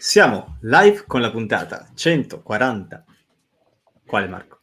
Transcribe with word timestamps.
Siamo 0.00 0.58
live 0.60 1.06
con 1.08 1.20
la 1.20 1.32
puntata 1.32 1.90
140. 1.92 3.04
Quale 4.06 4.28
Marco? 4.28 4.60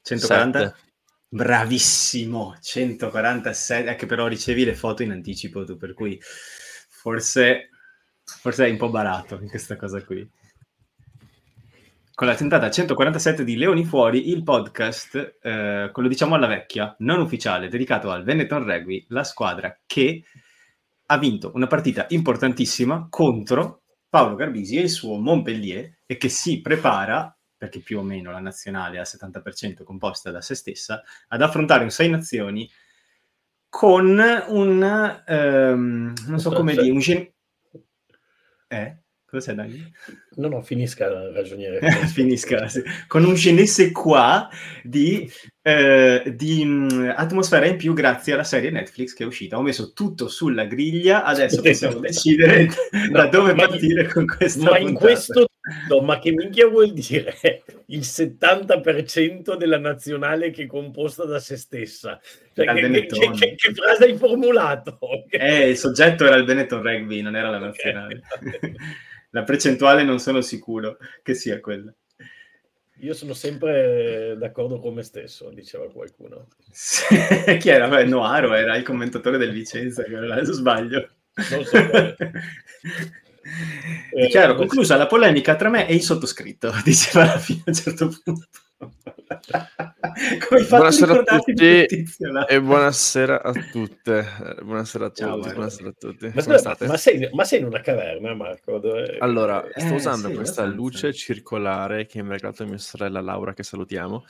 140? 0.00 0.58
Sette. 0.58 0.76
Bravissimo, 1.28 2.56
147. 2.58 3.90
È 3.90 3.94
che 3.94 4.06
però 4.06 4.28
ricevi 4.28 4.64
le 4.64 4.74
foto 4.74 5.02
in 5.02 5.10
anticipo 5.10 5.66
tu, 5.66 5.76
per 5.76 5.92
cui 5.92 6.18
forse, 6.88 7.68
forse 8.24 8.66
è 8.66 8.70
un 8.70 8.78
po' 8.78 8.88
barato 8.88 9.38
in 9.38 9.50
questa 9.50 9.76
cosa 9.76 10.02
qui. 10.02 10.26
Con 12.14 12.26
la 12.26 12.34
puntata 12.34 12.70
147 12.70 13.44
di 13.44 13.56
Leoni 13.56 13.84
Fuori, 13.84 14.30
il 14.30 14.42
podcast, 14.44 15.40
eh, 15.42 15.90
quello 15.92 16.08
diciamo 16.08 16.36
alla 16.36 16.46
vecchia, 16.46 16.96
non 17.00 17.20
ufficiale, 17.20 17.68
dedicato 17.68 18.10
al 18.10 18.24
Benetton 18.24 18.64
Rugby, 18.64 19.04
la 19.08 19.24
squadra 19.24 19.78
che 19.84 20.24
ha 21.04 21.18
vinto 21.18 21.52
una 21.54 21.66
partita 21.66 22.06
importantissima 22.08 23.08
contro 23.10 23.81
Paolo 24.12 24.34
Garbisi 24.34 24.76
e 24.76 24.82
il 24.82 24.90
suo 24.90 25.16
Montpellier 25.16 26.00
e 26.04 26.18
che 26.18 26.28
si 26.28 26.60
prepara, 26.60 27.34
perché 27.56 27.80
più 27.80 27.98
o 27.98 28.02
meno 28.02 28.30
la 28.30 28.40
nazionale 28.40 28.96
è 28.96 28.98
al 28.98 29.06
70% 29.06 29.84
composta 29.84 30.30
da 30.30 30.42
se 30.42 30.54
stessa, 30.54 31.02
ad 31.28 31.40
affrontare 31.40 31.82
un 31.82 31.88
sei 31.90 32.10
nazioni 32.10 32.70
con 33.70 34.18
un, 34.48 35.22
um, 35.28 36.12
non 36.26 36.38
so 36.38 36.50
come 36.52 36.72
dire, 36.74 36.90
un 36.90 36.98
gen- 36.98 37.32
Eh? 38.68 38.98
Cosa 39.32 39.52
c'è 39.52 39.54
Dani? 39.54 39.92
No, 40.36 40.48
no, 40.48 40.60
finisca 40.60 41.08
la 41.08 41.32
ragioniere. 41.32 41.80
finisca, 42.12 42.68
sì. 42.68 42.82
Con 43.06 43.24
un 43.24 43.32
je 43.32 43.52
ne 43.52 43.64
sais 43.64 43.90
quoi 43.90 44.46
di, 44.82 45.26
eh, 45.62 46.34
di 46.36 46.60
um, 46.60 47.14
atmosfera 47.16 47.64
in 47.64 47.78
più 47.78 47.94
grazie 47.94 48.34
alla 48.34 48.44
serie 48.44 48.68
Netflix 48.68 49.14
che 49.14 49.24
è 49.24 49.26
uscita. 49.26 49.56
Ho 49.56 49.62
messo 49.62 49.94
tutto 49.94 50.28
sulla 50.28 50.66
griglia, 50.66 51.24
adesso 51.24 51.62
possiamo 51.62 52.00
decidere 52.00 52.68
da 53.10 53.26
dove 53.28 53.54
partire 53.54 54.06
con 54.06 54.26
questa 54.26 54.64
Ma 54.64 54.76
puntata. 54.76 54.88
in 54.90 54.94
questo 54.96 55.46
No, 55.88 56.00
ma 56.00 56.18
che 56.18 56.32
minchia 56.32 56.66
vuol 56.66 56.92
dire 56.92 57.34
il 57.86 58.00
70% 58.00 59.56
della 59.56 59.78
nazionale 59.78 60.50
che 60.50 60.64
è 60.64 60.66
composta 60.66 61.24
da 61.24 61.38
se 61.38 61.56
stessa? 61.56 62.20
Cioè, 62.52 62.66
che, 62.66 63.06
che, 63.06 63.06
che, 63.06 63.54
che, 63.54 63.72
frase 63.72 64.04
hai 64.04 64.16
formulato? 64.16 64.98
Eh, 65.30 65.70
il 65.70 65.76
soggetto 65.76 66.26
era 66.26 66.34
il 66.34 66.44
Benetton 66.44 66.82
Rugby, 66.82 67.22
non 67.22 67.36
era 67.36 67.48
la 67.48 67.58
nazionale. 67.58 68.22
Okay. 68.34 68.74
la 69.32 69.42
percentuale 69.44 70.04
non 70.04 70.18
sono 70.18 70.40
sicuro 70.40 70.96
che 71.22 71.34
sia 71.34 71.60
quella. 71.60 71.92
Io 73.00 73.14
sono 73.14 73.32
sempre 73.34 74.36
d'accordo 74.38 74.78
con 74.78 74.94
me 74.94 75.02
stesso, 75.02 75.50
diceva 75.50 75.90
qualcuno. 75.90 76.46
Chi 77.58 77.68
era? 77.68 77.88
Beh, 77.88 78.04
Noaro 78.04 78.54
era 78.54 78.76
il 78.76 78.84
commentatore 78.84 79.38
del 79.38 79.52
Vicenza, 79.52 80.04
adesso 80.04 80.52
sbaglio. 80.52 81.08
Non 81.50 81.64
so. 81.64 81.76
Eh, 84.14 84.28
Chiaro, 84.28 84.54
conclusa 84.54 84.96
la 84.96 85.08
polemica 85.08 85.56
tra 85.56 85.68
me 85.68 85.88
e 85.88 85.94
il 85.94 86.02
sottoscritto, 86.02 86.72
diceva 86.84 87.24
alla 87.24 87.38
fine 87.38 87.62
a 87.66 87.70
un 87.70 87.74
certo 87.74 88.08
punto. 88.22 88.46
buonasera 90.68 91.22
a 91.24 91.38
tutti 91.38 91.84
e 92.48 92.60
buonasera 92.60 93.42
a 93.42 93.52
tutte. 93.52 94.26
Buonasera 94.62 95.06
a 95.06 95.08
tutti. 95.08 95.22
Ciao, 95.22 95.38
buonasera 95.38 95.88
a 95.88 95.92
tutti. 95.92 96.30
Ma, 96.34 96.40
scusa, 96.40 96.76
ma, 96.80 96.96
sei, 96.96 97.28
ma, 97.32 97.44
sei, 97.44 97.60
in 97.60 97.66
una 97.66 97.80
caverna, 97.80 98.34
Marco? 98.34 98.78
Dove... 98.78 99.18
Allora, 99.18 99.64
eh, 99.68 99.80
sto 99.80 99.94
usando 99.94 100.28
sì, 100.28 100.34
questa 100.34 100.64
luce 100.64 101.12
circolare 101.12 102.06
che 102.06 102.22
mi 102.22 102.30
ha 102.30 102.32
regalato 102.32 102.64
mia 102.66 102.78
sorella 102.78 103.20
Laura, 103.20 103.54
che 103.54 103.62
salutiamo, 103.62 104.16
uh, 104.16 104.24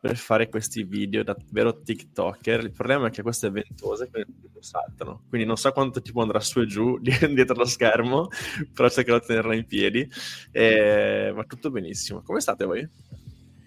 per 0.00 0.16
fare 0.16 0.48
questi 0.48 0.84
video 0.84 1.22
da 1.24 1.36
vero 1.50 1.80
TikToker. 1.80 2.60
Il 2.60 2.72
problema 2.72 3.08
è 3.08 3.10
che 3.10 3.22
queste 3.22 3.48
è 3.48 3.50
ventosa 3.50 4.04
e 4.04 4.26
saltano, 4.60 5.24
quindi 5.28 5.46
non 5.46 5.56
so 5.56 5.72
quanto 5.72 6.02
tipo 6.02 6.20
andrà 6.20 6.38
su 6.40 6.60
e 6.60 6.66
giù 6.66 6.98
dietro 7.00 7.56
lo 7.56 7.64
schermo, 7.64 8.28
però 8.72 8.88
cercherò 8.88 9.18
di 9.18 9.26
tenerla 9.26 9.54
in 9.54 9.66
piedi. 9.66 10.08
E... 10.52 11.32
Ma 11.34 11.44
tutto 11.44 11.70
benissimo. 11.70 12.22
Come 12.22 12.40
state 12.40 12.64
voi? 12.64 12.88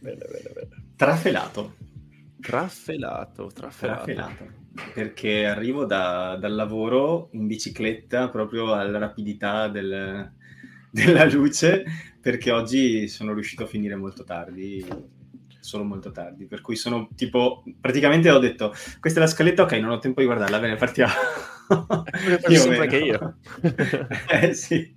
Bene, 0.04 0.26
bene, 0.30 0.50
bene. 0.54 0.68
Trafelato. 0.98 1.76
Trafelato, 2.42 3.50
trafelato. 3.54 4.04
trafelato. 4.04 4.52
Perché 4.94 5.46
arrivo 5.46 5.86
da, 5.86 6.36
dal 6.36 6.54
lavoro 6.54 7.30
in 7.32 7.48
bicicletta 7.48 8.28
proprio 8.28 8.74
alla 8.74 8.98
rapidità 8.98 9.70
del, 9.70 10.30
della 10.92 11.24
luce, 11.24 11.86
perché 12.20 12.52
oggi 12.52 13.08
sono 13.08 13.34
riuscito 13.34 13.64
a 13.64 13.68
finire 13.68 13.96
molto 13.96 14.26
tardi 14.26 14.86
solo 15.64 15.86
molto 15.86 16.12
tardi, 16.12 16.46
per 16.46 16.60
cui 16.60 16.76
sono 16.76 17.08
tipo, 17.16 17.64
praticamente 17.80 18.30
ho 18.30 18.38
detto, 18.38 18.74
questa 19.00 19.20
è 19.20 19.24
la 19.24 19.30
scaletta, 19.30 19.64
ok, 19.64 19.72
non 19.74 19.92
ho 19.92 20.00
tempo 20.00 20.20
di 20.20 20.26
guardarla, 20.26 20.60
bene, 20.60 20.76
partiamo. 20.76 21.14
io 22.50 22.60
sempre 22.60 22.88
che 22.88 22.98
io. 22.98 23.38
eh, 24.30 24.54
sì. 24.54 24.94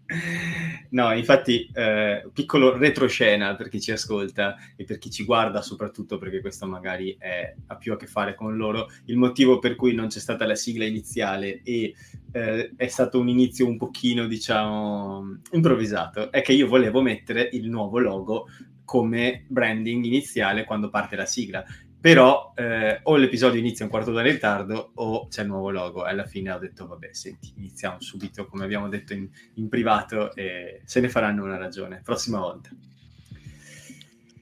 No, 0.91 1.13
infatti, 1.13 1.69
eh, 1.73 2.29
piccolo 2.33 2.77
retroscena 2.77 3.55
per 3.57 3.69
chi 3.69 3.81
ci 3.81 3.93
ascolta 3.93 4.57
e 4.77 4.85
per 4.85 4.99
chi 4.99 5.11
ci 5.11 5.25
guarda 5.25 5.63
soprattutto, 5.63 6.19
perché 6.19 6.41
questo 6.41 6.67
magari 6.67 7.17
è, 7.19 7.55
ha 7.67 7.77
più 7.77 7.93
a 7.93 7.97
che 7.97 8.07
fare 8.07 8.35
con 8.35 8.57
loro, 8.57 8.89
il 9.07 9.17
motivo 9.17 9.59
per 9.59 9.75
cui 9.75 9.95
non 9.95 10.09
c'è 10.09 10.19
stata 10.19 10.47
la 10.47 10.55
sigla 10.55 10.85
iniziale 10.85 11.61
e 11.63 11.95
eh, 12.33 12.73
è 12.77 12.87
stato 12.89 13.19
un 13.19 13.29
inizio 13.29 13.67
un 13.67 13.77
pochino, 13.77 14.27
diciamo, 14.27 15.41
improvvisato, 15.53 16.31
è 16.31 16.43
che 16.43 16.53
io 16.53 16.67
volevo 16.67 17.01
mettere 17.01 17.49
il 17.53 17.69
nuovo 17.69 17.99
logo 17.99 18.47
come 18.85 19.45
branding 19.49 20.05
iniziale 20.05 20.65
quando 20.65 20.89
parte 20.89 21.17
la 21.17 21.27
sigla. 21.27 21.65
Però 22.07 22.53
eh, 22.55 23.01
o 23.03 23.17
l'episodio 23.17 23.59
inizia 23.59 23.85
un 23.85 23.91
quarto 23.91 24.13
d'ora 24.13 24.29
in 24.29 24.35
ritardo 24.35 24.93
o 24.95 25.27
c'è 25.27 25.43
il 25.43 25.49
nuovo 25.49 25.73
logo. 25.73 26.07
E 26.07 26.11
alla 26.11 26.25
fine 26.25 26.53
ho 26.53 26.59
detto, 26.61 26.87
vabbè, 26.87 27.09
senti, 27.13 27.53
iniziamo 27.57 28.01
subito, 28.01 28.47
come 28.47 28.63
abbiamo 28.63 28.89
detto 28.89 29.13
in, 29.13 29.29
in 29.55 29.69
privato, 29.69 30.33
e 30.37 30.83
se 30.85 31.01
ne 31.01 31.09
faranno 31.09 31.43
una 31.43 31.57
ragione. 31.57 32.03
Prossima 32.05 32.39
volta. 32.39 32.71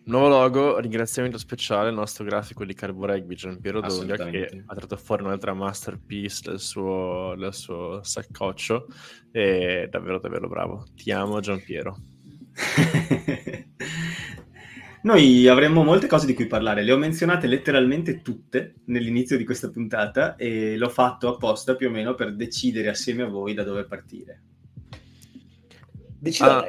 Nuovo 0.05 0.29
logo, 0.29 0.79
ringraziamento 0.79 1.39
speciale 1.39 1.89
al 1.89 1.95
nostro 1.95 2.27
grafico 2.27 2.67
di 2.67 2.75
Carbo 2.75 3.07
Rugby, 3.07 3.35
Giampiero 3.35 3.81
Doglia, 3.81 4.17
che 4.17 4.63
ha 4.67 4.75
tratto 4.75 4.99
fuori 4.99 5.23
un'altra 5.23 5.55
masterpiece 5.55 6.51
del 6.51 6.61
suo, 6.61 7.35
del 7.35 7.55
suo 7.55 8.03
saccoccio. 8.03 8.89
E 9.33 9.89
davvero, 9.91 10.19
davvero 10.19 10.49
bravo. 10.49 10.85
Ti 10.95 11.11
amo, 11.13 11.41
Giampiero. 11.41 11.97
Noi 15.05 15.47
avremmo 15.49 15.85
molte 15.85 16.07
cose 16.07 16.25
di 16.25 16.33
cui 16.33 16.47
parlare, 16.47 16.83
le 16.83 16.91
ho 16.91 16.97
menzionate 16.97 17.47
letteralmente 17.47 18.23
tutte 18.23 18.77
nell'inizio 18.87 19.37
di 19.37 19.45
questa 19.45 19.69
puntata 19.69 20.35
e 20.35 20.79
l'ho 20.79 20.89
fatto 20.89 21.29
apposta 21.29 21.77
più 21.77 21.89
o 21.89 21.91
meno 21.91 22.15
per 22.15 22.35
decidere 22.35 22.89
assieme 22.89 23.23
a 23.23 23.27
voi 23.27 23.53
da 23.53 23.65
dove 23.65 23.85
partire. 23.85 24.43
Decida 26.19 26.61
ah. 26.61 26.67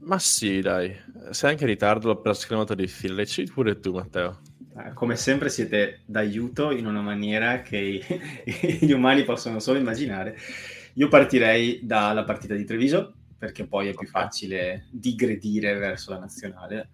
Ma 0.00 0.18
sì, 0.18 0.60
dai. 0.60 0.94
Sei 1.30 1.50
anche 1.52 1.64
in 1.64 1.70
ritardo, 1.70 2.08
l'ho 2.08 2.12
appena 2.12 2.34
schermato 2.34 2.74
di 2.74 2.86
fila. 2.86 3.14
Decidi 3.14 3.50
pure 3.50 3.80
tu, 3.80 3.92
Matteo. 3.92 4.40
Eh, 4.76 4.92
come 4.92 5.16
sempre 5.16 5.48
siete 5.48 6.02
d'aiuto 6.04 6.72
in 6.72 6.84
una 6.84 7.00
maniera 7.00 7.62
che 7.62 8.02
gli 8.80 8.92
umani 8.92 9.24
possono 9.24 9.60
solo 9.60 9.78
immaginare. 9.78 10.36
Io 10.96 11.08
partirei 11.08 11.80
dalla 11.84 12.24
partita 12.24 12.54
di 12.54 12.66
Treviso, 12.66 13.14
perché 13.38 13.66
poi 13.66 13.88
è 13.88 13.94
più 13.94 14.06
facile 14.06 14.88
digredire 14.90 15.72
verso 15.78 16.10
la 16.10 16.18
nazionale. 16.18 16.90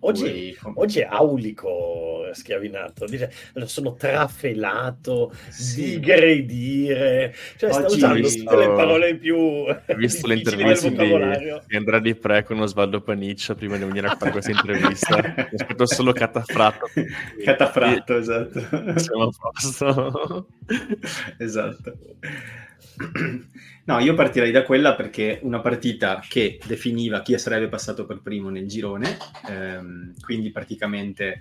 Oggi, 0.00 0.56
cui... 0.60 0.72
oggi, 0.76 1.00
è 1.00 1.08
aulico 1.10 2.28
schiavinato, 2.32 3.06
dice 3.06 3.32
sono 3.64 3.94
trafelato, 3.94 5.32
sì. 5.48 5.98
digredire, 5.98 7.34
cioè 7.56 7.70
oggi 7.70 7.78
sta 7.78 7.94
usando 7.94 8.14
visto... 8.14 8.42
tutte 8.44 8.56
le 8.56 8.66
parole 8.66 9.16
più 9.16 9.64
visto 9.96 10.26
le 10.26 10.34
interviste 10.34 10.90
di, 10.90 10.96
di 11.66 11.76
Andrea 11.76 11.98
Di 11.98 12.14
Pre 12.14 12.44
con 12.44 12.60
Osvaldo 12.60 13.00
Paniccia 13.00 13.54
prima 13.54 13.76
di 13.76 13.84
venire 13.84 14.06
a 14.06 14.16
fare 14.16 14.30
questa 14.30 14.52
intervista. 14.52 15.16
Aspetto 15.52 15.86
solo 15.86 16.12
catafratto. 16.12 16.86
Catafratto, 17.44 18.16
esatto. 18.16 18.60
Siamo 18.98 19.24
a 19.24 19.30
posto. 19.38 20.46
Esatto 21.38 21.96
No, 23.84 23.98
io 23.98 24.14
partirei 24.14 24.52
da 24.52 24.62
quella 24.62 24.94
perché 24.94 25.40
una 25.42 25.60
partita 25.60 26.22
che 26.28 26.60
definiva 26.64 27.20
chi 27.20 27.36
sarebbe 27.36 27.68
passato 27.68 28.06
per 28.06 28.20
primo 28.22 28.48
nel 28.48 28.68
girone, 28.68 29.16
ehm, 29.48 30.14
quindi 30.20 30.52
praticamente 30.52 31.40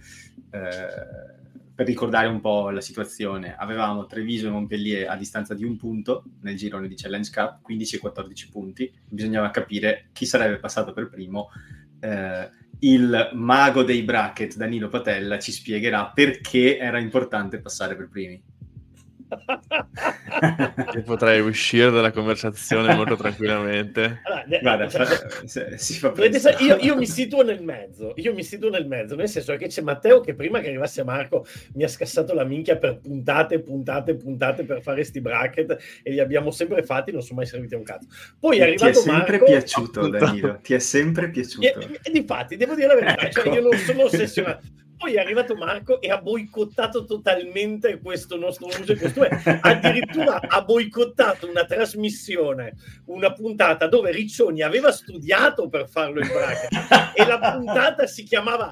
eh, 0.50 1.40
per 1.74 1.86
ricordare 1.86 2.28
un 2.28 2.42
po' 2.42 2.72
la 2.72 2.82
situazione, 2.82 3.56
avevamo 3.56 4.08
Treviso 4.08 4.48
e 4.48 4.50
Montpellier 4.50 5.10
a 5.10 5.16
distanza 5.16 5.54
di 5.54 5.64
un 5.64 5.78
punto 5.78 6.24
nel 6.42 6.56
girone 6.56 6.88
di 6.88 6.96
Challenge 6.96 7.30
Cup, 7.32 7.62
15 7.62 7.96
e 7.96 8.00
14 8.00 8.50
punti, 8.50 8.92
bisognava 9.08 9.52
capire 9.52 10.10
chi 10.12 10.26
sarebbe 10.26 10.58
passato 10.58 10.94
per 10.94 11.10
primo. 11.10 11.50
Eh, 12.00 12.50
il 12.80 13.30
mago 13.34 13.84
dei 13.84 14.02
bracket 14.02 14.56
Danilo 14.56 14.90
Patella 14.90 15.38
ci 15.38 15.52
spiegherà 15.52 16.12
perché 16.12 16.78
era 16.78 16.98
importante 16.98 17.60
passare 17.60 17.96
per 17.96 18.10
primi. 18.10 18.42
Che 20.92 21.02
potrei 21.02 21.40
uscire 21.40 21.90
dalla 21.90 22.12
conversazione 22.12 22.94
molto 22.96 23.16
tranquillamente. 23.16 24.22
Allora, 24.24 24.60
Guarda, 24.60 24.88
cioè, 24.90 25.06
fa, 25.06 25.78
si 25.78 25.94
fa 26.00 26.14
io, 26.60 26.78
io, 26.78 26.96
mi 26.96 27.08
situo 27.08 27.44
nel 27.44 27.62
mezzo, 27.62 28.14
io 28.18 28.34
mi 28.34 28.44
situo 28.44 28.70
nel 28.70 28.88
mezzo, 28.88 29.16
nel 29.16 29.30
senso 29.30 29.56
che 29.56 29.68
c'è 29.68 29.82
Matteo 29.82 30.22
che 30.22 30.34
prima 30.36 30.60
che 30.60 30.68
arrivasse 30.68 31.04
Marco 31.04 31.46
mi 31.74 31.84
ha 31.84 31.88
scassato 31.88 32.34
la 32.34 32.44
minchia 32.44 32.78
per 32.78 33.00
puntate, 33.00 33.62
puntate, 33.62 34.16
puntate 34.16 34.64
per 34.64 34.82
fare 34.82 35.04
sti 35.04 35.22
bracket 35.22 35.78
e 36.04 36.12
li 36.12 36.20
abbiamo 36.20 36.52
sempre 36.52 36.84
fatti, 36.84 37.12
non 37.12 37.22
sono 37.22 37.40
mai 37.40 37.48
serviti 37.48 37.74
a 37.74 37.78
un 37.78 37.84
cazzo. 37.84 38.08
Poi 38.40 38.60
è 38.60 38.64
arrivato 38.64 38.92
Ti 38.92 38.98
è 38.98 39.02
sempre 39.02 39.38
Marco, 39.38 39.46
piaciuto, 39.46 40.10
Danilo, 40.10 40.60
ti 40.62 40.74
è 40.74 40.80
sempre 40.80 41.30
piaciuto. 41.30 41.66
E, 41.66 41.76
e, 41.80 42.00
e 42.04 42.12
di 42.12 42.24
fatti, 42.26 42.58
devo 42.58 42.76
dire 42.76 42.88
la 42.88 42.96
verità, 42.96 43.22
ecco. 43.28 43.42
cioè, 43.42 43.54
io 43.54 43.62
non 43.62 43.78
sono 43.78 44.04
ossessionato 44.04 44.62
poi 45.02 45.16
è 45.16 45.20
arrivato 45.20 45.56
Marco 45.56 46.00
e 46.00 46.12
ha 46.12 46.22
boicottato 46.22 47.06
totalmente 47.06 48.00
questo 48.00 48.38
nostro 48.38 48.68
uso 48.68 48.92
e 48.92 48.98
costume. 49.00 49.30
Addirittura 49.62 50.40
ha 50.40 50.62
boicottato 50.62 51.50
una 51.50 51.66
trasmissione, 51.66 52.76
una 53.06 53.34
puntata 53.34 53.88
dove 53.88 54.12
Riccioni 54.12 54.62
aveva 54.62 54.92
studiato 54.92 55.68
per 55.70 55.90
farlo 55.90 56.22
in 56.22 56.28
bracket 56.28 57.14
e 57.16 57.26
la 57.26 57.40
puntata 57.40 58.06
si 58.06 58.24
chiamava 58.24 58.72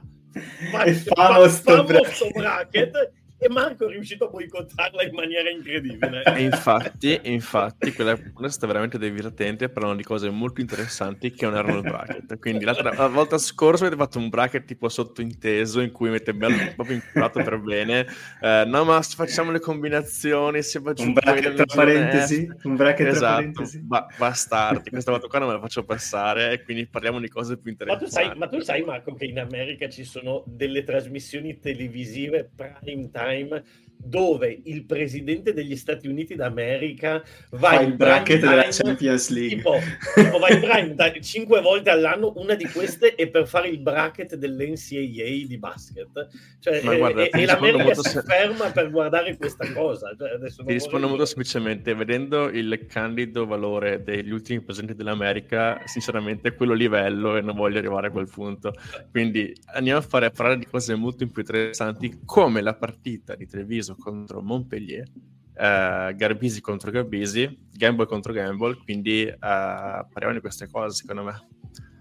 Famoso 1.15 1.83
Bracket. 1.83 2.31
bracket 2.33 3.11
e 3.41 3.47
Marco 3.47 3.87
è 3.87 3.91
riuscito 3.91 4.25
a 4.25 4.27
boicottarla 4.27 5.01
in 5.03 5.13
maniera 5.13 5.49
incredibile. 5.49 6.23
E 6.23 6.41
infatti, 6.41 7.17
infatti 7.23 7.93
quella, 7.93 8.17
quella 8.17 8.49
è 8.49 8.51
stata 8.51 8.67
veramente 8.67 8.99
divertente, 8.99 9.69
parlano 9.69 9.95
di 9.95 10.03
cose 10.03 10.29
molto 10.29 10.59
interessanti 10.59 11.31
che 11.31 11.45
non 11.45 11.55
erano 11.55 11.77
il 11.77 11.83
bracket. 11.83 12.37
Quindi 12.37 12.65
la, 12.65 12.73
la 12.81 13.07
volta 13.07 13.37
scorsa 13.37 13.85
avete 13.85 14.01
fatto 14.01 14.19
un 14.19 14.27
bracket 14.27 14.65
tipo 14.65 14.89
sottointeso 14.89 15.79
in 15.79 15.91
cui 15.91 16.09
avete 16.09 16.33
bello, 16.33 16.57
proprio 16.75 16.97
inculato 16.97 17.41
per 17.41 17.59
bene. 17.59 18.05
Eh, 18.41 18.65
no, 18.67 18.83
ma 18.83 19.01
facciamo 19.01 19.51
le 19.51 19.61
combinazioni, 19.61 20.61
si 20.61 20.77
va 20.79 20.91
giù 20.91 21.03
un 21.03 21.13
bracket 21.13 21.53
tra 21.53 21.65
parentesi, 21.65 22.45
un 22.63 22.75
bracket 22.75 23.07
esatto, 23.07 23.21
tra 23.21 23.35
parentesi. 23.35 23.79
Ba- 23.79 24.07
bastardi, 24.17 24.89
questa 24.89 25.11
volta 25.11 25.27
qua 25.27 25.39
non 25.39 25.47
me 25.47 25.53
la 25.53 25.61
faccio 25.61 25.85
passare 25.85 26.51
e 26.51 26.63
quindi 26.63 26.87
parliamo 26.87 27.21
di 27.21 27.29
cose 27.29 27.57
più 27.57 27.71
interessanti. 27.71 28.03
Ma 28.03 28.09
tu 28.09 28.13
sai, 28.13 28.37
ma 28.37 28.47
tu 28.49 28.59
sai 28.59 28.83
Marco 28.83 29.13
che 29.13 29.23
in 29.23 29.39
America 29.39 29.87
ci 29.87 30.03
sono 30.03 30.43
delle 30.45 30.83
trasmissioni 30.83 31.57
televisive 31.57 32.51
prime 32.53 33.09
time 33.09 33.27
Time 33.29 33.63
dove 34.01 34.61
il 34.63 34.85
presidente 34.85 35.53
degli 35.53 35.75
Stati 35.75 36.07
Uniti 36.07 36.35
d'America 36.35 37.21
va 37.51 37.69
Fa 37.69 37.81
in 37.81 37.97
bracket 37.97 38.39
della 38.39 38.67
Champions 38.69 39.29
League. 39.29 39.57
tipo, 39.57 39.75
tipo 40.15 40.39
va 40.39 40.49
in 40.49 40.59
prime 40.61 40.95
time 40.95 41.21
cinque 41.21 41.61
volte 41.61 41.89
all'anno 41.89 42.33
una 42.37 42.55
di 42.55 42.65
queste 42.65 43.15
è 43.15 43.27
per 43.27 43.47
fare 43.47 43.67
il 43.67 43.79
bracket 43.79 44.35
dell'NCAA 44.35 45.47
di 45.47 45.57
basket. 45.59 46.27
Cioè, 46.59 46.81
Ma 46.83 46.95
guarda, 46.95 47.23
e, 47.23 47.29
e 47.33 47.45
l'America 47.45 47.93
si 47.95 48.09
se... 48.09 48.21
ferma 48.21 48.71
per 48.71 48.89
guardare 48.89 49.35
questa 49.37 49.71
cosa 49.73 50.13
cioè, 50.17 50.37
ti 50.65 50.73
rispondo 50.73 51.07
molto 51.07 51.25
semplicemente 51.25 51.93
vedendo 51.93 52.49
il 52.49 52.85
candido 52.87 53.45
valore 53.45 54.03
degli 54.03 54.31
ultimi 54.31 54.61
presidenti 54.61 54.95
dell'America 54.95 55.81
sinceramente 55.85 56.55
quello 56.55 56.73
livello 56.73 57.37
e 57.37 57.41
non 57.41 57.55
voglio 57.55 57.77
arrivare 57.79 58.07
a 58.07 58.11
quel 58.11 58.29
punto. 58.29 58.73
Quindi 59.11 59.53
andiamo 59.73 59.99
a, 59.99 60.03
fare, 60.03 60.27
a 60.27 60.31
parlare 60.31 60.57
di 60.57 60.65
cose 60.65 60.95
molto 60.95 61.25
più 61.27 61.41
interessanti 61.41 62.21
come 62.25 62.61
la 62.61 62.75
partita 62.75 63.35
di 63.35 63.45
Treviso 63.45 63.88
Treviso 63.89 63.95
contro 63.97 64.41
Montpellier, 64.41 65.07
uh, 65.55 66.15
Garbisi 66.15 66.61
contro 66.61 66.91
Garbisi, 66.91 67.67
Gamble 67.71 68.05
contro 68.05 68.33
Gamble, 68.33 68.77
quindi 68.83 69.25
uh, 69.27 69.37
parliamo 69.39 70.33
di 70.33 70.39
queste 70.39 70.67
cose 70.67 70.95
secondo 70.95 71.23
me. 71.23 71.47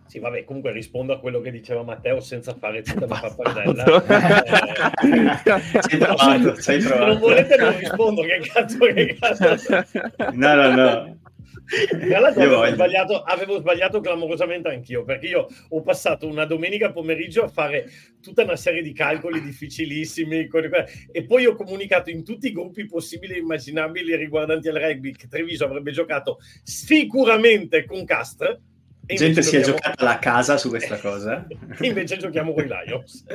Sì, 0.06 0.20
vabbè, 0.20 0.44
comunque 0.44 0.72
rispondo 0.72 1.12
a 1.12 1.20
quello 1.20 1.40
che 1.42 1.50
diceva 1.50 1.82
Matteo 1.82 2.20
senza 2.20 2.54
fare 2.54 2.80
tutta 2.80 3.06
la 3.06 3.18
pappardella. 3.20 3.84
eh, 5.44 5.82
sei 5.82 5.98
provato, 5.98 6.54
sei 6.54 6.80
provato. 6.80 7.04
Se 7.04 7.06
non 7.06 7.18
volete 7.18 7.56
non 7.56 7.78
rispondo, 7.78 8.22
che 8.22 8.40
cazzo, 8.50 8.78
che 8.78 9.16
cazzo. 9.20 9.84
No, 10.32 10.54
no, 10.54 10.74
no. 10.74 11.18
Tra 11.68 12.18
l'altro 12.18 12.42
avevo 12.42 12.66
sbagliato, 12.66 13.22
avevo 13.22 13.58
sbagliato 13.58 14.00
clamorosamente 14.00 14.68
anch'io, 14.68 15.04
perché 15.04 15.26
io 15.26 15.46
ho 15.68 15.82
passato 15.82 16.26
una 16.26 16.46
domenica 16.46 16.90
pomeriggio 16.90 17.42
a 17.42 17.48
fare 17.48 17.90
tutta 18.22 18.42
una 18.42 18.56
serie 18.56 18.82
di 18.82 18.92
calcoli 18.94 19.42
difficilissimi 19.42 20.48
e 21.12 21.24
poi 21.24 21.46
ho 21.46 21.54
comunicato 21.54 22.10
in 22.10 22.24
tutti 22.24 22.48
i 22.48 22.52
gruppi 22.52 22.86
possibili 22.86 23.34
e 23.34 23.38
immaginabili 23.38 24.16
riguardanti 24.16 24.68
al 24.68 24.76
rugby 24.76 25.12
che 25.12 25.28
Treviso 25.28 25.64
avrebbe 25.64 25.92
giocato 25.92 26.38
sicuramente 26.62 27.84
con 27.84 28.04
Castre 28.04 28.60
gente 29.16 29.42
si 29.42 29.50
giochiamo... 29.50 29.76
è 29.76 29.80
giocata 29.80 30.04
la 30.04 30.18
casa 30.18 30.56
su 30.56 30.68
questa 30.68 30.98
cosa. 31.00 31.46
invece 31.80 32.16
giochiamo 32.18 32.52
con 32.52 32.64
i 32.64 32.68
Lions. 32.68 33.24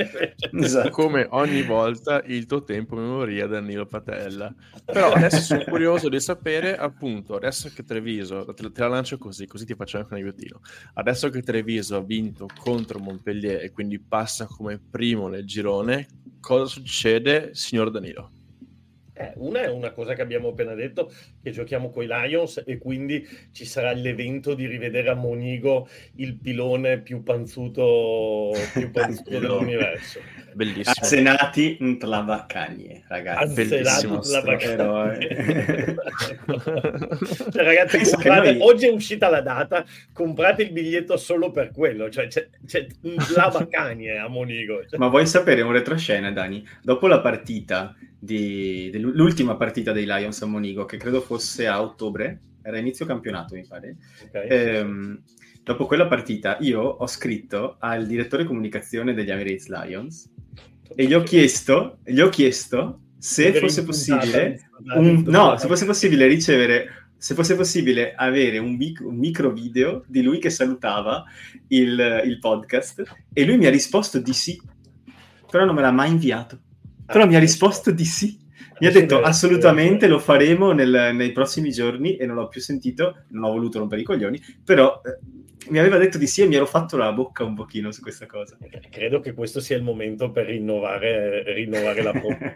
esatto. 0.60 0.90
Come 0.90 1.28
ogni 1.32 1.64
volta 1.64 2.22
il 2.26 2.46
tuo 2.46 2.64
tempo 2.64 2.96
memoria 2.96 3.48
Danilo 3.48 3.86
Patella. 3.86 4.54
Però 4.86 5.12
adesso 5.14 5.40
sono 5.40 5.64
curioso 5.64 6.10
di 6.10 6.20
sapere, 6.20 6.78
appunto, 6.78 7.36
adesso 7.36 7.72
che 7.74 7.84
Treviso, 7.84 8.46
te, 8.54 8.72
te 8.72 8.82
la 8.82 8.88
lancio 8.88 9.18
così, 9.18 9.48
così 9.48 9.66
ti 9.66 9.76
faccio 9.76 9.98
anche 9.98 10.14
un 10.14 10.20
aiutino. 10.20 10.62
Adesso 10.94 11.30
che 11.30 11.42
Treviso 11.42 11.98
ha 11.98 12.04
vinto 12.04 12.48
contro 12.56 13.00
Montpellier 13.00 13.64
e 13.64 13.72
quindi 13.72 14.00
passa 14.00 14.46
come 14.46 14.80
primo 14.80 15.28
nel 15.28 15.46
girone, 15.46 16.08
cosa 16.40 16.66
succede, 16.66 17.52
signor 17.54 17.90
Danilo? 17.90 18.33
Eh, 19.24 19.34
una 19.38 19.62
è 19.62 19.70
una 19.70 19.92
cosa 19.92 20.14
che 20.14 20.22
abbiamo 20.22 20.50
appena 20.50 20.74
detto, 20.74 21.10
che 21.42 21.52
giochiamo 21.52 21.90
con 21.90 22.04
i 22.04 22.08
Lions 22.08 22.62
e 22.66 22.78
quindi 22.78 23.26
ci 23.54 23.64
sarà 23.66 23.94
l'evento 23.94 24.54
di 24.54 24.68
rivedere 24.68 25.10
a 25.10 25.16
Monigo 25.16 25.88
il 26.16 26.36
pilone 26.36 27.00
più 27.00 27.24
panzuto, 27.24 28.52
più 28.74 28.92
panzuto 28.92 29.30
dell'universo. 29.30 30.20
Bellissimo. 30.54 30.94
Azzenati 30.98 31.78
Ntlavacanie, 31.82 33.04
ragazzi. 33.08 33.54
Bellissimo. 33.54 34.22
cioè, 34.24 34.38
ragazzi, 37.64 38.12
comprate, 38.12 38.52
noi... 38.52 38.62
oggi 38.62 38.88
è 38.88 38.92
uscita 38.92 39.30
la 39.30 39.42
data, 39.42 39.86
comprate 40.12 40.64
il 40.64 40.72
biglietto 40.72 41.18
solo 41.18 41.52
per 41.52 41.72
quello, 41.72 42.10
cioè 42.10 42.28
c'è, 42.28 42.50
c'è 42.66 42.86
Ntlavacanie 43.02 44.18
a 44.18 44.28
Monigo. 44.28 44.84
Ma 44.98 45.08
vuoi 45.08 45.26
sapere 45.26 45.62
un 45.62 45.72
retroscena, 45.72 46.32
Dani? 46.32 46.68
Dopo 46.82 47.08
la 47.08 47.20
partita 47.20 47.96
di, 48.24 48.90
dell'ultima 48.90 49.58
partita 49.58 49.92
dei 49.92 50.06
Lions 50.06 50.42
a 50.42 50.46
Monigo, 50.46 50.86
che 50.86 50.96
credo 50.96 51.20
fosse 51.20 51.68
a 51.68 51.82
ottobre, 51.82 52.40
era 52.62 52.78
inizio 52.78 53.06
campionato, 53.06 53.56
mi 53.56 53.66
pare. 53.68 53.98
Okay. 54.28 54.48
Ehm, 54.48 55.22
dopo 55.62 55.86
quella 55.86 56.08
partita, 56.08 56.58
io 56.62 56.82
ho 56.82 57.08
scritto 57.08 57.76
al 57.80 58.08
direttore 58.08 58.46
comunicazione 58.46 59.14
degli 59.14 59.30
Emirates 59.30 59.68
Lions 59.68 60.32
e 60.96 61.06
gli 61.06 61.14
ho 61.14 61.22
chiesto, 61.22 61.98
gli 62.06 62.22
ho 62.22 62.30
chiesto 62.30 63.02
se 63.18 63.54
fosse 63.56 63.84
possibile, 63.84 64.70
un, 64.96 65.24
no, 65.28 65.58
se 65.58 65.68
fosse 65.68 65.86
possibile 65.86 66.26
ricevere 66.28 67.02
se 67.18 67.36
fosse 67.36 67.56
possibile 67.56 68.14
avere 68.16 68.58
un, 68.58 68.76
mic- 68.76 69.00
un, 69.00 69.16
micro 69.16 69.52
video 69.52 70.04
di 70.08 70.22
lui 70.22 70.40
che 70.40 70.50
salutava 70.50 71.24
il, 71.70 72.22
il, 72.26 72.38
podcast 72.38 73.02
e 73.32 73.46
lui 73.46 73.56
mi 73.56 73.66
ha 73.66 73.70
risposto 73.70 74.20
di 74.20 74.34
sì, 74.34 74.62
però 75.50 75.64
non 75.64 75.74
me 75.74 75.82
l'ha 75.82 75.92
mai 75.92 76.10
inviato. 76.10 76.60
Però 77.06 77.26
mi 77.26 77.36
ha 77.36 77.40
risposto 77.40 77.92
di 77.92 78.06
sì. 78.06 78.40
Mi 78.80 78.88
ha 78.88 78.92
detto 78.92 79.22
assolutamente 79.22 80.08
lo 80.08 80.20
faremo 80.20 80.72
nel, 80.72 81.12
nei 81.14 81.32
prossimi 81.32 81.72
giorni 81.72 82.18
e 82.18 82.26
non 82.26 82.36
l'ho 82.36 82.48
più 82.48 82.60
sentito, 82.60 83.24
non 83.30 83.44
ho 83.44 83.52
voluto 83.52 83.80
rompere 83.80 84.02
i 84.02 84.04
coglioni, 84.04 84.42
però 84.64 85.02
eh, 85.06 85.43
mi 85.70 85.80
aveva 85.80 85.98
detto 85.98 86.18
di 86.18 86.28
sì 86.28 86.42
e 86.42 86.48
mi 86.48 86.56
ero 86.56 86.66
fatto 86.66 86.98
la 86.98 87.12
bocca 87.12 87.44
un 87.44 87.56
pochino 87.56 87.92
su 87.92 88.02
questa 88.02 88.26
cosa. 88.26 88.58
Credo 88.90 89.20
che 89.20 89.34
questo 89.34 89.60
sia 89.60 89.78
il 89.78 89.84
momento 89.84 90.32
per 90.32 90.48
rinnovare, 90.48 91.44
rinnovare 91.54 92.02
la 92.02 92.12
proposta, 92.12 92.56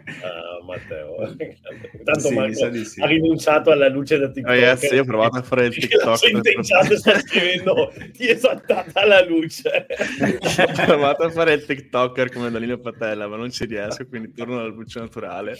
uh, 0.60 0.64
Matteo. 0.66 1.16
Tanto 2.04 2.28
sì, 2.28 2.34
Marco 2.34 2.84
sì. 2.84 3.00
ha 3.00 3.06
rinunciato 3.06 3.70
alla 3.70 3.88
luce 3.88 4.18
da 4.18 4.30
TikTok. 4.30 4.54
Ragazzi, 4.54 4.94
io 4.94 5.02
ho 5.02 5.04
provato 5.04 5.38
a 5.38 5.42
fare 5.42 5.66
il 5.66 5.74
TikTok. 5.78 6.04
La 6.04 6.14
gente 6.16 6.52
in 6.52 6.62
chat 6.62 6.92
sta 6.94 7.18
scrivendo 7.20 7.92
ti 8.12 8.26
è 8.26 8.36
saltata 8.36 9.06
la 9.06 9.24
luce. 9.24 9.86
ho 9.88 10.84
provato 10.84 11.24
a 11.24 11.30
fare 11.30 11.54
il 11.54 11.64
TikToker 11.64 12.30
come 12.32 12.50
Danilo 12.50 12.78
Patella, 12.78 13.26
ma 13.26 13.36
non 13.36 13.50
ci 13.50 13.64
riesco, 13.64 14.06
quindi 14.06 14.32
torno 14.32 14.58
alla 14.58 14.68
luce 14.68 15.00
naturale 15.00 15.56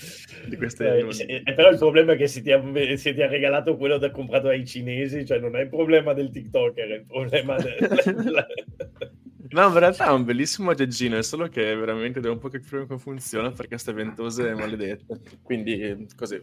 di 0.47 0.57
queste 0.57 0.97
eh, 0.99 1.43
eh, 1.45 1.55
Però 1.55 1.71
il 1.71 1.79
problema 1.79 2.13
è 2.13 2.17
che 2.17 2.27
se 2.27 2.43
ti, 2.43 2.53
ha, 2.53 2.63
se 2.97 3.15
ti 3.15 3.23
ha 3.23 3.29
regalato 3.29 3.77
quello 3.77 3.99
da 3.99 4.11
comprato 4.11 4.49
ai 4.49 4.67
cinesi, 4.67 5.25
cioè 5.25 5.39
non 5.39 5.57
è 5.57 5.63
il 5.63 5.69
problema 5.69 6.13
del 6.13 6.31
TikToker, 6.31 6.89
è 6.89 6.95
il 6.95 7.07
problema 7.07 7.38
tema 7.41 7.57
del... 7.57 8.47
No, 9.51 9.69
in 9.69 9.79
realtà 9.79 10.09
è 10.09 10.13
un 10.13 10.25
bellissimo 10.25 10.71
aggeggino, 10.71 11.17
è 11.17 11.23
solo 11.23 11.49
che 11.49 11.75
veramente 11.75 12.21
devo 12.21 12.35
un 12.35 12.41
po' 12.41 12.51
capire 12.51 12.87
come 12.87 12.99
funziona 12.99 13.51
perché 13.51 13.69
queste 13.69 13.95
ventose 13.95 14.53
maledette. 14.53 15.21
Quindi 15.43 16.07
così. 16.15 16.39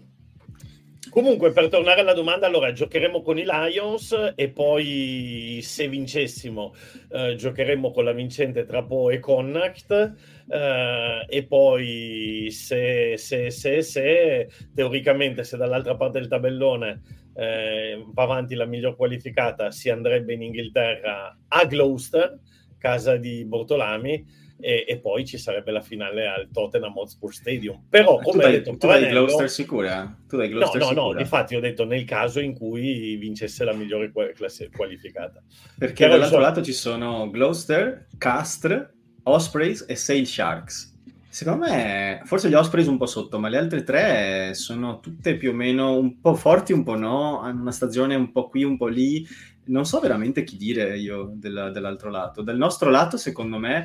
Comunque, 1.11 1.51
per 1.51 1.69
tornare 1.69 2.01
alla 2.01 2.13
domanda, 2.13 2.47
allora 2.47 2.71
giocheremo 2.73 3.21
con 3.21 3.37
i 3.37 3.45
Lions 3.45 4.33
e 4.35 4.49
poi 4.49 5.59
se 5.61 5.87
vincessimo 5.87 6.73
eh, 7.09 7.35
giocheremo 7.35 7.91
con 7.91 8.03
la 8.03 8.11
vincente 8.11 8.65
tra 8.65 8.83
Po 8.83 9.11
e 9.11 9.19
Connacht 9.19 10.13
eh, 10.49 11.25
e 11.29 11.43
poi 11.45 12.49
se, 12.51 13.17
se, 13.17 13.51
se, 13.51 13.81
se, 13.81 14.49
teoricamente 14.73 15.43
se 15.43 15.57
dall'altra 15.57 15.95
parte 15.95 16.19
del 16.19 16.27
tabellone 16.27 17.01
eh, 17.35 18.03
va 18.13 18.23
avanti 18.23 18.55
la 18.55 18.65
miglior 18.65 18.95
qualificata 18.95 19.69
si 19.71 19.89
andrebbe 19.89 20.33
in 20.33 20.41
Inghilterra 20.41 21.37
a 21.47 21.65
Gloucester, 21.65 22.39
casa 22.77 23.17
di 23.17 23.45
Bortolami 23.45 24.43
e, 24.57 24.85
e, 24.87 24.99
poi 24.99 25.25
ci 25.25 25.37
sarebbe 25.37 25.71
la 25.71 25.81
finale 25.81 26.27
al 26.27 26.49
Tottenham 26.51 26.95
Hotspur 26.97 27.33
Stadium. 27.33 27.83
Però, 27.89 28.19
come 28.19 28.39
tu 28.39 28.45
hai 28.45 28.51
detto, 28.53 28.77
tu 28.77 28.87
dai 28.87 29.09
Gloucester 29.09 29.49
sicura? 29.49 30.17
Tu 30.27 30.37
dai 30.37 30.49
Gloucester 30.49 30.79
no, 30.79 30.85
no, 30.85 30.93
sicura? 30.93 31.13
no, 31.13 31.19
infatti 31.19 31.55
ho 31.55 31.59
detto 31.59 31.85
nel 31.85 32.05
caso 32.05 32.39
in 32.39 32.53
cui 32.53 33.17
vincesse 33.17 33.65
la 33.65 33.73
migliore 33.73 34.11
classe 34.33 34.69
qualificata. 34.69 35.43
Perché 35.77 36.05
Però 36.05 36.13
dall'altro 36.13 36.37
so... 36.37 36.43
lato 36.43 36.61
ci 36.61 36.73
sono 36.73 37.29
Gloucester, 37.29 38.07
Castre, 38.17 38.93
Ospreys 39.23 39.85
e 39.87 39.95
Sail 39.95 40.25
Sharks. 40.25 40.94
Secondo 41.35 41.65
me, 41.65 42.21
forse 42.23 42.47
gli 42.47 42.53
Ospreys 42.53 42.87
un 42.87 42.95
po' 42.95 43.07
sotto, 43.07 43.39
ma 43.39 43.49
le 43.49 43.57
altre 43.57 43.83
tre 43.83 44.53
sono 44.53 45.01
tutte 45.01 45.35
più 45.35 45.49
o 45.49 45.53
meno 45.53 45.97
un 45.97 46.21
po' 46.21 46.33
forti, 46.33 46.71
un 46.71 46.83
po' 46.83 46.95
no, 46.95 47.41
hanno 47.41 47.59
una 47.59 47.73
stagione 47.73 48.15
un 48.15 48.31
po' 48.31 48.47
qui, 48.47 48.63
un 48.63 48.77
po' 48.77 48.87
lì. 48.87 49.27
Non 49.65 49.83
so 49.85 49.99
veramente 49.99 50.45
chi 50.45 50.55
dire 50.55 50.97
io 50.97 51.29
del, 51.33 51.71
dell'altro 51.73 52.09
lato. 52.09 52.41
Dal 52.41 52.55
nostro 52.55 52.89
lato, 52.89 53.17
secondo 53.17 53.57
me, 53.57 53.83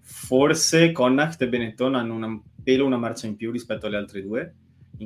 forse 0.00 0.90
Connacht 0.90 1.40
e 1.40 1.48
Benetton 1.48 1.94
hanno 1.94 2.14
un 2.14 2.40
pelo 2.64 2.84
una 2.84 2.98
marcia 2.98 3.28
in 3.28 3.36
più 3.36 3.52
rispetto 3.52 3.86
alle 3.86 3.96
altre 3.96 4.20
due 4.20 4.54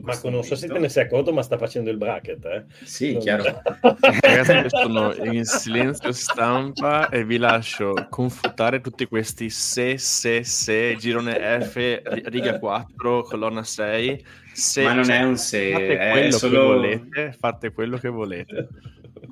Marco, 0.00 0.30
non 0.30 0.42
so 0.42 0.54
se 0.54 0.68
te 0.68 0.78
ne 0.78 0.88
sei 0.88 1.04
accorto, 1.04 1.32
ma 1.32 1.42
sta 1.42 1.58
facendo 1.58 1.90
il 1.90 1.98
bracket. 1.98 2.44
Eh? 2.44 2.64
Sì, 2.84 3.12
non... 3.12 3.20
chiaro. 3.20 3.60
Ragazzi, 4.00 4.52
io 4.52 4.68
sono 4.68 5.14
in 5.24 5.44
silenzio 5.44 6.12
stampa 6.12 7.08
e 7.10 7.24
vi 7.24 7.36
lascio 7.36 8.06
confutare 8.08 8.80
tutti 8.80 9.06
questi 9.06 9.50
se, 9.50 9.98
se, 9.98 10.44
se, 10.44 10.96
girone 10.96 11.60
F, 11.60 12.02
riga 12.24 12.58
4, 12.58 13.22
colonna 13.22 13.62
6. 13.62 14.24
Se, 14.52 14.82
ma 14.82 14.92
non 14.92 15.10
è 15.10 15.22
un 15.22 15.36
se, 15.36 15.72
fate 15.72 16.10
quello 16.10 16.38
solo... 16.38 16.52
che 16.52 16.64
volete, 16.64 17.36
fate 17.38 17.72
quello 17.72 17.96
che 17.98 18.08
volete. 18.08 18.68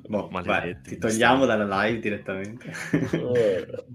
Boh, 0.07 0.29
vai, 0.43 0.77
ti 0.81 0.97
togliamo 0.97 1.45
dalla 1.45 1.83
live 1.83 1.99
direttamente. 1.99 2.71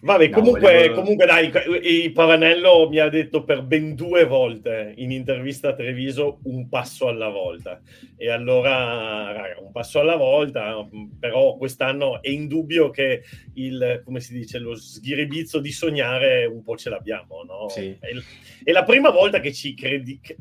Vabbè, 0.00 0.28
no, 0.28 0.34
comunque, 0.34 0.60
volevo... 0.60 0.94
comunque 0.94 1.26
dai, 1.26 1.52
il 1.82 2.12
Pavanello 2.12 2.88
mi 2.88 2.98
ha 2.98 3.08
detto 3.08 3.44
per 3.44 3.62
ben 3.62 3.94
due 3.94 4.24
volte 4.24 4.94
in 4.96 5.10
intervista 5.10 5.70
a 5.70 5.74
Treviso 5.74 6.40
un 6.44 6.68
passo 6.68 7.08
alla 7.08 7.28
volta. 7.28 7.80
E 8.16 8.30
allora, 8.30 9.32
raga, 9.32 9.60
un 9.60 9.72
passo 9.72 10.00
alla 10.00 10.16
volta, 10.16 10.88
però 11.18 11.56
quest'anno 11.56 12.22
è 12.22 12.28
indubbio 12.28 12.90
che 12.90 13.22
il, 13.54 14.02
come 14.04 14.20
si 14.20 14.32
dice, 14.32 14.58
lo 14.58 14.74
sghiribizzo 14.74 15.60
di 15.60 15.72
sognare 15.72 16.46
un 16.46 16.62
po' 16.62 16.76
ce 16.76 16.90
l'abbiamo, 16.90 17.42
no? 17.44 17.68
Sì. 17.68 17.96
È, 17.98 18.08
è 18.64 18.72
la 18.72 18.84
prima 18.84 19.10
volta 19.10 19.40
che 19.40 19.52
ci 19.52 19.74
credi... 19.74 20.20
Che 20.20 20.36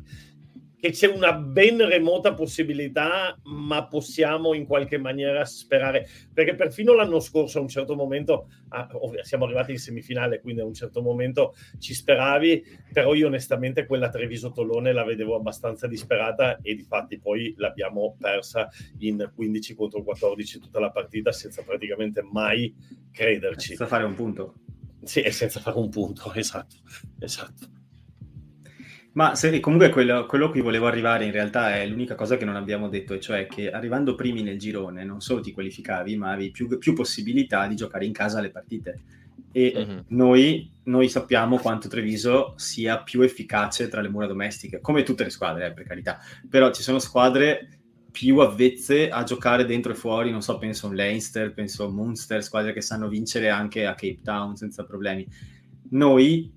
che 0.82 0.90
c'è 0.90 1.06
una 1.06 1.32
ben 1.34 1.78
remota 1.88 2.34
possibilità, 2.34 3.40
ma 3.44 3.86
possiamo 3.86 4.56
in 4.56 4.66
qualche 4.66 4.98
maniera 4.98 5.46
sperare, 5.46 6.08
perché 6.34 6.56
perfino 6.56 6.96
l'anno 6.96 7.20
scorso 7.20 7.60
a 7.60 7.62
un 7.62 7.68
certo 7.68 7.96
momento, 7.96 8.50
ah, 8.70 8.90
siamo 9.22 9.46
arrivati 9.46 9.74
in 9.74 9.78
semifinale, 9.78 10.42
quindi 10.42 10.62
a 10.62 10.66
un 10.66 10.74
certo 10.74 11.04
momento 11.04 11.54
ci 11.78 11.94
speravi, 11.94 12.64
però 12.92 13.14
io 13.14 13.28
onestamente 13.28 13.86
quella 13.86 14.10
Treviso-Tolone 14.10 14.92
la 14.92 15.04
vedevo 15.04 15.36
abbastanza 15.36 15.86
disperata 15.86 16.58
e 16.64 16.74
di 16.74 16.82
fatti 16.82 17.20
poi 17.20 17.54
l'abbiamo 17.58 18.16
persa 18.20 18.68
in 19.02 19.32
15 19.36 19.76
contro 19.76 20.02
14 20.02 20.60
tutta 20.60 20.80
la 20.80 20.90
partita 20.90 21.32
senza 21.32 21.62
praticamente 21.62 22.24
mai 22.24 22.74
crederci. 23.12 23.68
Senza 23.68 23.86
fare 23.86 24.04
un 24.04 24.16
punto. 24.16 24.56
Sì, 25.04 25.22
e 25.22 25.30
senza 25.30 25.60
fare 25.60 25.78
un 25.78 25.90
punto, 25.90 26.34
esatto, 26.34 26.78
esatto. 27.20 27.81
Ma 29.14 29.36
se, 29.36 29.60
comunque 29.60 29.90
quello, 29.90 30.26
quello 30.26 30.46
a 30.46 30.50
cui 30.50 30.62
volevo 30.62 30.88
arrivare 30.88 31.26
in 31.26 31.32
realtà 31.32 31.76
è 31.76 31.86
l'unica 31.86 32.16
cosa 32.16 32.38
che 32.38 32.46
non 32.46 32.56
abbiamo 32.56 32.88
detto, 32.88 33.14
e 33.14 33.20
cioè 33.20 33.46
che 33.46 33.70
arrivando 33.70 34.16
primi 34.16 34.42
nel 34.42 34.58
girone 34.58 35.04
non 35.04 35.20
solo 35.20 35.42
ti 35.42 35.52
qualificavi, 35.52 36.16
ma 36.16 36.32
avevi 36.32 36.52
più, 36.52 36.78
più 36.78 36.94
possibilità 36.94 37.68
di 37.68 37.76
giocare 37.76 38.06
in 38.06 38.14
casa 38.14 38.40
le 38.40 38.52
partite. 38.52 39.00
E 39.52 39.74
mm-hmm. 39.76 40.00
noi, 40.10 40.72
noi, 40.84 41.10
sappiamo 41.10 41.58
quanto 41.58 41.90
Treviso 41.90 42.54
sia 42.56 43.02
più 43.02 43.22
efficace 43.22 43.90
tra 43.90 44.00
le 44.00 44.08
mura 44.08 44.28
domestiche, 44.28 44.80
come 44.80 45.04
tutte 45.04 45.26
le 45.26 45.30
squadre, 45.30 45.68
eh, 45.68 45.74
per 45.74 45.84
carità. 45.84 46.20
Però 46.50 46.72
ci 46.72 46.82
sono 46.82 47.00
squadre 47.00 47.68
più 48.12 48.40
avvezze 48.40 49.10
a 49.10 49.24
giocare 49.24 49.66
dentro 49.66 49.92
e 49.92 49.96
fuori, 49.96 50.32
non 50.32 50.42
so, 50.42 50.58
penso 50.58 50.86
a 50.86 50.90
un 50.90 50.96
Leinster, 50.96 51.54
penso 51.54 51.84
a 51.84 51.88
un 51.88 51.96
Munster, 51.96 52.42
squadre 52.44 52.72
che 52.72 52.82
sanno 52.82 53.10
vincere 53.10 53.50
anche 53.50 53.86
a 53.86 53.92
Cape 53.92 54.20
Town 54.24 54.56
senza 54.56 54.86
problemi. 54.86 55.28
Noi 55.90 56.50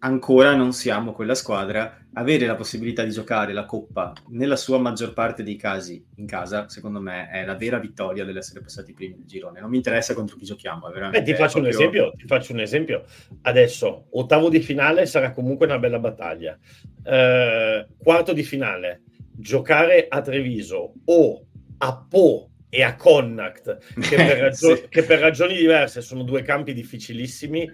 ancora 0.00 0.54
non 0.54 0.72
siamo 0.72 1.12
quella 1.12 1.34
squadra. 1.34 2.00
Avere 2.14 2.46
la 2.46 2.54
possibilità 2.54 3.02
di 3.02 3.10
giocare 3.10 3.52
la 3.52 3.66
Coppa 3.66 4.12
nella 4.28 4.56
sua 4.56 4.78
maggior 4.78 5.12
parte 5.12 5.42
dei 5.42 5.56
casi 5.56 6.02
in 6.16 6.26
casa, 6.26 6.68
secondo 6.68 7.00
me, 7.00 7.28
è 7.28 7.44
la 7.44 7.56
vera 7.56 7.78
vittoria 7.78 8.24
dell'essere 8.24 8.60
passati 8.60 8.94
primi 8.94 9.16
nel 9.16 9.26
girone. 9.26 9.60
Non 9.60 9.68
mi 9.68 9.76
interessa 9.76 10.14
contro 10.14 10.36
chi 10.36 10.44
giochiamo. 10.44 10.88
Beh, 11.10 11.22
ti, 11.22 11.34
faccio 11.34 11.60
proprio... 11.60 11.68
esempio, 11.68 12.12
ti, 12.16 12.26
faccio 12.26 12.52
un 12.52 12.60
esempio, 12.60 13.04
Adesso, 13.42 14.06
ottavo 14.10 14.48
di 14.48 14.60
finale 14.60 15.06
sarà 15.06 15.30
comunque 15.32 15.66
una 15.66 15.78
bella 15.78 15.98
battaglia. 15.98 16.58
Eh, 17.02 17.86
quarto 17.98 18.32
di 18.32 18.42
finale, 18.42 19.02
giocare 19.32 20.06
a 20.08 20.22
Treviso 20.22 20.94
o 21.04 21.46
a 21.78 22.06
Po 22.08 22.50
e 22.68 22.82
a 22.82 22.96
Connacht, 22.96 23.78
che 24.00 24.16
per, 24.16 24.36
ragio- 24.40 24.76
sì. 24.76 24.86
che 24.88 25.02
per 25.02 25.18
ragioni 25.18 25.56
diverse 25.56 26.00
sono 26.00 26.22
due 26.22 26.42
campi 26.42 26.74
difficilissimi 26.74 27.70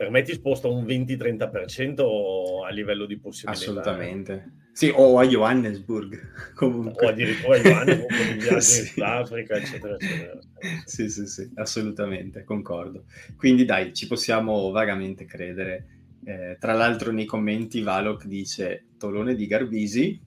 per 0.00 0.08
me 0.08 0.22
ti 0.22 0.32
sposta 0.32 0.66
un 0.66 0.86
20-30% 0.86 2.64
a 2.66 2.70
livello 2.70 3.04
di 3.04 3.18
possibilità. 3.18 3.62
Assolutamente. 3.62 4.52
Sì, 4.72 4.90
o 4.94 5.18
a 5.18 5.26
Johannesburg 5.26 6.18
comunque. 6.56 7.04
O 7.04 7.08
addirittura 7.10 7.56
a 7.56 7.58
Johannesburg 7.58 8.08
con 8.08 8.34
i 8.34 8.38
viaggi 8.40 8.60
sì. 8.62 8.80
in 8.80 8.86
Sudafrica, 8.86 9.56
eccetera, 9.56 9.96
eccetera. 9.96 10.38
Sì, 10.86 11.10
sì, 11.10 11.26
sì, 11.26 11.50
assolutamente, 11.56 12.44
concordo. 12.44 13.04
Quindi 13.36 13.66
dai, 13.66 13.92
ci 13.92 14.06
possiamo 14.06 14.70
vagamente 14.70 15.26
credere. 15.26 15.86
Eh, 16.24 16.56
tra 16.58 16.72
l'altro 16.72 17.12
nei 17.12 17.26
commenti 17.26 17.82
Valok 17.82 18.24
dice 18.24 18.86
Tolone 18.96 19.34
di 19.34 19.46
Garbisi, 19.46 20.18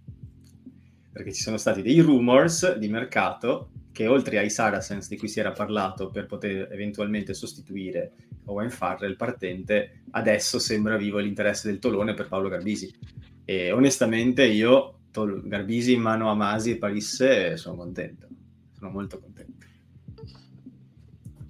perché 1.11 1.33
ci 1.33 1.41
sono 1.41 1.57
stati 1.57 1.81
dei 1.81 1.99
rumors 1.99 2.77
di 2.77 2.89
mercato 2.89 3.71
che 3.93 4.07
oltre 4.07 4.39
ai 4.39 4.49
Saracens 4.49 5.07
di 5.07 5.17
cui 5.17 5.29
si 5.29 5.39
era 5.39 5.51
parlato 5.51 6.09
per 6.09 6.25
poter 6.25 6.67
eventualmente 6.71 7.33
sostituire 7.33 8.13
Owen 8.45 8.71
Farrell 8.71 9.15
partente, 9.15 10.01
adesso 10.11 10.59
sembra 10.59 10.97
vivo 10.97 11.19
l'interesse 11.19 11.69
del 11.69 11.79
Tolone 11.79 12.15
per 12.15 12.27
Paolo 12.27 12.49
Garbisi. 12.49 12.91
E 13.45 13.71
onestamente 13.71 14.45
io, 14.45 15.01
Tol- 15.11 15.47
Garbisi 15.47 15.93
in 15.93 16.01
mano 16.01 16.29
a 16.29 16.33
Masi 16.33 16.71
e 16.71 16.77
Parisse, 16.77 17.55
sono 17.55 17.75
contento. 17.75 18.27
Sono 18.75 18.89
molto 18.89 19.19
contento. 19.19 19.65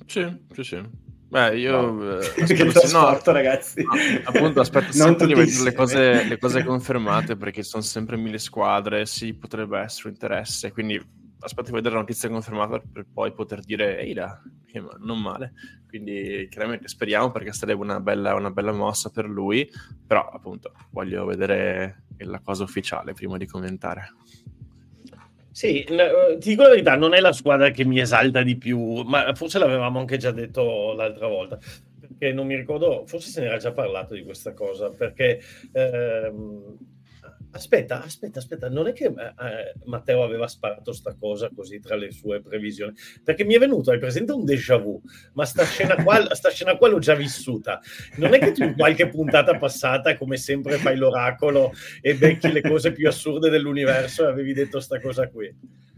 Sì, 0.06 0.38
sì, 0.52 0.64
sì. 0.64 0.84
Beh, 1.30 1.58
io... 1.58 1.92
No. 1.92 2.20
Eh, 2.20 2.44
che 2.46 2.66
trasporto, 2.66 3.32
no, 3.32 3.38
ragazzi. 3.38 3.82
No, 3.84 3.94
appunto, 4.26 4.60
aspetto 4.60 4.92
sempre 4.92 5.28
di 5.28 5.34
vedere 5.34 5.64
le 5.64 5.74
cose, 5.74 6.24
le 6.26 6.38
cose 6.38 6.64
confermate, 6.64 7.38
perché 7.38 7.64
sono 7.64 7.82
sempre 7.82 8.18
mille 8.18 8.38
squadre, 8.38 9.06
sì, 9.06 9.34
potrebbe 9.34 9.80
essere 9.80 10.10
interesse, 10.10 10.72
quindi 10.72 11.02
aspetto 11.44 11.68
di 11.68 11.76
vedere 11.76 11.96
la 11.96 12.02
notizia 12.02 12.30
confermata 12.30 12.80
per 12.80 13.06
poi 13.12 13.34
poter 13.34 13.62
dire 13.62 14.00
ehi 14.00 14.14
là, 14.14 14.42
non 15.00 15.22
male. 15.22 15.54
Quindi 15.88 16.48
chiaramente 16.50 16.88
speriamo 16.88 17.32
perché 17.32 17.54
sarebbe 17.54 17.82
una 17.82 18.00
bella, 18.00 18.34
una 18.36 18.52
bella 18.52 18.72
mossa 18.72 19.10
per 19.10 19.26
lui, 19.26 19.70
però 20.06 20.28
appunto 20.28 20.74
voglio 20.92 21.26
vedere 21.26 22.06
la 22.18 22.40
cosa 22.40 22.64
ufficiale 22.64 23.14
prima 23.14 23.38
di 23.38 23.46
commentare. 23.46 24.14
Sì, 25.52 25.84
eh, 25.84 26.38
ti 26.40 26.50
dico 26.50 26.64
la 26.64 26.70
verità, 26.70 26.96
non 26.96 27.14
è 27.14 27.20
la 27.20 27.32
squadra 27.32 27.70
che 27.70 27.86
mi 27.86 28.00
esalta 28.00 28.42
di 28.42 28.58
più, 28.58 29.04
ma 29.04 29.36
forse 29.36 29.60
l'avevamo 29.60 30.00
anche 30.00 30.18
già 30.18 30.32
detto 30.32 30.94
l'altra 30.94 31.28
volta, 31.28 31.60
perché 32.00 32.34
non 32.34 32.48
mi 32.48 32.56
ricordo, 32.56 33.06
forse 33.06 33.30
se 33.30 33.42
ne 33.42 33.48
era 33.48 33.58
già 33.58 33.72
parlato 33.72 34.16
di 34.16 34.24
questa 34.24 34.54
cosa, 34.54 34.90
perché 34.90 35.40
ehm, 35.74 36.78
Aspetta, 37.56 38.02
aspetta, 38.02 38.40
aspetta, 38.40 38.68
non 38.68 38.88
è 38.88 38.94
che 38.94 39.06
eh, 39.06 39.10
eh, 39.10 39.74
Matteo 39.86 40.24
aveva 40.24 40.48
sparato 40.48 40.92
sta 40.92 41.14
cosa 41.14 41.52
così 41.56 41.80
tra 41.80 41.96
le 41.96 42.12
sue 42.12 42.42
previsioni, 42.42 42.96
perché 43.24 43.44
mi 43.44 43.54
è 43.54 43.60
venuto, 43.60 43.92
hai 43.92 44.00
presente 44.00 44.32
un 44.32 44.44
déjà 44.44 44.78
vu, 44.78 45.00
ma 45.34 45.46
sta 45.46 45.64
scena 45.64 46.04
qua, 46.04 46.18
sta 46.34 46.50
scena 46.50 46.76
qua 46.78 46.88
l'ho 46.88 46.98
già 46.98 47.14
vissuta. 47.14 47.80
Non 48.16 48.34
è 48.34 48.40
che 48.40 48.54
tu 48.54 48.64
in 48.64 48.74
qualche 48.76 49.08
puntata 49.08 49.56
passata, 49.60 50.18
come 50.18 50.38
sempre, 50.38 50.78
fai 50.78 50.96
l'oracolo 50.96 51.72
e 52.02 52.16
becchi 52.16 52.52
le 52.52 52.62
cose 52.62 52.92
più 52.92 53.08
assurde 53.08 53.52
dell'universo 53.52 54.24
e 54.24 54.32
avevi 54.32 54.54
detto 54.54 54.80
sta 54.80 55.00
cosa 55.00 55.30
qui. 55.30 55.56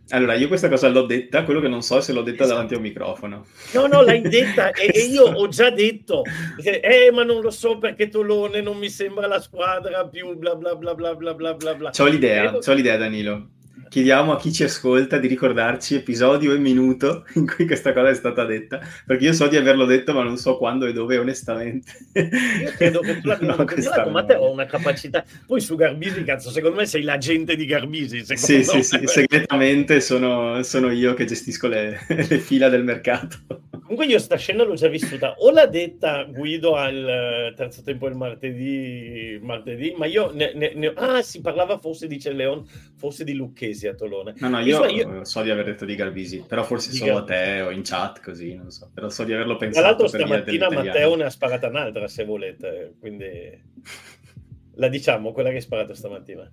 Allora, 0.09 0.35
io 0.35 0.47
questa 0.47 0.69
cosa 0.69 0.87
l'ho 0.87 1.03
detta, 1.03 1.43
quello 1.43 1.59
che 1.59 1.67
non 1.67 1.81
so 1.81 1.97
è 1.97 2.01
se 2.01 2.13
l'ho 2.13 2.21
detta 2.21 2.43
esatto. 2.43 2.49
davanti 2.53 2.73
a 2.75 2.77
un 2.77 2.83
microfono. 2.83 3.45
No, 3.73 3.87
no, 3.87 4.01
l'hai 4.03 4.21
detta 4.21 4.69
e, 4.71 4.91
e, 4.93 5.05
io 5.05 5.23
ho 5.35 5.47
già 5.47 5.71
detto, 5.71 6.21
eh, 6.63 7.09
ma 7.11 7.23
non 7.23 7.41
lo 7.41 7.49
so 7.49 7.79
perché 7.79 8.07
Tolone 8.09 8.61
non 8.61 8.77
mi 8.77 8.89
sembra 8.89 9.25
la 9.25 9.39
squadra 9.39 10.07
più 10.07 10.35
bla 10.35 10.55
bla 10.55 10.75
bla 10.75 10.93
bla 10.93 11.15
bla 11.15 11.33
bla 11.33 11.73
bla. 11.73 11.89
C'ho 11.89 12.05
l'idea, 12.05 12.43
Credo... 12.43 12.59
c'ho 12.59 12.73
l'idea 12.73 12.97
Danilo 12.97 13.47
chiediamo 13.89 14.33
a 14.33 14.37
chi 14.37 14.51
ci 14.51 14.63
ascolta 14.63 15.17
di 15.17 15.27
ricordarci 15.27 15.95
episodio 15.95 16.53
e 16.53 16.57
minuto 16.57 17.25
in 17.35 17.47
cui 17.47 17.65
questa 17.65 17.93
cosa 17.93 18.09
è 18.09 18.13
stata 18.13 18.45
detta, 18.45 18.79
perché 19.05 19.25
io 19.25 19.33
so 19.33 19.47
di 19.47 19.57
averlo 19.57 19.85
detto, 19.85 20.13
ma 20.13 20.23
non 20.23 20.37
so 20.37 20.57
quando 20.57 20.85
e 20.85 20.93
dove, 20.93 21.17
onestamente. 21.17 21.91
Io 22.13 22.71
credo 22.75 22.99
che 22.99 23.19
tu 23.21 23.27
l'abbia 23.27 23.55
no, 23.55 24.09
ma 24.11 24.23
te 24.23 24.35
ho 24.35 24.51
una 24.51 24.65
capacità. 24.65 25.23
Poi 25.45 25.61
su 25.61 25.75
Garbisi, 25.75 26.23
cazzo, 26.23 26.49
secondo 26.49 26.77
me 26.77 26.85
sei 26.85 27.03
l'agente 27.03 27.55
di 27.55 27.65
Garbisi. 27.65 28.23
Sì, 28.25 28.63
sì, 28.63 28.83
sì, 28.83 29.01
segretamente 29.05 30.01
sono, 30.01 30.61
sono, 30.63 30.91
io 30.91 31.13
che 31.13 31.25
gestisco 31.25 31.67
le, 31.67 31.99
le 32.07 32.39
fila 32.39 32.69
del 32.69 32.83
mercato. 32.83 33.37
Comunque 33.85 34.07
io 34.07 34.17
sta 34.17 34.35
scena 34.35 34.63
l'ho 34.63 34.73
già 34.73 34.87
vissuta, 34.87 35.35
o 35.37 35.51
l'ha 35.51 35.67
detta 35.67 36.23
Guido 36.23 36.73
al 36.75 37.53
terzo 37.55 37.83
tempo 37.83 38.07
il 38.07 38.15
martedì, 38.15 39.37
martedì 39.43 39.93
ma 39.95 40.07
io 40.07 40.31
ne, 40.33 40.53
ne, 40.55 40.73
ne, 40.73 40.91
Ah, 40.95 41.21
si 41.21 41.39
parlava 41.39 41.77
forse 41.77 42.07
di 42.07 42.19
Celleon, 42.19 42.65
forse 42.97 43.23
di 43.23 43.35
Lucchesi 43.35 43.85
a 43.85 43.93
Tolone. 43.93 44.33
No, 44.37 44.49
no, 44.49 44.59
io, 44.59 44.85
io, 44.85 45.23
so 45.23 45.43
di 45.43 45.51
aver 45.51 45.65
detto 45.65 45.85
di 45.85 45.93
Garbisi, 45.93 46.43
però 46.47 46.63
forse 46.63 46.93
solo 46.93 47.13
Gar... 47.13 47.21
a 47.21 47.25
te 47.25 47.61
o 47.61 47.69
in 47.69 47.83
chat 47.83 48.21
così, 48.21 48.55
non 48.55 48.71
so. 48.71 48.89
Però 48.91 49.07
so 49.09 49.23
di 49.23 49.33
averlo 49.33 49.55
pensato. 49.55 49.85
Tra 49.85 49.89
l'altro 49.89 50.07
stamattina 50.07 50.71
Matteo 50.71 51.15
ne 51.15 51.25
ha 51.25 51.29
sparata 51.29 51.67
un'altra, 51.67 52.07
se 52.07 52.25
volete, 52.25 52.95
quindi 52.99 53.27
la 54.77 54.87
diciamo, 54.87 55.31
quella 55.31 55.49
che 55.49 55.55
hai 55.55 55.61
sparato 55.61 55.93
stamattina. 55.93 56.51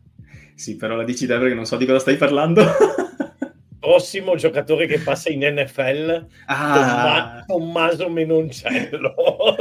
Sì, 0.54 0.76
però 0.76 0.96
la 0.96 1.04
dici 1.04 1.26
te 1.26 1.38
perché 1.38 1.54
non 1.54 1.64
so 1.64 1.76
di 1.76 1.86
cosa 1.86 1.98
stai 1.98 2.16
parlando. 2.16 2.62
prossimo 3.92 4.36
giocatore 4.36 4.86
che 4.86 5.00
passa 5.00 5.28
in 5.28 5.40
NFL, 5.40 6.26
ah. 6.46 7.44
Tommaso 7.46 8.08
Menoncello. 8.08 9.14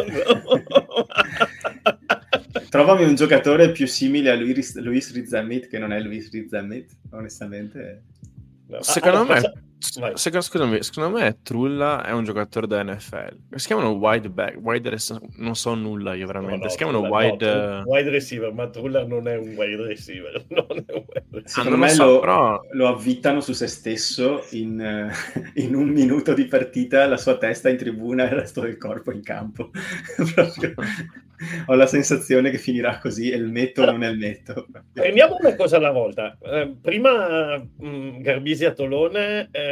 Trovami 2.70 3.04
un 3.04 3.16
giocatore 3.16 3.72
più 3.72 3.86
simile 3.88 4.30
a 4.32 4.36
Luis, 4.36 4.78
Luis 4.78 5.14
Rizamit 5.14 5.68
che 5.68 5.78
non 5.78 5.92
è 5.92 6.00
Luis 6.00 6.32
Rizamit, 6.32 6.98
onestamente. 7.12 8.04
Secondo 8.80 9.20
ah, 9.20 9.26
me... 9.26 9.64
Secondo, 9.82 10.42
scusami, 10.42 10.84
secondo 10.84 11.18
me 11.18 11.40
Trulla 11.42 12.06
è 12.06 12.12
un 12.12 12.24
giocatore 12.24 12.68
da 12.68 12.84
NFL. 12.84 13.36
Si 13.56 13.66
chiamano 13.66 13.92
wide 13.92 14.30
back, 14.30 14.58
wide 14.62 14.90
res- 14.90 15.20
non 15.38 15.56
so 15.56 15.74
nulla 15.74 16.14
io 16.14 16.28
veramente. 16.28 16.58
No, 16.58 16.64
no, 16.64 16.70
si 16.70 16.78
chiamano 16.78 17.00
wide... 17.00 17.54
No, 17.54 17.84
wide 17.88 18.10
receiver, 18.12 18.54
ma 18.54 18.70
Trulla 18.70 19.06
non 19.06 19.28
è 19.28 19.38
un 19.38 19.54
wide 19.56 19.84
receiver. 19.88 20.46
Non 20.52 20.66
è 20.86 20.94
un 20.94 21.04
wide 21.08 21.48
Secondo 21.48 21.78
me 21.78 21.90
so, 21.90 22.06
lo, 22.06 22.20
però... 22.20 22.62
lo, 22.72 22.88
avvittano 22.88 23.42
su 23.42 23.54
se 23.54 23.68
stesso 23.68 24.46
in, 24.52 25.12
in, 25.56 25.76
un 25.76 25.90
minuto 25.90 26.34
di 26.34 26.46
partita, 26.46 27.08
la 27.08 27.18
sua 27.18 27.38
testa 27.38 27.70
in 27.70 27.78
tribuna 27.78 28.24
e 28.24 28.28
il 28.28 28.40
resto 28.40 28.62
del 28.62 28.78
corpo 28.78 29.12
in 29.12 29.24
campo. 29.24 29.72
Proprio 30.36 30.74
ho 31.66 31.74
la 31.74 31.88
sensazione 31.88 32.52
che 32.52 32.58
finirà 32.58 33.00
così, 33.00 33.28
il 33.28 33.48
metto 33.48 33.82
o 33.82 33.86
non 33.86 34.04
è 34.04 34.10
il 34.10 34.18
metto. 34.18 34.68
Prendiamo 34.94 35.38
una 35.40 35.56
cosa 35.56 35.78
alla 35.78 35.92
volta. 35.92 36.38
Eh, 36.42 36.76
prima 36.80 37.58
mh, 37.58 37.88
mm, 37.88 38.22
Garbisi 38.22 38.66
a 38.66 38.74
Tolone, 38.74 39.50
eh, 39.52 39.71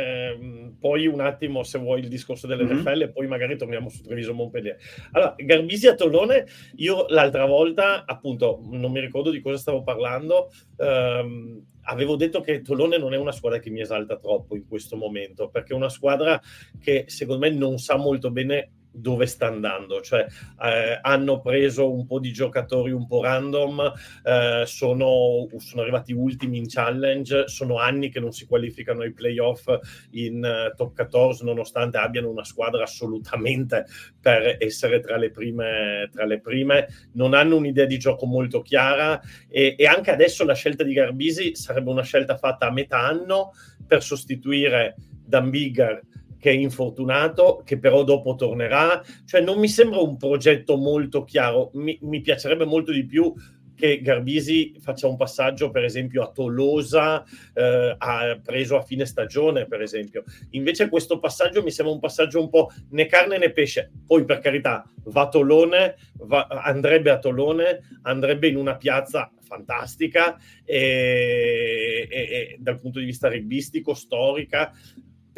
poi 0.79 1.07
un 1.07 1.19
attimo 1.19 1.63
se 1.63 1.77
vuoi 1.77 2.01
il 2.01 2.07
discorso 2.07 2.47
dell'NFL 2.47 2.89
mm-hmm. 2.89 3.01
e 3.01 3.11
poi 3.11 3.27
magari 3.27 3.57
torniamo 3.57 3.89
su 3.89 4.01
Treviso 4.01 4.33
Montpellier. 4.33 4.77
Allora, 5.11 5.35
Garbisi 5.37 5.87
a 5.87 5.95
Tolone, 5.95 6.45
io 6.75 7.05
l'altra 7.09 7.45
volta, 7.45 8.05
appunto, 8.05 8.61
non 8.69 8.91
mi 8.91 8.99
ricordo 8.99 9.29
di 9.29 9.41
cosa 9.41 9.57
stavo 9.57 9.83
parlando, 9.83 10.51
ehm, 10.77 11.65
avevo 11.83 12.15
detto 12.15 12.41
che 12.41 12.61
Tolone 12.61 12.97
non 12.97 13.13
è 13.13 13.17
una 13.17 13.31
squadra 13.31 13.59
che 13.59 13.69
mi 13.69 13.81
esalta 13.81 14.17
troppo 14.17 14.55
in 14.55 14.67
questo 14.67 14.95
momento, 14.95 15.49
perché 15.49 15.73
è 15.73 15.75
una 15.75 15.89
squadra 15.89 16.39
che 16.79 17.05
secondo 17.07 17.47
me 17.47 17.53
non 17.53 17.77
sa 17.77 17.97
molto 17.97 18.31
bene 18.31 18.71
dove 18.99 19.25
sta 19.25 19.47
andando, 19.47 20.01
cioè 20.01 20.25
eh, 20.63 20.99
hanno 21.01 21.39
preso 21.41 21.91
un 21.91 22.05
po' 22.05 22.19
di 22.19 22.31
giocatori 22.31 22.91
un 22.91 23.07
po' 23.07 23.21
random, 23.21 23.93
eh, 24.23 24.63
sono, 24.65 25.47
sono, 25.57 25.81
arrivati 25.81 26.13
ultimi 26.13 26.57
in 26.57 26.67
challenge, 26.67 27.47
sono 27.47 27.77
anni 27.77 28.09
che 28.09 28.19
non 28.19 28.31
si 28.31 28.45
qualificano 28.45 29.01
ai 29.01 29.13
playoff 29.13 29.67
in 30.11 30.43
uh, 30.43 30.75
top 30.75 30.93
14 30.93 31.45
nonostante 31.45 31.97
abbiano 31.97 32.29
una 32.29 32.43
squadra 32.43 32.83
assolutamente 32.83 33.85
per 34.19 34.57
essere 34.59 34.99
tra 34.99 35.17
le 35.17 35.31
prime, 35.31 36.09
tra 36.11 36.25
le 36.25 36.39
prime. 36.39 36.87
non 37.13 37.33
hanno 37.33 37.55
un'idea 37.55 37.85
di 37.85 37.97
gioco 37.97 38.25
molto 38.25 38.61
chiara 38.61 39.19
e, 39.47 39.75
e 39.77 39.85
anche 39.85 40.11
adesso 40.11 40.43
la 40.43 40.53
scelta 40.53 40.83
di 40.83 40.93
Garbisi 40.93 41.55
sarebbe 41.55 41.89
una 41.89 42.03
scelta 42.03 42.37
fatta 42.37 42.67
a 42.67 42.71
metà 42.71 42.99
anno 42.99 43.51
per 43.87 44.03
sostituire 44.03 44.95
Dan 45.25 45.49
Bigger 45.49 46.01
che 46.39 46.51
è 46.51 46.53
infortunato, 46.53 47.61
che 47.65 47.77
però 47.77 48.03
dopo 48.03 48.35
tornerà. 48.35 49.01
Cioè 49.25 49.41
non 49.41 49.59
mi 49.59 49.67
sembra 49.67 49.99
un 49.99 50.17
progetto 50.17 50.77
molto 50.77 51.23
chiaro. 51.23 51.69
Mi, 51.73 51.97
mi 52.01 52.21
piacerebbe 52.21 52.65
molto 52.65 52.91
di 52.91 53.05
più 53.05 53.33
che 53.79 54.01
Garbisi 54.01 54.75
faccia 54.81 55.07
un 55.07 55.15
passaggio, 55.15 55.71
per 55.71 55.85
esempio, 55.85 56.21
a 56.21 56.31
Tolosa, 56.31 57.23
eh, 57.53 57.95
ha 57.97 58.39
preso 58.43 58.75
a 58.75 58.81
fine 58.81 59.05
stagione, 59.05 59.67
per 59.67 59.81
esempio. 59.81 60.25
Invece 60.49 60.89
questo 60.89 61.17
passaggio 61.17 61.63
mi 61.63 61.71
sembra 61.71 61.93
un 61.93 62.01
passaggio 62.01 62.41
un 62.41 62.49
po' 62.49 62.69
né 62.89 63.05
carne 63.05 63.37
né 63.37 63.53
pesce. 63.53 63.89
Poi, 64.05 64.25
per 64.25 64.39
carità, 64.39 64.85
va 65.05 65.21
a 65.21 65.29
Tolone, 65.29 65.95
va, 66.17 66.47
andrebbe 66.47 67.09
a 67.09 67.19
Tolone, 67.19 67.99
andrebbe 68.01 68.49
in 68.49 68.57
una 68.57 68.75
piazza 68.75 69.31
fantastica 69.39 70.37
e, 70.65 72.05
e, 72.09 72.19
e, 72.19 72.57
dal 72.59 72.79
punto 72.79 72.99
di 72.99 73.05
vista 73.05 73.29
rugbistico, 73.29 73.93
storica, 73.93 74.73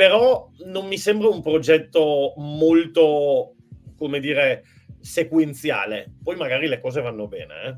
però 0.01 0.49
non 0.65 0.87
mi 0.87 0.97
sembra 0.97 1.27
un 1.27 1.43
progetto 1.43 2.33
molto, 2.37 3.53
come 3.95 4.19
dire, 4.19 4.63
sequenziale. 4.99 6.11
Poi 6.23 6.35
magari 6.35 6.67
le 6.67 6.81
cose 6.81 7.01
vanno 7.01 7.27
bene. 7.27 7.53
Eh? 7.67 7.77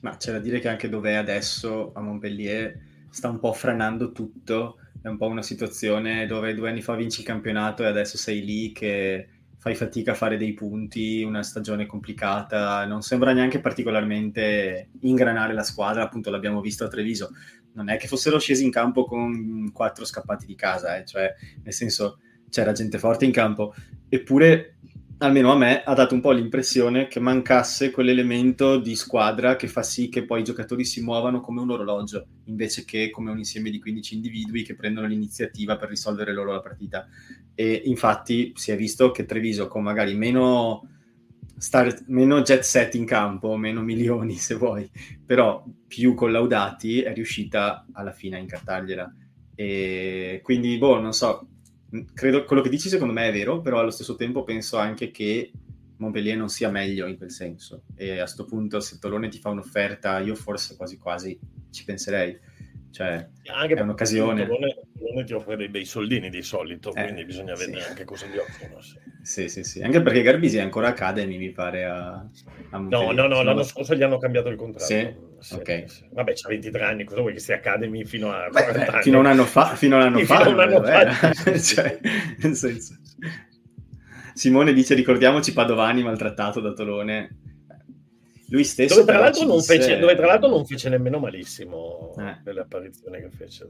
Ma 0.00 0.16
c'è 0.16 0.32
da 0.32 0.40
dire 0.40 0.58
che 0.58 0.66
anche 0.66 0.88
dove 0.88 1.10
è 1.10 1.14
adesso 1.14 1.92
a 1.94 2.00
Montpellier 2.00 2.80
sta 3.10 3.28
un 3.28 3.38
po' 3.38 3.52
frenando 3.52 4.10
tutto. 4.10 4.78
È 5.00 5.06
un 5.06 5.16
po' 5.16 5.26
una 5.26 5.42
situazione 5.42 6.26
dove 6.26 6.52
due 6.52 6.70
anni 6.70 6.82
fa 6.82 6.96
vinci 6.96 7.20
il 7.20 7.26
campionato 7.26 7.84
e 7.84 7.86
adesso 7.86 8.16
sei 8.16 8.44
lì 8.44 8.72
che 8.72 9.28
fai 9.58 9.76
fatica 9.76 10.12
a 10.12 10.14
fare 10.16 10.36
dei 10.36 10.52
punti, 10.52 11.22
una 11.22 11.44
stagione 11.44 11.86
complicata, 11.86 12.84
non 12.86 13.02
sembra 13.02 13.32
neanche 13.32 13.60
particolarmente 13.60 14.90
ingranare 15.02 15.54
la 15.54 15.62
squadra, 15.62 16.02
appunto 16.02 16.30
l'abbiamo 16.30 16.60
visto 16.60 16.84
a 16.84 16.88
Treviso, 16.88 17.30
non 17.76 17.90
è 17.90 17.98
che 17.98 18.08
fossero 18.08 18.38
scesi 18.38 18.64
in 18.64 18.70
campo 18.70 19.04
con 19.04 19.70
quattro 19.72 20.04
scappati 20.04 20.46
di 20.46 20.54
casa, 20.54 20.96
eh, 20.96 21.04
cioè 21.04 21.32
nel 21.62 21.72
senso 21.72 22.18
c'era 22.50 22.72
gente 22.72 22.98
forte 22.98 23.24
in 23.24 23.32
campo, 23.32 23.74
eppure 24.08 24.78
almeno 25.18 25.50
a 25.50 25.56
me 25.56 25.82
ha 25.82 25.94
dato 25.94 26.14
un 26.14 26.20
po' 26.20 26.32
l'impressione 26.32 27.06
che 27.06 27.20
mancasse 27.20 27.90
quell'elemento 27.90 28.78
di 28.78 28.94
squadra 28.94 29.56
che 29.56 29.66
fa 29.66 29.82
sì 29.82 30.08
che 30.10 30.24
poi 30.24 30.40
i 30.40 30.44
giocatori 30.44 30.84
si 30.84 31.02
muovano 31.02 31.40
come 31.40 31.60
un 31.60 31.70
orologio, 31.70 32.26
invece 32.44 32.84
che 32.84 33.10
come 33.10 33.30
un 33.30 33.38
insieme 33.38 33.70
di 33.70 33.78
15 33.78 34.14
individui 34.14 34.62
che 34.62 34.74
prendono 34.74 35.06
l'iniziativa 35.06 35.76
per 35.76 35.88
risolvere 35.88 36.32
loro 36.32 36.52
la 36.52 36.60
partita. 36.60 37.08
E 37.54 37.82
infatti 37.86 38.52
si 38.56 38.72
è 38.72 38.76
visto 38.76 39.10
che 39.10 39.24
Treviso 39.24 39.68
con 39.68 39.82
magari 39.82 40.14
meno 40.14 40.95
star, 41.56 41.94
meno 42.06 42.42
jet 42.42 42.62
set 42.62 42.94
in 42.94 43.04
campo, 43.04 43.56
meno 43.56 43.82
milioni 43.82 44.34
se 44.36 44.54
vuoi, 44.54 44.88
però 45.24 45.64
più 45.86 46.14
collaudati 46.14 47.02
è 47.02 47.12
riuscita 47.12 47.86
alla 47.92 48.12
fine 48.12 48.36
a 48.36 48.40
incartargliela. 48.40 49.14
E 49.54 50.40
quindi, 50.42 50.76
boh, 50.78 51.00
non 51.00 51.12
so, 51.12 51.48
credo 52.12 52.44
quello 52.44 52.62
che 52.62 52.68
dici 52.68 52.88
secondo 52.88 53.12
me 53.12 53.28
è 53.28 53.32
vero, 53.32 53.60
però 53.60 53.78
allo 53.78 53.90
stesso 53.90 54.16
tempo 54.16 54.44
penso 54.44 54.76
anche 54.76 55.10
che 55.10 55.50
Montpellier 55.98 56.36
non 56.36 56.48
sia 56.48 56.70
meglio 56.70 57.06
in 57.06 57.16
quel 57.16 57.30
senso. 57.30 57.82
E 57.94 58.12
a 58.12 58.24
questo 58.24 58.44
punto, 58.44 58.80
se 58.80 58.98
Tolone 58.98 59.28
ti 59.28 59.38
fa 59.38 59.50
un'offerta, 59.50 60.18
io 60.20 60.34
forse 60.34 60.76
quasi 60.76 60.98
quasi 60.98 61.38
ci 61.70 61.84
penserei 61.84 62.38
cioè, 62.96 63.28
anche 63.54 63.74
è 63.74 63.80
un'occasione. 63.82 64.48
Non 65.14 65.24
ti 65.24 65.32
offre 65.34 65.56
dei 65.56 65.68
bei 65.68 65.84
soldini 65.84 66.30
di 66.30 66.42
solito, 66.42 66.94
eh, 66.94 67.02
quindi 67.02 67.24
bisogna 67.24 67.54
sì. 67.54 67.66
vedere 67.66 67.86
anche 67.86 68.04
cosa 68.04 68.26
gli 68.26 68.36
offrono. 68.36 68.80
Sì. 68.80 68.98
sì, 69.22 69.48
sì, 69.48 69.64
sì. 69.64 69.82
Anche 69.82 70.00
perché 70.02 70.22
Garbisi 70.22 70.58
è 70.58 70.60
ancora 70.60 70.88
Academy, 70.88 71.36
mi 71.38 71.50
pare, 71.52 71.84
a, 71.84 72.26
a 72.70 72.78
No, 72.78 73.12
no, 73.12 73.26
no, 73.26 73.42
l'anno 73.42 73.62
scorso 73.62 73.94
gli 73.94 74.02
hanno 74.02 74.18
cambiato 74.18 74.48
il 74.48 74.56
contratto. 74.56 74.86
Sì? 74.86 75.14
sì 75.38 75.54
ok. 75.54 76.10
Vabbè, 76.12 76.32
c'ha 76.34 76.48
23 76.48 76.82
anni, 76.84 77.04
cosa 77.04 77.20
vuoi 77.20 77.32
che 77.32 77.40
sia 77.40 77.56
Academy 77.56 78.04
fino 78.04 78.30
a 78.30 78.48
40 78.50 78.72
beh, 78.72 78.86
anni? 78.86 79.02
Fino 79.02 79.16
a 79.16 79.20
un 79.20 79.26
anno 79.26 79.44
fa. 79.44 79.74
Fino 79.76 79.96
a 79.96 79.98
un 79.98 80.04
anno 80.06 80.18
fa. 80.24 80.36
Fino 80.38 80.48
a 80.48 80.52
un 80.52 80.60
anno 80.60 80.82
fa. 80.82 81.32
cioè, 81.58 81.98
nel 82.38 82.54
senso... 82.54 82.94
Simone 84.34 84.74
dice, 84.74 84.94
ricordiamoci 84.94 85.52
Padovani 85.52 86.02
maltrattato 86.02 86.60
da 86.60 86.72
Tolone 86.72 87.38
lui 88.48 88.64
stesso 88.64 89.00
dove 89.00 89.06
tra, 89.12 89.20
l'altro 89.20 89.44
non, 89.44 89.56
disse... 89.56 89.76
fece, 89.76 89.98
dove 89.98 90.14
tra 90.14 90.26
l'altro 90.26 90.48
non 90.48 90.64
fece 90.64 90.88
nemmeno 90.88 91.18
malissimo 91.18 92.14
eh. 92.18 92.38
nelle 92.44 92.60
apparizioni 92.60 93.18
che 93.18 93.30
fece 93.30 93.66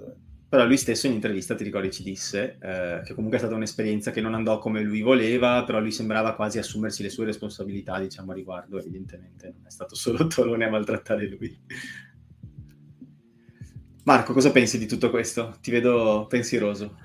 però 0.48 0.64
lui 0.64 0.76
stesso 0.76 1.06
in 1.06 1.12
intervista 1.12 1.54
ti 1.54 1.64
ricordi 1.64 1.90
ci 1.90 2.02
disse 2.02 2.58
eh, 2.60 3.00
che 3.04 3.14
comunque 3.14 3.38
è 3.38 3.40
stata 3.40 3.56
un'esperienza 3.56 4.10
che 4.10 4.20
non 4.20 4.34
andò 4.34 4.58
come 4.58 4.80
lui 4.80 5.00
voleva 5.00 5.64
però 5.64 5.80
lui 5.80 5.90
sembrava 5.90 6.34
quasi 6.34 6.58
assumersi 6.58 7.02
le 7.02 7.10
sue 7.10 7.24
responsabilità 7.24 7.98
diciamo 7.98 8.32
a 8.32 8.34
riguardo 8.34 8.78
evidentemente 8.78 9.52
non 9.52 9.66
è 9.66 9.70
stato 9.70 9.94
solo 9.94 10.26
Tolone 10.28 10.64
a 10.64 10.70
maltrattare 10.70 11.26
lui 11.26 11.58
Marco 14.04 14.32
cosa 14.32 14.52
pensi 14.52 14.78
di 14.78 14.86
tutto 14.86 15.10
questo? 15.10 15.56
ti 15.60 15.70
vedo 15.70 16.26
pensieroso 16.28 17.04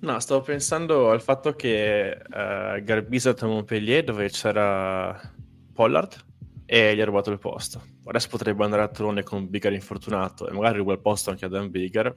No, 0.00 0.20
stavo 0.20 0.42
pensando 0.42 1.10
al 1.10 1.20
fatto 1.20 1.54
che 1.54 2.16
uh, 2.22 2.80
Garbisa 2.84 3.34
a 3.36 3.46
Montpellier 3.46 4.04
dove 4.04 4.28
c'era 4.28 5.20
Pollard 5.72 6.24
e 6.66 6.94
gli 6.94 7.00
ha 7.00 7.04
rubato 7.04 7.32
il 7.32 7.38
posto. 7.38 7.82
Adesso 8.04 8.28
potrebbe 8.28 8.62
andare 8.62 8.82
a 8.82 8.88
Trone 8.88 9.24
con 9.24 9.48
Bigger 9.48 9.72
infortunato 9.72 10.46
e 10.46 10.52
magari 10.52 10.78
ruba 10.78 10.92
il 10.92 11.00
posto 11.00 11.30
anche 11.30 11.46
a 11.46 11.48
Dan 11.48 11.70
Bigger. 11.70 12.12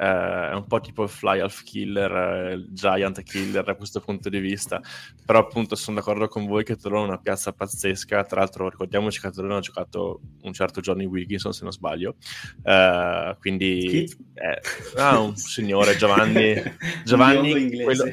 Eh, 0.00 0.50
è 0.50 0.54
un 0.54 0.66
po' 0.66 0.80
tipo 0.80 1.02
il 1.02 1.08
Fly 1.08 1.40
Half 1.40 1.62
Killer, 1.64 2.12
eh, 2.12 2.52
il 2.52 2.68
Giant 2.70 3.22
Killer 3.22 3.64
da 3.64 3.74
questo 3.74 4.00
punto 4.00 4.28
di 4.28 4.38
vista. 4.38 4.80
Però 5.24 5.40
appunto 5.40 5.74
sono 5.74 5.96
d'accordo 5.96 6.28
con 6.28 6.46
voi 6.46 6.64
che 6.64 6.76
Torino 6.76 7.02
è 7.02 7.06
una 7.06 7.18
piazza 7.18 7.52
pazzesca. 7.52 8.24
Tra 8.24 8.40
l'altro 8.40 8.68
ricordiamoci 8.68 9.20
che 9.20 9.30
Torino 9.30 9.56
ha 9.56 9.60
giocato 9.60 10.20
un 10.42 10.52
certo 10.52 10.80
Johnny 10.80 11.04
Wilkinson, 11.04 11.52
se 11.52 11.64
non 11.64 11.72
sbaglio. 11.72 12.16
Eh, 12.62 13.36
quindi... 13.40 14.04
Eh, 14.34 14.60
ah, 14.96 15.18
un 15.18 15.36
signore, 15.36 15.96
Giovanni... 15.96 16.54
Giovanni 17.04 17.82
quello, 17.82 18.04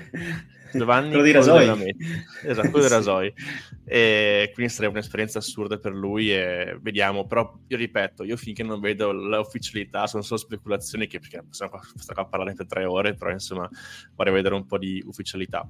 Giovanni 0.77 1.09
quello 1.09 1.23
dei 1.23 1.31
rasoi. 1.31 1.95
Esatto, 2.43 2.69
quello 2.69 2.88
dei 2.88 2.95
rasoi. 2.97 3.33
E 3.85 4.51
quindi 4.53 4.71
sarebbe 4.71 4.93
un'esperienza 4.93 5.39
assurda 5.39 5.77
per 5.77 5.93
lui 5.93 6.33
e 6.33 6.77
vediamo. 6.81 7.25
Però 7.25 7.57
io 7.67 7.77
ripeto, 7.77 8.23
io 8.23 8.38
finché 8.38 8.63
non 8.63 8.79
vedo 8.79 9.11
l'ufficialità, 9.11 10.07
sono 10.07 10.23
solo 10.23 10.39
speculazioni 10.39 11.07
che 11.07 11.19
perché 11.19 11.43
possiamo 11.47 11.71
qua, 11.71 11.81
qua 12.13 12.23
a 12.23 12.27
parlare 12.27 12.53
per 12.53 12.65
tre 12.67 12.85
ore, 12.85 13.13
però 13.13 13.31
insomma 13.31 13.69
vorrei 14.15 14.33
vedere 14.33 14.55
un 14.55 14.65
po' 14.65 14.77
di 14.77 15.03
ufficialità. 15.05 15.67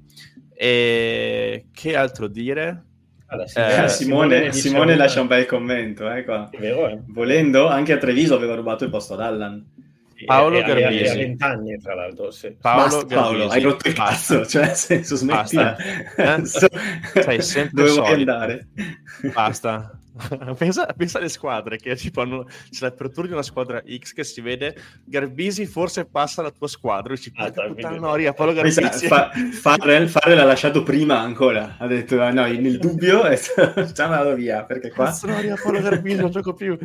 E 0.53 1.67
che 1.71 1.95
altro 1.95 2.27
dire? 2.27 2.85
Allora, 3.27 3.45
eh, 3.45 3.89
Simone, 3.89 3.89
Simone, 3.89 4.53
Simone 4.53 4.95
lascia 4.95 5.21
un 5.21 5.27
bel 5.27 5.45
commento. 5.45 6.09
Eh, 6.11 6.23
qua. 6.23 6.49
Vero, 6.57 6.87
eh? 6.87 7.01
Volendo, 7.07 7.67
anche 7.67 7.93
a 7.93 7.97
Treviso 7.97 8.35
aveva 8.35 8.55
rubato 8.55 8.83
il 8.83 8.91
posto 8.91 9.13
ad 9.13 9.21
Allan. 9.21 9.73
Paolo 10.25 10.61
Garbisi. 10.61 11.11
A 11.11 11.15
20 11.15 11.43
anni, 11.43 11.81
tra 11.81 11.95
l'altro. 11.95 12.31
Sì. 12.31 12.55
Paolo, 12.59 12.83
Basta, 12.83 13.05
Paolo 13.15 13.47
hai 13.49 13.61
rotto 13.61 13.87
il 13.87 13.93
cazzo. 13.93 14.45
Cioè, 14.45 14.65
nel 14.65 14.75
senso, 14.75 15.15
smettila. 15.15 15.75
Eh? 16.15 16.41
Sei 16.45 17.41
sempre 17.41 17.83
Dove 17.83 17.91
vuoi 17.91 18.13
andare? 18.13 18.67
Basta. 19.33 19.99
pensa, 20.57 20.85
pensa, 20.95 21.17
alle 21.17 21.29
squadre 21.29 21.77
che 21.77 21.95
tipo 21.95 22.21
hanno, 22.21 22.45
c'è 22.45 22.85
l'apertura 22.85 23.27
di 23.27 23.33
una 23.33 23.41
squadra 23.41 23.83
X 23.85 24.13
che 24.13 24.23
si 24.23 24.39
vede 24.39 24.75
Garbisi 25.03 25.65
forse 25.65 26.05
passa 26.05 26.41
la 26.41 26.51
tua 26.51 26.67
squadra 26.67 27.13
e 27.13 27.17
ci 27.17 27.31
ah, 27.35 27.51
puttana 27.51 27.97
Noria 27.97 28.31
Paolo 28.31 28.53
Garbisi 28.53 29.07
fa, 29.07 29.31
Farrell, 29.51 30.07
Farrell 30.07 30.37
l'ha 30.37 30.45
lasciato 30.45 30.83
prima 30.83 31.19
ancora 31.19 31.75
ha 31.77 31.87
detto 31.87 32.21
ah, 32.21 32.31
no 32.31 32.45
nel 32.45 32.77
dubbio 32.79 33.23
è 33.23 33.35
stato 33.35 34.03
andato 34.03 34.33
via 34.35 34.63
perché 34.63 34.89
qua 34.89 35.13
Noria 35.23 35.57
Paolo 35.61 35.81
Garbisi 35.81 36.15
non 36.15 36.31
gioco 36.31 36.53
più 36.53 36.77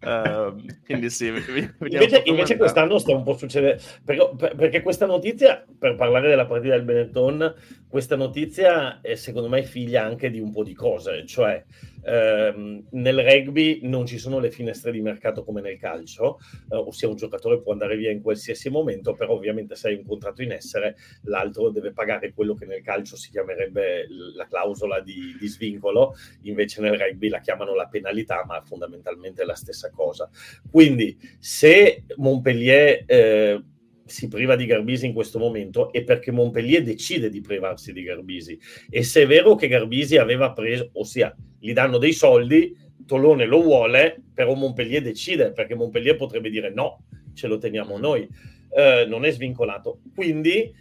Uh, 0.00 0.54
quindi 0.84 1.10
sì, 1.10 1.26
invece, 1.26 2.22
invece 2.26 2.56
quest'anno 2.56 2.98
sta 2.98 3.16
un 3.16 3.24
po' 3.24 3.36
succedendo 3.36 3.82
perché, 4.04 4.54
perché, 4.54 4.80
questa 4.80 5.06
notizia, 5.06 5.64
per 5.76 5.96
parlare 5.96 6.28
della 6.28 6.46
partita 6.46 6.74
del 6.74 6.84
Benetton, 6.84 7.52
questa 7.88 8.14
notizia 8.14 9.00
è 9.00 9.16
secondo 9.16 9.48
me 9.48 9.64
figlia 9.64 10.04
anche 10.04 10.30
di 10.30 10.38
un 10.38 10.52
po' 10.52 10.62
di 10.62 10.74
cose, 10.74 11.26
cioè 11.26 11.64
ehm, 12.02 12.86
nel 12.90 13.22
rugby 13.22 13.80
non 13.82 14.06
ci 14.06 14.18
sono 14.18 14.38
le 14.38 14.50
finestre 14.50 14.92
di 14.92 15.00
mercato 15.00 15.44
come 15.44 15.60
nel 15.60 15.78
calcio, 15.78 16.38
eh, 16.70 16.76
ossia 16.76 17.08
un 17.08 17.16
giocatore 17.16 17.60
può 17.60 17.72
andare 17.72 17.96
via 17.96 18.10
in 18.10 18.22
qualsiasi 18.22 18.70
momento, 18.70 19.14
però 19.14 19.32
ovviamente 19.32 19.74
se 19.74 19.88
hai 19.88 19.94
un 19.94 20.04
contratto 20.04 20.42
in 20.42 20.52
essere, 20.52 20.96
l'altro 21.22 21.70
deve 21.70 21.92
pagare 21.92 22.32
quello 22.32 22.54
che 22.54 22.66
nel 22.66 22.82
calcio 22.82 23.16
si 23.16 23.30
chiamerebbe 23.30 24.06
la 24.34 24.46
clausola 24.46 25.00
di, 25.00 25.36
di 25.38 25.46
svincolo, 25.46 26.14
invece 26.42 26.80
nel 26.80 26.98
rugby 26.98 27.28
la 27.28 27.40
chiamano 27.40 27.74
la 27.74 27.86
penalità, 27.86 28.44
ma 28.46 28.60
fondamentalmente 28.62 29.42
è 29.42 29.44
la 29.44 29.54
stessa 29.54 29.90
cosa. 29.90 30.28
Quindi 30.70 31.18
se 31.38 32.04
Montpellier... 32.16 33.04
Eh, 33.06 33.62
si 34.08 34.28
priva 34.28 34.56
di 34.56 34.66
Garbisi 34.66 35.06
in 35.06 35.12
questo 35.12 35.38
momento 35.38 35.92
è 35.92 36.02
perché 36.02 36.30
Montpellier 36.30 36.82
decide 36.82 37.30
di 37.30 37.40
privarsi 37.40 37.92
di 37.92 38.02
Garbisi. 38.02 38.58
E 38.90 39.02
se 39.02 39.22
è 39.22 39.26
vero 39.26 39.54
che 39.54 39.68
Garbisi 39.68 40.16
aveva 40.16 40.52
preso, 40.52 40.90
ossia 40.94 41.34
gli 41.58 41.72
danno 41.72 41.98
dei 41.98 42.12
soldi, 42.12 42.76
Tolone 43.06 43.46
lo 43.46 43.62
vuole, 43.62 44.22
però 44.34 44.54
Montpellier 44.54 45.02
decide 45.02 45.52
perché 45.52 45.74
Montpellier 45.74 46.16
potrebbe 46.16 46.50
dire 46.50 46.70
no, 46.70 47.04
ce 47.32 47.46
lo 47.46 47.58
teniamo 47.58 47.96
noi. 47.98 48.28
Eh, 48.70 49.06
non 49.08 49.24
è 49.24 49.30
svincolato. 49.30 50.00
Quindi 50.14 50.72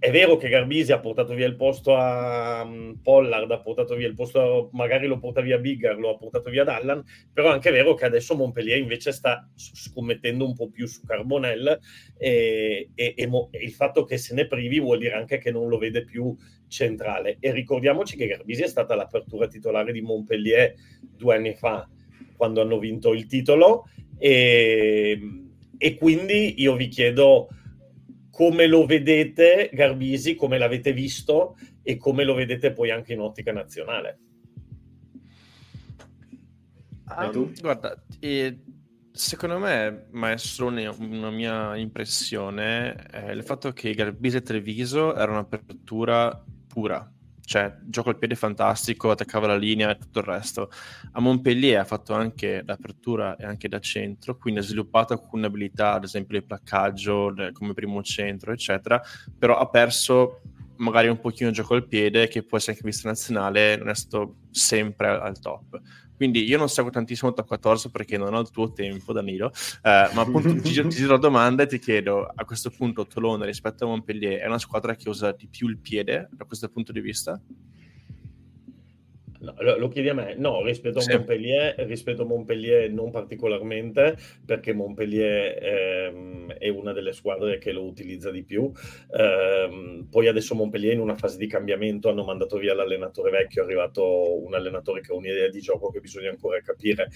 è 0.00 0.10
vero 0.10 0.38
che 0.38 0.48
Garbisi 0.48 0.92
ha 0.92 0.98
portato 0.98 1.34
via 1.34 1.46
il 1.46 1.56
posto 1.56 1.94
a 1.94 2.62
um, 2.62 2.98
Pollard, 3.02 3.50
ha 3.50 3.60
portato 3.60 3.94
via 3.94 4.08
il 4.08 4.14
posto, 4.14 4.40
a, 4.40 4.68
magari 4.72 5.06
lo 5.06 5.18
porta 5.18 5.42
via 5.42 5.58
Bigger, 5.58 5.98
lo 5.98 6.08
ha 6.08 6.16
portato 6.16 6.48
via 6.48 6.64
Dallan, 6.64 7.04
però 7.30 7.50
è 7.50 7.52
anche 7.52 7.70
vero 7.70 7.92
che 7.92 8.06
adesso 8.06 8.34
Montpellier 8.34 8.78
invece 8.78 9.12
sta 9.12 9.46
scommettendo 9.54 10.46
un 10.46 10.54
po' 10.54 10.70
più 10.70 10.86
su 10.86 11.02
Carbonell 11.04 11.78
e, 12.16 12.88
e, 12.94 13.14
e, 13.14 13.26
mo, 13.26 13.48
e, 13.50 13.62
il 13.62 13.72
fatto 13.72 14.04
che 14.04 14.16
se 14.16 14.32
ne 14.32 14.46
privi 14.46 14.80
vuol 14.80 15.00
dire 15.00 15.12
anche 15.12 15.36
che 15.36 15.50
non 15.50 15.68
lo 15.68 15.76
vede 15.76 16.02
più 16.02 16.34
centrale. 16.66 17.36
E 17.38 17.52
ricordiamoci 17.52 18.16
che 18.16 18.26
Garbisi 18.26 18.62
è 18.62 18.68
stata 18.68 18.94
l'apertura 18.94 19.48
titolare 19.48 19.92
di 19.92 20.00
Montpellier 20.00 20.76
due 20.98 21.34
anni 21.36 21.52
fa, 21.52 21.86
quando 22.38 22.62
hanno 22.62 22.78
vinto 22.78 23.12
il 23.12 23.26
titolo, 23.26 23.84
e 24.18 25.18
quindi 25.98 26.62
io 26.62 26.74
vi 26.74 26.88
chiedo 26.88 27.48
come 28.30 28.66
lo 28.66 28.86
vedete 28.86 29.70
Garbisi, 29.72 30.34
come 30.34 30.58
l'avete 30.58 30.92
visto 30.92 31.56
e 31.82 31.96
come 31.96 32.24
lo 32.24 32.34
vedete 32.34 32.72
poi 32.72 32.90
anche 32.90 33.12
in 33.12 33.20
ottica 33.20 33.52
nazionale. 33.52 34.18
Um, 37.16 37.52
guarda, 37.60 38.00
eh, 38.20 38.60
secondo 39.10 39.58
me, 39.58 40.06
ma 40.10 40.30
è 40.30 40.36
solo 40.38 40.94
una 40.98 41.30
mia 41.30 41.76
impressione, 41.76 42.94
eh, 43.10 43.32
il 43.32 43.42
fatto 43.42 43.72
che 43.72 43.92
Garbisi 43.94 44.36
e 44.36 44.42
Treviso 44.42 45.16
era 45.16 45.32
un'apertura 45.32 46.44
pura, 46.68 47.12
cioè 47.50 47.76
gioco 47.82 48.10
al 48.10 48.16
piede 48.16 48.36
fantastico, 48.36 49.10
attaccava 49.10 49.48
la 49.48 49.56
linea 49.56 49.90
e 49.90 49.96
tutto 49.96 50.20
il 50.20 50.24
resto. 50.24 50.70
A 51.10 51.20
Montpellier 51.20 51.80
ha 51.80 51.84
fatto 51.84 52.14
anche 52.14 52.62
l'apertura 52.64 53.34
e 53.34 53.44
anche 53.44 53.66
da 53.66 53.80
centro, 53.80 54.36
quindi 54.36 54.60
ha 54.60 54.62
sviluppato 54.62 55.14
alcune 55.14 55.46
abilità, 55.46 55.94
ad 55.94 56.04
esempio 56.04 56.36
il 56.36 56.44
placcaggio 56.44 57.34
come 57.52 57.74
primo 57.74 58.04
centro, 58.04 58.52
eccetera, 58.52 59.02
però 59.36 59.58
ha 59.58 59.68
perso 59.68 60.42
magari 60.76 61.08
un 61.08 61.18
pochino 61.18 61.50
gioco 61.50 61.74
al 61.74 61.88
piede 61.88 62.28
che 62.28 62.44
può 62.44 62.56
essere 62.56 62.74
anche 62.74 62.86
visto 62.86 63.08
nazionale, 63.08 63.76
non 63.76 63.88
è 63.88 63.96
stato 63.96 64.36
sempre 64.52 65.08
al 65.08 65.40
top. 65.40 65.80
Quindi 66.20 66.44
io 66.44 66.58
non 66.58 66.68
seguo 66.68 66.90
tantissimo 66.90 67.32
top 67.32 67.46
14 67.46 67.90
perché 67.90 68.18
non 68.18 68.34
ho 68.34 68.40
il 68.40 68.50
tuo 68.50 68.74
tempo, 68.74 69.14
Danilo, 69.14 69.50
eh, 69.82 70.10
ma 70.12 70.20
appunto 70.20 70.54
ti, 70.60 70.60
ti 70.60 70.88
giro 70.90 71.12
la 71.12 71.16
domanda 71.16 71.62
e 71.62 71.66
ti 71.66 71.78
chiedo, 71.78 72.26
a 72.26 72.44
questo 72.44 72.68
punto 72.68 73.06
Tolone 73.06 73.46
rispetto 73.46 73.84
a 73.84 73.88
Montpellier 73.88 74.40
è 74.40 74.46
una 74.46 74.58
squadra 74.58 74.94
che 74.94 75.08
usa 75.08 75.32
di 75.32 75.48
più 75.48 75.66
il 75.66 75.78
piede 75.78 76.28
da 76.32 76.44
questo 76.44 76.68
punto 76.68 76.92
di 76.92 77.00
vista? 77.00 77.40
No, 79.40 79.54
lo, 79.58 79.88
chiedi 79.88 80.10
a 80.10 80.14
me? 80.14 80.34
No, 80.36 80.62
rispetto 80.62 80.98
a, 80.98 81.00
sì. 81.00 81.12
Montpellier, 81.12 81.74
rispetto 81.86 82.22
a 82.22 82.24
Montpellier 82.26 82.90
non 82.90 83.10
particolarmente, 83.10 84.18
perché 84.44 84.74
Montpellier 84.74 85.58
ehm, 85.62 86.52
è 86.52 86.68
una 86.68 86.92
delle 86.92 87.14
squadre 87.14 87.56
che 87.56 87.72
lo 87.72 87.84
utilizza 87.84 88.30
di 88.30 88.42
più. 88.42 88.70
Ehm, 89.16 90.08
poi 90.10 90.28
adesso 90.28 90.54
Montpellier 90.54 90.92
in 90.92 91.00
una 91.00 91.16
fase 91.16 91.38
di 91.38 91.46
cambiamento 91.46 92.10
hanno 92.10 92.22
mandato 92.22 92.58
via 92.58 92.74
l'allenatore 92.74 93.30
vecchio, 93.30 93.62
è 93.62 93.64
arrivato 93.64 94.44
un 94.44 94.54
allenatore 94.54 95.00
che 95.00 95.12
ha 95.12 95.16
un'idea 95.16 95.48
di 95.48 95.60
gioco 95.60 95.90
che 95.90 96.00
bisogna 96.00 96.28
ancora 96.28 96.60
capire. 96.60 97.08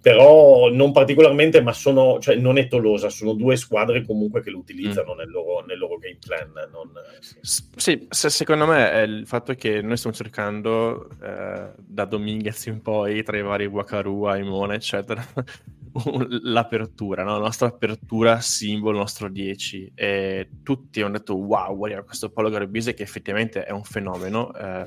Però 0.00 0.70
non 0.70 0.92
particolarmente, 0.92 1.60
ma 1.60 1.72
sono, 1.72 2.18
cioè, 2.18 2.36
non 2.36 2.56
è 2.56 2.68
Tolosa, 2.68 3.10
sono 3.10 3.34
due 3.34 3.56
squadre 3.56 4.06
comunque 4.06 4.40
che 4.40 4.48
lo 4.48 4.58
utilizzano 4.58 5.12
mm. 5.12 5.18
nel, 5.18 5.28
loro, 5.28 5.66
nel, 5.66 5.76
loro, 5.76 5.98
game 5.98 6.18
plan. 6.24 6.52
Non, 6.70 6.92
sì, 7.20 7.62
sì 7.76 8.06
se, 8.08 8.30
secondo 8.30 8.64
me 8.64 8.90
è 8.92 9.00
il 9.00 9.26
fatto 9.26 9.52
che 9.52 9.82
noi 9.82 9.98
stiamo 9.98 10.16
cercando... 10.16 11.10
Eh 11.20 11.57
da 11.76 12.04
Dominguez 12.04 12.66
in 12.66 12.80
poi, 12.82 13.22
tra 13.22 13.36
i 13.36 13.42
vari 13.42 13.66
Wakaru, 13.66 14.24
Aimone, 14.24 14.74
eccetera, 14.74 15.24
l'apertura, 16.42 17.24
no? 17.24 17.32
la 17.32 17.44
nostra 17.44 17.68
apertura 17.68 18.40
simbolo, 18.40 18.92
il 18.92 18.98
nostro 18.98 19.28
10. 19.28 19.92
E 19.94 20.50
tutti 20.62 21.00
hanno 21.00 21.18
detto 21.18 21.36
wow, 21.36 21.76
guarda 21.76 22.02
questo 22.02 22.30
Paolo 22.30 22.50
Garbise 22.50 22.94
che 22.94 23.02
effettivamente 23.02 23.64
è 23.64 23.72
un 23.72 23.84
fenomeno. 23.84 24.52
Eh, 24.54 24.86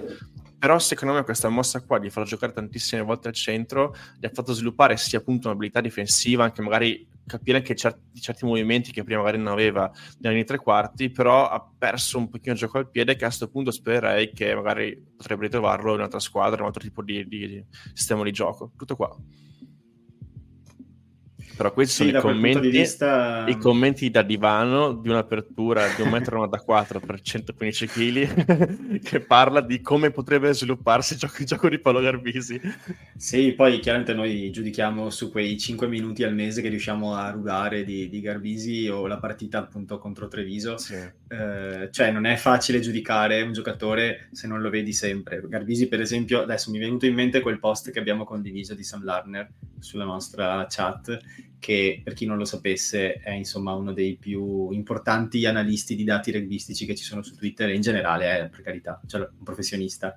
però 0.61 0.77
secondo 0.77 1.15
me 1.15 1.23
questa 1.23 1.49
mossa 1.49 1.81
qua 1.81 1.97
di 1.97 2.11
farlo 2.11 2.29
giocare 2.29 2.53
tantissime 2.53 3.01
volte 3.01 3.29
al 3.29 3.33
centro 3.33 3.95
gli 4.19 4.27
ha 4.27 4.29
fatto 4.31 4.53
sviluppare 4.53 4.95
sia 4.95 5.17
appunto 5.17 5.47
un'abilità 5.47 5.81
difensiva, 5.81 6.43
anche 6.43 6.61
magari 6.61 7.09
capire 7.25 7.57
anche 7.57 7.75
certi, 7.75 8.21
certi 8.21 8.45
movimenti 8.45 8.91
che 8.91 9.03
prima 9.03 9.21
magari 9.21 9.39
non 9.39 9.53
aveva 9.53 9.91
negli 10.19 10.43
tre 10.43 10.59
quarti, 10.59 11.09
però 11.09 11.49
ha 11.49 11.67
perso 11.75 12.19
un 12.19 12.29
pochino 12.29 12.53
il 12.53 12.59
gioco 12.59 12.77
al 12.77 12.91
piede 12.91 13.15
che 13.15 13.23
a 13.23 13.27
questo 13.29 13.49
punto 13.49 13.71
spererei 13.71 14.33
che 14.33 14.53
magari 14.53 14.95
potrebbe 15.17 15.45
ritrovarlo 15.45 15.93
in 15.93 15.97
un'altra 15.97 16.19
squadra, 16.19 16.57
in 16.57 16.61
un 16.61 16.67
altro 16.67 16.83
tipo 16.83 17.01
di, 17.01 17.27
di, 17.27 17.47
di 17.47 17.65
sistema 17.95 18.21
di 18.21 18.31
gioco. 18.31 18.71
Tutto 18.77 18.95
qua. 18.95 19.17
Però 21.61 21.73
questi 21.73 22.05
sì, 22.05 22.09
sono 22.09 22.17
i 22.17 22.21
commenti, 22.21 22.69
vista... 22.69 23.45
i 23.47 23.55
commenti, 23.55 24.09
da 24.09 24.23
divano 24.23 24.93
di 24.93 25.09
un'apertura 25.09 25.85
di 25.89 26.01
1,94 26.01 26.97
m 26.97 27.05
per 27.05 27.21
115 27.21 27.87
kg 27.87 28.97
che 29.05 29.19
parla 29.19 29.61
di 29.61 29.79
come 29.79 30.09
potrebbe 30.09 30.51
svilupparsi 30.55 31.13
il 31.13 31.19
gioco, 31.19 31.35
il 31.37 31.45
gioco 31.45 31.69
di 31.69 31.77
Paolo 31.77 32.01
Garbisi. 32.01 32.59
Sì, 33.15 33.51
poi 33.51 33.77
chiaramente 33.77 34.15
noi 34.15 34.49
giudichiamo 34.49 35.11
su 35.11 35.29
quei 35.29 35.55
5 35.55 35.87
minuti 35.87 36.23
al 36.23 36.33
mese 36.33 36.63
che 36.63 36.69
riusciamo 36.69 37.13
a 37.13 37.29
rubare 37.29 37.83
di, 37.83 38.09
di 38.09 38.21
Garbisi 38.21 38.87
o 38.87 39.05
la 39.05 39.19
partita 39.19 39.59
appunto 39.59 39.99
contro 39.99 40.27
Treviso. 40.27 40.77
Sì. 40.77 40.95
Eh, 40.95 41.89
cioè 41.91 42.09
non 42.09 42.25
è 42.25 42.37
facile 42.37 42.79
giudicare 42.79 43.43
un 43.43 43.53
giocatore 43.53 44.29
se 44.31 44.47
non 44.47 44.61
lo 44.61 44.71
vedi 44.71 44.93
sempre. 44.93 45.43
Garbisi 45.47 45.87
per 45.87 46.01
esempio, 46.01 46.41
adesso 46.41 46.71
mi 46.71 46.77
è 46.77 46.81
venuto 46.81 47.05
in 47.05 47.13
mente 47.13 47.39
quel 47.39 47.59
post 47.59 47.91
che 47.91 47.99
abbiamo 47.99 48.23
condiviso 48.23 48.73
di 48.73 48.83
Sam 48.83 49.03
Larner 49.03 49.47
sulla 49.77 50.05
nostra 50.05 50.65
chat 50.67 51.19
che 51.61 52.01
per 52.03 52.13
chi 52.13 52.25
non 52.25 52.37
lo 52.37 52.43
sapesse 52.43 53.13
è 53.13 53.29
insomma 53.29 53.73
uno 53.73 53.93
dei 53.93 54.17
più 54.17 54.71
importanti 54.71 55.45
analisti 55.45 55.95
di 55.95 56.03
dati 56.03 56.31
rugbistici 56.31 56.87
che 56.87 56.95
ci 56.95 57.03
sono 57.03 57.21
su 57.21 57.35
Twitter 57.35 57.69
e 57.69 57.75
in 57.75 57.81
generale 57.81 58.25
è 58.25 58.49
per 58.49 58.63
carità, 58.63 58.99
cioè 59.05 59.21
un 59.21 59.43
professionista, 59.43 60.15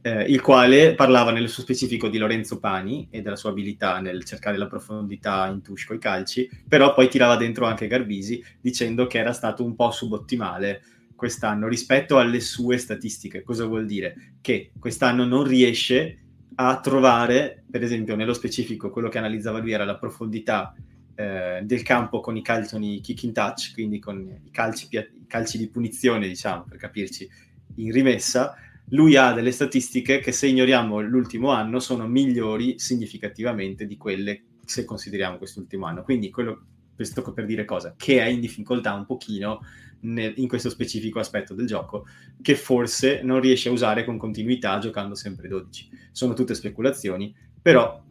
eh, 0.00 0.22
il 0.22 0.40
quale 0.40 0.94
parlava 0.94 1.32
nello 1.32 1.48
specifico 1.48 2.08
di 2.08 2.18
Lorenzo 2.18 2.60
Pani 2.60 3.08
e 3.10 3.20
della 3.20 3.34
sua 3.34 3.50
abilità 3.50 3.98
nel 3.98 4.22
cercare 4.24 4.56
la 4.56 4.68
profondità 4.68 5.48
in 5.48 5.60
touche 5.60 5.86
coi 5.86 5.98
calci, 5.98 6.48
però 6.68 6.94
poi 6.94 7.08
tirava 7.08 7.34
dentro 7.34 7.66
anche 7.66 7.88
Garbisi 7.88 8.40
dicendo 8.60 9.08
che 9.08 9.18
era 9.18 9.32
stato 9.32 9.64
un 9.64 9.74
po' 9.74 9.90
subottimale 9.90 10.82
quest'anno 11.16 11.66
rispetto 11.66 12.18
alle 12.18 12.38
sue 12.38 12.78
statistiche. 12.78 13.42
Cosa 13.42 13.64
vuol 13.64 13.86
dire? 13.86 14.34
Che 14.40 14.70
quest'anno 14.78 15.24
non 15.24 15.42
riesce 15.42 16.25
a 16.56 16.80
trovare, 16.80 17.64
per 17.70 17.82
esempio, 17.82 18.16
nello 18.16 18.32
specifico, 18.32 18.90
quello 18.90 19.08
che 19.08 19.18
analizzava 19.18 19.58
lui 19.58 19.72
era 19.72 19.84
la 19.84 19.96
profondità 19.96 20.74
eh, 21.14 21.60
del 21.62 21.82
campo 21.82 22.20
con 22.20 22.36
i 22.36 22.42
calci 22.42 23.00
kick 23.00 23.22
in 23.24 23.32
touch, 23.32 23.72
quindi 23.72 23.98
con 23.98 24.40
i 24.44 24.50
calci, 24.50 24.88
i 24.90 25.26
calci 25.26 25.58
di 25.58 25.68
punizione, 25.68 26.26
diciamo, 26.26 26.64
per 26.68 26.78
capirci, 26.78 27.28
in 27.76 27.92
rimessa. 27.92 28.54
Lui 28.90 29.16
ha 29.16 29.32
delle 29.32 29.50
statistiche 29.50 30.20
che, 30.20 30.32
se 30.32 30.46
ignoriamo 30.46 31.00
l'ultimo 31.00 31.50
anno, 31.50 31.78
sono 31.78 32.06
migliori 32.06 32.78
significativamente 32.78 33.86
di 33.86 33.96
quelle 33.96 34.42
se 34.64 34.84
consideriamo 34.84 35.38
quest'ultimo 35.38 35.86
anno. 35.86 36.02
Quindi 36.02 36.30
quello, 36.30 36.64
questo 36.94 37.22
per 37.32 37.44
dire 37.44 37.64
cosa? 37.64 37.94
Che 37.96 38.20
è 38.20 38.26
in 38.26 38.40
difficoltà 38.40 38.94
un 38.94 39.04
pochino 39.04 39.60
nel, 40.06 40.34
in 40.36 40.48
questo 40.48 40.70
specifico 40.70 41.18
aspetto 41.18 41.54
del 41.54 41.66
gioco, 41.66 42.06
che 42.40 42.54
forse 42.54 43.22
non 43.22 43.40
riesce 43.40 43.68
a 43.68 43.72
usare 43.72 44.04
con 44.04 44.16
continuità 44.16 44.78
giocando 44.78 45.14
sempre 45.14 45.48
12. 45.48 45.88
Sono 46.12 46.34
tutte 46.34 46.54
speculazioni, 46.54 47.34
però 47.60 48.02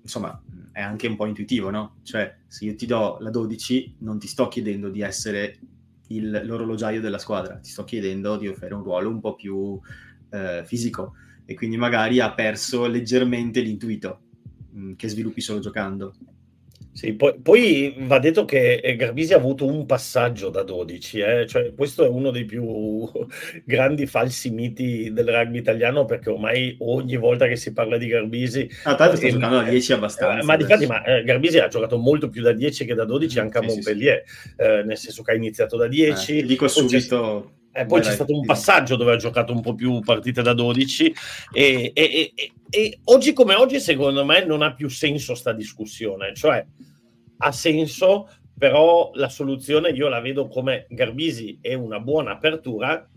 insomma 0.00 0.42
è 0.72 0.80
anche 0.80 1.06
un 1.06 1.16
po' 1.16 1.26
intuitivo, 1.26 1.70
no? 1.70 1.96
Cioè, 2.02 2.38
se 2.46 2.64
io 2.64 2.74
ti 2.74 2.86
do 2.86 3.18
la 3.20 3.30
12, 3.30 3.96
non 3.98 4.18
ti 4.18 4.26
sto 4.26 4.48
chiedendo 4.48 4.88
di 4.88 5.02
essere 5.02 5.58
il, 6.08 6.42
l'orologiaio 6.44 7.00
della 7.00 7.18
squadra, 7.18 7.56
ti 7.56 7.70
sto 7.70 7.84
chiedendo 7.84 8.36
di 8.36 8.48
offrire 8.48 8.74
un 8.74 8.82
ruolo 8.82 9.10
un 9.10 9.20
po' 9.20 9.34
più 9.34 9.78
eh, 10.30 10.62
fisico 10.64 11.14
e 11.44 11.54
quindi 11.54 11.76
magari 11.76 12.20
ha 12.20 12.32
perso 12.32 12.86
leggermente 12.86 13.60
l'intuito 13.60 14.20
mh, 14.70 14.80
mm, 14.80 14.92
che 14.94 15.08
sviluppi 15.08 15.40
solo 15.40 15.60
giocando. 15.60 16.14
Sì, 16.94 17.14
poi, 17.14 17.34
poi, 17.40 17.94
va 18.00 18.18
detto 18.18 18.44
che 18.44 18.74
eh, 18.74 18.96
Garbisi 18.96 19.32
ha 19.32 19.38
avuto 19.38 19.64
un 19.64 19.86
passaggio 19.86 20.50
da 20.50 20.62
12, 20.62 21.18
eh? 21.20 21.46
cioè, 21.46 21.72
questo 21.74 22.04
è 22.04 22.08
uno 22.08 22.30
dei 22.30 22.44
più 22.44 23.08
grandi 23.64 24.06
falsi 24.06 24.50
miti 24.50 25.10
del 25.10 25.26
rugby 25.26 25.58
italiano 25.58 26.04
perché 26.04 26.28
ormai 26.28 26.76
ogni 26.80 27.16
volta 27.16 27.46
che 27.46 27.56
si 27.56 27.72
parla 27.72 27.96
di 27.96 28.08
Garbisi... 28.08 28.68
Ah, 28.84 28.94
tanto 28.94 29.16
sta 29.16 29.26
eh, 29.26 29.30
giocando 29.30 29.56
da 29.56 29.70
10 29.70 29.92
abbastanza. 29.94 30.42
Eh, 30.42 30.44
ma 30.44 30.56
difatti, 30.56 30.86
ma 30.86 31.02
eh, 31.02 31.24
Garbisi 31.24 31.58
ha 31.58 31.68
giocato 31.68 31.96
molto 31.96 32.28
più 32.28 32.42
da 32.42 32.52
10 32.52 32.84
che 32.84 32.94
da 32.94 33.04
12 33.06 33.38
anche 33.38 33.58
a 33.58 33.62
Montpellier, 33.62 34.22
sì, 34.26 34.48
sì. 34.48 34.54
Eh, 34.58 34.82
nel 34.82 34.98
senso 34.98 35.22
che 35.22 35.30
ha 35.30 35.34
iniziato 35.34 35.78
da 35.78 35.88
10. 35.88 36.38
Eh, 36.38 36.44
dico 36.44 36.68
subito 36.68 37.61
eh, 37.72 37.86
poi 37.86 38.00
Beh, 38.00 38.06
c'è 38.06 38.12
stato 38.12 38.34
un 38.34 38.44
passaggio 38.44 38.96
dove 38.96 39.12
ha 39.12 39.16
giocato 39.16 39.52
un 39.52 39.62
po' 39.62 39.74
più 39.74 40.00
partite 40.00 40.42
da 40.42 40.52
12 40.52 41.14
e, 41.52 41.90
e, 41.94 42.32
e, 42.34 42.52
e, 42.68 42.98
oggi 43.04 43.32
come 43.32 43.54
oggi 43.54 43.80
secondo 43.80 44.24
me 44.24 44.44
non 44.44 44.60
ha 44.62 44.74
più 44.74 44.88
senso 44.88 45.34
sta 45.34 45.52
discussione, 45.52 46.34
cioè 46.34 46.64
ha 47.38 47.52
senso 47.52 48.28
però 48.56 49.10
la 49.14 49.28
soluzione 49.28 49.90
io 49.90 50.08
la 50.08 50.20
vedo 50.20 50.48
come 50.48 50.86
Garbisi 50.90 51.58
è 51.60 51.74
una 51.74 51.98
buona 51.98 52.32
apertura 52.32 53.08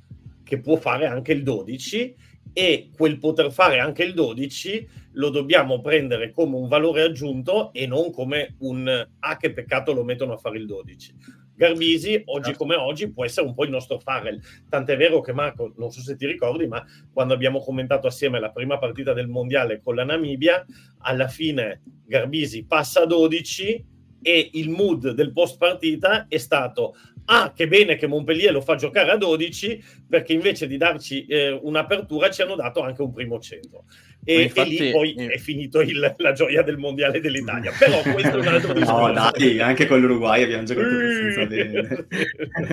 che 0.43 0.59
può 0.59 0.77
fare 0.77 1.05
anche 1.05 1.33
il 1.33 1.43
12 1.43 2.15
e 2.53 2.89
quel 2.95 3.19
poter 3.19 3.51
fare 3.51 3.79
anche 3.79 4.03
il 4.03 4.13
12 4.13 4.87
lo 5.13 5.29
dobbiamo 5.29 5.81
prendere 5.81 6.31
come 6.31 6.55
un 6.55 6.67
valore 6.69 7.01
aggiunto 7.01 7.73
e 7.73 7.85
non 7.85 8.11
come 8.11 8.55
un 8.59 9.07
ah 9.19 9.37
che 9.37 9.51
peccato 9.51 9.91
lo 9.91 10.03
mettono 10.03 10.33
a 10.33 10.37
fare 10.37 10.57
il 10.57 10.65
12 10.65 11.43
Garbisi, 11.55 12.21
oggi 12.25 12.43
certo. 12.43 12.57
come 12.59 12.75
oggi, 12.75 13.11
può 13.11 13.25
essere 13.25 13.47
un 13.47 13.53
po' 13.53 13.63
il 13.63 13.69
nostro 13.69 13.99
Farrell. 13.99 14.39
Tant'è 14.69 14.97
vero 14.97 15.21
che 15.21 15.33
Marco, 15.33 15.73
non 15.77 15.91
so 15.91 16.01
se 16.01 16.15
ti 16.15 16.25
ricordi, 16.25 16.67
ma 16.67 16.83
quando 17.11 17.33
abbiamo 17.33 17.59
commentato 17.59 18.07
assieme 18.07 18.39
la 18.39 18.51
prima 18.51 18.77
partita 18.77 19.13
del 19.13 19.27
mondiale 19.27 19.81
con 19.81 19.95
la 19.95 20.03
Namibia, 20.03 20.65
alla 20.99 21.27
fine 21.27 21.81
Garbisi 22.05 22.65
passa 22.65 23.03
a 23.03 23.05
12 23.05 23.93
e 24.21 24.49
il 24.53 24.69
mood 24.69 25.11
del 25.11 25.31
post 25.31 25.57
partita 25.57 26.25
è 26.27 26.37
stato 26.37 26.95
ah 27.25 27.53
che 27.53 27.67
bene 27.67 27.95
che 27.95 28.07
Montpellier 28.07 28.51
lo 28.51 28.61
fa 28.61 28.75
giocare 28.75 29.11
a 29.11 29.17
12 29.17 29.83
perché 30.09 30.33
invece 30.33 30.65
di 30.65 30.77
darci 30.77 31.25
eh, 31.25 31.51
un'apertura 31.51 32.31
ci 32.31 32.41
hanno 32.41 32.55
dato 32.55 32.81
anche 32.81 33.03
un 33.03 33.11
primo 33.11 33.39
centro 33.39 33.85
e, 34.27 34.41
infatti, 34.41 34.75
e 34.75 34.83
lì 34.85 34.91
poi 34.91 35.13
eh... 35.13 35.27
è 35.27 35.37
finito 35.37 35.81
il, 35.81 36.15
la 36.17 36.31
gioia 36.33 36.63
del 36.63 36.77
mondiale 36.77 37.19
dell'Italia. 37.21 37.71
Però 37.77 38.01
questo 38.01 38.37
è 38.37 38.39
un 38.39 38.47
altro 38.47 38.73
discorso. 38.73 39.13
No, 39.13 39.31
dai, 39.31 39.61
anche 39.61 39.85
con 39.85 39.99
l'Uruguay 39.99 40.41
abbiamo 40.43 40.63
giocato 40.63 40.87
abbastanza 40.87 41.45
bene. 41.45 42.07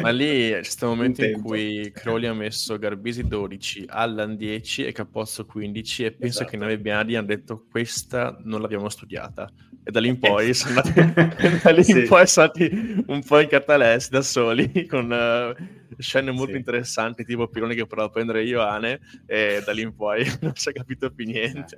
Ma 0.00 0.10
lì 0.10 0.50
c'è 0.50 0.62
stato 0.62 0.92
un 0.92 0.98
momento 0.98 1.24
in 1.24 1.42
cui 1.42 1.92
Crowley 1.94 2.28
ha 2.28 2.32
messo 2.32 2.78
Garbisi 2.78 3.26
12, 3.26 3.84
Allan 3.88 4.36
10 4.36 4.86
e 4.86 4.92
Capozzo 4.92 5.44
15 5.44 6.04
e 6.04 6.12
penso 6.12 6.42
esatto. 6.42 6.50
che 6.50 6.56
noi 6.56 6.78
Bianchi 6.78 7.16
hanno 7.16 7.26
detto 7.26 7.66
questa 7.70 8.38
non 8.44 8.62
l'abbiamo 8.62 8.88
studiata. 8.88 9.50
E 9.84 9.90
da 9.90 10.00
lì 10.00 10.08
in 10.08 10.18
poi 10.20 10.48
eh. 10.48 10.54
sono 10.54 10.80
andati, 10.80 11.12
da 11.62 11.70
lì 11.70 11.84
sì. 11.84 11.90
in 11.92 12.08
poi 12.08 12.26
sono 12.26 12.46
stati 12.48 13.04
un 13.06 13.22
po' 13.22 13.40
in 13.40 13.48
catalessi 13.48 14.10
da 14.10 14.22
soli 14.22 14.86
con... 14.86 15.10
Uh, 15.10 15.80
scene 15.98 16.30
molto 16.30 16.52
sì. 16.52 16.58
interessanti, 16.58 17.24
tipo 17.24 17.48
Pirone 17.48 17.74
che 17.74 17.86
prova 17.86 18.06
a 18.06 18.10
prendere 18.10 18.44
Ioane, 18.44 19.00
e 19.26 19.62
da 19.64 19.72
lì 19.72 19.82
in 19.82 19.94
poi 19.94 20.24
non 20.40 20.54
si 20.54 20.70
è 20.70 20.72
capito 20.72 21.10
più 21.10 21.26
niente. 21.26 21.76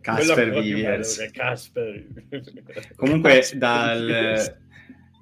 Casper 0.00 0.50
Viviers. 0.50 1.28
Casper. 1.32 2.06
Comunque, 2.96 3.48
dal, 3.56 4.58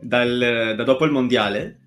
dal, 0.00 0.74
da 0.76 0.84
dopo 0.84 1.04
il 1.04 1.12
mondiale, 1.12 1.80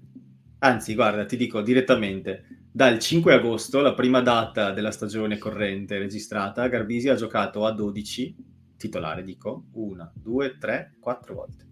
anzi, 0.59 0.95
guarda, 0.95 1.25
ti 1.25 1.37
dico 1.37 1.61
direttamente. 1.61 2.47
Dal 2.71 2.99
5 2.99 3.33
agosto, 3.33 3.79
la 3.79 3.93
prima 3.93 4.19
data 4.19 4.71
della 4.71 4.91
stagione 4.91 5.37
corrente 5.37 5.97
registrata, 5.97 6.67
Garbisi 6.67 7.07
ha 7.07 7.15
giocato 7.15 7.65
a 7.65 7.71
12, 7.71 8.35
titolare 8.77 9.23
dico, 9.23 9.67
una, 9.73 10.11
due, 10.13 10.57
tre, 10.57 10.95
quattro 10.99 11.35
volte, 11.35 11.65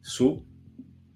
su 0.00 0.52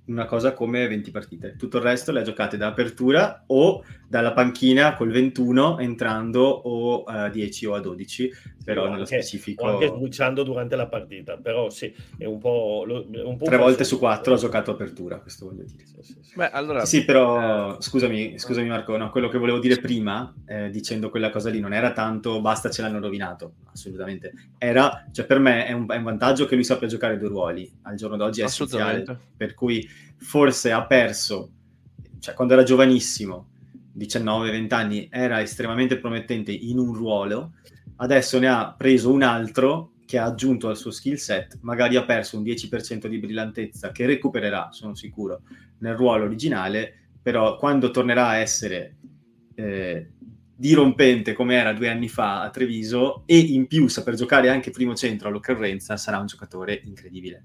una 0.08 0.26
cosa 0.26 0.52
come 0.52 0.86
20 0.88 1.10
partite. 1.10 1.56
Tutto 1.56 1.78
il 1.78 1.82
resto 1.84 2.12
le 2.12 2.20
ha 2.20 2.24
giocate 2.24 2.56
da 2.56 2.66
apertura 2.66 3.44
o 3.46 3.84
dalla 4.08 4.32
panchina 4.32 4.94
col 4.94 5.10
21 5.10 5.78
entrando 5.80 6.42
o 6.42 7.04
a 7.04 7.28
10 7.28 7.66
o 7.66 7.74
a 7.74 7.80
12, 7.80 8.32
però 8.64 8.84
sì, 8.84 8.88
nello 8.88 9.02
anche, 9.02 9.20
specifico... 9.20 9.64
O 9.64 9.68
anche 9.68 9.86
switchando 9.88 10.42
durante 10.42 10.76
la 10.76 10.86
partita, 10.86 11.36
però 11.36 11.68
sì, 11.68 11.94
è 12.16 12.24
un 12.24 12.38
po'... 12.38 12.86
Un 12.86 13.36
po 13.36 13.44
Tre 13.44 13.58
volte 13.58 13.84
su 13.84 13.98
quattro 13.98 14.32
ha 14.32 14.38
giocato 14.38 14.70
apertura, 14.70 15.18
questo 15.20 15.46
voglio 15.46 15.64
dire. 15.64 15.84
Sì, 15.84 15.96
sì, 16.00 16.16
sì. 16.22 16.32
Beh, 16.36 16.50
allora... 16.50 16.86
sì 16.86 17.04
però 17.04 17.76
eh... 17.76 17.82
scusami, 17.82 18.38
scusami 18.38 18.66
Marco, 18.68 18.96
no, 18.96 19.10
quello 19.10 19.28
che 19.28 19.36
volevo 19.36 19.58
dire 19.58 19.78
prima, 19.78 20.34
eh, 20.46 20.70
dicendo 20.70 21.10
quella 21.10 21.28
cosa 21.28 21.50
lì, 21.50 21.60
non 21.60 21.74
era 21.74 21.92
tanto 21.92 22.40
basta 22.40 22.70
ce 22.70 22.80
l'hanno 22.80 23.00
rovinato, 23.00 23.56
assolutamente. 23.70 24.32
Era, 24.56 25.06
cioè 25.12 25.26
per 25.26 25.38
me 25.38 25.66
è 25.66 25.72
un, 25.72 25.84
è 25.86 25.96
un 25.96 26.02
vantaggio 26.02 26.46
che 26.46 26.54
lui 26.54 26.64
sappia 26.64 26.88
giocare 26.88 27.18
due 27.18 27.28
ruoli, 27.28 27.70
al 27.82 27.96
giorno 27.96 28.16
d'oggi 28.16 28.40
è 28.40 28.44
essenziale, 28.44 29.04
per 29.36 29.52
cui 29.52 29.86
forse 30.16 30.72
ha 30.72 30.86
perso, 30.86 31.50
cioè 32.20 32.32
quando 32.32 32.54
era 32.54 32.62
giovanissimo, 32.62 33.48
19-20 33.98 34.74
anni, 34.74 35.08
era 35.10 35.42
estremamente 35.42 35.98
promettente 35.98 36.52
in 36.52 36.78
un 36.78 36.94
ruolo, 36.94 37.54
adesso 37.96 38.38
ne 38.38 38.48
ha 38.48 38.74
preso 38.76 39.12
un 39.12 39.22
altro 39.22 39.92
che 40.06 40.16
ha 40.16 40.24
aggiunto 40.24 40.68
al 40.68 40.76
suo 40.76 40.90
skill 40.90 41.16
set, 41.16 41.58
magari 41.60 41.96
ha 41.96 42.04
perso 42.04 42.38
un 42.38 42.44
10% 42.44 43.06
di 43.08 43.18
brillantezza 43.18 43.90
che 43.90 44.06
recupererà, 44.06 44.68
sono 44.70 44.94
sicuro, 44.94 45.42
nel 45.80 45.96
ruolo 45.96 46.24
originale, 46.24 47.10
però 47.20 47.56
quando 47.56 47.90
tornerà 47.90 48.28
a 48.28 48.36
essere 48.36 48.96
eh, 49.54 50.12
dirompente 50.56 51.34
come 51.34 51.56
era 51.56 51.74
due 51.74 51.90
anni 51.90 52.08
fa 52.08 52.42
a 52.42 52.50
Treviso 52.50 53.24
e 53.26 53.38
in 53.38 53.66
più 53.66 53.86
saper 53.88 54.14
giocare 54.14 54.48
anche 54.48 54.70
primo 54.70 54.94
centro 54.94 55.28
all'occorrenza, 55.28 55.96
sarà 55.96 56.18
un 56.18 56.26
giocatore 56.26 56.80
incredibile 56.84 57.44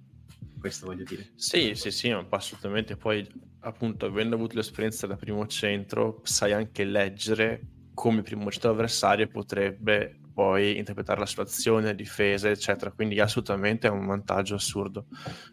questo 0.63 0.85
voglio 0.85 1.03
dire. 1.03 1.33
Sì, 1.35 1.75
sì, 1.75 1.91
sì, 1.91 2.09
assolutamente. 2.29 2.95
Poi, 2.95 3.27
appunto, 3.59 4.05
avendo 4.05 4.35
avuto 4.35 4.55
l'esperienza 4.55 5.05
da 5.07 5.17
primo 5.17 5.45
centro, 5.45 6.21
sai 6.23 6.53
anche 6.53 6.85
leggere 6.85 7.59
come 7.93 8.21
primo 8.21 8.49
centro 8.49 8.71
avversario 8.71 9.27
potrebbe 9.27 10.21
poi 10.33 10.77
interpretare 10.77 11.19
la 11.19 11.25
situazione, 11.25 11.95
difese, 11.95 12.49
eccetera. 12.49 12.91
Quindi 12.91 13.19
assolutamente 13.19 13.87
è 13.87 13.91
un 13.91 14.05
vantaggio 14.05 14.55
assurdo. 14.55 15.05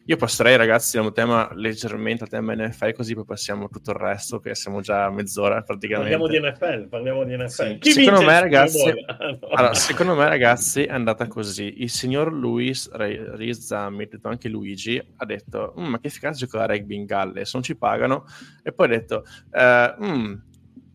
Io 0.06 0.16
passerei, 0.16 0.56
ragazzi, 0.56 0.96
da 0.96 1.02
un 1.02 1.12
tema 1.12 1.50
leggermente 1.54 2.24
al 2.24 2.30
tema 2.30 2.54
NFL, 2.54 2.92
così 2.94 3.14
poi 3.14 3.24
passiamo 3.24 3.66
a 3.66 3.68
tutto 3.68 3.90
il 3.90 3.96
resto, 3.96 4.40
che 4.40 4.54
siamo 4.54 4.80
già 4.80 5.04
a 5.04 5.10
mezz'ora 5.10 5.62
praticamente. 5.62 6.16
Parliamo 6.16 6.26
di 6.26 6.48
NFL, 6.48 6.88
parliamo 6.88 7.24
di 7.24 7.36
NFL. 7.36 7.78
Sì. 7.80 7.90
Secondo, 7.92 8.22
me, 8.22 8.40
ragazzi, 8.40 8.84
no. 8.84 9.48
allora, 9.50 9.74
secondo 9.74 10.14
me, 10.14 10.24
ragazzi, 10.28 10.84
è 10.84 10.92
andata 10.92 11.26
così. 11.26 11.82
Il 11.82 11.90
signor 11.90 12.32
Luis 12.32 12.90
Rizzami, 12.90 14.06
detto 14.06 14.28
anche 14.28 14.48
Luigi, 14.48 15.02
ha 15.16 15.24
detto, 15.24 15.74
mm, 15.78 15.84
ma 15.84 16.00
che 16.00 16.08
figata 16.08 16.36
giocare 16.36 16.72
a 16.72 16.76
rugby 16.76 16.96
in 16.96 17.04
Galles, 17.04 17.52
non 17.54 17.62
ci 17.62 17.76
pagano. 17.76 18.24
E 18.62 18.72
poi 18.72 18.86
ha 18.86 18.90
detto, 18.90 19.24
eh, 19.52 19.94
mm, 20.02 20.34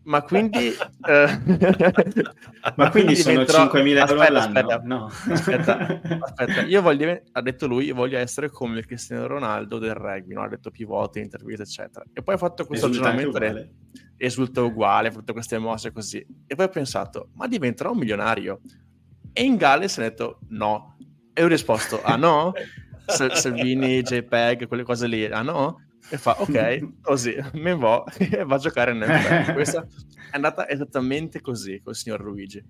ma 0.06 0.22
quindi, 0.22 0.68
eh, 1.06 1.40
ma 2.76 2.90
quindi 2.90 3.16
sono 3.16 3.44
diventerò... 3.44 3.64
5.000 3.64 3.86
euro 3.86 4.02
aspetta, 4.02 4.26
all'anno? 4.26 4.38
Aspetta, 4.46 4.82
no. 4.84 5.06
aspetta, 5.06 6.00
aspetta. 6.20 6.60
Io 6.62 6.80
voglio, 6.80 7.22
ha 7.32 7.42
detto 7.42 7.66
lui, 7.66 7.90
voglio 7.90 8.18
essere 8.18 8.48
come 8.48 8.78
il 8.78 8.86
Cristiano 8.86 9.26
Ronaldo 9.26 9.78
del 9.78 9.94
rugby, 9.94 10.34
no? 10.34 10.42
ha 10.42 10.48
detto 10.48 10.70
più 10.70 10.86
volte, 10.86 11.20
interviste, 11.20 11.62
eccetera. 11.62 12.04
E 12.12 12.22
poi 12.22 12.34
ha 12.34 12.38
fatto 12.38 12.64
questo 12.66 12.86
ragionamento, 12.86 13.68
esulta 14.16 14.62
uguale, 14.62 15.08
ha 15.08 15.12
fatto 15.12 15.32
queste 15.32 15.58
mosse 15.58 15.90
così. 15.90 16.24
E 16.46 16.54
poi 16.54 16.66
ho 16.66 16.70
pensato, 16.70 17.30
ma 17.34 17.48
diventerò 17.48 17.90
un 17.90 17.98
milionario? 17.98 18.60
E 19.32 19.42
in 19.42 19.56
Galles 19.56 19.98
ha 19.98 20.02
detto 20.02 20.38
no. 20.50 20.96
E 21.32 21.42
ho 21.42 21.48
risposto, 21.48 22.00
ah 22.02 22.16
no? 22.16 22.52
Salvini, 23.06 24.02
JPEG, 24.02 24.68
quelle 24.68 24.84
cose 24.84 25.06
lì, 25.06 25.24
ah 25.26 25.42
no? 25.42 25.80
E 26.08 26.16
fa 26.16 26.40
ok, 26.40 27.00
così, 27.02 27.36
me 27.54 27.74
va 27.74 28.04
e 28.18 28.44
va 28.44 28.54
a 28.54 28.58
giocare 28.58 28.92
nel 28.92 29.08
Questa 29.54 29.82
è 29.82 30.34
andata 30.36 30.68
esattamente 30.68 31.40
così 31.40 31.80
col 31.82 31.94
signor 31.94 32.22
Luigi. 32.22 32.62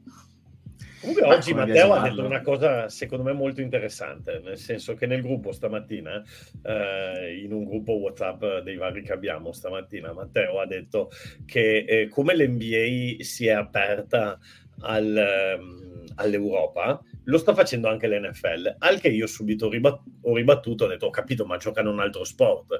Comunque 1.00 1.26
oggi 1.26 1.54
Matteo 1.54 1.92
ha 1.92 2.08
detto 2.08 2.24
una 2.24 2.40
cosa 2.40 2.88
secondo 2.88 3.22
me 3.22 3.32
molto 3.32 3.60
interessante, 3.60 4.40
nel 4.42 4.58
senso 4.58 4.94
che 4.94 5.06
nel 5.06 5.22
gruppo 5.22 5.52
stamattina, 5.52 6.20
eh, 6.62 7.40
in 7.44 7.52
un 7.52 7.64
gruppo 7.64 7.92
WhatsApp 7.92 8.42
dei 8.64 8.76
vari 8.76 9.02
che 9.02 9.12
abbiamo 9.12 9.52
stamattina, 9.52 10.12
Matteo 10.12 10.58
ha 10.58 10.66
detto 10.66 11.10
che 11.44 11.84
eh, 11.86 12.08
come 12.08 12.34
l'NBA 12.34 13.22
si 13.22 13.46
è 13.46 13.52
aperta 13.52 14.38
al, 14.80 15.56
um, 15.58 16.04
all'Europa, 16.16 17.00
lo 17.26 17.38
sta 17.38 17.54
facendo 17.54 17.88
anche 17.88 18.08
l'NFL, 18.08 18.76
al 18.78 19.00
che 19.00 19.08
io 19.08 19.26
subito 19.26 19.68
ribat- 19.68 20.02
ho 20.22 20.34
ribattuto, 20.34 20.84
ho 20.84 20.88
detto 20.88 21.06
ho 21.06 21.10
capito, 21.10 21.44
ma 21.44 21.56
giocano 21.56 21.90
un 21.90 22.00
altro 22.00 22.24
sport. 22.24 22.78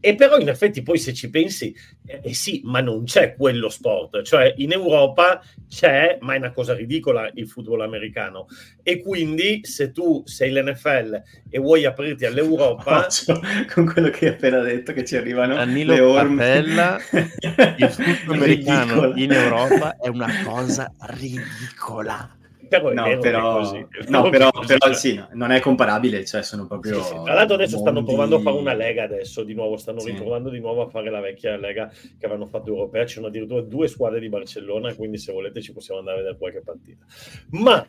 E 0.00 0.14
però 0.14 0.38
in 0.38 0.48
effetti 0.48 0.82
poi 0.82 0.98
se 0.98 1.12
ci 1.12 1.30
pensi, 1.30 1.74
eh, 2.06 2.20
eh, 2.22 2.34
sì, 2.34 2.60
ma 2.64 2.80
non 2.80 3.04
c'è 3.04 3.34
quello 3.36 3.68
sport, 3.68 4.22
cioè 4.22 4.52
in 4.58 4.72
Europa 4.72 5.42
c'è, 5.68 6.18
ma 6.20 6.34
è 6.34 6.38
una 6.38 6.52
cosa 6.52 6.74
ridicola, 6.74 7.30
il 7.34 7.48
football 7.48 7.82
americano. 7.82 8.46
E 8.82 9.00
quindi 9.00 9.60
se 9.62 9.92
tu 9.92 10.22
sei 10.24 10.52
l'NFL 10.52 11.22
e 11.48 11.58
vuoi 11.58 11.84
aprirti 11.84 12.24
all'Europa... 12.24 13.06
con 13.72 13.86
quello 13.86 14.10
che 14.10 14.28
hai 14.28 14.34
appena 14.34 14.60
detto, 14.60 14.92
che 14.92 15.04
ci 15.04 15.16
arrivano 15.16 15.54
Danilo 15.54 15.94
le 15.94 16.00
orme. 16.00 16.56
il 16.58 17.88
football 17.90 18.36
americano 18.36 19.12
in 19.16 19.32
Europa 19.32 19.96
è 19.96 20.08
una 20.08 20.42
cosa 20.44 20.92
ridicola 20.98 22.42
però 22.80 22.90
è 22.90 22.94
no, 22.94 23.04
vero 23.04 23.20
però, 23.20 23.58
così. 23.58 23.86
No, 24.08 24.28
però, 24.30 24.50
però 24.66 24.92
sì, 24.92 25.14
no, 25.14 25.28
non 25.32 25.50
è 25.50 25.60
comparabile, 25.60 26.24
cioè 26.24 26.42
sono 26.42 26.66
proprio... 26.66 27.02
Sì, 27.02 27.08
sì. 27.08 27.20
Tra 27.22 27.34
l'altro 27.34 27.54
adesso 27.54 27.76
mondi... 27.76 27.90
stanno 27.90 28.04
provando 28.04 28.36
a 28.36 28.40
fare 28.40 28.56
una 28.56 28.74
lega 28.74 29.04
adesso, 29.04 29.42
di 29.42 29.54
nuovo, 29.54 29.76
stanno 29.76 30.00
sì. 30.00 30.10
riprovando 30.10 30.50
di 30.50 30.60
nuovo 30.60 30.82
a 30.82 30.88
fare 30.88 31.10
la 31.10 31.20
vecchia 31.20 31.56
lega 31.56 31.88
che 31.88 32.26
avevano 32.26 32.46
fatto 32.46 32.68
europea, 32.70 33.06
ci 33.06 33.14
sono 33.14 33.26
addirittura 33.28 33.62
due 33.62 33.88
squadre 33.88 34.20
di 34.20 34.28
Barcellona, 34.28 34.94
quindi 34.94 35.18
se 35.18 35.32
volete 35.32 35.60
ci 35.60 35.72
possiamo 35.72 36.00
andare 36.00 36.18
a 36.18 36.20
vedere 36.20 36.38
qualche 36.38 36.62
partita. 36.62 37.04
Ma 37.50 37.86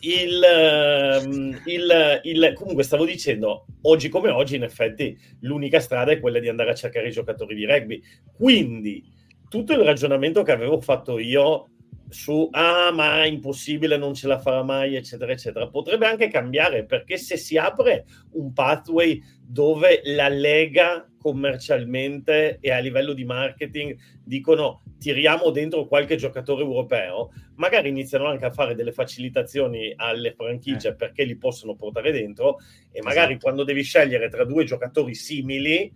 il, 0.00 0.42
ehm, 0.42 1.62
il, 1.64 2.20
il, 2.22 2.52
comunque 2.54 2.82
stavo 2.84 3.04
dicendo, 3.04 3.66
oggi 3.82 4.08
come 4.08 4.30
oggi 4.30 4.56
in 4.56 4.62
effetti 4.62 5.18
l'unica 5.40 5.80
strada 5.80 6.12
è 6.12 6.20
quella 6.20 6.38
di 6.38 6.48
andare 6.48 6.70
a 6.70 6.74
cercare 6.74 7.08
i 7.08 7.12
giocatori 7.12 7.54
di 7.54 7.66
rugby, 7.66 8.02
quindi 8.36 9.16
tutto 9.48 9.72
il 9.72 9.80
ragionamento 9.80 10.42
che 10.42 10.52
avevo 10.52 10.80
fatto 10.80 11.18
io 11.18 11.70
su 12.08 12.48
ah 12.52 12.90
ma 12.92 13.22
è 13.22 13.26
impossibile, 13.26 13.96
non 13.96 14.14
ce 14.14 14.26
la 14.26 14.38
farà 14.38 14.62
mai, 14.62 14.96
eccetera, 14.96 15.32
eccetera. 15.32 15.68
Potrebbe 15.68 16.06
anche 16.06 16.28
cambiare 16.28 16.84
perché 16.84 17.18
se 17.18 17.36
si 17.36 17.56
apre 17.56 18.04
un 18.32 18.52
pathway 18.52 19.22
dove 19.40 20.00
la 20.04 20.28
Lega 20.28 21.08
commercialmente 21.18 22.58
e 22.60 22.70
a 22.70 22.78
livello 22.78 23.12
di 23.12 23.24
marketing 23.24 23.96
dicono 24.24 24.82
tiriamo 24.98 25.50
dentro 25.50 25.86
qualche 25.86 26.16
giocatore 26.16 26.62
europeo, 26.62 27.32
magari 27.56 27.88
iniziano 27.88 28.26
anche 28.26 28.46
a 28.46 28.50
fare 28.50 28.74
delle 28.74 28.92
facilitazioni 28.92 29.92
alle 29.96 30.32
franchigie 30.32 30.88
eh. 30.88 30.94
perché 30.94 31.24
li 31.24 31.36
possono 31.36 31.74
portare 31.74 32.12
dentro 32.12 32.58
e 32.90 33.02
magari 33.02 33.32
esatto. 33.32 33.44
quando 33.44 33.64
devi 33.64 33.82
scegliere 33.82 34.28
tra 34.28 34.44
due 34.44 34.64
giocatori 34.64 35.14
simili, 35.14 35.92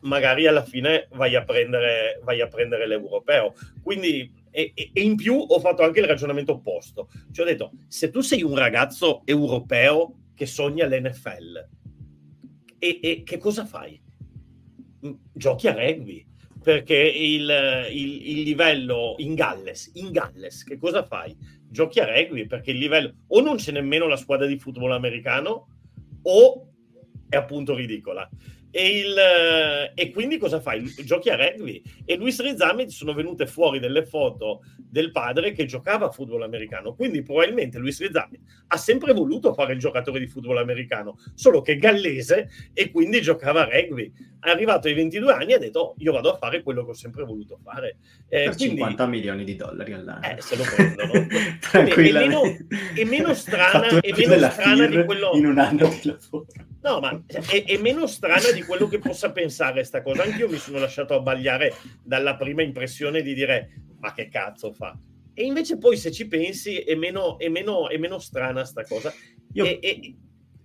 magari 0.00 0.46
alla 0.46 0.64
fine 0.64 1.08
vai 1.12 1.34
a 1.34 1.44
prendere, 1.44 2.20
vai 2.22 2.40
a 2.40 2.48
prendere 2.48 2.86
l'europeo. 2.86 3.54
Quindi 3.82 4.42
e, 4.54 4.72
e, 4.92 5.02
in 5.02 5.16
più 5.16 5.34
ho 5.34 5.58
fatto 5.58 5.82
anche 5.82 5.98
il 5.98 6.06
ragionamento 6.06 6.52
opposto. 6.52 7.08
Cioè 7.32 7.44
ho 7.44 7.48
detto, 7.48 7.72
se 7.88 8.10
tu 8.10 8.20
sei 8.20 8.44
un 8.44 8.54
ragazzo 8.54 9.22
europeo 9.24 10.28
che 10.34 10.46
sogna 10.46 10.86
l'NFL, 10.86 11.68
e, 12.78 13.00
e 13.02 13.22
che 13.24 13.38
cosa 13.38 13.66
fai? 13.66 14.00
Mm, 15.04 15.12
giochi 15.32 15.66
a 15.66 15.74
rugby, 15.74 16.24
perché 16.62 16.94
il, 16.94 17.50
il, 17.90 18.28
il, 18.28 18.42
livello 18.42 19.16
in 19.18 19.34
Galles, 19.34 19.90
in 19.94 20.12
Galles, 20.12 20.62
che 20.62 20.78
cosa 20.78 21.02
fai? 21.04 21.36
Giochi 21.68 21.98
a 21.98 22.06
rugby, 22.06 22.46
perché 22.46 22.70
il 22.70 22.78
livello 22.78 23.12
o 23.26 23.40
non 23.40 23.56
c'è 23.56 23.72
nemmeno 23.72 24.06
la 24.06 24.16
squadra 24.16 24.46
di 24.46 24.56
football 24.56 24.92
americano 24.92 25.66
o 26.22 26.68
è 27.28 27.34
appunto 27.34 27.74
ridicola. 27.74 28.28
E, 28.76 28.98
il, 28.98 29.16
eh, 29.16 29.92
e, 29.94 30.10
quindi 30.10 30.36
cosa 30.36 30.58
fai? 30.58 30.82
Giochi 31.04 31.30
a 31.30 31.36
rugby. 31.36 31.80
E 32.04 32.16
Luis 32.16 32.40
Rizzami 32.42 32.90
sono 32.90 33.14
venute 33.14 33.46
fuori 33.46 33.78
delle 33.78 34.04
foto 34.04 34.64
del 34.94 35.10
padre 35.10 35.50
che 35.50 35.64
giocava 35.64 36.06
a 36.06 36.10
football 36.12 36.42
americano. 36.42 36.94
Quindi 36.94 37.24
probabilmente 37.24 37.78
Luis 37.78 38.00
Rizzami 38.00 38.40
ha 38.68 38.76
sempre 38.76 39.12
voluto 39.12 39.52
fare 39.52 39.72
il 39.72 39.80
giocatore 39.80 40.20
di 40.20 40.28
football 40.28 40.58
americano, 40.58 41.18
solo 41.34 41.62
che 41.62 41.78
gallese 41.78 42.48
e 42.72 42.92
quindi 42.92 43.20
giocava 43.20 43.62
a 43.62 43.68
rugby. 43.68 44.12
È 44.38 44.50
arrivato 44.50 44.86
ai 44.86 44.94
22 44.94 45.32
anni 45.32 45.50
e 45.50 45.54
ha 45.54 45.58
detto 45.58 45.80
oh, 45.80 45.94
io 45.98 46.12
vado 46.12 46.30
a 46.30 46.36
fare 46.36 46.62
quello 46.62 46.84
che 46.84 46.90
ho 46.90 46.94
sempre 46.94 47.24
voluto 47.24 47.58
fare. 47.60 47.96
Eh, 48.28 48.44
per 48.44 48.54
quindi, 48.54 48.76
50 48.76 49.06
milioni 49.08 49.42
di 49.42 49.56
dollari 49.56 49.92
all'anno. 49.94 50.24
Eh, 50.24 50.40
se 50.40 50.56
lo 50.56 50.62
prendono. 50.62 51.12
è, 51.72 52.12
meno, 52.12 52.42
è 52.94 53.04
meno 53.04 53.34
strana, 53.34 53.98
è 54.00 54.12
meno 54.16 54.48
strana 54.48 54.86
di 54.86 55.04
quello... 55.04 55.32
In 55.34 55.46
un 55.46 55.58
anno 55.58 55.88
di 55.88 56.00
lavoro. 56.04 56.46
No, 56.82 57.00
ma 57.00 57.20
è, 57.26 57.64
è 57.64 57.78
meno 57.78 58.06
strana 58.06 58.52
di 58.52 58.62
quello 58.62 58.86
che 58.86 59.00
possa 59.00 59.32
pensare 59.32 59.82
sta 59.82 60.02
cosa. 60.02 60.22
Anch'io 60.22 60.48
mi 60.48 60.58
sono 60.58 60.78
lasciato 60.78 61.14
abbagliare 61.14 61.72
dalla 62.00 62.36
prima 62.36 62.62
impressione 62.62 63.22
di 63.22 63.34
dire 63.34 63.70
ma 64.04 64.12
che 64.12 64.28
cazzo 64.28 64.70
fa? 64.70 64.94
E 65.32 65.44
invece 65.44 65.78
poi 65.78 65.96
se 65.96 66.12
ci 66.12 66.28
pensi 66.28 66.78
è 66.78 66.94
meno, 66.94 67.38
è 67.38 67.48
meno, 67.48 67.88
è 67.88 67.96
meno 67.96 68.18
strana 68.18 68.64
sta 68.64 68.84
cosa. 68.84 69.12
Io... 69.54 69.64
E, 69.64 69.78
e, 69.80 70.16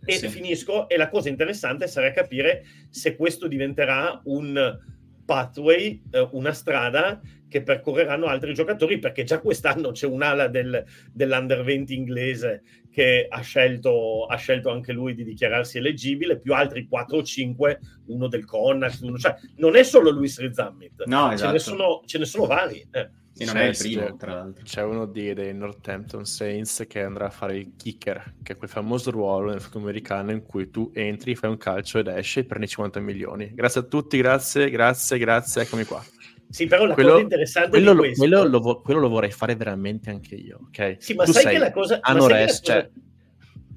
e 0.05 0.13
sì. 0.13 0.27
finisco, 0.27 0.89
e 0.89 0.97
la 0.97 1.09
cosa 1.09 1.29
interessante 1.29 1.87
sarà 1.87 2.11
capire 2.11 2.65
se 2.89 3.15
questo 3.15 3.47
diventerà 3.47 4.19
un 4.25 4.77
pathway, 5.25 6.01
eh, 6.11 6.27
una 6.31 6.51
strada 6.53 7.21
che 7.47 7.61
percorreranno 7.63 8.25
altri 8.25 8.53
giocatori, 8.53 8.97
perché 8.97 9.23
già 9.23 9.39
quest'anno 9.39 9.91
c'è 9.91 10.07
un'ala 10.07 10.47
del, 10.47 10.83
dell'Under 11.11 11.63
20 11.63 11.93
inglese 11.93 12.63
che 12.89 13.27
ha 13.29 13.41
scelto, 13.41 14.25
ha 14.25 14.35
scelto, 14.35 14.69
anche 14.69 14.91
lui 14.91 15.13
di 15.13 15.23
dichiararsi 15.23 15.77
eleggibile, 15.77 16.39
più 16.39 16.53
altri 16.53 16.87
4 16.87 17.17
o 17.17 17.23
5, 17.23 17.79
uno 18.07 18.27
del 18.27 18.45
Connacht, 18.45 19.01
uno, 19.01 19.17
cioè 19.17 19.35
non 19.57 19.75
è 19.75 19.83
solo 19.83 20.09
Luis 20.09 20.39
Rizammit, 20.39 21.03
no, 21.05 21.31
esatto. 21.31 21.37
ce, 21.37 21.47
ne 21.47 21.55
esatto. 21.55 21.77
sono, 21.77 22.01
ce 22.05 22.17
ne 22.17 22.25
sono 22.25 22.45
vari. 22.45 22.87
Eh. 22.91 23.09
E 23.39 23.45
non 23.45 23.53
c'è, 23.53 23.61
è 23.61 23.67
il 23.69 23.77
primo, 23.77 24.15
tra 24.17 24.33
l'altro. 24.33 24.63
C'è 24.65 24.83
uno 24.83 25.05
di, 25.05 25.33
dei 25.33 25.53
Northampton 25.53 26.25
Saints 26.25 26.83
che 26.89 27.01
andrà 27.01 27.27
a 27.27 27.29
fare 27.29 27.57
il 27.57 27.71
kicker, 27.77 28.35
che 28.43 28.53
è 28.53 28.57
quel 28.57 28.69
famoso 28.69 29.11
ruolo 29.11 29.51
nel 29.51 29.61
football 29.61 29.83
americano 29.83 30.31
in 30.31 30.43
cui 30.43 30.69
tu 30.69 30.91
entri, 30.93 31.35
fai 31.35 31.49
un 31.49 31.57
calcio 31.57 31.99
ed 31.99 32.07
esci 32.07 32.39
e 32.39 32.43
prendi 32.43 32.67
50 32.67 32.99
milioni. 32.99 33.51
Grazie 33.53 33.79
a 33.79 33.83
tutti, 33.85 34.17
grazie, 34.17 34.69
grazie, 34.69 35.17
grazie, 35.17 35.61
eccomi 35.61 35.85
qua. 35.85 36.03
Sì, 36.49 36.65
però 36.65 36.85
la 36.85 36.95
quello, 36.95 37.11
cosa 37.11 37.21
interessante 37.21 37.69
quello, 37.69 37.91
di 37.93 37.97
questo... 37.97 38.17
quello, 38.19 38.47
lo, 38.47 38.81
quello, 38.81 38.99
lo, 38.99 39.07
vorrei 39.07 39.31
fare 39.31 39.55
veramente 39.55 40.09
anche 40.09 40.35
io, 40.35 40.59
ok? 40.67 40.97
Sì, 40.99 41.13
ma 41.13 41.23
tu 41.23 41.31
sai 41.31 41.53
che 41.53 41.59
la 41.59 41.71
cosa... 41.71 41.99
Anores, 42.01 42.59
cioè... 42.61 42.89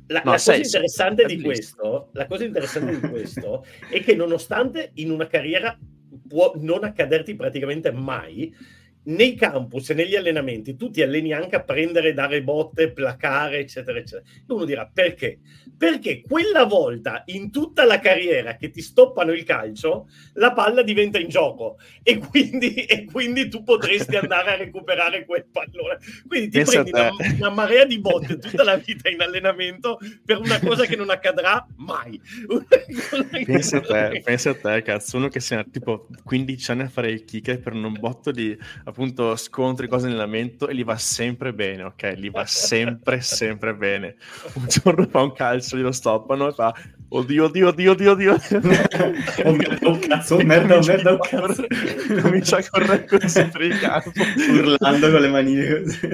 La, 0.08 0.22
no, 0.24 0.32
la, 0.32 0.36
cosa 0.36 0.56
interessante 0.56 1.24
di 1.24 1.40
questo, 1.40 2.08
la 2.12 2.26
cosa 2.26 2.44
interessante 2.44 2.98
di 2.98 3.08
questo 3.08 3.64
è 3.88 4.02
che 4.02 4.14
nonostante 4.14 4.90
in 4.94 5.10
una 5.10 5.26
carriera 5.26 5.78
può 6.28 6.52
non 6.56 6.84
accaderti 6.84 7.34
praticamente 7.34 7.92
mai, 7.92 8.54
nei 9.04 9.34
campus 9.34 9.90
e 9.90 9.94
negli 9.94 10.14
allenamenti 10.14 10.76
tu 10.76 10.90
ti 10.90 11.02
alleni 11.02 11.32
anche 11.32 11.56
a 11.56 11.62
prendere, 11.62 12.12
dare 12.12 12.42
botte, 12.42 12.92
placare, 12.92 13.58
eccetera, 13.58 13.98
eccetera. 13.98 14.22
E 14.46 14.52
uno 14.52 14.64
dirà 14.64 14.88
perché? 14.92 15.38
Perché 15.76 16.20
quella 16.20 16.64
volta 16.64 17.22
in 17.26 17.50
tutta 17.50 17.84
la 17.84 17.98
carriera 17.98 18.56
che 18.56 18.70
ti 18.70 18.80
stoppano 18.80 19.32
il 19.32 19.42
calcio, 19.44 20.08
la 20.34 20.52
palla 20.52 20.82
diventa 20.82 21.18
in 21.18 21.28
gioco 21.28 21.78
e 22.02 22.18
quindi, 22.18 22.84
e 22.84 23.04
quindi 23.04 23.48
tu 23.48 23.62
potresti 23.62 24.16
andare 24.16 24.52
a 24.52 24.56
recuperare 24.56 25.24
quel 25.24 25.46
pallone. 25.50 25.98
Quindi 26.26 26.50
ti 26.50 26.58
Pensa 26.58 26.82
prendi 26.82 26.90
una, 26.92 27.10
una, 27.38 27.50
marea 27.50 27.84
di 27.84 27.98
botte 27.98 28.38
tutta 28.38 28.62
la 28.62 28.76
vita 28.76 29.08
in 29.08 29.20
allenamento 29.20 29.98
per 30.24 30.38
una 30.38 30.60
cosa 30.60 30.84
che 30.84 30.96
non 30.96 31.10
accadrà 31.10 31.66
mai. 31.76 32.20
pensa 33.44 33.78
a 33.78 33.80
te, 33.80 34.20
pensa 34.24 34.50
a 34.50 34.54
te, 34.54 34.82
cazzo, 34.82 35.16
uno 35.16 35.28
che 35.28 35.40
sia 35.40 35.64
tipo 35.64 36.06
15 36.24 36.70
anni 36.70 36.82
a 36.82 36.88
fare 36.88 37.10
il 37.10 37.24
kicker 37.24 37.60
per 37.60 37.72
un 37.72 37.96
botto 37.98 38.30
di 38.30 38.56
appunto 38.92 39.34
scontri 39.36 39.88
cose 39.88 40.06
in 40.06 40.12
allenamento 40.12 40.68
e 40.68 40.74
gli 40.74 40.84
va 40.84 40.96
sempre 40.96 41.54
bene, 41.54 41.84
ok? 41.84 42.12
Gli 42.12 42.30
va 42.30 42.44
sempre, 42.46 43.20
sempre 43.22 43.74
bene. 43.74 44.16
Un 44.52 44.66
giorno 44.68 45.06
fa 45.08 45.22
un 45.22 45.32
calcio, 45.32 45.76
glielo 45.76 45.92
stoppano 45.92 46.48
e 46.48 46.52
fa 46.52 46.74
oddio, 47.08 47.44
oddio, 47.44 47.68
oddio, 47.68 47.90
oddio, 47.92 48.10
oddio. 48.12 48.32
oh, 49.44 49.52
merda, 49.52 49.88
un 49.88 49.98
cazzo, 49.98 50.36
merda, 50.38 50.76
oh, 50.76 50.84
merda, 50.84 51.12
un 51.12 51.18
cazzo. 51.18 51.66
Comincia 52.20 52.58
a 52.58 52.64
correre 52.68 53.04
così 53.06 53.44
per 53.46 53.62
il 53.62 53.78
campo. 53.78 54.12
Urlando 54.50 55.10
con 55.10 55.20
le 55.20 55.28
manine 55.28 55.82
così. 55.82 56.08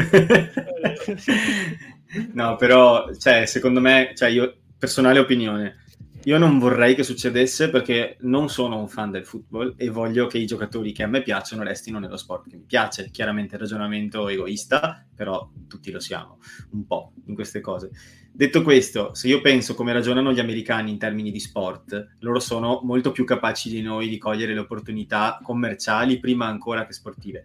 no, 2.33 2.57
però, 2.57 3.13
cioè, 3.17 3.45
secondo 3.47 3.81
me, 3.81 4.13
cioè, 4.15 4.29
io, 4.29 4.55
personale 4.79 5.19
opinione, 5.19 5.85
io 6.25 6.37
non 6.37 6.59
vorrei 6.59 6.95
che 6.95 7.05
succedesse 7.05 7.71
perché 7.71 8.17
non 8.21 8.49
sono 8.49 8.79
un 8.79 8.89
fan 8.89 9.11
del 9.11 9.25
football 9.25 9.75
e 9.77 9.89
voglio 9.89 10.27
che 10.27 10.39
i 10.39 10.47
giocatori 10.47 10.93
che 10.93 11.05
a 11.05 11.07
me 11.07 11.23
piacciono 11.23 11.63
restino 11.63 11.99
nello 11.99 12.17
sport 12.17 12.49
che 12.49 12.57
mi 12.57 12.65
piace. 12.67 13.11
Chiaramente 13.11 13.55
il 13.55 13.61
ragionamento 13.61 14.29
egoista, 14.29 15.07
però 15.15 15.51
tutti 15.69 15.91
lo 15.91 16.01
siamo 16.01 16.39
un 16.73 16.87
po' 16.87 17.13
in 17.27 17.35
queste 17.35 17.61
cose. 17.61 17.91
Detto 18.31 18.63
questo, 18.63 19.15
se 19.15 19.29
io 19.29 19.41
penso 19.41 19.75
come 19.75 19.93
ragionano 19.93 20.33
gli 20.33 20.41
americani 20.41 20.91
in 20.91 20.99
termini 20.99 21.31
di 21.31 21.41
sport, 21.41 22.17
loro 22.21 22.41
sono 22.41 22.81
molto 22.83 23.11
più 23.11 23.25
capaci 23.25 23.71
di 23.71 23.81
noi 23.81 24.09
di 24.09 24.19
cogliere 24.19 24.55
le 24.55 24.61
opportunità 24.61 25.39
commerciali 25.43 26.19
prima 26.19 26.47
ancora 26.47 26.85
che 26.85 26.93
sportive. 26.93 27.45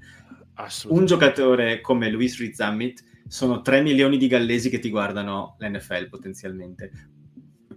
Un 0.90 1.06
giocatore 1.06 1.80
come 1.82 2.10
Luis 2.10 2.38
Rizamit 2.38 3.04
sono 3.28 3.62
3 3.62 3.82
milioni 3.82 4.18
di 4.18 4.28
gallesi 4.28 4.70
che 4.70 4.80
ti 4.80 4.90
guardano 4.90 5.56
l'NFL 5.60 6.10
potenzialmente 6.10 7.13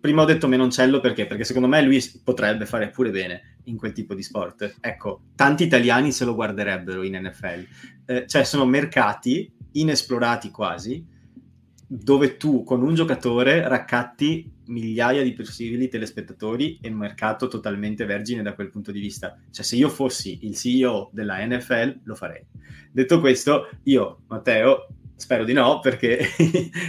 prima 0.07 0.23
ho 0.23 0.25
detto 0.25 0.47
Menoncello 0.47 1.01
perché? 1.01 1.27
Perché 1.27 1.43
secondo 1.43 1.67
me 1.67 1.83
lui 1.83 2.01
potrebbe 2.23 2.65
fare 2.65 2.91
pure 2.91 3.11
bene 3.11 3.57
in 3.65 3.77
quel 3.77 3.91
tipo 3.91 4.15
di 4.15 4.23
sport. 4.23 4.77
Ecco, 4.81 5.23
tanti 5.35 5.65
italiani 5.65 6.13
se 6.13 6.25
lo 6.25 6.37
guarderebbero 6.37 7.03
in 7.03 7.21
NFL. 7.21 7.67
Eh, 8.07 8.25
cioè, 8.29 8.45
sono 8.45 8.65
mercati 8.65 9.53
inesplorati 9.73 10.53
quasi, 10.53 11.05
dove 11.89 12.37
tu 12.37 12.63
con 12.63 12.85
un 12.85 12.95
giocatore 12.95 13.67
raccatti 13.67 14.49
migliaia 14.67 15.25
di 15.25 15.33
possibili 15.33 15.89
telespettatori 15.89 16.79
e 16.81 16.89
un 16.89 16.95
mercato 16.95 17.49
totalmente 17.49 18.05
vergine 18.05 18.43
da 18.43 18.55
quel 18.55 18.71
punto 18.71 18.93
di 18.93 19.01
vista. 19.01 19.37
Cioè, 19.51 19.65
se 19.65 19.75
io 19.75 19.89
fossi 19.89 20.39
il 20.43 20.55
CEO 20.55 21.11
della 21.13 21.45
NFL, 21.45 22.03
lo 22.05 22.15
farei. 22.15 22.47
Detto 22.93 23.19
questo, 23.19 23.71
io, 23.83 24.21
Matteo, 24.29 24.87
Spero 25.19 25.45
di 25.45 25.55
no, 25.55 25.81
perché 25.81 26.19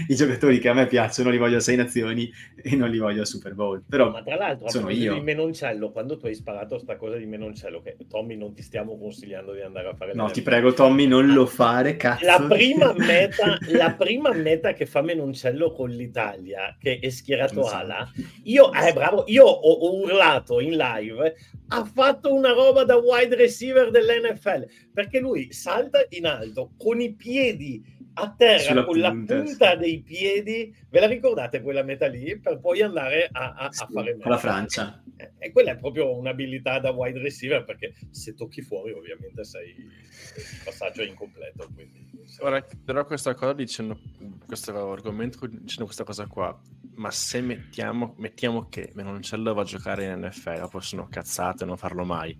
i 0.09 0.13
giocatori 0.13 0.59
che 0.59 0.67
a 0.67 0.73
me 0.73 0.85
piacciono 0.85 1.29
li 1.29 1.37
voglio 1.37 1.57
a 1.57 1.61
sei 1.61 1.77
nazioni 1.77 2.29
e 2.61 2.75
non 2.75 2.89
li 2.89 2.97
voglio 2.97 3.21
a 3.21 3.25
Super 3.25 3.53
Bowl. 3.53 3.81
Però 3.87 4.11
Ma 4.11 4.21
tra 4.21 4.35
l'altro, 4.35 4.69
sono 4.69 4.89
io. 4.89 5.13
di 5.13 5.21
Menoncello, 5.21 5.91
quando 5.91 6.17
tu 6.17 6.25
hai 6.25 6.35
sparato 6.35 6.77
sta 6.77 6.97
cosa 6.97 7.15
di 7.15 7.25
Menoncello, 7.25 7.81
che 7.81 7.95
Tommy 8.09 8.35
non 8.35 8.53
ti 8.53 8.63
stiamo 8.63 8.97
consigliando 8.97 9.53
di 9.53 9.61
andare 9.61 9.87
a 9.87 9.93
fare... 9.93 10.13
No, 10.13 10.29
ti 10.29 10.41
prego 10.41 10.73
Tommy, 10.73 11.07
non 11.07 11.31
lo 11.31 11.45
fare, 11.45 11.95
cazzo. 11.95 12.25
La 12.25 12.45
prima, 12.45 12.91
meta, 12.99 13.57
la 13.69 13.93
prima 13.93 14.33
meta 14.33 14.73
che 14.73 14.85
fa 14.85 15.01
Menoncello 15.01 15.71
con 15.71 15.89
l'Italia, 15.89 16.75
che 16.77 16.99
è 17.01 17.09
schierato 17.09 17.63
so. 17.63 17.73
Ala, 17.73 18.11
io, 18.43 18.73
eh, 18.73 18.91
bravo, 18.91 19.23
io 19.27 19.45
ho, 19.45 19.71
ho 19.71 20.01
urlato 20.01 20.59
in 20.59 20.75
live, 20.75 21.33
ha 21.69 21.85
fatto 21.85 22.33
una 22.33 22.51
roba 22.51 22.83
da 22.83 22.97
wide 22.97 23.35
receiver 23.35 23.89
dell'NFL, 23.89 24.67
perché 24.93 25.19
lui 25.19 25.53
salta 25.53 26.05
in 26.09 26.25
alto 26.25 26.73
con 26.77 26.99
i 26.99 27.13
piedi 27.13 27.95
a 28.19 28.33
terra 28.35 28.59
Sulla 28.59 28.83
con 28.83 28.93
punta, 28.93 29.35
la 29.35 29.43
punta 29.43 29.71
sì. 29.71 29.77
dei 29.77 30.01
piedi, 30.01 30.75
ve 30.89 30.99
la 30.99 31.07
ricordate 31.07 31.61
quella 31.61 31.83
meta 31.83 32.07
lì? 32.07 32.39
Per 32.39 32.59
poi 32.59 32.81
andare 32.81 33.29
a, 33.31 33.53
a, 33.53 33.71
sì, 33.71 33.83
a 33.83 33.87
fare 33.87 34.17
con 34.17 34.31
la 34.31 34.37
Francia. 34.37 35.03
E, 35.15 35.33
e, 35.37 35.51
quella 35.51 35.71
è 35.71 35.77
proprio 35.77 36.15
un'abilità 36.17 36.79
da 36.79 36.91
wide 36.91 37.19
receiver 37.19 37.63
perché 37.63 37.93
se 38.09 38.33
tocchi 38.33 38.61
fuori 38.61 38.91
ovviamente 38.91 39.43
sei 39.43 39.69
il 39.69 40.61
passaggio 40.63 41.01
è 41.01 41.05
incompleto. 41.05 41.69
Quindi, 41.73 42.07
Ora, 42.39 42.65
però 42.83 43.05
questa 43.05 43.33
cosa 43.33 43.53
dicendo, 43.53 43.99
questo 44.45 44.91
argomento 44.91 45.45
dicendo 45.47 45.85
questa 45.85 46.03
cosa 46.03 46.27
qua, 46.27 46.59
ma 46.95 47.11
se 47.11 47.41
mettiamo, 47.41 48.15
mettiamo 48.17 48.67
che 48.67 48.91
Menoncello 48.93 49.53
va 49.53 49.61
a 49.61 49.65
giocare 49.65 50.05
in 50.05 50.25
NFL, 50.25 50.69
poi 50.69 50.81
sono 50.81 51.07
cazzate 51.07 51.65
non 51.65 51.77
farlo 51.77 52.03
mai, 52.03 52.37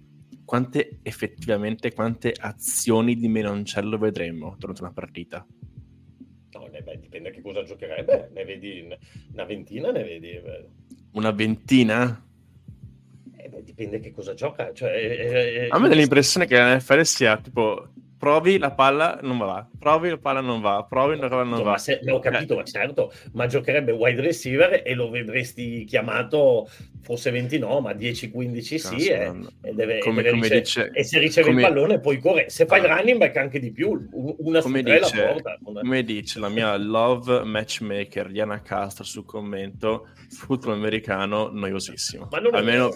quante 0.48 1.00
effettivamente 1.04 1.92
quante 1.92 2.34
azioni 2.34 3.18
di 3.18 3.28
Menoncello 3.28 3.98
vedremo 3.98 4.56
durante 4.58 4.82
una 4.82 4.94
partita? 4.94 5.46
No, 6.54 6.70
beh, 6.70 7.00
dipende 7.02 7.32
che 7.32 7.42
cosa 7.42 7.64
giocherebbe. 7.64 8.30
Ne 8.34 8.46
vedi 8.46 8.88
una 9.34 9.44
ventina, 9.44 9.92
ne 9.92 10.04
vedi. 10.04 10.40
Una 11.12 11.32
ventina? 11.32 12.26
Eh, 13.36 13.50
beh, 13.50 13.62
dipende 13.62 14.00
che 14.00 14.12
cosa 14.12 14.34
gioca. 14.34 14.72
Cioè, 14.72 14.90
eh, 14.90 15.66
eh, 15.66 15.68
a 15.70 15.80
me 15.80 15.90
dà 15.90 15.96
l'impressione 15.96 16.46
che 16.46 16.56
la 16.56 16.78
NFL 16.78 17.02
sia 17.02 17.36
tipo 17.42 17.90
provi 18.18 18.58
la 18.58 18.72
palla 18.72 19.20
non 19.22 19.38
va, 19.38 19.68
provi 19.78 20.10
la 20.10 20.18
palla 20.18 20.42
non 20.42 20.62
va, 20.62 20.86
provi 20.88 21.18
la 21.18 21.28
palla 21.28 21.44
non 21.44 21.60
no, 21.60 21.64
va. 21.64 21.78
Se, 21.78 22.00
ho 22.08 22.20
capito, 22.20 22.56
ma 22.56 22.64
certo, 22.64 23.12
ma 23.34 23.46
giocherebbe 23.46 23.92
wide 23.92 24.22
receiver 24.22 24.82
e 24.86 24.94
lo 24.94 25.10
vedresti 25.10 25.84
chiamato 25.86 26.68
forse 27.08 27.32
20 27.32 27.60
no, 27.60 27.80
ma 27.80 27.92
10-15 27.92 28.76
sì, 28.76 29.08
e, 29.08 29.34
e, 29.62 29.74
deve, 29.74 30.00
come, 30.00 30.22
deve 30.22 30.32
come 30.32 30.50
dice, 30.50 30.92
e 30.94 31.06
se 31.06 31.20
riceve 31.20 31.48
come, 31.48 31.62
il 31.62 31.68
pallone 31.68 32.00
poi 32.02 32.20
corre. 32.20 32.50
Se 32.50 32.66
fai 32.66 32.82
il 32.82 32.88
running 32.88 33.18
back 33.18 33.38
anche 33.38 33.60
di 33.60 33.72
più, 33.72 34.10
una 34.12 34.62
come 34.62 34.84
dice, 34.84 35.00
la 35.00 35.32
porta. 35.32 35.58
Come 35.64 36.04
dice 36.04 36.40
la 36.40 36.50
mia 36.50 36.76
love 36.76 37.46
matchmaker 37.46 38.30
Diana 38.30 38.62
Castro 38.62 39.06
sul 39.06 39.24
commento, 39.24 40.10
football 40.30 40.74
americano 40.74 41.48
noiosissimo. 41.48 42.28
Ma 42.30 42.40
non 42.40 42.56
Almeno 42.56 42.92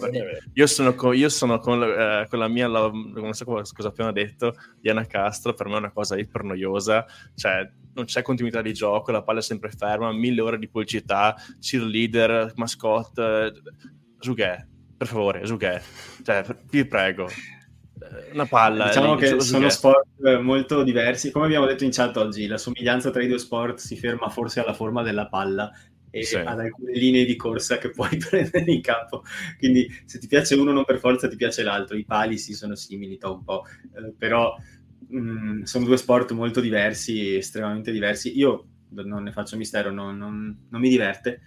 io 0.52 0.66
sono 0.66 0.94
con, 0.94 1.16
io 1.16 1.30
sono 1.30 1.58
con, 1.58 1.82
eh, 1.82 2.26
con 2.28 2.38
la 2.38 2.48
mia 2.48 2.68
love, 2.68 3.12
non 3.14 3.32
so 3.32 3.46
cosa, 3.46 3.72
cosa 3.74 3.88
appena 3.88 4.12
detto, 4.12 4.54
Diana 4.78 5.06
Castro, 5.12 5.52
per 5.52 5.68
me 5.68 5.74
è 5.74 5.78
una 5.78 5.92
cosa 5.92 6.16
iper 6.16 6.42
noiosa, 6.42 7.04
cioè 7.34 7.70
non 7.94 8.06
c'è 8.06 8.22
continuità 8.22 8.62
di 8.62 8.72
gioco, 8.72 9.12
la 9.12 9.22
palla 9.22 9.40
è 9.40 9.42
sempre 9.42 9.70
ferma, 9.70 10.10
mille 10.12 10.40
ore 10.40 10.58
di 10.58 10.68
pubblicità, 10.68 11.36
cheerleader, 11.60 12.54
mascotte 12.56 13.52
Zughe, 14.18 14.68
per 14.96 15.06
favore, 15.06 15.44
Zughe, 15.46 15.82
cioè, 16.24 16.44
vi 16.70 16.86
prego. 16.86 17.28
Eh, 17.28 18.32
una 18.32 18.46
palla. 18.46 18.86
Diciamo 18.86 19.16
che 19.16 19.40
sono 19.40 19.68
sport 19.68 20.06
molto 20.40 20.82
diversi. 20.82 21.30
Come 21.30 21.46
abbiamo 21.46 21.66
detto 21.66 21.84
in 21.84 21.90
chat 21.90 22.16
oggi, 22.16 22.46
la 22.46 22.58
somiglianza 22.58 23.10
tra 23.10 23.22
i 23.22 23.28
due 23.28 23.38
sport 23.38 23.78
si 23.78 23.96
ferma 23.96 24.28
forse 24.28 24.60
alla 24.60 24.72
forma 24.72 25.02
della 25.02 25.28
palla 25.28 25.70
e 26.14 26.24
sì. 26.24 26.36
ad 26.36 26.60
alcune 26.60 26.92
linee 26.92 27.24
di 27.24 27.36
corsa 27.36 27.78
che 27.78 27.90
puoi 27.90 28.16
prendere 28.18 28.70
in 28.70 28.80
campo. 28.80 29.24
Quindi 29.58 29.88
se 30.04 30.18
ti 30.18 30.26
piace 30.26 30.54
uno 30.54 30.72
non 30.72 30.84
per 30.84 30.98
forza 30.98 31.26
ti 31.26 31.36
piace 31.36 31.62
l'altro. 31.62 31.96
I 31.96 32.04
pali 32.04 32.38
sì 32.38 32.54
sono 32.54 32.74
simili 32.74 33.18
un 33.22 33.42
po', 33.42 33.64
eh, 33.96 34.12
però 34.16 34.54
mh, 35.12 35.20
mm, 35.20 35.62
sono 35.62 35.84
due 35.84 35.96
sport 35.96 36.32
molto 36.32 36.60
diversi, 36.60 37.36
estremamente 37.36 37.92
diversi. 37.92 38.36
Io 38.36 38.66
non 38.90 39.22
ne 39.22 39.32
faccio 39.32 39.56
mistero, 39.56 39.90
non, 39.90 40.16
non, 40.16 40.66
non 40.68 40.80
mi 40.80 40.88
diverte. 40.88 41.40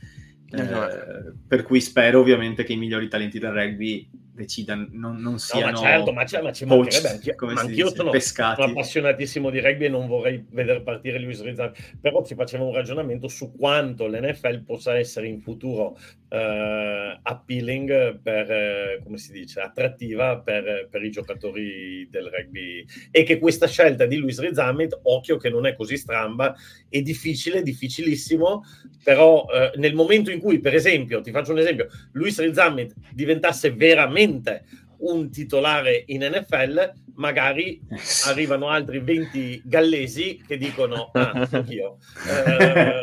Eh, 0.51 1.33
per 1.47 1.63
cui 1.63 1.81
spero 1.81 2.19
ovviamente 2.19 2.63
che 2.63 2.73
i 2.73 2.77
migliori 2.77 3.07
talenti 3.07 3.39
del 3.39 3.51
rugby 3.51 4.09
decidano, 4.35 4.87
non, 4.91 5.17
non 5.17 5.39
siano 5.39 5.71
no, 5.71 5.81
ma 5.81 5.87
certo, 5.87 6.11
ma, 6.11 6.23
c- 6.25 6.41
ma 6.41 6.51
ci 6.51 6.65
mancherebbe 6.65 7.07
anch'io, 7.07 7.35
come 7.35 7.53
anch'io 7.53 7.89
sono, 7.89 8.11
sono, 8.19 8.53
appassionatissimo 8.53 9.49
di 9.49 9.61
rugby 9.61 9.85
e 9.85 9.89
non 9.89 10.07
vorrei 10.07 10.45
vedere 10.49 10.81
partire 10.81 11.19
Luis 11.19 11.41
Rizzardi 11.41 11.79
però 12.01 12.23
si 12.25 12.35
faceva 12.35 12.65
un 12.65 12.73
ragionamento 12.73 13.29
su 13.29 13.55
quanto 13.55 14.07
l'NFL 14.07 14.63
possa 14.63 14.97
essere 14.97 15.27
in 15.27 15.39
futuro 15.39 15.97
uh, 16.29 17.19
appealing 17.21 18.19
per, 18.19 18.49
uh, 18.49 19.03
come 19.03 19.17
si 19.17 19.31
dice, 19.31 19.59
attrattiva 19.59 20.39
per, 20.39 20.87
per, 20.89 21.03
i 21.03 21.11
giocatori 21.11 22.07
del 22.09 22.29
rugby. 22.31 22.85
E 23.11 23.23
che 23.23 23.39
questa 23.39 23.67
scelta 23.67 24.05
di 24.05 24.17
Luis 24.17 24.39
Rizzamit, 24.39 24.99
occhio 25.03 25.37
che 25.37 25.49
non 25.49 25.65
è 25.65 25.75
così 25.75 25.97
stramba, 25.97 26.55
è 26.89 27.01
difficile, 27.01 27.61
difficilissimo, 27.61 28.63
però 29.03 29.43
uh, 29.43 29.79
nel 29.79 29.93
momento 29.93 30.31
in 30.31 30.39
cui, 30.39 30.59
per 30.59 30.73
esempio, 30.73 31.21
ti 31.21 31.31
faccio 31.31 31.51
un 31.51 31.59
esempio, 31.59 31.87
Luis 32.13 32.39
Rizzamit 32.39 32.93
diventasse 33.13 33.71
veramente 33.71 34.63
un 35.05 35.29
titolare 35.29 36.03
in 36.07 36.23
NFL, 36.23 36.93
magari 37.15 37.81
arrivano 38.27 38.69
altri 38.69 38.99
20 38.99 39.61
gallesi 39.65 40.41
che 40.45 40.57
dicono 40.57 41.09
ah, 41.13 41.47
io. 41.67 41.97
Eh, 42.27 42.93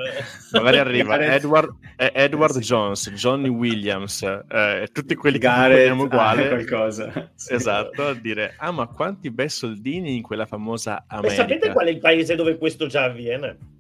magari 0.53 0.79
arriva 0.79 1.19
Edward, 1.19 1.75
Edward 1.97 2.59
Jones, 2.59 3.11
Johnny 3.11 3.49
Williams, 3.49 4.23
eh, 4.23 4.89
tutti 4.93 5.15
quelli 5.15 5.39
che 5.39 5.47
abbiamo 5.47 6.05
uguale. 6.05 6.49
qualcosa. 6.49 7.31
Esatto, 7.53 8.07
a 8.07 8.15
dire 8.15 8.55
ah 8.59 8.71
ma 8.71 8.87
quanti 8.87 9.31
bei 9.31 9.49
soldini 9.49 10.17
in 10.17 10.23
quella 10.23 10.47
famosa 10.47 11.05
America. 11.07 11.33
E 11.33 11.37
sapete 11.37 11.73
qual 11.73 11.87
è 11.87 11.91
il 11.91 11.99
paese 11.99 12.35
dove 12.35 12.57
questo 12.57 12.87
già 12.87 13.05
avviene? 13.05 13.72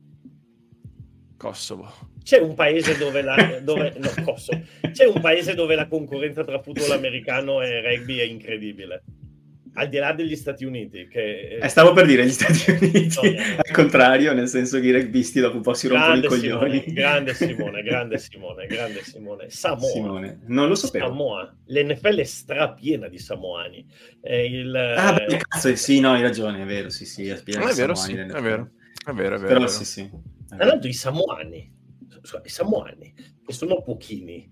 Kosovo. 1.42 1.92
C'è 2.22 2.38
un 2.38 2.54
paese 2.54 2.96
dove 2.96 3.20
la, 3.20 3.34
dove, 3.60 3.92
no, 3.96 4.08
Kosovo. 4.22 4.62
C'è 4.92 5.06
un 5.06 5.20
paese 5.20 5.54
dove 5.54 5.74
la 5.74 5.88
concorrenza 5.88 6.44
tra 6.44 6.62
football 6.62 6.92
americano 6.92 7.60
e 7.62 7.80
rugby 7.80 8.18
è 8.18 8.22
incredibile. 8.22 9.02
Al 9.74 9.88
di 9.88 9.96
là 9.96 10.12
degli 10.12 10.36
Stati 10.36 10.64
Uniti, 10.64 11.08
che... 11.08 11.58
Eh, 11.60 11.68
stavo 11.68 11.94
per 11.94 12.06
dire 12.06 12.24
gli 12.24 12.30
Stati 12.30 12.70
Uniti, 12.70 13.08
no, 13.16 13.30
no, 13.30 13.56
al 13.56 13.72
contrario, 13.72 14.34
nel 14.34 14.46
senso 14.46 14.78
che 14.78 14.86
i 14.86 14.92
rugbisti 14.92 15.40
dopo 15.40 15.56
un 15.56 15.62
po' 15.62 15.74
si 15.74 15.88
rompono 15.88 16.14
i 16.14 16.26
coglioni. 16.26 16.82
Simone, 16.82 16.92
grande 16.92 17.34
Simone, 17.34 17.82
grande 17.82 18.18
Simone, 18.18 18.66
grande 18.66 19.02
Simone. 19.02 19.50
Samoa. 19.50 19.90
Simone. 19.90 20.40
Non 20.46 20.68
lo 20.68 20.76
sapevo. 20.76 21.06
Samoa. 21.06 21.56
L'NFL 21.66 22.18
è 22.18 22.24
strapiena 22.24 23.08
di 23.08 23.18
samoani. 23.18 23.84
Il, 24.20 24.76
ah, 24.76 25.14
beh, 25.14 25.38
cazzo, 25.38 25.74
sì, 25.74 25.98
no, 25.98 26.12
hai 26.12 26.22
ragione, 26.22 26.62
è 26.62 26.66
vero, 26.66 26.88
sì, 26.88 27.04
sì, 27.04 27.26
è 27.26 27.42
piena 27.42 27.68
è 27.68 27.74
vero, 27.74 27.94
sì, 27.94 28.12
è 28.12 28.26
vero, 28.26 28.34
è 28.34 28.40
vero, 28.40 28.68
è 29.06 29.12
vero. 29.12 29.38
Però 29.38 29.66
sì, 29.66 29.84
sì. 29.84 30.08
Tra 30.56 30.66
l'altro 30.66 30.88
i 30.88 30.94
samoani 30.94 31.80
i 32.44 32.48
samoani, 32.48 33.14
che 33.44 33.52
sono 33.52 33.82
pochini, 33.82 34.48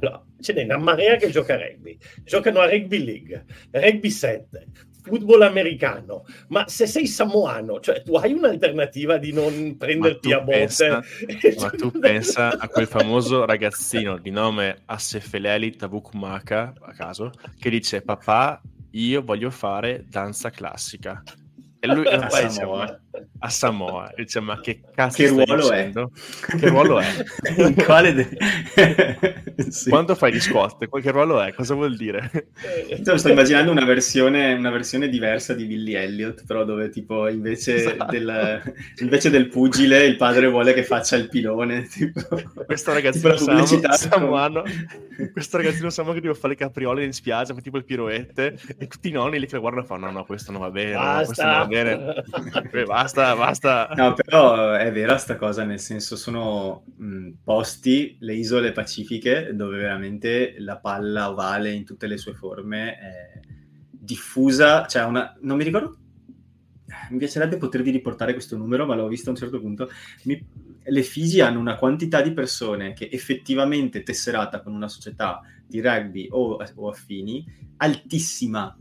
no, 0.00 0.26
ce 0.40 0.52
n'è 0.52 0.64
una 0.64 0.78
marea 0.78 1.16
che 1.16 1.30
gioca 1.30 1.54
a 1.54 1.56
rugby, 1.56 1.96
giocano 2.24 2.60
a 2.60 2.68
rugby 2.68 3.02
league, 3.02 3.44
rugby 3.70 4.10
7, 4.10 4.66
football 5.02 5.42
americano, 5.42 6.24
ma 6.48 6.68
se 6.68 6.86
sei 6.86 7.06
samoano, 7.06 7.80
cioè 7.80 8.02
tu 8.02 8.14
hai 8.16 8.32
un'alternativa 8.32 9.16
di 9.16 9.32
non 9.32 9.76
prenderti 9.78 10.32
a 10.32 10.40
botte. 10.40 10.58
Pensa, 10.58 11.02
ma 11.60 11.70
tu 11.70 11.90
pensa 11.90 12.58
a 12.58 12.68
quel 12.68 12.86
famoso 12.86 13.44
ragazzino 13.44 14.18
di 14.18 14.30
nome 14.30 14.82
Assefeleli 14.84 15.76
Tabukmaka, 15.76 16.74
a 16.80 16.92
caso, 16.92 17.30
che 17.58 17.70
dice 17.70 18.02
papà 18.02 18.60
io 18.92 19.22
voglio 19.22 19.50
fare 19.50 20.04
danza 20.08 20.50
classica. 20.50 21.22
E 21.80 21.86
lui 21.86 22.06
a 22.10 22.28
Samoa. 22.28 23.00
a 23.38 23.48
Samoa. 23.48 24.12
Dice, 24.16 24.40
ma 24.40 24.60
che 24.60 24.80
cazzo 24.94 25.16
che 25.16 25.28
ruolo 25.28 25.70
è? 25.70 25.90
Che 25.92 26.68
ruolo 26.68 26.98
è? 26.98 27.06
Quale 27.84 28.14
de... 28.14 28.28
sì. 29.70 29.88
Quando 29.88 30.14
fai 30.16 30.32
gli 30.32 30.40
squat? 30.40 30.88
Che 30.88 31.10
ruolo 31.10 31.40
è? 31.40 31.52
Cosa 31.52 31.74
vuol 31.74 31.96
dire? 31.96 32.48
sto 33.14 33.28
immaginando 33.28 33.70
una 33.70 33.84
versione, 33.84 34.54
una 34.54 34.70
versione, 34.70 35.08
diversa 35.08 35.54
di 35.54 35.66
Billy 35.66 35.94
Elliot, 35.94 36.44
però 36.46 36.64
dove 36.64 36.88
tipo 36.90 37.28
invece, 37.28 37.76
esatto. 37.76 38.06
del, 38.10 38.62
invece, 39.00 39.30
del, 39.30 39.48
pugile 39.48 40.04
il 40.04 40.16
padre 40.16 40.48
vuole 40.48 40.72
che 40.72 40.82
faccia 40.82 41.16
il 41.16 41.28
pilone. 41.28 41.86
Tipo, 41.88 42.20
questo 42.66 42.92
ragazzino 42.92 43.34
tipo 43.64 43.92
samoano, 43.92 44.62
questo 45.32 45.56
ragazzino 45.56 45.90
samoano 45.90 46.16
che 46.16 46.22
deve 46.26 46.34
fare 46.34 46.54
le 46.54 46.56
capriole 46.56 47.04
in 47.04 47.12
spiaggia, 47.12 47.54
fa 47.54 47.60
tipo 47.60 47.76
il 47.76 47.84
piroette, 47.84 48.58
e 48.78 48.86
tutti 48.86 49.08
i 49.08 49.12
nonni 49.12 49.38
lì 49.38 49.46
che 49.46 49.54
lo 49.54 49.60
guardano 49.60 49.84
fanno 49.84 50.06
no, 50.06 50.12
no, 50.12 50.24
questo 50.24 50.52
non 50.52 50.60
va 50.60 50.70
bene, 50.70 50.92
no, 50.92 51.22
questo 51.24 51.44
non 51.44 51.58
va 51.58 51.67
bene. 51.68 52.24
basta, 52.86 53.36
basta. 53.36 53.92
No, 53.94 54.14
però 54.14 54.72
è 54.72 54.90
vera 54.90 55.16
sta 55.18 55.36
cosa, 55.36 55.64
nel 55.64 55.78
senso 55.78 56.16
sono 56.16 56.84
mh, 56.96 57.30
posti, 57.44 58.16
le 58.20 58.34
isole 58.34 58.72
pacifiche, 58.72 59.50
dove 59.54 59.78
veramente 59.78 60.56
la 60.58 60.78
palla 60.78 61.30
ovale 61.30 61.70
in 61.70 61.84
tutte 61.84 62.06
le 62.06 62.18
sue 62.18 62.34
forme 62.34 62.98
è 62.98 63.40
diffusa, 63.90 64.86
cioè 64.86 65.04
una... 65.04 65.36
non 65.40 65.56
mi 65.56 65.64
ricordo 65.64 65.98
mi 67.10 67.18
piacerebbe 67.18 67.58
potervi 67.58 67.90
riportare 67.90 68.32
questo 68.32 68.56
numero, 68.56 68.86
ma 68.86 68.94
l'ho 68.94 69.08
visto 69.08 69.28
a 69.28 69.32
un 69.32 69.38
certo 69.38 69.60
punto. 69.60 69.90
Mi... 70.24 70.42
le 70.82 71.02
Figi 71.02 71.40
hanno 71.40 71.60
una 71.60 71.76
quantità 71.76 72.22
di 72.22 72.32
persone 72.32 72.92
che 72.92 73.08
effettivamente 73.12 74.02
tesserata 74.02 74.60
con 74.60 74.74
una 74.74 74.88
società 74.88 75.40
di 75.66 75.80
rugby 75.80 76.28
o, 76.30 76.58
o 76.74 76.88
affini 76.88 77.44
altissima, 77.76 78.76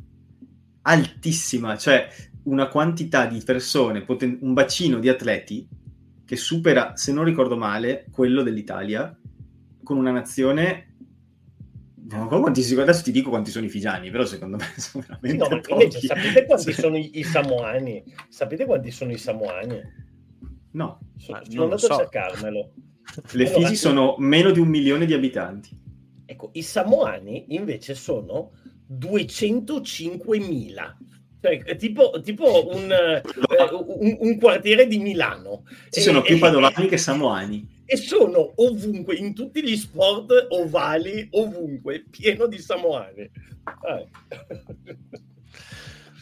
altissima, 0.83 1.77
cioè 1.77 2.07
una 2.47 2.67
quantità 2.67 3.25
di 3.25 3.41
persone, 3.43 4.03
poten- 4.03 4.39
un 4.41 4.53
bacino 4.53 4.99
di 4.99 5.09
atleti 5.09 5.67
che 6.25 6.35
supera, 6.35 6.95
se 6.95 7.13
non 7.13 7.23
ricordo 7.23 7.55
male, 7.55 8.05
quello 8.11 8.41
dell'Italia, 8.41 9.15
con 9.83 9.97
una 9.97 10.11
nazione... 10.11 10.95
adesso 12.09 13.03
ti 13.03 13.11
dico 13.11 13.29
quanti 13.29 13.51
sono 13.51 13.65
i 13.65 13.69
figiani, 13.69 14.09
però 14.09 14.25
secondo 14.25 14.57
me 14.57 14.65
sono 14.75 15.05
veramente 15.07 15.49
no, 15.49 15.61
invece, 15.73 16.07
sapete 16.07 16.45
quanti 16.45 16.73
sono 16.73 16.97
i, 16.97 17.19
i, 17.19 17.23
samoani? 17.23 18.03
Sapete 18.29 18.65
quanti 18.65 18.91
sono 18.91 19.11
i 19.11 19.17
samoani? 19.17 19.81
No. 20.71 20.99
Sono, 21.17 21.41
sono 21.47 21.63
andato 21.63 21.85
so. 21.85 21.93
a 21.93 21.97
cercarmelo. 21.97 22.71
Le 23.31 23.47
allora, 23.47 23.67
Figi 23.67 23.77
sono 23.77 24.15
meno 24.19 24.51
di 24.51 24.59
un 24.59 24.67
milione 24.67 25.05
di 25.05 25.13
abitanti. 25.13 25.85
Ecco, 26.25 26.49
i 26.53 26.61
samoani 26.61 27.55
invece 27.55 27.95
sono 27.95 28.51
205.000 28.91 30.95
cioè, 31.63 31.75
tipo, 31.75 32.19
tipo 32.21 32.67
un, 32.73 32.91
eh, 32.91 33.21
un, 33.71 34.17
un, 34.19 34.39
quartiere 34.39 34.87
di 34.87 34.97
Milano. 34.97 35.63
Ci 35.89 36.01
sono 36.01 36.19
e, 36.19 36.23
più 36.23 36.37
padovani 36.37 36.85
e, 36.85 36.87
che 36.87 36.97
samoani. 36.97 37.67
E 37.85 37.97
sono 37.97 38.53
ovunque, 38.55 39.15
in 39.15 39.33
tutti 39.33 39.63
gli 39.63 39.77
sport 39.77 40.47
ovali, 40.49 41.27
ovunque, 41.31 42.03
pieno 42.09 42.47
di 42.47 42.59
samoani. 42.59 43.21
Eh. 43.21 44.07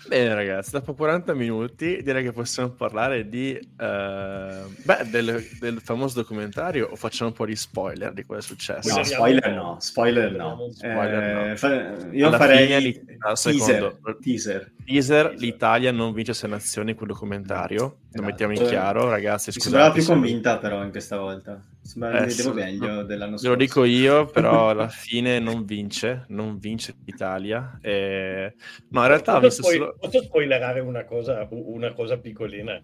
Bene 0.08 0.36
ragazzi, 0.36 0.72
dopo 0.72 0.93
40 0.93 1.34
minuti 1.34 2.01
direi 2.03 2.24
che 2.24 2.32
possiamo 2.32 2.70
parlare 2.70 3.28
di, 3.28 3.58
uh, 3.58 4.72
beh, 4.84 5.10
del, 5.10 5.43
del, 5.60 5.82
famoso 5.82 6.22
documentario 6.22 6.89
o 6.91 6.95
facciamo 6.95 7.32
un 7.32 7.36
po' 7.36 7.45
di 7.45 7.56
spoiler 7.56 8.14
di 8.14 8.24
cosa 8.24 8.39
è 8.39 8.41
successo? 8.43 8.95
No, 8.95 9.03
spoiler 9.03 9.51
no, 9.51 9.78
spoiler 9.80 10.32
no. 10.32 10.70
Spoiler 10.72 11.24
eh, 11.24 11.49
no. 11.49 11.56
Fa- 11.56 12.08
io 12.12 12.28
Alla 12.28 12.38
farei 12.38 13.03
no, 13.18 13.34
teaser, 13.34 13.97
teaser. 14.22 14.72
Teaser, 14.86 15.34
l'Italia 15.38 15.91
non 15.91 16.14
vince 16.14 16.34
sei 16.34 16.51
nazioni 16.51 16.91
in 16.91 16.97
quel 16.97 17.10
documentario, 17.10 17.84
esatto. 17.86 18.22
lo 18.22 18.24
mettiamo 18.24 18.53
in 18.53 18.64
chiaro 18.64 19.10
ragazzi. 19.10 19.51
Mi 19.56 19.60
sembrava 19.60 19.91
più 19.91 20.06
convinta 20.06 20.60
però 20.60 20.84
in 20.84 20.91
questa 20.91 21.18
volta. 21.18 21.60
Sembra 21.86 22.23
eh, 22.23 22.25
vedevo 22.25 22.51
meglio 22.51 23.03
dell'anno 23.03 23.38
scorso. 23.38 23.43
Ve 23.43 23.49
lo 23.49 23.55
dico 23.55 23.83
io, 23.83 24.25
però 24.33 24.69
alla 24.69 24.88
fine 24.88 25.38
non 25.38 25.65
vince, 25.65 26.25
non 26.29 26.57
vince 26.57 26.95
l'Italia. 27.05 27.77
E... 27.79 28.55
No, 28.89 29.01
in 29.01 29.07
realtà 29.07 29.39
posso, 29.39 29.61
spoil- 29.61 29.77
solo... 29.77 29.95
posso 29.99 30.23
spoilerare 30.23 30.79
una 30.79 31.05
cosa, 31.05 31.47
una 31.51 31.93
cosa 31.93 32.17
piccolina? 32.17 32.81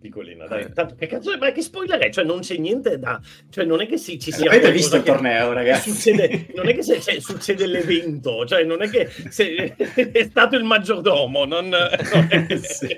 Piccolina, 0.00 0.46
dai. 0.46 0.62
Eh. 0.62 0.72
Tanto, 0.72 0.94
che 0.94 1.08
cazzo, 1.08 1.36
ma 1.36 1.50
che 1.50 1.62
spoiler 1.62 1.98
è? 1.98 2.10
Cioè, 2.10 2.24
non 2.24 2.40
c'è 2.40 2.56
niente 2.58 2.96
da... 2.96 3.20
Cioè, 3.50 3.64
non 3.64 3.80
è 3.80 3.86
che 3.88 3.96
si, 3.96 4.20
ci 4.20 4.30
sia... 4.30 4.48
Avete 4.50 4.70
visto 4.70 4.94
il 4.94 5.02
torneo, 5.02 5.52
ragazzi? 5.52 5.90
Succede, 5.90 6.46
non 6.54 6.68
è 6.68 6.74
che 6.74 6.82
se, 6.82 7.00
cioè, 7.00 7.18
succede 7.18 7.66
l'evento, 7.66 8.46
cioè, 8.46 8.62
non 8.62 8.82
è 8.82 8.88
che 8.88 9.08
se, 9.30 9.74
è 10.12 10.24
stato 10.24 10.54
il 10.54 10.62
maggiordomo, 10.62 11.44
non... 11.44 11.70
non 11.70 12.26
è, 12.28 12.56
sì. 12.58 12.96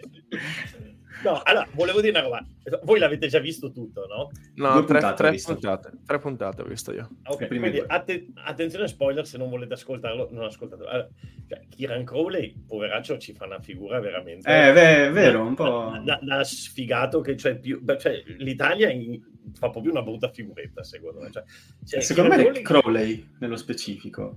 No, 1.26 1.40
allora, 1.42 1.66
volevo 1.72 2.00
dire 2.00 2.16
una 2.16 2.22
roba. 2.22 2.46
Voi 2.84 3.00
l'avete 3.00 3.26
già 3.26 3.40
visto 3.40 3.72
tutto, 3.72 4.06
no? 4.06 4.30
No, 4.54 4.84
tre, 4.84 5.00
puntate, 5.00 5.14
tre, 5.16 5.40
puntate, 5.44 5.90
tre 6.06 6.18
puntate 6.20 6.62
ho 6.62 6.64
visto 6.66 6.92
io. 6.92 7.08
Ok, 7.24 7.48
quindi 7.48 7.82
att- 7.84 8.24
attenzione 8.44 8.86
spoiler 8.86 9.26
se 9.26 9.36
non 9.36 9.50
volete 9.50 9.74
ascoltarlo, 9.74 10.28
non 10.30 10.44
ascoltatelo. 10.44 10.88
Allora, 10.88 11.08
cioè, 11.48 11.66
Kieran 11.68 12.04
Crowley, 12.04 12.54
poveraccio, 12.64 13.18
ci 13.18 13.32
fa 13.32 13.46
una 13.46 13.60
figura 13.60 13.98
veramente... 13.98 14.48
Eh, 14.48 14.68
è 14.70 15.10
vero, 15.10 15.42
un 15.42 15.54
po'... 15.54 16.00
Da, 16.04 16.20
da 16.22 16.44
sfigato 16.44 17.20
che 17.20 17.34
c'è 17.34 17.58
più... 17.58 17.82
Cioè, 17.98 18.22
L'Italia 18.38 18.88
in, 18.88 19.20
fa 19.54 19.70
proprio 19.70 19.90
una 19.90 20.02
brutta 20.02 20.30
figuretta, 20.30 20.84
secondo 20.84 21.22
me. 21.22 21.32
Cioè, 21.32 21.42
cioè, 21.84 22.00
secondo 22.00 22.34
Kieran 22.34 22.52
me 22.52 22.62
Crowley... 22.62 22.82
Crowley, 22.82 23.28
nello 23.40 23.56
specifico, 23.56 24.36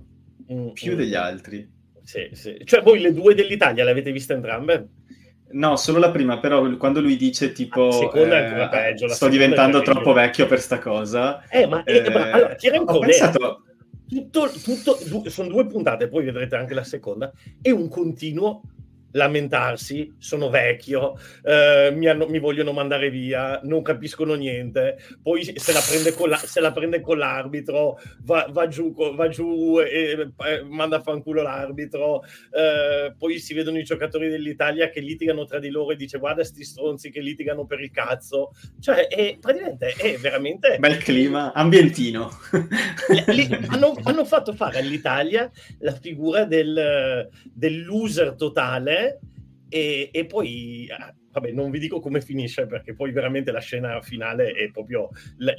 mm, 0.52 0.70
più 0.70 0.94
mm, 0.94 0.96
degli 0.96 1.14
altri. 1.14 1.78
Sì, 2.02 2.28
sì. 2.32 2.60
Cioè, 2.64 2.82
voi 2.82 2.98
le 2.98 3.12
due 3.12 3.34
dell'Italia 3.34 3.84
le 3.84 3.90
avete 3.92 4.10
viste 4.10 4.32
entrambe? 4.32 4.88
No, 5.52 5.76
solo 5.76 5.98
la 5.98 6.10
prima, 6.10 6.38
però 6.38 6.76
quando 6.76 7.00
lui 7.00 7.16
dice 7.16 7.52
tipo 7.52 8.12
eh, 8.12 8.68
peggio, 8.70 9.08
sto 9.08 9.28
diventando 9.28 9.82
troppo 9.82 10.12
vecchio 10.12 10.46
per 10.46 10.60
sta 10.60 10.78
cosa. 10.78 11.42
Eh, 11.48 11.66
ma, 11.66 11.82
eh, 11.84 12.10
ma 12.10 12.28
eh, 12.28 12.30
allora, 12.30 12.54
Kieran 12.54 12.84
Cole 12.84 13.06
pensato... 13.06 13.62
tutto, 14.08 14.50
tutto, 14.62 15.30
sono 15.30 15.48
due 15.48 15.66
puntate, 15.66 16.08
poi 16.08 16.24
vedrete 16.24 16.56
anche 16.56 16.74
la 16.74 16.84
seconda, 16.84 17.32
è 17.60 17.70
un 17.70 17.88
continuo 17.88 18.62
lamentarsi, 19.12 20.14
sono 20.18 20.50
vecchio, 20.50 21.18
eh, 21.42 21.90
mi, 21.92 22.06
hanno, 22.06 22.26
mi, 22.26 22.38
vogliono 22.38 22.72
mandare 22.72 23.10
via, 23.10 23.60
non 23.64 23.82
capiscono 23.82 24.34
niente, 24.34 24.98
poi 25.22 25.44
se 25.44 25.72
la 25.72 25.80
prende 25.80 26.12
con, 26.12 26.28
la, 26.28 26.36
se 26.36 26.60
la 26.60 26.72
prende 26.72 27.00
con 27.00 27.18
l'arbitro, 27.18 27.98
va, 28.22 28.46
va, 28.50 28.68
giù, 28.68 28.94
va 28.94 29.28
giù 29.28 29.80
e 29.80 30.32
eh, 30.44 30.62
manda 30.62 30.96
a 30.96 31.00
fanculo 31.00 31.42
l'arbitro, 31.42 32.22
eh, 32.22 33.14
poi 33.16 33.38
si 33.38 33.54
vedono 33.54 33.78
i 33.78 33.84
giocatori 33.84 34.28
dell'Italia 34.28 34.90
che 34.90 35.00
litigano 35.00 35.44
tra 35.44 35.58
di 35.58 35.70
loro 35.70 35.92
e 35.92 35.96
dice 35.96 36.18
guarda 36.18 36.44
sti 36.44 36.64
stronzi 36.64 37.10
che 37.10 37.20
litigano 37.20 37.64
per 37.64 37.80
il 37.80 37.90
cazzo, 37.90 38.52
cioè 38.80 39.08
è, 39.08 39.36
praticamente 39.40 39.94
è 39.96 40.16
veramente... 40.18 40.76
Bel 40.78 40.98
clima, 40.98 41.52
ambientino. 41.52 42.30
Li, 43.26 43.48
hanno, 43.68 43.96
hanno, 44.04 44.24
fatto 44.24 44.52
fare 44.52 44.78
all'Italia 44.78 45.50
la 45.78 45.94
figura 45.94 46.44
del, 46.44 47.28
del 47.52 47.84
loser 47.84 48.34
totale 48.34 48.99
e, 49.68 50.10
e 50.12 50.26
poi 50.26 50.88
ah, 50.90 51.14
vabbè, 51.32 51.52
non 51.52 51.70
vi 51.70 51.78
dico 51.78 52.00
come 52.00 52.20
finisce 52.20 52.66
perché 52.66 52.94
poi 52.94 53.12
veramente 53.12 53.52
la 53.52 53.60
scena 53.60 54.00
finale 54.02 54.50
è 54.52 54.70
proprio 54.70 55.10
l- 55.38 55.52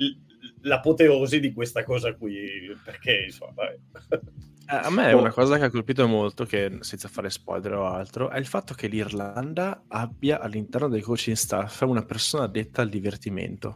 l'apoteosi 0.62 1.40
di 1.40 1.54
questa 1.54 1.84
cosa 1.84 2.14
qui. 2.16 2.48
Perché 2.84 3.24
insomma, 3.26 3.70
eh, 3.70 3.80
a 4.66 4.90
me 4.90 5.10
è 5.10 5.14
una 5.14 5.32
cosa 5.32 5.58
che 5.58 5.66
ha 5.66 5.70
colpito 5.70 6.08
molto, 6.08 6.46
che 6.46 6.78
senza 6.82 7.08
fare 7.08 7.30
spoiler 7.30 7.74
o 7.74 7.86
altro, 7.86 8.30
è 8.30 8.38
il 8.38 8.46
fatto 8.46 8.74
che 8.74 8.88
l'Irlanda 8.88 9.84
abbia 9.88 10.40
all'interno 10.40 10.88
del 10.88 11.02
coaching 11.02 11.36
staff 11.36 11.82
una 11.82 12.06
persona 12.06 12.48
detta 12.48 12.82
al 12.82 12.90
divertimento. 12.90 13.76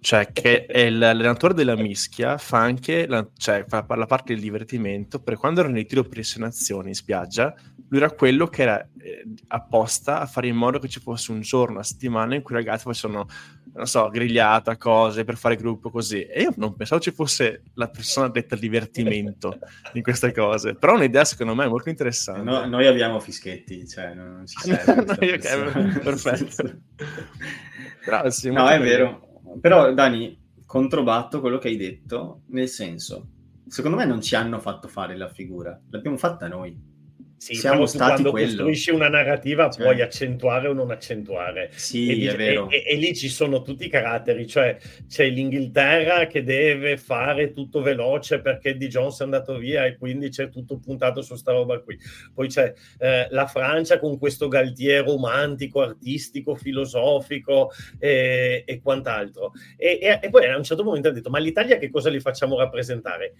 Cioè, 0.00 0.32
che 0.32 0.66
è 0.66 0.90
l'allenatore 0.90 1.54
della 1.54 1.76
mischia, 1.76 2.36
fa 2.36 2.60
anche 2.60 3.06
la, 3.06 3.26
cioè, 3.38 3.64
fa 3.66 3.86
la 3.88 4.04
parte 4.04 4.34
del 4.34 4.42
divertimento, 4.42 5.22
perché 5.22 5.40
quando 5.40 5.60
erano 5.60 5.78
in 5.78 5.86
tiro 5.86 6.02
per 6.02 6.18
le 6.18 6.24
nazioni 6.36 6.88
in 6.88 6.94
spiaggia, 6.94 7.54
lui 7.88 8.00
era 8.00 8.10
quello 8.10 8.46
che 8.46 8.62
era 8.62 8.88
eh, 8.98 9.24
apposta 9.48 10.20
a 10.20 10.26
fare 10.26 10.48
in 10.48 10.56
modo 10.56 10.78
che 10.78 10.88
ci 10.88 11.00
fosse 11.00 11.32
un 11.32 11.40
giorno 11.42 11.78
a 11.78 11.82
settimana 11.82 12.34
in 12.34 12.42
cui 12.42 12.54
i 12.54 12.58
ragazzi 12.58 12.84
facevano, 12.84 13.26
non 13.74 13.86
so, 13.86 14.08
grigliata, 14.08 14.76
cose 14.76 15.24
per 15.24 15.36
fare 15.36 15.56
gruppo 15.56 15.90
così. 15.90 16.22
E 16.22 16.42
io 16.42 16.52
non 16.56 16.74
pensavo 16.74 17.00
ci 17.00 17.10
fosse 17.10 17.62
la 17.74 17.88
persona 17.88 18.28
detta 18.28 18.56
divertimento 18.56 19.58
in 19.92 20.02
queste 20.02 20.32
cose. 20.32 20.74
Però 20.74 20.94
un'idea 20.94 21.24
secondo 21.24 21.54
me 21.54 21.68
molto 21.68 21.88
interessante. 21.88 22.42
No, 22.42 22.66
noi 22.66 22.86
abbiamo 22.86 23.20
fischetti, 23.20 23.86
cioè 23.86 24.14
non 24.14 24.46
ci 24.46 24.56
serve. 24.58 25.04
no, 25.04 25.12
okay, 25.12 26.00
perfetto. 26.00 26.80
Però, 28.04 28.28
sì, 28.30 28.50
no, 28.50 28.68
è 28.68 28.80
vero. 28.80 29.40
Però 29.60 29.92
Dani, 29.92 30.36
controbatto 30.66 31.40
quello 31.40 31.58
che 31.58 31.68
hai 31.68 31.76
detto, 31.76 32.42
nel 32.48 32.68
senso, 32.68 33.28
secondo 33.66 33.96
me 33.96 34.04
non 34.04 34.20
ci 34.20 34.34
hanno 34.34 34.58
fatto 34.58 34.88
fare 34.88 35.16
la 35.16 35.28
figura, 35.28 35.80
l'abbiamo 35.90 36.16
fatta 36.16 36.48
noi 36.48 36.92
sì, 37.36 37.54
siamo 37.54 37.86
stati 37.86 38.12
quando 38.12 38.30
quello. 38.30 38.46
costruisci 38.46 38.90
una 38.90 39.08
narrativa 39.08 39.70
cioè. 39.70 39.82
puoi 39.82 40.00
accentuare 40.00 40.68
o 40.68 40.72
non 40.72 40.90
accentuare. 40.90 41.70
Sì, 41.74 42.24
e, 42.24 42.32
è 42.32 42.36
vero. 42.36 42.70
E, 42.70 42.84
e, 42.86 42.96
lì 42.96 43.14
ci 43.14 43.28
sono 43.28 43.62
tutti 43.62 43.84
i 43.84 43.88
caratteri, 43.88 44.46
cioè 44.46 44.78
c'è 45.06 45.28
l'Inghilterra 45.28 46.26
che 46.26 46.42
deve 46.42 46.96
fare 46.96 47.52
tutto 47.52 47.82
veloce 47.82 48.40
perché 48.40 48.76
Di 48.76 48.88
Jones 48.88 49.20
è 49.20 49.24
andato 49.24 49.58
via 49.58 49.84
e 49.84 49.96
quindi 49.96 50.30
c'è 50.30 50.48
tutto 50.48 50.78
puntato 50.78 51.22
su 51.22 51.36
sta 51.36 51.52
roba 51.52 51.80
qui. 51.80 51.98
Poi 52.32 52.48
c'è 52.48 52.72
eh, 52.98 53.28
la 53.30 53.46
Francia 53.46 53.98
con 53.98 54.18
questo 54.18 54.48
Galtier 54.48 55.04
romantico, 55.04 55.82
artistico, 55.82 56.54
filosofico 56.54 57.70
e, 57.98 58.64
e 58.66 58.80
quant'altro. 58.80 59.52
E, 59.76 60.18
poi 60.30 60.46
a 60.46 60.56
un 60.56 60.64
certo 60.64 60.84
momento 60.84 61.08
ha 61.08 61.12
detto, 61.12 61.30
ma 61.30 61.38
l'Italia 61.38 61.78
che 61.78 61.90
cosa 61.90 62.08
li 62.08 62.20
facciamo 62.20 62.56
rappresentare? 62.56 63.34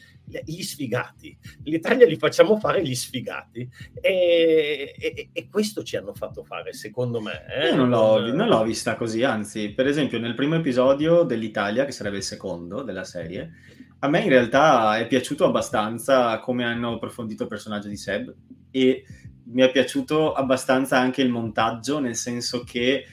Gli 0.45 0.63
sfigati. 0.63 1.37
L'Italia 1.65 2.07
li 2.07 2.17
facciamo 2.17 2.59
fare 2.59 2.83
gli 2.83 2.95
sfigati 2.95 3.67
e, 4.01 4.95
e, 4.99 5.29
e, 5.33 5.49
questo 5.49 5.83
ci 5.83 5.97
hanno 5.97 6.15
fatto 6.15 6.45
fare, 6.45 6.73
secondo 6.73 7.21
me. 7.21 7.45
Eh? 7.49 7.69
Io 7.69 7.77
non 7.77 7.89
l'ho, 7.89 8.33
non 8.33 8.49
l'ho, 8.49 8.63
vista 8.65 8.97
così, 8.97 9.23
anzi, 9.23 9.71
per 9.71 9.87
esempio, 9.87 10.19
nel 10.19 10.35
primo 10.35 10.57
episodio 10.57 11.23
dell'Italia, 11.23 11.85
che 11.85 11.93
sarebbe 11.93 12.19
il 12.19 12.23
secondo 12.23 12.83
della 12.83 13.05
serie, 13.05 13.53
a 14.01 14.09
me 14.09 14.21
in 14.21 14.29
realtà 14.29 14.99
è 14.99 15.07
piaciuto 15.07 15.47
abbastanza 15.47 16.39
come 16.41 16.65
hanno 16.65 16.95
approfondito 16.95 17.45
il 17.45 17.49
personaggio 17.49 17.89
di 17.89 17.97
Seb 17.97 18.35
e 18.71 19.05
mi 19.47 19.63
è 19.63 19.71
piaciuto 19.71 20.33
abbastanza 20.33 20.99
anche 20.99 21.23
il 21.23 21.31
montaggio, 21.31 22.01
nel 22.01 22.17
senso 22.17 22.65
che 22.65 23.07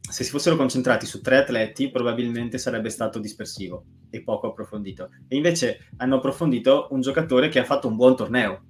se 0.00 0.24
si 0.24 0.30
fossero 0.30 0.56
concentrati 0.56 1.06
su 1.06 1.20
tre 1.20 1.38
atleti 1.38 1.90
probabilmente 1.90 2.56
sarebbe 2.56 2.88
stato 2.88 3.18
dispersivo 3.18 3.84
e 4.10 4.22
poco 4.22 4.48
approfondito. 4.48 5.10
E 5.28 5.36
invece 5.36 5.90
hanno 5.98 6.16
approfondito 6.16 6.88
un 6.90 7.00
giocatore 7.00 7.48
che 7.48 7.58
ha 7.58 7.64
fatto 7.64 7.88
un 7.88 7.96
buon 7.96 8.16
torneo 8.16 8.62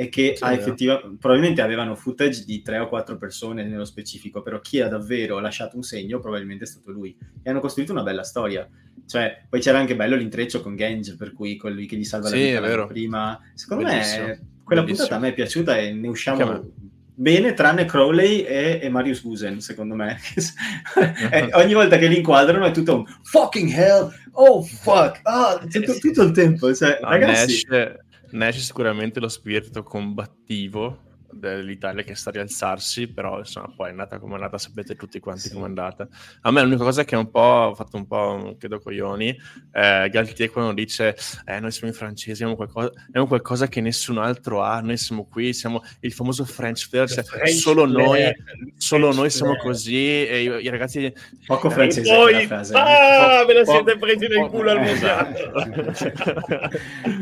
e 0.00 0.08
che 0.08 0.34
sì, 0.36 0.44
ha 0.44 0.52
effettivamente, 0.52 1.16
probabilmente 1.18 1.60
avevano 1.60 1.96
footage 1.96 2.44
di 2.44 2.62
tre 2.62 2.78
o 2.78 2.86
quattro 2.86 3.16
persone 3.16 3.64
nello 3.64 3.84
specifico, 3.84 4.42
però 4.42 4.60
chi 4.60 4.80
ha 4.80 4.86
davvero 4.86 5.40
lasciato 5.40 5.74
un 5.74 5.82
segno 5.82 6.20
probabilmente 6.20 6.62
è 6.62 6.66
stato 6.68 6.92
lui. 6.92 7.18
E 7.42 7.50
hanno 7.50 7.58
costruito 7.58 7.90
una 7.90 8.04
bella 8.04 8.22
storia. 8.22 8.68
Cioè, 9.04 9.46
poi 9.48 9.58
c'era 9.60 9.80
anche 9.80 9.96
bello 9.96 10.14
l'intreccio 10.14 10.60
con 10.60 10.76
Genge, 10.76 11.16
per 11.16 11.32
cui 11.32 11.56
colui 11.56 11.86
che 11.86 11.96
gli 11.96 12.04
salva 12.04 12.28
sì, 12.28 12.52
la 12.52 12.60
vita 12.60 12.86
prima. 12.86 13.40
Secondo 13.54 13.86
Bellissimo. 13.86 14.26
me, 14.26 14.40
quella 14.62 14.82
Bellissimo. 14.82 15.08
puntata 15.08 15.16
a 15.16 15.18
me 15.18 15.28
è 15.30 15.34
piaciuta 15.34 15.76
e 15.76 15.92
ne 15.92 16.06
usciamo 16.06 16.70
bene, 17.12 17.52
tranne 17.54 17.84
Crowley 17.84 18.42
e, 18.42 18.78
e 18.80 18.88
Marius 18.90 19.22
Busen, 19.22 19.60
secondo 19.60 19.96
me. 19.96 20.16
e 21.32 21.48
ogni 21.54 21.74
volta 21.74 21.98
che 21.98 22.06
li 22.06 22.18
inquadrano 22.18 22.66
è 22.66 22.70
tutto 22.70 22.98
un 22.98 23.04
fucking 23.24 23.72
hell, 23.72 24.12
oh 24.30 24.62
fuck, 24.62 25.18
ah, 25.24 25.58
tutto, 25.68 25.98
tutto 25.98 26.22
il 26.22 26.30
tempo. 26.30 26.72
Cioè, 26.72 27.00
no, 27.02 27.08
ragazzi... 27.08 27.66
Nash 27.68 28.06
Nash 28.30 28.56
è 28.56 28.60
sicuramente 28.60 29.20
lo 29.20 29.28
spirito 29.28 29.82
combattivo 29.82 31.06
dell'Italia 31.30 32.02
che 32.02 32.14
sta 32.14 32.30
a 32.30 32.32
rialzarsi, 32.32 33.08
però 33.08 33.38
insomma 33.38 33.72
poi 33.74 33.88
è 33.88 33.90
andata 33.90 34.18
come 34.18 34.32
è 34.32 34.34
andata, 34.36 34.58
sapete 34.58 34.94
tutti 34.94 35.20
quanti 35.20 35.48
sì. 35.48 35.52
come 35.52 35.64
è 35.64 35.68
andata. 35.68 36.08
A 36.42 36.50
me 36.50 36.62
l'unica 36.62 36.84
cosa 36.84 37.04
che 37.04 37.14
è 37.14 37.18
un 37.18 37.30
po' 37.30 37.72
fatto 37.76 37.96
un 37.96 38.06
po', 38.06 38.56
credo 38.58 38.80
coglioni, 38.80 39.28
eh, 39.72 40.08
Galtier 40.10 40.50
quando 40.50 40.72
dice 40.72 41.16
eh, 41.44 41.60
noi 41.60 41.70
siamo 41.70 41.92
i 41.92 41.96
francesi, 41.96 42.42
abbiamo 42.42 42.56
qualcosa, 42.56 42.92
abbiamo 43.06 43.26
qualcosa 43.26 43.68
che 43.68 43.80
nessun 43.80 44.18
altro 44.18 44.62
ha, 44.62 44.80
noi 44.80 44.96
siamo 44.96 45.26
qui, 45.26 45.52
siamo 45.52 45.82
il 46.00 46.12
famoso 46.12 46.44
French 46.44 46.88
Flair, 46.88 47.08
cioè, 47.08 47.24
French 47.24 47.50
solo 47.50 47.86
Flair. 47.86 48.06
noi, 48.06 48.72
solo 48.76 49.12
noi 49.12 49.30
siamo 49.30 49.56
così 49.56 50.26
e 50.26 50.42
i, 50.42 50.64
i 50.64 50.68
ragazzi... 50.68 51.12
Poco 51.46 51.70
francese 51.70 52.14
poi, 52.14 52.46
frase, 52.46 52.74
ah, 52.74 53.44
ve 53.46 53.52
la 53.52 53.64
siete 53.64 53.96
presi 53.98 54.26
nel 54.28 54.48
culo 54.48 54.70
al 54.70 54.80
mondiale. 54.80 55.50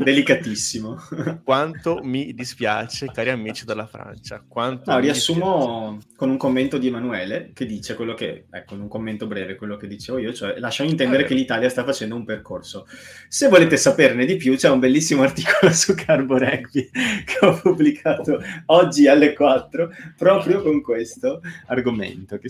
Delicatissimo. 0.03 0.97
Quanto 1.45 2.01
mi 2.03 2.35
dispiace, 2.35 3.07
cari 3.07 3.31
amici 3.31 3.65
della 3.65 3.87
Francia 3.87 3.96
Francia. 3.97 4.45
Quanto 4.47 4.91
no, 4.91 4.99
riassumo 4.99 5.99
con 6.17 6.29
un 6.29 6.37
commento 6.37 6.77
di 6.77 6.89
Emanuele 6.89 7.51
che 7.55 7.65
dice 7.65 7.95
quello 7.95 8.13
che, 8.13 8.45
ecco, 8.51 8.75
un 8.75 8.89
commento 8.89 9.27
breve, 9.27 9.55
quello 9.57 9.77
che 9.77 9.87
dicevo 9.87 10.19
io, 10.19 10.35
cioè 10.35 10.59
lasciamo 10.59 10.91
intendere 10.91 11.25
ah, 11.25 11.27
che 11.27 11.35
l'Italia 11.35 11.69
sta 11.71 11.83
facendo 11.83 12.15
un 12.15 12.25
percorso. 12.25 12.87
Se 13.29 13.49
volete 13.49 13.79
saperne 13.79 14.27
di 14.27 14.37
più, 14.37 14.55
c'è 14.57 14.69
un 14.69 14.79
bellissimo 14.79 15.23
articolo 15.25 15.73
su 15.73 15.95
Carbo 15.95 16.37
Rugby 16.37 16.91
che 16.91 17.47
ho 17.47 17.59
pubblicato 17.59 18.39
oggi 18.67 19.09
alle 19.09 19.33
4 19.33 19.91
proprio 20.17 20.63
con 20.63 20.83
questo 20.83 21.41
argomento. 21.67 22.39
Che, 22.39 22.49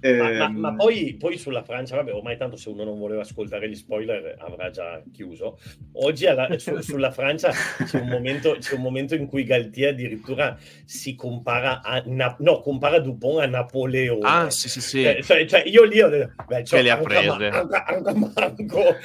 eh, 0.00 0.16
ma, 0.16 0.30
ma, 0.30 0.48
ma 0.48 0.68
ehm, 0.70 0.76
poi, 0.76 1.16
poi, 1.18 1.36
sulla 1.38 1.62
Francia, 1.62 1.96
vabbè, 1.96 2.12
ormai 2.12 2.36
tanto 2.36 2.56
se 2.56 2.68
uno 2.68 2.84
non 2.84 2.98
voleva 2.98 3.20
ascoltare 3.20 3.68
gli 3.68 3.74
spoiler 3.74 4.36
avrà 4.38 4.70
già 4.70 5.02
chiuso. 5.12 5.58
Oggi 5.92 6.26
alla, 6.26 6.48
su, 6.58 6.80
sulla 6.80 7.10
Francia 7.10 7.50
c'è 7.50 8.00
un, 8.00 8.08
momento, 8.08 8.56
c'è 8.58 8.74
un 8.74 8.82
momento 8.82 9.14
in 9.14 9.26
cui 9.26 9.44
Galtier 9.44 9.90
addirittura 9.90 10.56
si 10.84 11.14
compara 11.14 11.82
a 11.82 12.02
Na- 12.06 12.36
no, 12.38 12.60
compara 12.60 12.98
Dupont 12.98 13.40
a 13.40 13.46
Napoleone. 13.46 14.26
Ah, 14.26 14.50
sì, 14.50 14.68
sì, 14.68 14.80
sì. 14.80 15.02
Cioè, 15.02 15.22
cioè, 15.22 15.46
cioè 15.46 15.62
io 15.66 15.84
lì 15.84 16.00
ho 16.00 16.08
detto, 16.08 16.44
beh, 16.46 16.64
cioè, 16.64 16.82
le 16.82 16.90
ha 16.90 16.96
prese. 16.96 17.28
Anche, 17.48 17.84
anche 17.86 18.14
Marco, 18.14 18.96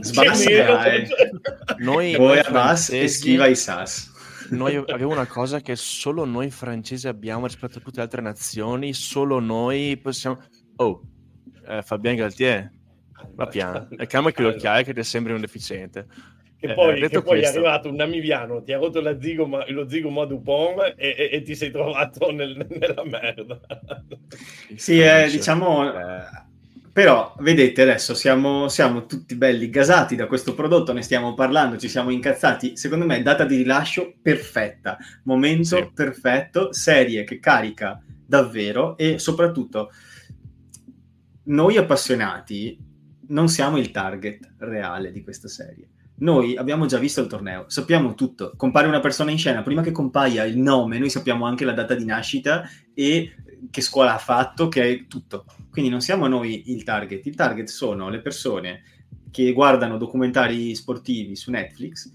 Sbassa, 0.00 0.84
eh. 0.92 1.08
noi, 1.78 2.12
noi 2.12 2.38
Abbas 2.38 2.90
e 2.90 3.08
schiva 3.08 3.46
i 3.46 3.56
Sas. 3.56 4.11
Noi 4.56 4.76
abbiamo 4.76 5.12
una 5.12 5.26
cosa 5.26 5.60
che 5.60 5.76
solo 5.76 6.24
noi 6.24 6.50
francesi 6.50 7.08
abbiamo 7.08 7.46
rispetto 7.46 7.78
a 7.78 7.80
tutte 7.80 7.96
le 7.96 8.02
altre 8.02 8.20
nazioni, 8.20 8.92
solo 8.92 9.40
noi 9.40 9.96
possiamo... 9.96 10.38
Oh, 10.76 11.02
eh, 11.66 11.82
Fabien 11.82 12.16
Galtier, 12.16 12.70
va 13.34 13.46
piano. 13.46 13.88
E 13.98 14.06
calma 14.06 14.30
che 14.30 14.42
l'occhiaio 14.42 14.84
che 14.84 14.94
ti 14.94 15.02
sembri 15.02 15.32
un 15.32 15.40
deficiente. 15.40 16.06
Che 16.58 16.66
eh, 16.70 16.74
poi, 16.74 17.08
che 17.08 17.22
poi 17.22 17.40
è 17.40 17.46
arrivato 17.46 17.88
un 17.88 17.96
namibiano, 17.96 18.62
ti 18.62 18.72
ha 18.72 18.78
rotto 18.78 19.00
la 19.00 19.20
zigoma, 19.20 19.64
lo 19.68 19.88
zigoma 19.88 20.26
Dupont 20.26 20.94
e, 20.96 21.14
e, 21.16 21.30
e 21.32 21.42
ti 21.42 21.54
sei 21.54 21.70
trovato 21.70 22.30
nel, 22.30 22.66
nella 22.68 23.04
merda. 23.04 23.60
Sì, 24.76 25.00
eh, 25.00 25.28
diciamo... 25.30 25.92
Eh, 25.92 26.41
però, 26.92 27.34
vedete, 27.38 27.82
adesso 27.82 28.14
siamo, 28.14 28.68
siamo, 28.68 29.06
tutti 29.06 29.34
belli 29.34 29.70
gasati 29.70 30.14
da 30.14 30.26
questo 30.26 30.54
prodotto, 30.54 30.92
ne 30.92 31.02
stiamo 31.02 31.34
parlando, 31.34 31.78
ci 31.78 31.88
siamo 31.88 32.10
incazzati. 32.10 32.76
Secondo 32.76 33.06
me, 33.06 33.22
data 33.22 33.44
di 33.44 33.56
rilascio 33.56 34.14
perfetta, 34.20 34.98
momento 35.24 35.76
sì. 35.76 35.90
perfetto, 35.94 36.72
serie 36.72 37.24
che 37.24 37.38
carica 37.38 38.02
davvero 38.26 38.96
e 38.96 39.18
soprattutto 39.18 39.90
noi 41.44 41.76
appassionati 41.76 42.78
non 43.28 43.48
siamo 43.48 43.78
il 43.78 43.90
target 43.90 44.54
reale 44.58 45.10
di 45.10 45.22
questa 45.22 45.48
serie 45.48 45.88
noi 46.22 46.56
abbiamo 46.56 46.86
già 46.86 46.98
visto 46.98 47.20
il 47.20 47.26
torneo, 47.26 47.64
sappiamo 47.68 48.14
tutto. 48.14 48.52
Compare 48.56 48.86
una 48.86 49.00
persona 49.00 49.30
in 49.30 49.38
scena, 49.38 49.62
prima 49.62 49.82
che 49.82 49.90
compaia 49.90 50.44
il 50.44 50.56
nome, 50.56 50.98
noi 50.98 51.10
sappiamo 51.10 51.46
anche 51.46 51.64
la 51.64 51.72
data 51.72 51.94
di 51.94 52.04
nascita 52.04 52.62
e 52.94 53.34
che 53.70 53.80
scuola 53.80 54.14
ha 54.14 54.18
fatto, 54.18 54.68
che 54.68 54.88
è 54.88 55.06
tutto. 55.08 55.44
Quindi 55.72 55.90
non 55.90 56.02
siamo 56.02 56.26
noi 56.26 56.70
il 56.70 56.84
target, 56.84 57.24
il 57.24 57.34
target 57.34 57.66
sono 57.66 58.10
le 58.10 58.20
persone 58.20 58.82
che 59.30 59.52
guardano 59.54 59.96
documentari 59.96 60.74
sportivi 60.74 61.34
su 61.34 61.50
Netflix 61.50 62.12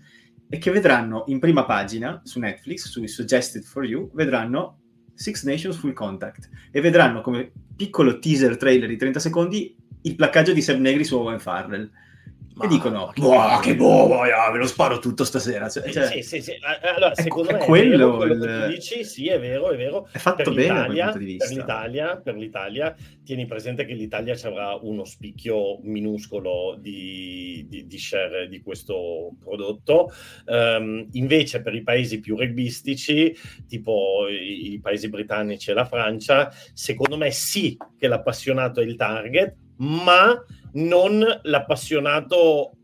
e 0.48 0.60
che 0.60 0.70
vedranno 0.70 1.24
in 1.28 1.40
prima 1.40 1.66
pagina 1.66 2.22
su 2.24 2.38
Netflix, 2.38 2.88
su 2.88 3.04
Suggested 3.04 3.64
for 3.64 3.84
You, 3.84 4.12
vedranno 4.14 4.82
Six 5.16 5.44
Nations 5.44 5.76
Full 5.78 5.94
Contact 5.94 6.50
e 6.70 6.80
vedranno 6.82 7.22
come 7.22 7.52
piccolo 7.76 8.20
teaser 8.20 8.58
trailer 8.58 8.88
di 8.88 8.96
30 8.96 9.20
secondi 9.20 9.76
il 10.04 10.16
placcaggio 10.16 10.54
di 10.54 10.62
Seb 10.62 10.80
Negri 10.80 11.04
su 11.04 11.18
Owen 11.18 11.40
Farrell 11.40 11.90
ma 12.58 12.66
e 12.66 12.68
dicono 12.68 13.12
che, 13.14 13.22
boh, 13.22 13.60
che 13.62 13.76
boh, 13.76 14.22
ve 14.52 14.58
lo 14.58 14.66
sparo 14.66 14.98
tutto 14.98 15.24
stasera. 15.24 15.70
Cioè, 15.70 15.92
cioè, 15.92 16.08
sì, 16.08 16.24
sì, 16.24 16.42
sì. 16.42 16.54
allora 16.96 17.14
secondo 17.14 17.52
me 17.52 17.60
è 17.60 17.64
quello, 17.64 18.18
quello 18.18 18.34
il... 18.34 18.40
che 18.42 18.66
tu 18.66 18.74
dici. 18.74 19.04
Sì 19.06 19.28
è 19.28 19.40
vero 19.40 19.70
è 19.70 19.78
vero. 19.78 20.08
È 20.12 20.18
fatto 20.18 20.44
per 20.44 20.54
bene 20.54 20.90
l'Italia, 20.90 21.12
per 21.12 21.22
l'Italia, 21.22 22.18
per 22.18 22.36
l'Italia 22.36 22.96
tieni 23.24 23.46
presente 23.46 23.86
che 23.86 23.94
l'Italia 23.94 24.36
ci 24.36 24.48
avrà 24.48 24.74
uno 24.82 25.04
spicchio 25.04 25.80
minuscolo 25.84 26.76
di, 26.80 27.66
di, 27.70 27.86
di 27.86 27.98
share 28.00 28.48
di 28.48 28.62
questo 28.62 29.36
prodotto. 29.40 30.12
Um, 30.46 31.08
invece 31.12 31.62
per 31.62 31.76
i 31.76 31.84
paesi 31.84 32.20
più 32.20 32.38
rugbistici 32.38 33.36
tipo 33.68 34.28
i, 34.30 34.74
i 34.74 34.80
paesi 34.80 35.10
britannici 35.10 35.70
e 35.70 35.74
la 35.74 35.86
Francia 35.86 36.52
secondo 36.74 37.18
me 37.18 37.30
sì 37.32 37.78
che 37.98 38.08
l'appassionato 38.08 38.80
è 38.80 38.84
il 38.84 38.96
target 38.96 39.56
ma 39.78 40.44
non 40.78 41.24
l'appassionato 41.44 42.77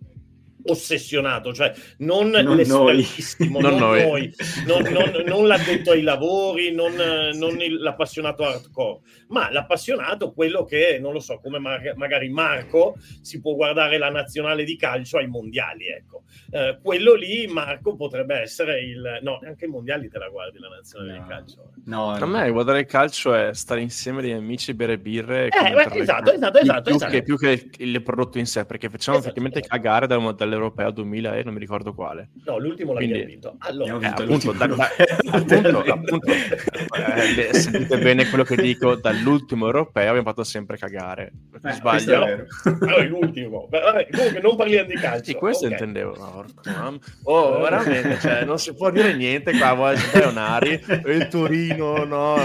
ossessionato, 0.66 1.54
cioè 1.54 1.74
non, 2.00 2.30
non 2.30 2.56
l'espertissimo, 2.56 3.60
non, 3.60 3.78
non, 3.78 3.98
noi. 3.98 4.34
non, 4.66 4.82
non, 4.84 5.24
non, 5.26 5.48
l'addetto 5.48 5.92
ai 5.92 6.02
lavori, 6.02 6.72
non, 6.72 6.94
non 6.94 7.58
l'appassionato 7.58 8.44
hardcore, 8.44 9.00
ma 9.30 9.52
l'appassionato, 9.52 10.32
quello 10.32 10.64
che, 10.64 11.00
non 11.02 11.14
lo 11.14 11.20
so, 11.20 11.40
come 11.42 11.60
mar- 11.60 11.96
magari 11.96 12.30
Marco 12.30 12.96
si 13.22 13.42
può 13.42 13.56
guardare 13.56 13.98
la 13.98 14.10
nazionale 14.10 14.64
di 14.64 14.76
calcio 14.78 15.18
ai 15.18 15.28
mondiali, 15.28 15.88
ecco. 15.88 16.24
Eh, 16.52 16.80
quello 16.82 17.14
lì, 17.16 17.48
Marco, 17.48 17.96
potrebbe 17.96 18.36
essere 18.36 18.82
il... 18.82 19.20
No, 19.22 19.40
neanche 19.42 19.66
ai 19.66 19.72
mondiali 19.72 20.10
te 20.10 20.18
la 20.18 20.30
guardi 20.30 20.60
la 20.60 20.70
nazionale 20.70 21.18
no. 21.18 21.24
di 21.24 21.30
calcio. 21.30 21.72
No, 21.86 22.12
a 22.12 22.26
me 22.26 22.50
guardare 22.52 22.82
il 22.82 22.86
calcio 22.86 23.34
è 23.34 23.54
stare 23.54 23.82
insieme 23.82 24.22
degli 24.22 24.32
amici, 24.32 24.74
bere 24.74 24.98
birre... 24.98 25.48
Eh, 25.48 25.74
beh, 25.74 26.00
esatto, 26.00 26.32
esatto, 26.32 26.58
esatto, 26.60 26.82
più, 26.82 26.96
esatto. 26.96 27.12
Che, 27.12 27.24
più 27.24 27.38
che 27.38 27.70
il 27.78 28.02
prodotto 28.04 28.38
in 28.38 28.46
sé, 28.46 28.66
perché 28.66 28.90
facciamo 28.90 29.18
esatto, 29.18 29.34
effettivamente 29.34 29.68
cagare 29.68 30.08
dalle 30.08 30.53
all'Europeo 30.54 30.92
2000 30.92 31.38
e 31.38 31.44
non 31.44 31.54
mi 31.54 31.60
ricordo 31.60 31.94
quale. 31.94 32.30
No, 32.46 32.60
l'ultimo 32.60 32.94
Quindi, 32.94 33.14
l'abbiamo 33.14 33.32
vinto. 33.32 33.56
Allora, 33.60 34.00
eh, 34.00 34.06
appunto, 34.06 34.52
da, 34.52 34.68
da, 34.68 34.90
appunto, 35.32 35.92
appunto 35.92 36.32
eh, 36.32 37.54
sentite 37.54 37.98
bene 38.00 38.28
quello 38.30 38.44
che 38.44 38.56
dico, 38.56 38.96
dall'ultimo 38.96 39.66
Europeo 39.66 40.10
abbiamo 40.10 40.28
fatto 40.28 40.44
sempre 40.44 40.78
cagare. 40.78 41.32
Eh, 41.64 41.72
sbaglio. 41.72 42.16
Allora, 42.16 43.04
l'ultimo. 43.04 43.68
Vabbè, 43.70 44.08
comunque 44.10 44.42
non 44.42 44.56
parliamo 44.56 44.88
di 44.88 44.96
calcio. 44.96 45.24
Sì, 45.24 45.34
questo 45.36 45.66
okay. 45.66 45.78
intendevo. 45.78 46.16
No, 46.18 47.00
oh, 47.24 47.60
veramente, 47.60 48.20
cioè, 48.20 48.44
non 48.46 48.60
si 48.60 48.74
può 48.74 48.92
dire 48.92 49.14
niente 49.16 49.58
qua, 49.58 49.74
vuoi 49.74 49.96
Leonari, 50.14 50.82
il 51.06 51.28
Torino, 51.30 52.04
no. 52.04 52.36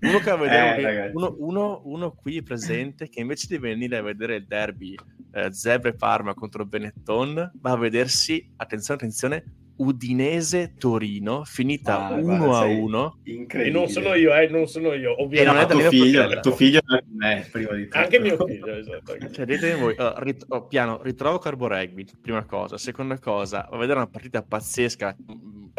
Uno, 0.00 0.18
che 0.20 0.30
eh, 0.30 1.10
uno, 1.12 1.34
uno, 1.38 1.80
uno, 1.84 2.12
qui 2.12 2.42
presente 2.42 3.08
che 3.08 3.20
invece 3.20 3.48
di 3.48 3.58
venire 3.58 3.96
a 3.96 4.02
vedere 4.02 4.36
il 4.36 4.46
derby 4.46 4.94
eh, 5.32 5.52
Zebre 5.52 5.94
Parma 5.94 6.34
contro 6.34 6.64
Benetton 6.64 7.50
va 7.60 7.70
a 7.72 7.76
vedersi, 7.76 8.48
attenzione, 8.56 9.00
attenzione, 9.00 9.44
Udinese 9.78 10.74
Torino 10.76 11.44
finita 11.44 12.08
ah, 12.08 12.14
1 12.14 12.54
a 12.54 12.64
1 12.64 13.18
e 13.24 13.70
non 13.70 13.88
sono 13.88 14.14
io 14.14 14.34
eh, 14.34 14.48
non 14.48 14.66
sono 14.66 14.92
io 14.92 15.22
ovviamente. 15.22 15.52
Non 15.52 15.62
è 15.62 15.66
tuo 15.66 15.90
figlio, 15.90 16.40
tuo 16.40 16.52
figlio 16.52 16.80
è 16.80 17.04
me 17.16 17.46
prima 17.50 17.74
di 17.74 17.84
tutto. 17.84 17.98
anche 17.98 18.18
mio 18.18 18.44
figlio 18.44 18.74
esatto. 18.74 19.16
cioè, 19.30 19.44
dite 19.44 19.74
voi, 19.76 19.94
uh, 19.96 20.14
rit- 20.16 20.46
oh, 20.48 20.66
piano 20.66 21.00
ritrovo 21.02 21.38
Carbo 21.38 21.68
Rugby 21.68 22.04
prima 22.20 22.44
cosa. 22.44 22.76
Seconda 22.76 23.18
cosa 23.20 23.68
va 23.70 23.76
a 23.76 23.78
vedere 23.78 23.98
una 23.98 24.08
partita 24.08 24.42
pazzesca 24.42 25.16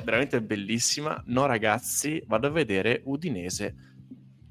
veramente 0.01 0.41
bellissima. 0.41 1.21
No 1.27 1.45
ragazzi 1.45 2.23
vado 2.25 2.47
a 2.47 2.51
vedere 2.51 3.01
Udinese 3.03 3.88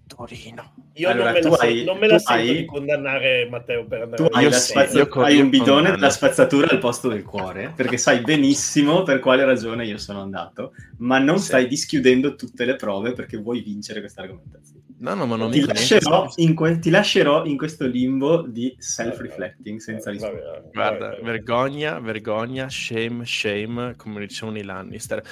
Torino. 0.09 0.75
Io 0.95 1.09
allora, 1.09 1.31
non 1.31 1.41
me, 1.43 1.49
la, 1.49 1.57
hai, 1.61 1.85
non 1.85 1.99
me 1.99 2.07
la 2.09 2.19
sento 2.19 2.43
hai, 2.43 2.57
di 2.57 2.65
condannare 2.65 3.47
Matteo 3.49 3.87
per 3.87 4.03
andare 4.03 4.29
tu 4.29 4.35
hai, 4.35 4.53
spazza- 4.53 4.99
io, 4.99 5.09
hai 5.23 5.41
un 5.41 5.49
bidone 5.49 5.91
della 5.91 6.11
spazzatura 6.11 6.69
al 6.69 6.79
posto 6.81 7.09
del 7.09 7.23
cuore, 7.23 7.73
perché 7.77 7.97
sai 7.99 8.21
benissimo 8.23 9.05
per 9.05 9.21
quale 9.21 9.45
ragione 9.45 9.87
io 9.87 9.99
sono 9.99 10.21
andato, 10.21 10.73
ma 10.99 11.19
non 11.19 11.39
sì. 11.39 11.45
stai 11.47 11.69
dischiudendo 11.69 12.35
tutte 12.35 12.65
le 12.65 12.75
prove 12.75 13.13
perché 13.13 13.37
vuoi 13.37 13.61
vincere 13.61 14.01
questa 14.01 14.23
argomentazione. 14.23 14.83
No, 14.99 15.15
no, 15.15 15.27
ma 15.27 15.37
non 15.37 15.53
ti, 15.53 15.65
lascerò 15.65 16.29
in 16.37 16.55
que- 16.55 16.81
ti 16.81 16.91
lascerò 16.91 17.45
in 17.45 17.57
questo 17.57 17.87
limbo 17.87 18.43
di 18.43 18.75
self-reflecting 18.77 19.79
senza 19.79 20.11
rispondere. 20.11 20.71
Guarda, 20.73 21.17
vergogna, 21.23 22.01
vergogna, 22.01 22.69
shame, 22.69 23.25
shame, 23.25 23.95
come 23.97 24.27
dicevano 24.27 24.59
i 24.59 24.65
Lannister. 24.65 25.23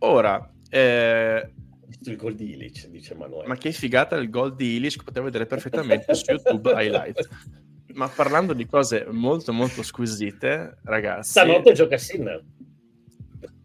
Ora, 0.00 0.52
eh, 0.68 1.50
il 2.10 2.16
gol 2.16 2.34
di 2.34 2.52
Illich, 2.52 2.88
dice 2.88 3.14
Manuel. 3.14 3.46
Ma 3.46 3.56
che 3.56 3.72
figata 3.72 4.16
il 4.16 4.30
gol 4.30 4.54
di 4.54 4.76
Illich, 4.76 5.02
potete 5.02 5.20
vedere 5.20 5.46
perfettamente 5.46 6.14
su 6.14 6.24
YouTube 6.30 6.72
highlight. 6.76 7.28
Ma 7.94 8.08
parlando 8.08 8.52
di 8.52 8.66
cose 8.66 9.06
molto 9.10 9.52
molto 9.52 9.82
squisite, 9.82 10.78
ragazzi... 10.84 11.30
Stanotte 11.30 11.72
gioca 11.72 11.96
Sinner. 11.96 12.44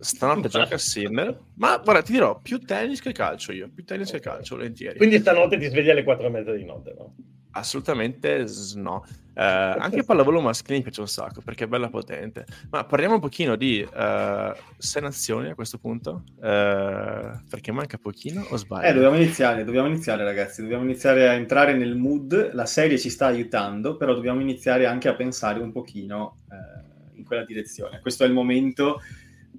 Stanotte 0.02 0.50
gioca 0.50 0.76
a 0.76 0.78
Sinner. 0.78 1.40
Ma 1.56 1.78
guarda, 1.78 2.02
ti 2.02 2.12
dirò, 2.12 2.40
più 2.40 2.60
tennis 2.60 3.02
che 3.02 3.12
calcio 3.12 3.52
io, 3.52 3.70
più 3.70 3.84
tennis 3.84 4.10
che 4.10 4.20
calcio, 4.20 4.56
volentieri. 4.56 4.98
Quindi 4.98 5.20
stanotte 5.20 5.58
ti 5.58 5.68
svegli 5.68 5.90
alle 5.90 6.04
4 6.04 6.26
e 6.26 6.30
mezza 6.30 6.54
di 6.54 6.66
notte, 6.66 6.94
no? 6.98 7.16
Assolutamente 7.52 8.46
no. 8.76 9.06
Eh, 9.34 9.44
anche 9.44 9.98
il 9.98 10.06
pallavolo 10.06 10.42
maschile 10.42 10.78
mi 10.78 10.84
piace 10.84 11.00
un 11.02 11.08
sacco 11.08 11.42
perché 11.42 11.64
è 11.64 11.68
bella 11.68 11.90
potente. 11.90 12.46
Ma 12.70 12.84
parliamo 12.84 13.16
un 13.16 13.20
pochino 13.22 13.56
di 13.56 13.82
uh, 13.82 14.54
sei 14.78 15.02
nazioni 15.02 15.50
a 15.50 15.56
questo 15.56 15.78
punto? 15.78 16.24
Uh, 16.36 17.40
perché 17.50 17.72
manca 17.72 17.98
pochino 17.98 18.46
o 18.50 18.58
sbaglio? 18.58 18.88
Eh, 18.88 18.94
dobbiamo 18.94 19.16
iniziare, 19.16 19.64
dobbiamo 19.64 19.88
iniziare 19.88 20.24
ragazzi, 20.24 20.62
dobbiamo 20.62 20.84
iniziare 20.84 21.30
a 21.30 21.34
entrare 21.34 21.74
nel 21.74 21.96
mood. 21.96 22.54
La 22.54 22.66
serie 22.66 22.98
ci 22.98 23.10
sta 23.10 23.28
aiutando, 23.28 23.96
però 23.96 24.14
dobbiamo 24.14 24.42
iniziare 24.42 24.86
anche 24.86 25.08
a 25.08 25.16
pensare 25.16 25.60
un 25.60 25.72
pochino 25.72 26.40
uh, 26.50 27.18
in 27.18 27.24
quella 27.24 27.46
direzione. 27.46 28.00
Questo 28.00 28.24
è 28.24 28.28
il 28.28 28.34
momento 28.34 29.02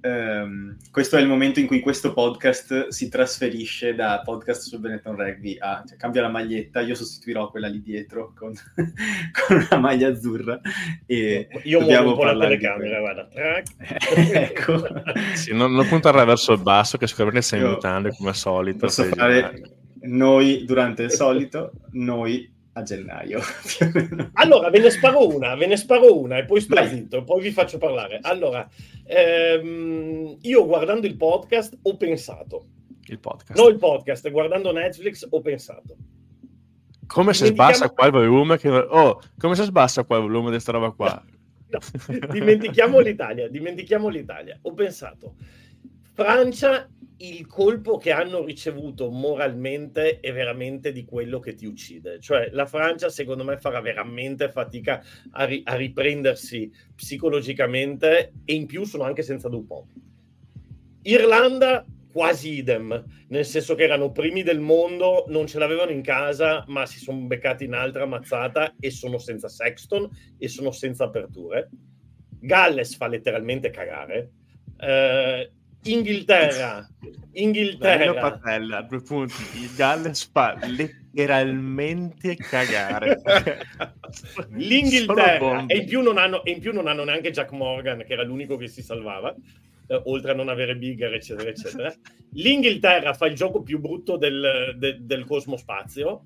Um, 0.05 0.75
questo 0.91 1.15
è 1.15 1.21
il 1.21 1.27
momento 1.27 1.61
in 1.61 1.65
cui 1.65 1.79
questo 1.79 2.11
podcast 2.11 2.89
si 2.89 3.07
trasferisce 3.07 3.95
da 3.95 4.21
podcast 4.21 4.67
sul 4.67 4.79
Benetton 4.79 5.15
Rugby 5.15 5.55
a 5.57 5.81
cioè, 5.87 5.95
cambia 5.95 6.21
la 6.21 6.27
maglietta, 6.27 6.81
io 6.81 6.93
sostituirò 6.93 7.49
quella 7.49 7.69
lì 7.69 7.81
dietro 7.81 8.33
con, 8.35 8.51
con 8.75 9.65
una 9.69 9.79
maglia 9.79 10.09
azzurra 10.09 10.59
e 11.05 11.47
io 11.63 11.79
muovo 11.79 12.09
un 12.09 12.15
po' 12.15 12.23
la 12.25 12.37
telecamera, 12.37 12.99
guarda. 12.99 13.29
ecco. 13.31 14.83
sì, 15.35 15.53
non, 15.53 15.73
non 15.73 15.87
puntare 15.87 16.25
verso 16.25 16.51
il 16.51 16.61
basso 16.61 16.97
che 16.97 17.07
sicuramente 17.07 17.41
stai 17.41 17.61
mutando 17.61 18.09
come 18.09 18.29
al 18.29 18.35
solito. 18.35 18.79
Posso 18.79 19.05
fare 19.05 19.61
noi 20.01 20.65
durante 20.65 21.03
il 21.03 21.11
solito, 21.11 21.71
noi 21.91 22.52
a 22.73 22.83
gennaio. 22.83 23.39
allora, 24.33 24.69
ve 24.69 24.79
ne 24.79 24.89
sparo 24.89 25.27
una, 25.27 25.55
ve 25.55 25.67
ne 25.67 25.77
sparo 25.77 26.17
una 26.19 26.37
e 26.37 26.45
poi 26.45 26.61
sto 26.61 26.75
Vai. 26.75 26.87
zitto 26.87 27.17
e 27.17 27.23
poi 27.23 27.41
vi 27.41 27.51
faccio 27.51 27.77
parlare. 27.77 28.19
Allora, 28.21 28.67
ehm, 29.05 30.37
io 30.41 30.65
guardando 30.65 31.07
il 31.07 31.15
podcast 31.15 31.77
ho 31.81 31.97
pensato. 31.97 32.67
Il 33.05 33.19
podcast? 33.19 33.59
No, 33.59 33.67
il 33.67 33.77
podcast, 33.77 34.29
guardando 34.31 34.71
Netflix 34.71 35.27
ho 35.29 35.41
pensato. 35.41 35.95
Come 37.05 37.33
si 37.33 37.45
sbassa 37.45 37.89
qua 37.89 38.07
il 38.07 38.11
volume? 38.11 38.57
Che... 38.57 38.69
Oh, 38.69 39.21
come 39.37 39.55
si 39.55 39.63
sbassa 39.63 40.03
qua 40.03 40.17
il 40.17 40.23
volume 40.23 40.45
di 40.45 40.51
questa 40.51 40.71
roba 40.71 40.91
qua? 40.91 41.23
no, 41.67 42.27
dimentichiamo 42.31 42.99
l'Italia, 42.99 43.47
dimentichiamo 43.49 44.07
l'Italia. 44.07 44.57
Ho 44.63 44.73
pensato, 44.73 45.35
Francia 46.13 46.87
il 47.17 47.47
colpo 47.47 47.97
che 47.97 48.11
hanno 48.11 48.43
ricevuto 48.43 49.09
moralmente 49.09 50.19
è 50.19 50.33
veramente 50.33 50.91
di 50.91 51.05
quello 51.05 51.39
che 51.39 51.55
ti 51.55 51.65
uccide. 51.65 52.19
Cioè, 52.19 52.49
la 52.51 52.65
Francia, 52.65 53.09
secondo 53.09 53.43
me, 53.43 53.57
farà 53.57 53.79
veramente 53.79 54.51
fatica 54.51 55.03
a, 55.31 55.45
ri- 55.45 55.61
a 55.63 55.75
riprendersi 55.75 56.71
psicologicamente 56.93 58.33
e 58.43 58.53
in 58.53 58.65
più 58.65 58.83
sono 58.83 59.03
anche 59.03 59.23
senza 59.23 59.47
Dupont. 59.47 59.91
Irlanda, 61.03 61.85
quasi 62.11 62.57
idem, 62.57 63.03
nel 63.29 63.45
senso 63.45 63.75
che 63.75 63.83
erano 63.83 64.11
primi 64.11 64.43
del 64.43 64.59
mondo, 64.59 65.25
non 65.29 65.47
ce 65.47 65.59
l'avevano 65.59 65.91
in 65.91 66.01
casa, 66.01 66.63
ma 66.67 66.85
si 66.85 66.99
sono 66.99 67.19
beccati 67.19 67.63
in 67.63 67.73
altra 67.73 68.05
mazzata 68.05 68.75
e 68.79 68.91
sono 68.91 69.17
senza 69.17 69.47
Sexton 69.47 70.09
e 70.37 70.47
sono 70.47 70.71
senza 70.71 71.05
aperture. 71.05 71.69
Galles 72.39 72.95
fa 72.95 73.07
letteralmente 73.07 73.69
cagare. 73.69 74.31
Eh, 74.77 75.51
Inghilterra, 75.83 76.87
Inghilterra. 77.33 78.13
Patella, 78.13 78.81
due 78.83 79.01
punti. 79.01 79.41
Il 79.55 79.73
Galles 79.75 80.29
fa 80.31 80.57
letteralmente 80.61 82.35
cagare. 82.35 83.21
L'Inghilterra, 84.51 85.65
e 85.65 85.77
in, 85.77 85.85
più 85.85 86.01
non 86.01 86.17
hanno, 86.17 86.43
e 86.43 86.51
in 86.51 86.59
più 86.59 86.71
non 86.73 86.87
hanno 86.87 87.03
neanche 87.03 87.31
Jack 87.31 87.51
Morgan, 87.51 88.03
che 88.05 88.13
era 88.13 88.23
l'unico 88.23 88.55
che 88.57 88.67
si 88.67 88.81
salvava, 88.81 89.35
eh, 89.87 90.01
oltre 90.05 90.31
a 90.31 90.35
non 90.35 90.49
avere 90.49 90.75
Bigger, 90.75 91.13
eccetera, 91.13 91.49
eccetera. 91.49 91.93
L'Inghilterra 92.33 93.13
fa 93.13 93.25
il 93.25 93.35
gioco 93.35 93.61
più 93.61 93.79
brutto 93.79 94.17
del, 94.17 94.75
de, 94.77 94.97
del 95.01 95.25
cosmospazio 95.25 96.23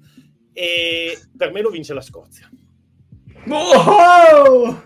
e 0.54 1.18
per 1.36 1.52
me 1.52 1.62
lo 1.62 1.70
vince 1.70 1.94
la 1.94 2.02
Scozia. 2.02 2.50
Oh! 3.50 4.84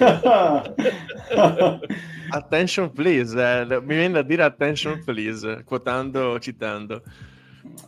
attention 2.30 2.92
please, 2.92 3.36
eh. 3.36 3.80
mi 3.80 3.94
viene 3.94 4.14
da 4.14 4.22
dire 4.22 4.42
attention 4.42 5.02
please, 5.04 5.62
quotando, 5.64 6.38
citando. 6.38 7.02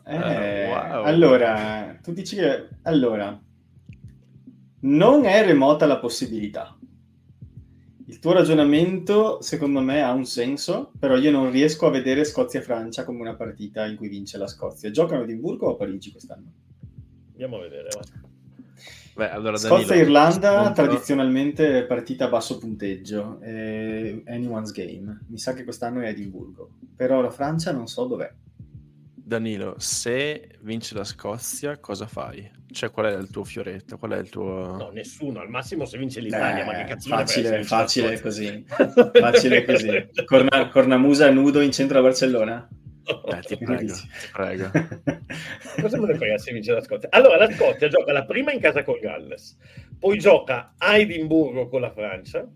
Eh, 0.05 0.67
uh, 0.67 0.71
wow. 0.71 1.05
Allora, 1.05 1.99
tu 2.03 2.13
dici 2.13 2.37
che... 2.37 2.69
Allora, 2.83 3.41
non 4.81 5.25
è 5.25 5.45
remota 5.45 5.87
la 5.87 5.99
possibilità. 5.99 6.77
Il 8.07 8.19
tuo 8.19 8.33
ragionamento, 8.33 9.41
secondo 9.41 9.81
me, 9.81 10.03
ha 10.03 10.13
un 10.13 10.27
senso, 10.27 10.93
però 10.99 11.17
io 11.17 11.31
non 11.31 11.51
riesco 11.51 11.87
a 11.87 11.91
vedere 11.91 12.25
Scozia-Francia 12.25 13.05
come 13.05 13.21
una 13.21 13.37
partita 13.37 13.87
in 13.87 13.97
cui 13.97 14.09
vince 14.09 14.37
la 14.37 14.47
Scozia. 14.47 14.91
Giocano 14.91 15.21
a 15.21 15.25
Edimburgo 15.25 15.69
o 15.69 15.73
a 15.73 15.77
Parigi 15.77 16.11
quest'anno? 16.11 16.53
Andiamo 17.31 17.57
a 17.57 17.61
vedere. 17.61 17.89
Va. 17.95 18.31
Beh, 19.15 19.31
allora, 19.31 19.57
Scozia-Irlanda 19.57 20.71
e 20.71 20.75
tradizionalmente 20.75 21.85
partita 21.85 22.27
a 22.27 22.29
basso 22.29 22.59
punteggio, 22.59 23.41
eh, 23.43 24.23
anyone's 24.27 24.73
game. 24.73 25.21
Mi 25.29 25.39
sa 25.39 25.53
che 25.53 25.65
quest'anno 25.65 26.01
è 26.01 26.09
Edimburgo, 26.09 26.71
però 26.97 27.21
la 27.21 27.31
Francia 27.31 27.73
non 27.73 27.87
so 27.87 28.07
dov'è. 28.07 28.33
Danilo, 29.15 29.77
se 29.79 30.59
vince 30.61 30.95
la 30.95 31.05
Scozia, 31.05 31.79
cosa 31.79 32.07
fai? 32.07 32.51
Cioè, 32.71 32.91
qual 32.91 33.07
è 33.07 33.17
il 33.17 33.31
tuo 33.31 33.45
fioretto? 33.45 33.97
Qual 33.97 34.13
è 34.13 34.19
il 34.19 34.29
tuo... 34.29 34.77
No, 34.77 34.91
nessuno. 34.91 35.41
Al 35.41 35.49
massimo 35.49 35.85
se 35.85 35.97
vince 35.99 36.21
l'Italia, 36.21 36.63
eh, 36.63 36.67
ma 36.67 36.73
che 36.75 36.85
cazzo 36.85 37.09
Facile, 37.09 37.63
facile 37.65 38.21
così. 38.21 38.65
facile 38.67 39.65
così. 39.65 40.09
Corna, 40.25 40.69
cornamusa 40.69 41.31
nudo 41.31 41.61
in 41.61 41.71
centro 41.71 41.99
a 41.99 42.03
Barcellona? 42.03 42.69
Eh, 43.33 43.41
ti 43.41 43.57
prego, 43.57 43.93
ti 43.93 44.29
prego. 44.33 44.71
Cosa 45.81 46.01
me 46.01 46.07
ne 46.07 46.15
frega 46.15 46.39
se 46.39 46.53
vince 46.53 46.73
la 46.73 46.83
Scozia? 46.83 47.09
Allora, 47.11 47.37
la 47.37 47.53
Scozia 47.53 47.89
gioca 47.89 48.13
la 48.13 48.25
prima 48.25 48.53
in 48.53 48.61
casa 48.61 48.85
con 48.85 48.99
Galles, 49.01 49.57
poi 49.99 50.19
gioca 50.19 50.75
a 50.79 50.97
Edimburgo 50.97 51.69
con 51.69 51.81
la 51.81 51.91
Francia, 51.91 52.47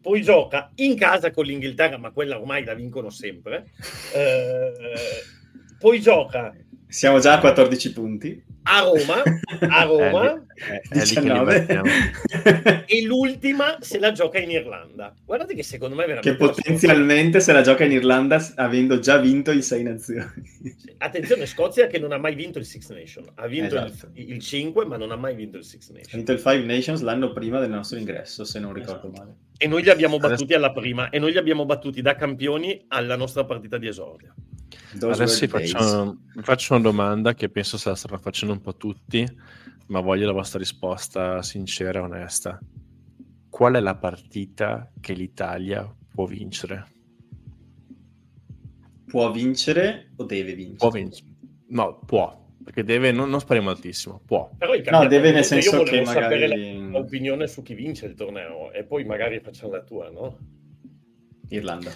poi 0.00 0.22
gioca 0.22 0.70
in 0.76 0.96
casa 0.96 1.30
con 1.30 1.44
l'Inghilterra, 1.44 1.98
ma 1.98 2.12
quella 2.12 2.38
ormai 2.38 2.64
la 2.64 2.74
vincono 2.74 3.10
sempre. 3.10 3.70
Eh, 4.14 4.72
poi 5.78 6.00
gioca 6.00 6.54
Siamo 6.90 7.18
già 7.18 7.34
a 7.34 7.38
14 7.38 7.92
punti. 7.92 8.42
A 8.70 8.80
Roma, 8.80 9.22
a 9.60 9.84
Roma 9.88 10.44
è, 10.54 10.80
è, 10.88 11.02
è 11.66 12.84
e 12.86 13.02
l'ultima 13.02 13.78
se 13.80 13.98
la 13.98 14.12
gioca 14.12 14.38
in 14.38 14.50
Irlanda. 14.50 15.14
Guardate 15.24 15.54
che 15.54 15.62
secondo 15.62 15.94
me 15.94 16.04
è 16.04 16.06
veramente... 16.06 16.36
Che 16.36 16.36
potenzialmente 16.36 17.40
se 17.40 17.52
la 17.52 17.62
gioca 17.62 17.84
in 17.84 17.92
Irlanda 17.92 18.46
avendo 18.56 18.98
già 18.98 19.16
vinto 19.16 19.52
in 19.52 19.62
sei 19.62 19.82
nazioni. 19.84 20.28
Attenzione, 20.98 21.46
Scozia 21.46 21.86
che 21.86 21.98
non 21.98 22.12
ha 22.12 22.18
mai 22.18 22.34
vinto 22.34 22.58
il 22.58 22.66
Six 22.66 22.90
Nations. 22.90 23.28
Ha 23.36 23.46
vinto 23.46 23.76
esatto. 23.76 24.10
il, 24.14 24.32
il, 24.32 24.40
5 24.40 24.84
ma 24.84 24.98
non 24.98 25.12
ha 25.12 25.16
mai 25.16 25.34
vinto 25.34 25.56
il 25.56 25.64
Six 25.64 25.88
Nations. 25.88 26.12
Ha 26.12 26.16
vinto 26.16 26.32
il 26.32 26.38
Five 26.38 26.64
Nations 26.64 27.00
l'anno 27.00 27.32
prima 27.32 27.60
del 27.60 27.70
nostro 27.70 27.96
ingresso, 27.98 28.44
se 28.44 28.60
non 28.60 28.74
ricordo 28.74 29.08
esatto. 29.08 29.18
male. 29.18 29.36
E 29.56 29.66
noi 29.66 29.82
li 29.82 29.90
abbiamo 29.90 30.18
battuti 30.18 30.52
alla 30.52 30.72
prima 30.72 31.08
e 31.08 31.18
noi 31.18 31.32
li 31.32 31.38
abbiamo 31.38 31.64
battuti 31.64 32.02
da 32.02 32.14
campioni 32.16 32.84
alla 32.88 33.16
nostra 33.16 33.44
partita 33.44 33.78
di 33.78 33.88
esordio. 33.88 34.34
Those 34.98 35.22
Adesso 35.22 35.40
vi 35.40 35.48
faccio, 35.48 36.16
faccio, 36.42 36.74
una 36.74 36.82
domanda 36.82 37.34
che 37.34 37.48
penso 37.48 37.76
se 37.76 37.88
la 37.90 37.94
stanno 37.94 38.18
facendo 38.18 38.57
un 38.58 38.62
po' 38.62 38.76
tutti, 38.76 39.26
ma 39.86 40.00
voglio 40.00 40.26
la 40.26 40.32
vostra 40.32 40.58
risposta 40.58 41.42
sincera 41.42 41.98
e 41.98 42.02
onesta. 42.02 42.58
Qual 43.48 43.74
è 43.74 43.80
la 43.80 43.96
partita 43.96 44.92
che 45.00 45.14
l'Italia 45.14 45.90
può 46.12 46.26
vincere? 46.26 46.86
Può 49.06 49.30
vincere 49.32 50.10
o 50.16 50.24
deve 50.24 50.54
vincere? 50.54 50.76
Può 50.76 50.90
vincere. 50.90 51.30
No, 51.68 51.98
può, 52.04 52.46
perché 52.62 52.84
deve, 52.84 53.12
non, 53.12 53.30
non 53.30 53.40
spariamo 53.40 53.70
altissimo, 53.70 54.20
può. 54.24 54.50
Però 54.58 54.74
no, 54.90 55.06
deve 55.06 55.32
nel 55.32 55.44
senso 55.44 55.82
che 55.82 56.02
magari... 56.02 56.22
sapere 56.22 56.78
l'opinione 56.78 57.46
su 57.46 57.62
chi 57.62 57.74
vince 57.74 58.06
il 58.06 58.14
torneo 58.14 58.72
e 58.72 58.84
poi 58.84 59.04
magari 59.04 59.40
facciamo 59.40 59.72
la 59.72 59.82
tua, 59.82 60.10
no? 60.10 60.36
Irlanda. 61.48 61.90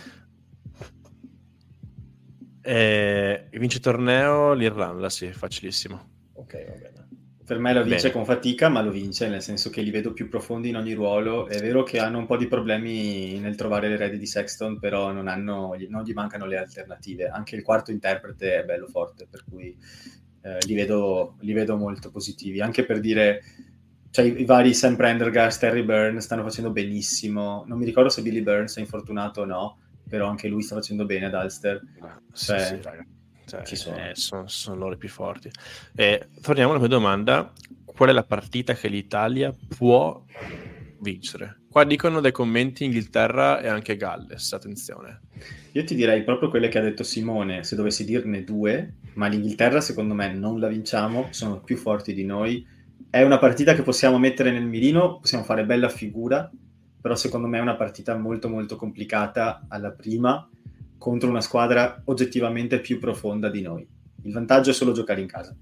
Eh, 2.64 3.48
vince 3.50 3.76
il 3.76 3.82
torneo 3.82 4.54
l'Irlanda, 4.54 5.10
sì, 5.10 5.32
facilissimo. 5.32 6.11
Ok, 6.52 6.66
va 6.66 6.74
bene. 6.74 7.02
Per 7.44 7.58
me 7.58 7.72
lo 7.72 7.82
vince 7.82 8.08
bene. 8.08 8.12
con 8.12 8.24
fatica, 8.24 8.68
ma 8.68 8.82
lo 8.82 8.90
vince 8.90 9.28
nel 9.28 9.42
senso 9.42 9.68
che 9.68 9.82
li 9.82 9.90
vedo 9.90 10.12
più 10.12 10.28
profondi 10.28 10.68
in 10.68 10.76
ogni 10.76 10.92
ruolo. 10.92 11.48
È 11.48 11.58
vero 11.60 11.82
che 11.82 11.98
hanno 11.98 12.18
un 12.18 12.26
po' 12.26 12.36
di 12.36 12.46
problemi 12.46 13.38
nel 13.40 13.56
trovare 13.56 13.88
le 13.88 13.96
reti 13.96 14.16
di 14.16 14.26
Sexton, 14.26 14.78
però 14.78 15.10
non, 15.10 15.26
hanno, 15.26 15.74
non 15.88 16.04
gli 16.04 16.12
mancano 16.12 16.46
le 16.46 16.56
alternative. 16.56 17.28
Anche 17.28 17.56
il 17.56 17.62
quarto 17.62 17.90
interprete 17.90 18.60
è 18.60 18.64
bello 18.64 18.86
forte, 18.86 19.26
per 19.28 19.44
cui 19.48 19.76
eh, 20.42 20.58
li, 20.66 20.74
vedo, 20.74 21.36
li, 21.40 21.52
vedo, 21.52 21.76
molto 21.76 22.10
positivi. 22.10 22.60
Anche 22.60 22.84
per 22.84 23.00
dire, 23.00 23.42
cioè, 24.10 24.24
i, 24.24 24.40
i 24.42 24.44
vari 24.44 24.72
Sam 24.72 24.94
Prendergast, 24.94 25.60
Terry 25.60 25.82
Byrne 25.82 26.20
stanno 26.20 26.44
facendo 26.44 26.70
benissimo. 26.70 27.64
Non 27.66 27.76
mi 27.76 27.84
ricordo 27.84 28.08
se 28.08 28.22
Billy 28.22 28.42
Burns 28.42 28.76
è 28.76 28.80
infortunato 28.80 29.40
o 29.40 29.44
no, 29.44 29.78
però 30.08 30.28
anche 30.28 30.46
lui 30.46 30.62
sta 30.62 30.76
facendo 30.76 31.04
bene 31.04 31.26
ad 31.26 31.34
Ulster. 31.34 31.82
Ah, 32.00 32.22
cioè, 32.32 32.58
sì, 32.60 32.80
sì, 32.80 33.20
cioè, 33.44 33.64
ci 33.64 33.76
sono. 33.76 33.96
Eh, 33.96 34.12
sono, 34.14 34.48
sono 34.48 34.76
loro 34.76 34.94
i 34.94 34.98
più 34.98 35.08
forti. 35.08 35.50
Eh, 35.94 36.28
torniamo 36.40 36.70
alla 36.70 36.80
mia 36.80 36.88
domanda: 36.88 37.52
qual 37.84 38.10
è 38.10 38.12
la 38.12 38.24
partita 38.24 38.74
che 38.74 38.88
l'Italia 38.88 39.54
può 39.76 40.24
vincere? 41.00 41.60
Qua 41.70 41.84
dicono 41.84 42.20
dai 42.20 42.32
commenti 42.32 42.84
Inghilterra 42.84 43.60
e 43.60 43.68
anche 43.68 43.96
Galles, 43.96 44.52
attenzione. 44.52 45.20
Io 45.72 45.84
ti 45.84 45.94
direi 45.94 46.22
proprio 46.22 46.50
quelle 46.50 46.68
che 46.68 46.78
ha 46.78 46.82
detto 46.82 47.02
Simone, 47.02 47.64
se 47.64 47.76
dovessi 47.76 48.04
dirne 48.04 48.44
due, 48.44 48.96
ma 49.14 49.26
l'Inghilterra 49.26 49.80
secondo 49.80 50.12
me 50.12 50.32
non 50.34 50.60
la 50.60 50.68
vinciamo, 50.68 51.28
sono 51.30 51.60
più 51.60 51.76
forti 51.76 52.12
di 52.12 52.24
noi. 52.24 52.66
È 53.08 53.22
una 53.22 53.38
partita 53.38 53.74
che 53.74 53.82
possiamo 53.82 54.18
mettere 54.18 54.50
nel 54.50 54.66
mirino, 54.66 55.18
possiamo 55.18 55.44
fare 55.44 55.64
bella 55.64 55.88
figura, 55.88 56.50
però 57.00 57.14
secondo 57.16 57.46
me 57.46 57.58
è 57.58 57.62
una 57.62 57.76
partita 57.76 58.16
molto 58.16 58.48
molto 58.48 58.76
complicata 58.76 59.64
alla 59.68 59.92
prima 59.92 60.46
contro 61.02 61.28
una 61.28 61.40
squadra 61.40 62.00
oggettivamente 62.04 62.78
più 62.78 63.00
profonda 63.00 63.50
di 63.50 63.60
noi. 63.60 63.84
Il 64.22 64.32
vantaggio 64.32 64.70
è 64.70 64.72
solo 64.72 64.92
giocare 64.92 65.20
in 65.20 65.26
casa. 65.26 65.52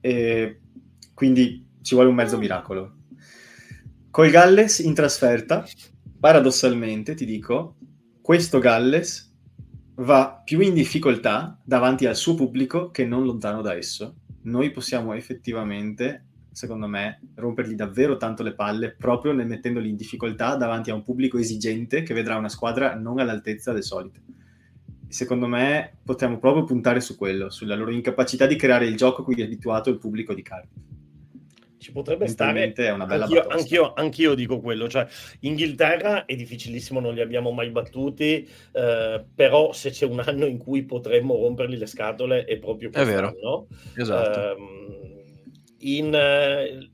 E 0.00 0.60
quindi 1.14 1.64
ci 1.82 1.94
vuole 1.94 2.10
un 2.10 2.16
mezzo 2.16 2.36
miracolo. 2.36 2.96
Col 4.10 4.28
Galles 4.28 4.80
in 4.80 4.92
trasferta, 4.92 5.64
paradossalmente 6.18 7.14
ti 7.14 7.24
dico, 7.24 7.76
questo 8.20 8.58
Galles 8.58 9.32
va 9.98 10.42
più 10.44 10.58
in 10.58 10.74
difficoltà 10.74 11.60
davanti 11.62 12.06
al 12.06 12.16
suo 12.16 12.34
pubblico 12.34 12.90
che 12.90 13.04
non 13.04 13.24
lontano 13.24 13.62
da 13.62 13.76
esso. 13.76 14.16
Noi 14.42 14.72
possiamo 14.72 15.14
effettivamente 15.14 16.24
secondo 16.50 16.88
me, 16.88 17.20
rompergli 17.34 17.74
davvero 17.74 18.16
tanto 18.16 18.42
le 18.42 18.54
palle 18.54 18.96
proprio 18.96 19.32
nel 19.32 19.46
mettendoli 19.46 19.90
in 19.90 19.96
difficoltà 19.96 20.56
davanti 20.56 20.90
a 20.90 20.94
un 20.94 21.02
pubblico 21.02 21.36
esigente 21.36 22.02
che 22.02 22.14
vedrà 22.14 22.36
una 22.36 22.48
squadra 22.48 22.94
non 22.94 23.18
all'altezza 23.18 23.72
del 23.72 23.84
solito. 23.84 24.20
Secondo 25.08 25.46
me 25.46 25.98
potremmo 26.04 26.38
proprio 26.38 26.64
puntare 26.64 27.00
su 27.00 27.16
quello, 27.16 27.48
sulla 27.50 27.74
loro 27.74 27.90
incapacità 27.90 28.46
di 28.46 28.56
creare 28.56 28.86
il 28.86 28.96
gioco 28.96 29.22
a 29.22 29.24
cui 29.24 29.40
è 29.40 29.44
abituato 29.44 29.90
il 29.90 29.98
pubblico 29.98 30.34
di 30.34 30.42
Cardiff. 30.42 30.72
Ci 31.78 31.92
potrebbe 31.92 32.26
stare. 32.26 32.72
È 32.72 32.90
una 32.90 33.06
bella 33.06 33.24
anch'io, 33.24 33.46
anch'io, 33.46 33.92
anch'io, 33.94 34.34
dico 34.34 34.60
quello. 34.60 34.88
Cioè, 34.88 35.06
Inghilterra 35.40 36.24
è 36.24 36.34
difficilissimo, 36.34 36.98
non 36.98 37.14
li 37.14 37.20
abbiamo 37.20 37.52
mai 37.52 37.70
battuti. 37.70 38.48
Eh, 38.72 39.24
però, 39.32 39.72
se 39.72 39.90
c'è 39.90 40.04
un 40.04 40.18
anno 40.18 40.46
in 40.46 40.58
cui 40.58 40.82
potremmo 40.84 41.36
rompergli 41.36 41.76
le 41.76 41.86
scatole, 41.86 42.44
è 42.44 42.58
proprio 42.58 42.90
questo. 42.90 43.08
È 43.08 43.14
vero. 43.14 43.68
Esatto. 43.94 44.40
Eh, 44.40 44.56
in, 45.78 46.12
eh, 46.12 46.90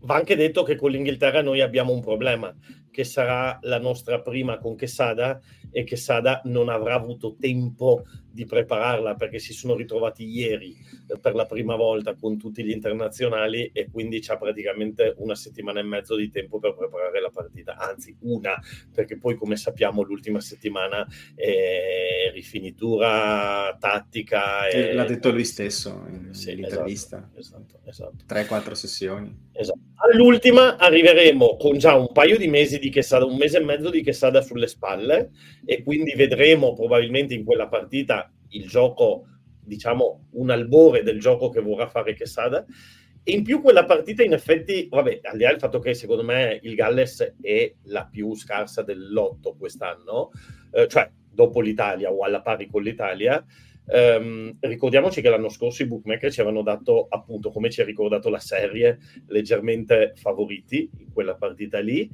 va 0.00 0.14
anche 0.14 0.36
detto 0.36 0.62
che 0.62 0.76
con 0.76 0.92
l'Inghilterra 0.92 1.42
noi 1.42 1.60
abbiamo 1.60 1.92
un 1.92 2.00
problema, 2.00 2.54
che 2.98 3.04
sarà 3.04 3.60
la 3.62 3.78
nostra 3.78 4.20
prima 4.20 4.58
con 4.58 4.76
Quesada 4.76 5.40
e 5.70 5.84
Quesada 5.84 6.40
non 6.46 6.68
avrà 6.68 6.94
avuto 6.94 7.36
tempo 7.38 8.02
di 8.28 8.44
prepararla 8.44 9.14
perché 9.14 9.38
si 9.38 9.52
sono 9.52 9.76
ritrovati 9.76 10.24
ieri 10.24 10.76
eh, 11.08 11.18
per 11.18 11.34
la 11.34 11.46
prima 11.46 11.76
volta 11.76 12.14
con 12.14 12.38
tutti 12.38 12.64
gli 12.64 12.70
internazionali 12.70 13.70
e 13.72 13.88
quindi 13.90 14.20
c'ha 14.20 14.36
praticamente 14.36 15.14
una 15.18 15.36
settimana 15.36 15.78
e 15.78 15.84
mezzo 15.84 16.16
di 16.16 16.28
tempo 16.30 16.58
per 16.58 16.74
preparare 16.74 17.20
la 17.20 17.30
partita, 17.30 17.76
anzi 17.76 18.16
una, 18.22 18.60
perché 18.92 19.16
poi 19.16 19.36
come 19.36 19.56
sappiamo 19.56 20.02
l'ultima 20.02 20.40
settimana 20.40 21.06
è 21.36 22.30
rifinitura 22.32 23.76
tattica. 23.78 24.68
E... 24.68 24.92
L'ha 24.92 25.04
detto 25.04 25.30
lui 25.30 25.44
stesso 25.44 26.04
in 26.08 26.34
sì, 26.34 26.50
intervista. 26.50 27.30
Esatto, 27.36 27.80
esatto, 27.84 28.24
3-4 28.28 28.72
sessioni. 28.72 29.46
Esatto. 29.52 29.78
All'ultima 30.12 30.76
arriveremo 30.76 31.56
con 31.56 31.76
già 31.76 31.96
un 31.96 32.12
paio 32.12 32.38
di 32.38 32.46
mesi 32.46 32.78
di 32.78 32.87
Quesada, 32.90 33.24
un 33.24 33.36
mese 33.36 33.58
e 33.58 33.64
mezzo 33.64 33.90
di 33.90 34.02
Quesada 34.02 34.40
sulle 34.40 34.66
spalle 34.66 35.30
e 35.64 35.82
quindi 35.82 36.14
vedremo 36.14 36.74
probabilmente 36.74 37.34
in 37.34 37.44
quella 37.44 37.68
partita 37.68 38.32
il 38.50 38.66
gioco, 38.68 39.26
diciamo, 39.60 40.28
un 40.32 40.50
albore 40.50 41.02
del 41.02 41.20
gioco 41.20 41.48
che 41.48 41.60
vorrà 41.60 41.88
fare 41.88 42.16
Quesada. 42.16 42.64
E 43.22 43.32
in 43.32 43.42
più 43.42 43.60
quella 43.60 43.84
partita 43.84 44.22
in 44.22 44.32
effetti, 44.32 44.88
vabbè, 44.88 45.20
al 45.22 45.36
di 45.36 45.42
là 45.42 45.50
del 45.50 45.58
fatto 45.58 45.80
che 45.80 45.92
secondo 45.92 46.24
me 46.24 46.58
il 46.62 46.74
Galles 46.74 47.36
è 47.42 47.74
la 47.84 48.08
più 48.10 48.34
scarsa 48.34 48.82
dell'otto 48.82 49.54
quest'anno, 49.54 50.30
eh, 50.72 50.88
cioè 50.88 51.10
dopo 51.30 51.60
l'Italia 51.60 52.10
o 52.10 52.24
alla 52.24 52.40
pari 52.40 52.66
con 52.68 52.82
l'Italia, 52.82 53.44
ehm, 53.86 54.56
ricordiamoci 54.60 55.20
che 55.20 55.28
l'anno 55.28 55.50
scorso 55.50 55.82
i 55.82 55.86
bookmaker 55.86 56.32
ci 56.32 56.40
avevano 56.40 56.62
dato, 56.62 57.06
appunto, 57.08 57.50
come 57.50 57.70
ci 57.70 57.80
ha 57.80 57.84
ricordato 57.84 58.28
la 58.28 58.40
serie, 58.40 58.98
leggermente 59.26 60.14
favoriti 60.16 60.90
in 60.98 61.12
quella 61.12 61.34
partita 61.34 61.80
lì, 61.80 62.10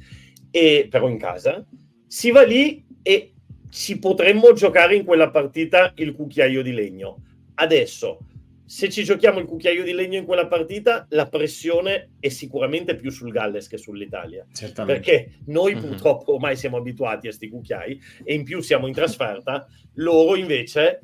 e, 0.54 0.86
però 0.88 1.08
in 1.08 1.18
casa. 1.18 1.66
Si 2.06 2.30
va 2.30 2.44
lì 2.44 2.86
e 3.02 3.32
ci 3.70 3.98
potremmo 3.98 4.52
giocare 4.52 4.94
in 4.94 5.04
quella 5.04 5.28
partita 5.28 5.92
il 5.96 6.14
cucchiaio 6.14 6.62
di 6.62 6.72
legno. 6.72 7.24
Adesso, 7.54 8.20
se 8.64 8.88
ci 8.88 9.02
giochiamo 9.02 9.40
il 9.40 9.46
cucchiaio 9.46 9.82
di 9.82 9.92
legno 9.92 10.16
in 10.16 10.24
quella 10.24 10.46
partita, 10.46 11.08
la 11.10 11.28
pressione 11.28 12.12
è 12.20 12.28
sicuramente 12.28 12.94
più 12.94 13.10
sul 13.10 13.32
Galles 13.32 13.66
che 13.66 13.78
sull'Italia. 13.78 14.46
Certamente. 14.52 15.00
Perché 15.00 15.32
noi 15.46 15.74
mm-hmm. 15.74 15.88
purtroppo 15.88 16.34
ormai 16.34 16.54
siamo 16.54 16.76
abituati 16.76 17.26
a 17.26 17.32
sti 17.32 17.48
cucchiai 17.48 18.00
e 18.22 18.34
in 18.34 18.44
più 18.44 18.60
siamo 18.60 18.86
in 18.86 18.94
trasferta, 18.94 19.66
loro 19.94 20.36
invece 20.36 21.00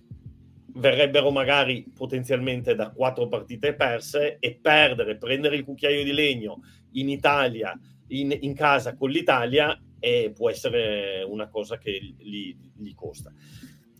verrebbero 0.74 1.32
magari 1.32 1.90
potenzialmente 1.92 2.76
da 2.76 2.90
quattro 2.90 3.26
partite 3.26 3.74
perse 3.74 4.36
e 4.38 4.56
perdere, 4.62 5.16
prendere 5.16 5.56
il 5.56 5.64
cucchiaio 5.64 6.04
di 6.04 6.12
legno 6.12 6.62
in 6.92 7.08
Italia, 7.08 7.76
in, 8.10 8.36
in 8.40 8.54
casa 8.54 8.94
con 8.94 9.10
l'Italia 9.10 9.78
e 9.98 10.32
può 10.34 10.50
essere 10.50 11.24
una 11.28 11.48
cosa 11.48 11.78
che 11.78 12.14
gli, 12.18 12.56
gli 12.76 12.94
costa. 12.94 13.32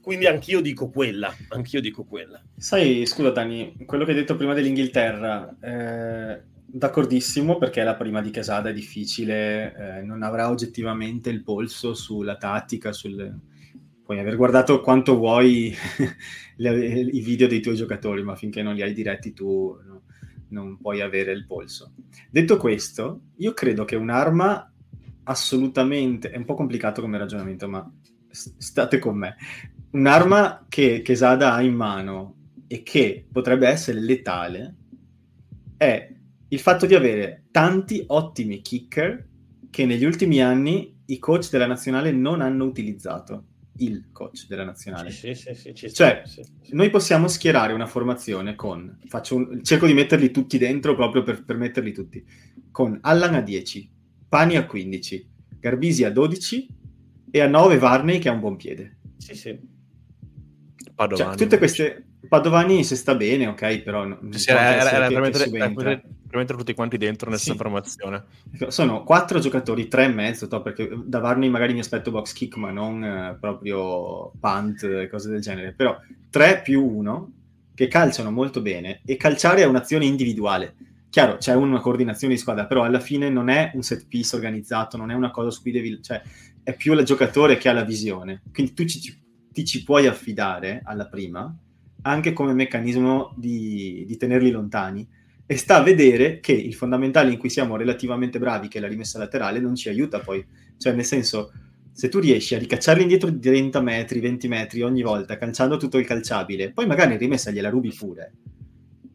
Quindi 0.01 0.27
anch'io 0.27 0.61
dico 0.61 0.89
quella, 0.89 1.33
anch'io 1.51 1.81
dico 1.81 2.05
quella. 2.05 2.43
Sai, 2.57 3.05
scusa 3.07 3.31
Dani, 3.31 3.77
quello 3.85 4.05
che 4.05 4.13
hai 4.13 4.17
detto 4.17 4.35
prima 4.35 4.55
dell'Inghilterra, 4.55 5.57
eh, 5.61 6.43
d'accordissimo 6.65 7.59
perché 7.59 7.83
la 7.83 7.97
prima 7.97 8.23
di 8.23 8.31
Casada 8.31 8.71
è 8.71 8.73
difficile, 8.73 9.75
eh, 9.75 10.03
non 10.03 10.23
avrà 10.23 10.49
oggettivamente 10.49 11.29
il 11.29 11.43
polso 11.43 11.93
sulla 11.93 12.37
tattica, 12.37 12.93
sul... 12.93 13.39
puoi 14.03 14.19
aver 14.19 14.37
guardato 14.37 14.81
quanto 14.81 15.17
vuoi 15.17 15.75
le, 16.57 17.01
i 17.01 17.21
video 17.21 17.47
dei 17.47 17.61
tuoi 17.61 17.77
giocatori, 17.77 18.23
ma 18.23 18.37
finché 18.37 18.63
non 18.63 18.75
li 18.75 18.83
hai 18.83 18.95
diretti 18.95 19.35
tu 19.35 19.79
no, 19.85 20.00
non 20.51 20.79
puoi 20.79 21.01
avere 21.01 21.33
il 21.33 21.47
polso. 21.47 21.93
Detto 22.31 22.57
questo, 22.57 23.23
io 23.37 23.53
credo 23.53 23.85
che 23.85 23.97
un'arma 23.97 24.73
assolutamente, 25.25 26.31
è 26.31 26.37
un 26.37 26.45
po' 26.45 26.55
complicato 26.55 27.01
come 27.01 27.19
ragionamento, 27.19 27.69
ma 27.69 27.91
state 28.31 28.99
con 28.99 29.17
me. 29.17 29.37
Un'arma 29.91 30.67
che 30.69 31.03
Quesada 31.05 31.55
ha 31.55 31.63
in 31.63 31.75
mano 31.75 32.37
e 32.67 32.83
che 32.83 33.27
potrebbe 33.31 33.67
essere 33.69 34.01
letale 34.01 34.77
è 35.77 36.15
il 36.49 36.59
fatto 36.61 36.87
di 36.87 36.95
avere 36.95 37.47
tanti 37.51 38.05
ottimi 38.07 38.61
kicker 38.61 39.27
che 39.71 39.87
negli 39.87 40.05
ultimi 40.05 40.43
anni 40.43 40.99
i 41.07 41.19
coach 41.19 41.51
della 41.51 41.67
nazionale 41.67 42.13
non 42.13 42.41
hanno 42.41 42.65
utilizzato. 42.65 43.45
Il 43.81 44.09
coach 44.13 44.47
della 44.47 44.65
nazionale. 44.65 45.11
Sì, 45.11 45.35
sì, 45.35 45.55
sì, 45.55 45.73
sì 45.75 45.93
cioè, 45.93 46.23
sì, 46.27 46.43
noi 46.71 46.91
possiamo 46.91 47.29
schierare 47.29 47.73
una 47.73 47.87
formazione 47.87 48.55
con, 48.55 48.99
un, 49.31 49.65
cerco 49.65 49.87
di 49.87 49.95
metterli 49.95 50.31
tutti 50.31 50.59
dentro 50.59 50.95
proprio 50.95 51.23
per, 51.23 51.45
per 51.45 51.57
metterli 51.57 51.93
tutti, 51.93 52.25
con 52.71 52.99
Allan 53.03 53.35
a 53.35 53.41
10, 53.41 53.91
Pani 54.29 54.57
a 54.57 54.67
15, 54.67 55.31
Garbisi 55.59 56.05
a 56.05 56.11
12 56.11 56.69
e 57.31 57.41
a 57.41 57.49
9 57.49 57.79
Varney 57.79 58.19
che 58.19 58.29
ha 58.29 58.33
un 58.33 58.41
buon 58.41 58.57
piede. 58.57 58.99
Sì, 59.17 59.35
sì. 59.35 59.59
Padovani. 60.95 61.31
Cioè, 61.31 61.39
tutte 61.39 61.59
queste... 61.59 62.05
Padovani 62.29 62.85
se 62.85 62.97
sta 62.97 63.15
bene, 63.15 63.47
ok, 63.47 63.79
però... 63.81 64.19
Sì, 64.31 64.51
era, 64.51 64.75
era, 64.75 64.91
era 64.91 65.09
per, 65.09 65.21
mettere, 65.21 65.73
per, 65.73 66.03
mettere, 66.39 66.59
tutti 66.59 66.75
quanti 66.75 66.97
dentro 66.97 67.29
nella 67.29 67.41
sì. 67.41 67.55
formazione. 67.55 68.25
Sono 68.69 69.05
quattro 69.05 69.39
giocatori, 69.39 69.89
tre 69.89 70.05
e 70.05 70.09
mezzo, 70.09 70.47
to, 70.47 70.63
perché 70.63 70.91
da 71.05 71.19
Varney 71.19 71.49
magari 71.49 71.73
mi 71.73 71.81
aspetto 71.81 72.11
box 72.11 72.33
kick, 72.33 72.57
ma 72.57 72.71
non 72.71 73.03
eh, 73.05 73.37
proprio 73.41 74.33
punt 74.39 74.83
e 74.83 75.09
cose 75.09 75.31
del 75.31 75.41
genere. 75.41 75.73
Però 75.73 75.99
tre 76.31 76.61
più 76.63 76.85
uno 76.85 77.33
che 77.75 77.89
calciano 77.89 78.31
molto 78.31 78.61
bene 78.61 79.01
e 79.05 79.17
calciare 79.17 79.63
è 79.63 79.67
un'azione 79.67 80.05
individuale. 80.05 80.75
Chiaro, 81.11 81.39
c'è 81.39 81.55
una 81.55 81.81
coordinazione 81.81 82.35
di 82.35 82.41
squadra, 82.41 82.67
però 82.67 82.85
alla 82.85 83.01
fine 83.01 83.29
non 83.29 83.49
è 83.49 83.73
un 83.75 83.83
set 83.83 84.07
piece 84.07 84.37
organizzato, 84.37 84.97
non 84.97 85.11
è 85.11 85.15
una 85.15 85.31
cosa 85.31 85.51
su 85.51 85.63
cui 85.63 85.73
devi... 85.73 86.01
Cioè, 86.01 86.23
è 86.63 86.77
più 86.77 86.93
il 86.93 87.05
giocatore 87.05 87.57
che 87.57 87.69
ha 87.69 87.73
la 87.73 87.85
visione. 87.85 88.43
Quindi 88.53 88.75
tu 88.75 88.85
ci, 88.85 89.19
ti 89.51 89.65
ci 89.65 89.83
puoi 89.83 90.07
affidare 90.07 90.83
alla 90.85 91.07
prima, 91.07 91.53
anche 92.03 92.33
come 92.33 92.53
meccanismo 92.53 93.35
di, 93.37 94.05
di 94.07 94.17
tenerli 94.17 94.51
lontani, 94.51 95.09
e 95.51 95.57
sta 95.57 95.79
a 95.79 95.83
vedere 95.83 96.39
che 96.39 96.53
il 96.53 96.75
fondamentale 96.75 97.33
in 97.33 97.37
cui 97.37 97.51
siamo 97.51 97.75
relativamente 97.75 98.39
bravi, 98.39 98.69
che 98.69 98.79
è 98.79 98.81
la 98.81 98.87
rimessa 98.87 99.19
laterale, 99.19 99.59
non 99.59 99.75
ci 99.75 99.89
aiuta 99.89 100.21
poi. 100.21 100.47
Cioè, 100.79 100.93
nel 100.93 101.05
senso, 101.05 101.53
se 101.91 102.09
tu 102.09 102.21
riesci 102.21 102.55
a 102.55 102.59
ricacciarli 102.59 103.03
indietro 103.03 103.31
di 103.31 103.41
30 103.41 103.81
metri, 103.81 104.21
20 104.21 104.47
metri 104.47 104.83
ogni 104.83 105.03
volta, 105.03 105.37
calciando 105.37 105.77
tutto 105.77 105.99
il 105.99 106.07
calciabile, 106.07 106.71
poi 106.71 106.87
magari 106.87 107.15
in 107.15 107.19
rimessa 107.19 107.51
gliela 107.51 107.69
rubi 107.69 107.93
pure. 107.93 108.33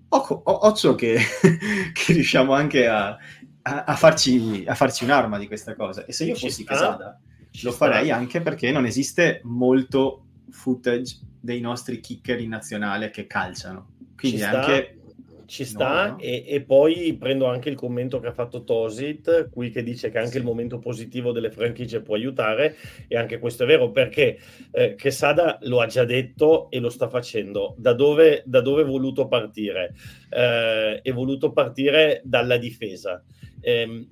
Occhio, 0.10 0.42
occhio 0.44 0.94
che, 0.96 1.16
che 1.94 2.12
riusciamo 2.12 2.52
anche 2.52 2.86
a, 2.86 3.18
a, 3.62 3.84
a, 3.86 3.96
farci, 3.96 4.66
a, 4.68 4.76
farci, 4.76 5.06
un'arma 5.06 5.38
di 5.38 5.48
questa 5.48 5.74
cosa. 5.74 6.04
E 6.04 6.12
se 6.12 6.26
io 6.26 6.36
fossi 6.36 6.66
Casada, 6.66 7.18
lo 7.62 7.72
farei 7.72 8.12
anche 8.12 8.42
perché 8.42 8.74
non 8.74 8.86
esiste 8.86 9.40
molto 9.46 10.26
footage 10.50 11.18
dei 11.40 11.62
nostri 11.62 12.02
kicker 12.02 12.42
in 12.42 12.50
nazionale 12.50 13.10
che 13.10 13.26
calciano. 13.26 13.92
Quindi 14.18 14.40
ci 14.40 14.44
anche... 14.44 15.00
Ci 15.46 15.66
sta, 15.66 16.12
no. 16.12 16.20
E, 16.20 16.44
e, 16.48 16.62
poi 16.62 17.16
prendo 17.18 17.46
anche 17.46 17.70
il 17.70 17.76
commento 17.76 18.20
che 18.20 18.28
ha 18.28 18.34
fatto 18.34 18.64
Tosit, 18.64 19.50
qui 19.50 19.70
che 19.70 19.84
dice 19.84 20.10
che 20.10 20.18
anche 20.18 20.32
sì. 20.32 20.38
il 20.38 20.44
momento 20.44 20.80
positivo 20.80 21.32
delle 21.32 21.52
franchigie 21.52 22.02
può 22.02 22.16
aiutare, 22.16 22.76
e 23.08 23.16
anche 23.18 23.40
questo 23.40 23.64
è 23.64 23.66
vero 23.66 23.92
perché 23.92 24.38
eh, 24.72 24.96
Quesada 25.00 25.58
lo 25.64 25.82
ha 25.82 25.86
già 25.86 26.06
detto 26.06 26.70
e 26.70 26.80
lo 26.80 26.90
sta 26.90 27.08
facendo. 27.08 27.76
Da 27.78 27.94
dove, 27.94 28.44
da 28.46 28.62
dove 28.62 28.82
è 28.82 28.86
voluto 28.86 29.28
partire? 29.28 29.94
Eh, 30.30 31.02
è 31.02 31.12
voluto 31.12 31.52
partire 31.52 32.22
dalla 32.24 32.58
difesa. 32.58 33.24
Eh, 33.62 34.08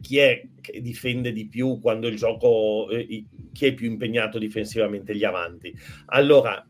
chi 0.00 0.18
è 0.18 0.42
che 0.60 0.80
difende 0.80 1.32
di 1.32 1.46
più 1.46 1.78
quando 1.80 2.08
il 2.08 2.16
gioco, 2.16 2.88
eh, 2.90 3.24
chi 3.52 3.66
è 3.66 3.74
più 3.74 3.86
impegnato 3.90 4.38
difensivamente, 4.38 5.14
gli 5.14 5.24
avanti. 5.24 5.74
Allora, 6.06 6.64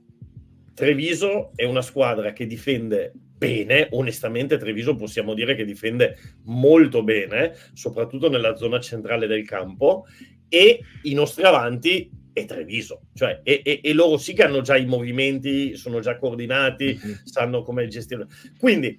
Treviso 0.75 1.53
è 1.55 1.65
una 1.65 1.83
squadra 1.83 2.33
che 2.33 2.47
difende 2.47 3.13
bene, 3.41 3.89
onestamente 3.93 4.59
Treviso 4.59 4.95
possiamo 4.95 5.33
dire 5.33 5.55
che 5.55 5.65
difende 5.65 6.19
molto 6.45 7.03
bene, 7.03 7.55
soprattutto 7.73 8.29
nella 8.29 8.55
zona 8.55 8.79
centrale 8.81 9.27
del 9.27 9.47
campo, 9.47 10.05
e 10.47 10.81
i 11.05 11.15
nostri 11.15 11.45
avanti 11.45 12.11
è 12.35 12.45
Treviso, 12.45 13.07
cioè, 13.15 13.41
e, 13.43 13.63
e, 13.65 13.81
e 13.83 13.93
loro 13.95 14.19
sì 14.19 14.35
che 14.35 14.43
hanno 14.43 14.61
già 14.61 14.77
i 14.77 14.85
movimenti, 14.85 15.75
sono 15.75 16.01
già 16.01 16.19
coordinati, 16.19 17.01
mm-hmm. 17.03 17.15
sanno 17.25 17.63
come 17.63 17.89
gestire. 17.89 18.27
Quindi 18.59 18.99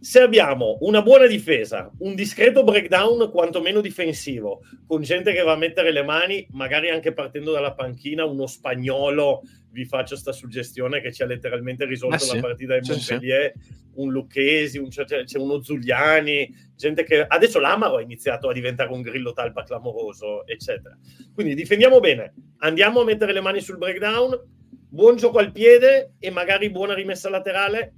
se 0.00 0.20
abbiamo 0.20 0.78
una 0.80 1.02
buona 1.02 1.26
difesa, 1.26 1.90
un 1.98 2.14
discreto 2.14 2.64
breakdown 2.64 3.30
quantomeno 3.30 3.82
difensivo, 3.82 4.62
con 4.86 5.02
gente 5.02 5.32
che 5.32 5.42
va 5.42 5.52
a 5.52 5.56
mettere 5.56 5.92
le 5.92 6.02
mani, 6.02 6.46
magari 6.52 6.88
anche 6.88 7.12
partendo 7.12 7.52
dalla 7.52 7.74
panchina, 7.74 8.24
uno 8.24 8.46
spagnolo, 8.46 9.42
vi 9.72 9.84
faccio 9.84 10.14
questa 10.14 10.32
suggestione 10.32 11.02
che 11.02 11.12
ci 11.12 11.22
ha 11.22 11.26
letteralmente 11.26 11.84
risolto 11.84 12.24
ah, 12.30 12.34
la 12.34 12.40
partita 12.40 12.78
di 12.78 12.88
Montpellier, 12.88 13.52
sì, 13.54 13.62
sì. 13.62 13.74
un 13.96 14.10
Lucchesi, 14.10 14.78
un, 14.78 14.88
c'è, 14.88 15.04
c'è, 15.04 15.38
uno 15.38 15.62
Zugliani, 15.62 16.50
gente 16.74 17.04
che 17.04 17.22
adesso 17.22 17.60
l'Amaro 17.60 17.96
ha 17.96 18.02
iniziato 18.02 18.48
a 18.48 18.54
diventare 18.54 18.90
un 18.90 19.02
grillo 19.02 19.34
talpa 19.34 19.64
clamoroso, 19.64 20.46
eccetera. 20.46 20.96
Quindi 21.34 21.54
difendiamo 21.54 22.00
bene, 22.00 22.32
andiamo 22.60 23.02
a 23.02 23.04
mettere 23.04 23.34
le 23.34 23.42
mani 23.42 23.60
sul 23.60 23.76
breakdown, 23.76 24.34
buon 24.88 25.16
gioco 25.16 25.38
al 25.38 25.52
piede 25.52 26.14
e 26.18 26.30
magari 26.30 26.70
buona 26.70 26.94
rimessa 26.94 27.28
laterale. 27.28 27.96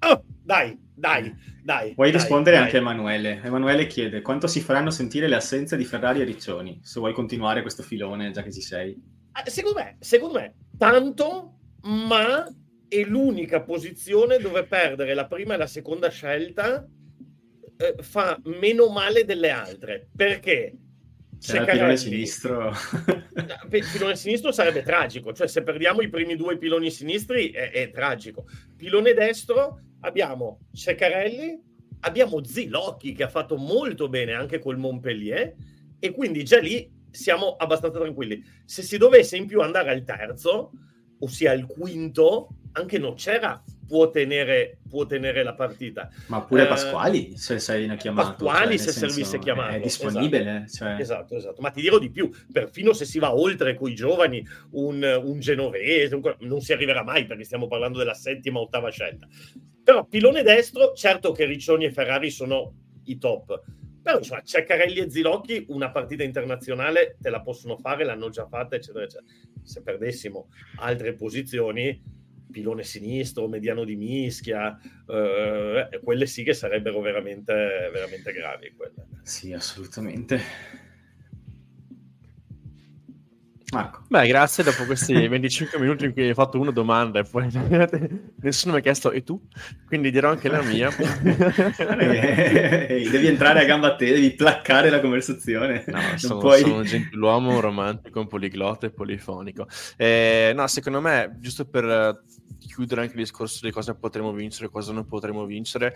Oh, 0.00 0.24
dai, 0.42 0.78
dai, 0.94 1.34
dai. 1.62 1.94
Vuoi 1.94 2.10
dai, 2.10 2.18
rispondere 2.18 2.56
dai. 2.56 2.64
anche 2.64 2.76
a 2.76 2.80
Emanuele? 2.80 3.40
Emanuele 3.42 3.86
chiede 3.86 4.22
quanto 4.22 4.46
si 4.46 4.60
faranno 4.60 4.90
sentire 4.90 5.28
le 5.28 5.36
assenze 5.36 5.76
di 5.76 5.84
Ferrari 5.84 6.20
e 6.20 6.24
Riccioni, 6.24 6.80
se 6.82 7.00
vuoi 7.00 7.12
continuare 7.12 7.62
questo 7.62 7.82
filone, 7.82 8.30
già 8.30 8.42
che 8.42 8.52
ci 8.52 8.62
sei. 8.62 9.00
Ah, 9.32 9.42
secondo 9.46 9.78
me, 9.78 9.96
secondo 10.00 10.38
me, 10.38 10.54
tanto, 10.76 11.58
ma 11.82 12.46
è 12.88 13.02
l'unica 13.04 13.62
posizione 13.62 14.38
dove 14.38 14.64
perdere 14.64 15.14
la 15.14 15.26
prima 15.26 15.54
e 15.54 15.56
la 15.58 15.66
seconda 15.68 16.08
scelta 16.10 16.84
eh, 17.76 17.94
fa 18.02 18.38
meno 18.44 18.88
male 18.88 19.24
delle 19.24 19.50
altre. 19.50 20.08
Perché? 20.14 20.74
Se 21.38 21.56
il 21.56 21.64
pilone 21.64 21.96
sinistro. 21.96 22.70
il 23.70 23.88
pilone 23.92 24.16
sinistro 24.16 24.52
sarebbe 24.52 24.82
tragico, 24.82 25.32
cioè 25.32 25.46
se 25.46 25.62
perdiamo 25.62 26.02
i 26.02 26.10
primi 26.10 26.36
due 26.36 26.58
piloni 26.58 26.90
sinistri 26.90 27.50
è, 27.50 27.70
è 27.70 27.90
tragico. 27.90 28.46
Pilone 28.76 29.14
destro 29.14 29.80
abbiamo 30.00 30.60
Ceccarelli, 30.72 31.60
abbiamo 32.00 32.42
Zilocchi 32.44 33.12
che 33.12 33.24
ha 33.24 33.28
fatto 33.28 33.56
molto 33.56 34.08
bene 34.08 34.32
anche 34.32 34.58
col 34.58 34.78
Montpellier 34.78 35.54
e 35.98 36.10
quindi 36.12 36.44
già 36.44 36.58
lì 36.58 36.90
siamo 37.10 37.56
abbastanza 37.56 37.98
tranquilli. 37.98 38.42
Se 38.64 38.82
si 38.82 38.96
dovesse 38.96 39.36
in 39.36 39.46
più 39.46 39.60
andare 39.60 39.90
al 39.90 40.04
terzo, 40.04 40.70
ossia 41.18 41.52
il 41.52 41.66
quinto, 41.66 42.48
anche 42.72 42.98
Nocera 42.98 43.62
può 43.90 44.08
tenere, 44.08 44.78
può 44.88 45.04
tenere 45.04 45.42
la 45.42 45.54
partita. 45.54 46.08
Ma 46.28 46.44
pure 46.44 46.62
eh, 46.62 46.66
Pasquali, 46.68 47.36
se 47.36 47.58
sei 47.58 47.82
una 47.86 47.96
chiamata. 47.96 48.34
Pasquali, 48.34 48.78
cioè, 48.78 48.86
se 48.86 48.92
servisse 48.92 49.40
chiamato. 49.40 49.74
È 49.74 49.80
disponibile. 49.80 50.62
Esatto. 50.64 50.76
Cioè... 50.76 51.00
esatto. 51.00 51.36
esatto, 51.36 51.60
Ma 51.60 51.70
ti 51.70 51.80
dirò 51.80 51.98
di 51.98 52.08
più, 52.08 52.30
perfino 52.52 52.92
se 52.92 53.04
si 53.04 53.18
va 53.18 53.34
oltre 53.34 53.74
con 53.74 53.90
i 53.90 53.94
giovani, 53.96 54.46
un, 54.70 55.20
un 55.24 55.40
genovese, 55.40 56.14
un... 56.14 56.36
non 56.42 56.60
si 56.60 56.72
arriverà 56.72 57.02
mai 57.02 57.26
perché 57.26 57.42
stiamo 57.42 57.66
parlando 57.66 57.98
della 57.98 58.14
settima, 58.14 58.60
ottava 58.60 58.90
scelta. 58.90 59.26
Però 59.82 60.04
pilone 60.04 60.44
destro, 60.44 60.92
certo 60.92 61.32
che 61.32 61.44
Riccioni 61.44 61.86
e 61.86 61.90
Ferrari 61.90 62.30
sono 62.30 62.72
i 63.06 63.18
top. 63.18 63.60
Però 64.00 64.18
insomma, 64.18 64.42
Ceccarelli 64.42 65.00
e 65.00 65.10
Zilocchi 65.10 65.64
una 65.70 65.90
partita 65.90 66.22
internazionale 66.22 67.16
te 67.20 67.28
la 67.28 67.40
possono 67.40 67.76
fare, 67.76 68.04
l'hanno 68.04 68.28
già 68.28 68.46
fatta, 68.46 68.76
eccetera, 68.76 69.04
eccetera. 69.04 69.26
Se 69.64 69.82
perdessimo 69.82 70.46
altre 70.76 71.14
posizioni, 71.14 72.00
pilone 72.50 72.82
sinistro, 72.82 73.48
mediano 73.48 73.84
di 73.84 73.96
mischia, 73.96 74.78
eh, 75.06 76.00
quelle 76.02 76.26
sì 76.26 76.42
che 76.42 76.52
sarebbero 76.52 77.00
veramente, 77.00 77.52
veramente 77.92 78.32
gravi. 78.32 78.72
Quelle. 78.76 79.06
Sì, 79.22 79.52
assolutamente. 79.52 80.89
Marco. 83.70 84.02
Beh, 84.08 84.26
grazie. 84.26 84.64
Dopo 84.64 84.84
questi 84.84 85.12
25 85.28 85.78
minuti 85.78 86.04
in 86.04 86.12
cui 86.12 86.28
hai 86.28 86.34
fatto 86.34 86.58
una 86.58 86.70
domanda 86.70 87.20
e 87.20 87.24
poi 87.24 87.48
nessuno 88.40 88.74
mi 88.74 88.80
ha 88.80 88.82
chiesto 88.82 89.10
e 89.10 89.22
tu? 89.22 89.40
Quindi 89.86 90.10
dirò 90.10 90.30
anche 90.30 90.48
la 90.48 90.62
mia. 90.62 90.90
devi 93.08 93.26
entrare 93.26 93.60
a 93.60 93.64
gamba 93.64 93.88
a 93.88 93.96
te, 93.96 94.12
devi 94.12 94.32
placcare 94.32 94.90
la 94.90 95.00
conversazione. 95.00 95.84
No, 95.86 95.98
sono, 96.16 96.38
puoi... 96.38 96.60
sono 96.60 96.76
un 96.76 96.84
gentiluomo, 96.84 97.54
un 97.54 97.60
romantico, 97.60 98.20
un 98.20 98.26
poliglotta 98.26 98.86
e 98.86 98.90
polifonico. 98.90 99.66
Eh, 99.96 100.52
no, 100.54 100.66
secondo 100.66 101.00
me, 101.00 101.36
giusto 101.38 101.64
per 101.64 102.22
chiudere 102.58 103.02
anche 103.02 103.14
il 103.14 103.20
discorso 103.20 103.64
di 103.64 103.72
cosa 103.72 103.94
potremo 103.94 104.32
vincere 104.32 104.66
e 104.66 104.70
cosa 104.70 104.92
non 104.92 105.06
potremo 105.06 105.44
vincere, 105.44 105.94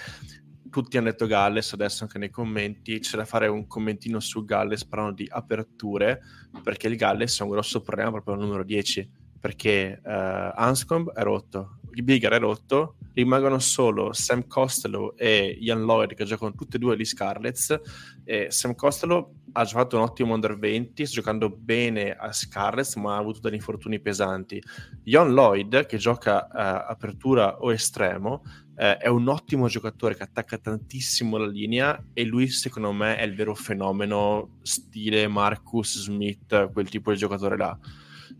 tutti 0.74 0.96
hanno 0.96 1.08
detto 1.10 1.28
Galles, 1.28 1.72
adesso 1.72 2.02
anche 2.02 2.18
nei 2.18 2.30
commenti, 2.30 2.98
c'è 2.98 3.16
da 3.16 3.24
fare 3.24 3.46
un 3.46 3.68
commentino 3.68 4.18
su 4.18 4.44
Galles 4.44 4.84
parlando 4.84 5.14
di 5.14 5.28
aperture, 5.30 6.20
perché 6.64 6.88
il 6.88 6.96
Galles 6.96 7.38
è 7.38 7.44
un 7.44 7.50
grosso 7.50 7.80
problema 7.80 8.10
proprio 8.10 8.34
al 8.34 8.40
numero 8.40 8.64
10, 8.64 9.08
perché 9.38 10.00
uh, 10.02 10.08
Anscombe 10.56 11.12
è 11.14 11.22
rotto, 11.22 11.78
Bigger 12.02 12.32
è 12.32 12.38
rotto, 12.38 12.96
rimangono 13.14 13.58
solo 13.58 14.12
Sam 14.12 14.46
Costello 14.46 15.16
e 15.16 15.56
Ian 15.60 15.82
Lloyd 15.82 16.14
che 16.14 16.24
giocano 16.24 16.54
tutti 16.54 16.76
e 16.76 16.78
due 16.78 16.96
gli 16.96 17.04
Scarlets. 17.04 17.80
E 18.24 18.46
Sam 18.50 18.74
Costello 18.74 19.34
ha 19.52 19.64
giocato 19.64 19.96
un 19.96 20.02
ottimo 20.02 20.34
Under 20.34 20.58
20, 20.58 21.06
sta 21.06 21.14
giocando 21.14 21.48
bene 21.50 22.12
a 22.12 22.32
Scarlets, 22.32 22.96
ma 22.96 23.14
ha 23.14 23.18
avuto 23.18 23.40
degli 23.40 23.54
infortuni 23.54 24.00
pesanti. 24.00 24.62
Ian 25.04 25.32
Lloyd, 25.32 25.86
che 25.86 25.96
gioca 25.96 26.46
uh, 26.46 26.90
apertura 26.90 27.58
o 27.60 27.72
estremo, 27.72 28.42
uh, 28.44 28.96
è 28.98 29.06
un 29.06 29.28
ottimo 29.28 29.68
giocatore 29.68 30.16
che 30.16 30.24
attacca 30.24 30.58
tantissimo 30.58 31.36
la 31.36 31.46
linea 31.46 32.02
e 32.12 32.24
lui, 32.24 32.48
secondo 32.48 32.92
me, 32.92 33.16
è 33.16 33.22
il 33.22 33.34
vero 33.34 33.54
fenomeno 33.54 34.58
stile 34.62 35.28
Marcus 35.28 36.00
Smith, 36.00 36.72
quel 36.72 36.88
tipo 36.88 37.12
di 37.12 37.18
giocatore 37.18 37.56
là 37.56 37.78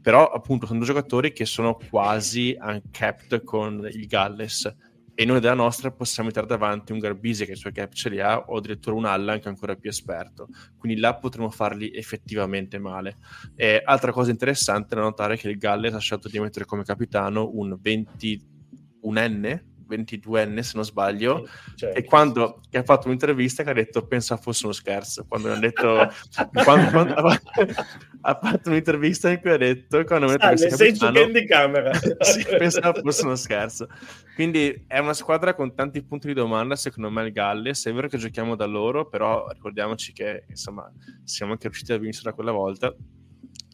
però 0.01 0.31
appunto 0.31 0.67
sono 0.67 0.79
due 0.79 0.89
giocatori 0.89 1.33
che 1.33 1.45
sono 1.45 1.79
quasi 1.91 2.57
uncapped 2.59 3.43
con 3.43 3.89
il 3.91 4.07
Galles. 4.07 4.75
E 5.17 5.25
noi 5.25 5.39
della 5.39 5.55
nostra 5.55 5.93
possiamo 5.93 6.29
mettere 6.29 6.47
davanti 6.47 6.91
un 6.91 6.99
Garbisi 6.99 7.47
che 7.47 7.53
i 7.53 7.57
suoi 7.57 7.73
cap 7.73 7.93
ce 7.93 8.09
li 8.09 8.21
ha 8.21 8.37
o 8.37 8.57
addirittura 8.57 8.97
un 8.97 9.05
Allan 9.05 9.39
che 9.39 9.45
è 9.45 9.49
ancora 9.49 9.77
più 9.77 9.89
esperto. 9.89 10.49
Quindi 10.77 10.99
là 10.99 11.15
potremo 11.15 11.51
farli 11.51 11.93
effettivamente 11.95 12.81
male. 12.81 13.19
E 13.55 13.81
altra 13.85 14.11
cosa 14.11 14.33
interessante 14.33 14.97
è 14.97 14.99
notare 14.99 15.37
che 15.37 15.49
il 15.49 15.57
Galles 15.57 15.95
ha 15.95 15.99
scelto 15.99 16.29
di 16.29 16.41
mettere 16.41 16.65
come 16.65 16.83
capitano 16.83 17.49
un 17.53 17.79
21enne 17.81 19.73
22enne 19.89 20.61
se 20.61 20.73
non 20.75 20.85
sbaglio 20.85 21.49
certo. 21.75 21.99
e 21.99 22.05
quando 22.05 22.61
che 22.71 22.79
ha 22.79 22.83
fatto 22.83 23.07
un'intervista 23.07 23.63
che 23.63 23.71
ha 23.71 23.75
detto 23.75 24.07
pensa 24.07 24.37
fosse 24.37 24.65
uno 24.65 24.75
scherzo 24.75 25.25
quando 25.27 25.49
mi 25.49 25.55
ha 25.55 25.59
detto 25.59 26.09
quando, 26.65 26.91
quando, 26.91 27.15
ha 27.15 28.39
fatto 28.41 28.69
un'intervista 28.69 29.31
in 29.31 29.41
cui 29.41 29.51
ha 29.51 29.57
detto 29.57 30.05
quando 30.05 30.27
mi 30.27 30.33
ha 30.33 30.37
detto 30.37 30.47
ah, 30.47 30.51
nel 30.51 30.73
senso 30.73 31.11
che 31.11 31.31
di 31.31 31.47
camera 31.47 31.93
sì, 32.21 32.45
pensava 32.59 33.01
fosse 33.01 33.25
uno 33.25 33.37
scherzo 33.37 33.89
quindi 34.35 34.85
è 34.89 34.99
una 34.99 35.15
squadra 35.15 35.55
con 35.55 35.75
tanti 35.75 36.03
punti 36.03 36.27
di 36.27 36.35
domanda 36.35 36.75
secondo 36.75 37.09
me 37.09 37.25
il 37.25 37.33
Galles. 37.33 37.87
È 37.87 37.93
vero 37.93 38.09
che 38.09 38.19
giochiamo 38.19 38.57
da 38.57 38.67
loro 38.67 39.09
però 39.09 39.47
ricordiamoci 39.49 40.13
che 40.13 40.45
insomma 40.49 40.91
siamo 41.23 41.53
anche 41.53 41.69
riusciti 41.69 41.93
a 41.93 41.99
vincere 41.99 42.35
quella 42.35 42.51
volta 42.51 42.93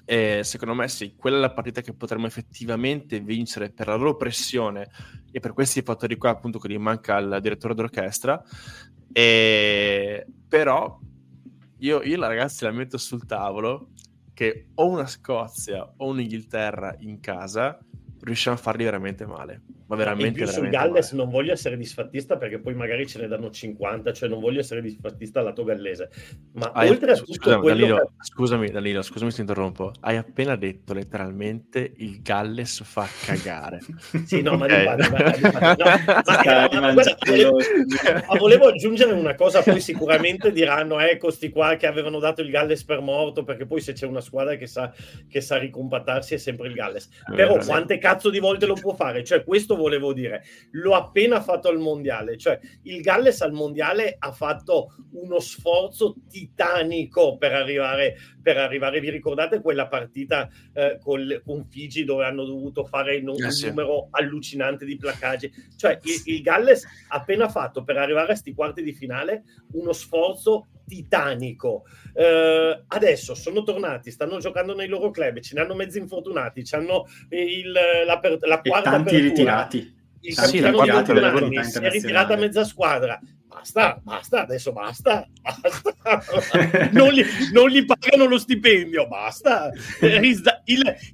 e 0.04 0.40
secondo 0.44 0.74
me 0.74 0.88
sì, 0.88 1.14
quella 1.16 1.36
è 1.36 1.40
la 1.40 1.52
partita 1.52 1.80
che 1.80 1.92
potremmo 1.92 2.26
effettivamente 2.26 3.20
vincere 3.20 3.70
per 3.70 3.86
la 3.88 3.94
loro 3.94 4.16
pressione 4.16 4.90
e 5.30 5.40
per 5.40 5.52
questi 5.52 5.82
fattori 5.82 6.16
qua 6.16 6.30
appunto 6.30 6.58
che 6.58 6.68
gli 6.68 6.78
manca 6.78 7.16
al 7.16 7.38
direttore 7.40 7.74
d'orchestra. 7.74 8.42
E... 9.12 10.26
Però 10.48 10.98
io, 11.78 12.02
io 12.02 12.20
ragazzi 12.20 12.64
la 12.64 12.72
metto 12.72 12.98
sul 12.98 13.24
tavolo 13.26 13.90
che 14.34 14.68
o 14.74 14.88
una 14.88 15.06
Scozia 15.06 15.92
o 15.96 16.06
un'Inghilterra 16.06 16.96
in 17.00 17.20
casa 17.20 17.78
riusciamo 18.20 18.56
a 18.56 18.60
farli 18.60 18.84
veramente 18.84 19.26
male 19.26 19.62
ma 19.90 19.96
veramente, 19.96 20.44
più 20.44 20.46
sul 20.46 20.68
Galles 20.68 21.10
male. 21.10 21.24
non 21.24 21.32
voglio 21.32 21.50
essere 21.50 21.76
disfattista 21.76 22.36
perché 22.36 22.60
poi 22.60 22.74
magari 22.74 23.08
ce 23.08 23.18
ne 23.18 23.26
danno 23.26 23.50
50, 23.50 24.12
cioè 24.12 24.28
non 24.28 24.38
voglio 24.38 24.60
essere 24.60 24.80
disfattista 24.80 25.40
al 25.40 25.46
lato 25.46 25.64
gallese. 25.64 26.10
Ma 26.52 26.70
Hai, 26.72 26.90
oltre 26.90 27.10
a 27.10 27.16
tutto 27.16 27.32
scusami, 27.32 27.60
quello 27.60 27.80
Danilo, 27.80 27.96
che... 27.96 28.06
scusami, 28.20 28.70
Danilo, 28.70 29.02
scusami 29.02 29.30
se 29.30 29.36
ti 29.36 29.40
interrompo. 29.42 29.90
Hai 29.98 30.16
appena 30.16 30.54
detto 30.54 30.92
letteralmente 30.92 31.92
il 31.96 32.22
Galles 32.22 32.84
fa 32.84 33.04
cagare. 33.24 33.80
sì, 34.26 34.42
no, 34.42 34.52
okay. 34.52 34.84
ma, 34.84 34.94
ma, 34.94 35.16
ma, 38.28 38.38
volevo 38.38 38.68
aggiungere 38.68 39.12
una 39.12 39.34
cosa, 39.34 39.60
poi 39.60 39.80
sicuramente 39.80 40.52
diranno, 40.52 41.00
ecco, 41.00 41.32
sti 41.32 41.48
qua 41.48 41.74
che 41.74 41.88
avevano 41.88 42.20
dato 42.20 42.42
il 42.42 42.50
Galles 42.50 42.84
per 42.84 43.00
morto, 43.00 43.42
perché 43.42 43.66
poi 43.66 43.80
se 43.80 43.94
c'è 43.94 44.06
una 44.06 44.20
squadra 44.20 44.54
che 44.54 44.68
sa, 44.68 44.92
che 45.28 45.40
sa 45.40 45.56
ricompattarsi 45.56 46.34
è 46.34 46.38
sempre 46.38 46.68
il 46.68 46.74
Galles. 46.74 47.08
Però 47.34 47.58
quante 47.58 47.98
cazzo 47.98 48.30
di 48.30 48.38
volte 48.38 48.66
lo 48.66 48.74
può 48.74 48.94
fare? 48.94 49.24
Cioè, 49.24 49.42
questo 49.42 49.78
volevo 49.80 50.12
dire. 50.12 50.44
L'ho 50.72 50.94
appena 50.94 51.40
fatto 51.40 51.68
al 51.68 51.78
mondiale, 51.78 52.36
cioè 52.36 52.58
il 52.82 53.00
Galles 53.00 53.40
al 53.40 53.52
mondiale 53.52 54.16
ha 54.18 54.32
fatto 54.32 54.94
uno 55.12 55.40
sforzo 55.40 56.16
titanico 56.28 57.36
per 57.36 57.52
arrivare, 57.52 58.16
per 58.40 58.58
arrivare. 58.58 59.00
vi 59.00 59.10
ricordate 59.10 59.60
quella 59.60 59.88
partita 59.88 60.48
eh, 60.72 60.98
con, 61.00 61.40
con, 61.44 61.66
Figi 61.68 62.04
dove 62.04 62.24
hanno 62.24 62.44
dovuto 62.44 62.84
fare 62.84 63.18
un, 63.18 63.28
un 63.28 63.44
eh, 63.44 63.66
numero 63.66 64.08
allucinante 64.10 64.84
di 64.84 64.96
placaggi? 64.96 65.50
Cioè 65.76 65.98
il, 66.02 66.34
il 66.34 66.42
Galles 66.42 66.84
ha 67.08 67.16
appena 67.16 67.48
fatto 67.48 67.82
per 67.82 67.96
arrivare 67.96 68.24
a 68.24 68.28
questi 68.28 68.52
quarti 68.52 68.82
di 68.82 68.92
finale 68.92 69.42
uno 69.72 69.92
sforzo 69.92 70.68
titanico. 70.90 71.84
Uh, 72.12 72.82
adesso 72.88 73.34
sono 73.36 73.62
tornati, 73.62 74.10
stanno 74.10 74.38
giocando 74.38 74.74
nei 74.74 74.88
loro 74.88 75.10
club, 75.10 75.38
ce 75.38 75.54
ne 75.54 75.60
hanno 75.60 75.76
mezzi 75.76 75.98
infortunati, 75.98 76.64
hanno 76.72 77.06
il, 77.28 77.70
la, 77.70 78.20
la 78.40 78.60
quarta 78.60 78.90
tanti 78.90 79.14
apertura, 79.14 79.20
ritirati. 79.22 79.98
Il 80.22 80.34
sì, 80.34 80.60
capitano 80.60 81.48
di 81.48 81.64
si 81.64 81.78
è 81.78 81.90
ritirata 81.90 82.36
mezza 82.36 82.64
squadra 82.64 83.18
basta, 83.60 84.00
basta, 84.02 84.42
adesso 84.42 84.72
basta, 84.72 85.26
basta. 85.42 86.22
non, 86.92 87.10
gli, 87.10 87.24
non, 87.52 87.68
gli, 87.68 87.84
pagano 87.84 88.24
lo 88.24 88.38
stipendio, 88.38 89.06
basta. 89.06 89.70
Il, 90.00 90.42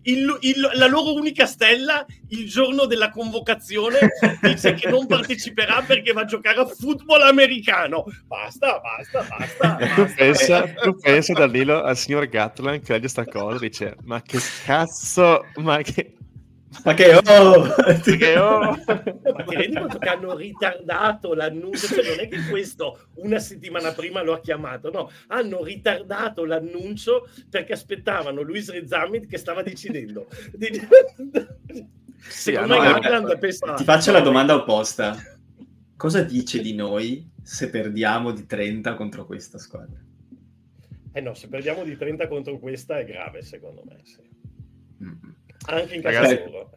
il, 0.02 0.38
il, 0.40 0.70
la 0.74 0.86
loro 0.86 1.14
unica 1.14 1.46
stella 1.46 2.04
il 2.28 2.48
giorno 2.48 2.86
della 2.86 3.10
convocazione 3.10 3.98
dice 4.42 4.74
che 4.74 4.88
non 4.88 5.06
parteciperà 5.06 5.82
perché 5.82 6.12
va 6.12 6.22
a 6.22 6.24
giocare 6.24 6.60
a 6.60 6.66
football 6.66 7.22
americano. 7.22 8.04
Basta, 8.26 8.80
basta, 8.80 9.26
basta. 9.28 9.76
basta. 9.78 9.94
Tu 9.94 10.14
pensa, 10.14 10.62
tu 10.74 10.96
pensa 10.96 11.32
Danilo 11.32 11.82
al 11.82 11.96
signor 11.96 12.28
Gatland 12.28 12.82
che 12.82 12.92
legge 12.92 13.08
sta 13.08 13.24
cosa 13.24 13.58
dice 13.58 13.96
ma 14.04 14.22
che 14.22 14.38
cazzo, 14.64 15.46
ma 15.56 15.80
che 15.82 16.15
ma 16.84 16.94
che 16.94 17.14
oh! 17.14 17.74
Perché 17.74 18.38
oh! 18.38 18.76
Ma 18.86 19.44
ti 19.46 19.54
rendi 19.54 19.78
conto 19.78 19.98
che 19.98 20.08
hanno 20.08 20.34
ritardato 20.36 21.34
l'annuncio? 21.34 21.86
Cioè, 21.86 22.08
non 22.08 22.20
è 22.20 22.28
che 22.28 22.48
questo 22.48 23.08
una 23.16 23.38
settimana 23.38 23.92
prima 23.92 24.22
lo 24.22 24.32
ha 24.32 24.40
chiamato, 24.40 24.90
no, 24.90 25.10
hanno 25.28 25.62
ritardato 25.62 26.44
l'annuncio 26.44 27.28
perché 27.50 27.72
aspettavano 27.72 28.42
Luis 28.42 28.70
Rezamit 28.70 29.26
che 29.26 29.38
stava 29.38 29.62
decidendo. 29.62 30.26
Sì, 32.28 32.52
me 32.52 32.66
no, 32.66 33.74
Ti 33.76 33.84
faccio 33.84 34.12
la 34.12 34.20
domanda 34.20 34.54
opposta. 34.54 35.16
Cosa 35.96 36.22
dice 36.22 36.60
di 36.60 36.74
noi 36.74 37.30
se 37.42 37.70
perdiamo 37.70 38.32
di 38.32 38.44
30 38.44 38.94
contro 38.94 39.24
questa 39.24 39.58
squadra? 39.58 39.98
Eh 41.12 41.20
no, 41.20 41.32
se 41.34 41.48
perdiamo 41.48 41.84
di 41.84 41.96
30 41.96 42.28
contro 42.28 42.58
questa 42.58 42.98
è 42.98 43.06
grave, 43.06 43.42
secondo 43.42 43.82
me. 43.88 44.00
Sì. 44.02 44.20
Mm-hmm. 45.02 45.35
Anche 45.66 45.94
in 45.94 46.02
casa 46.02 46.20
Ragazzi, 46.20 46.74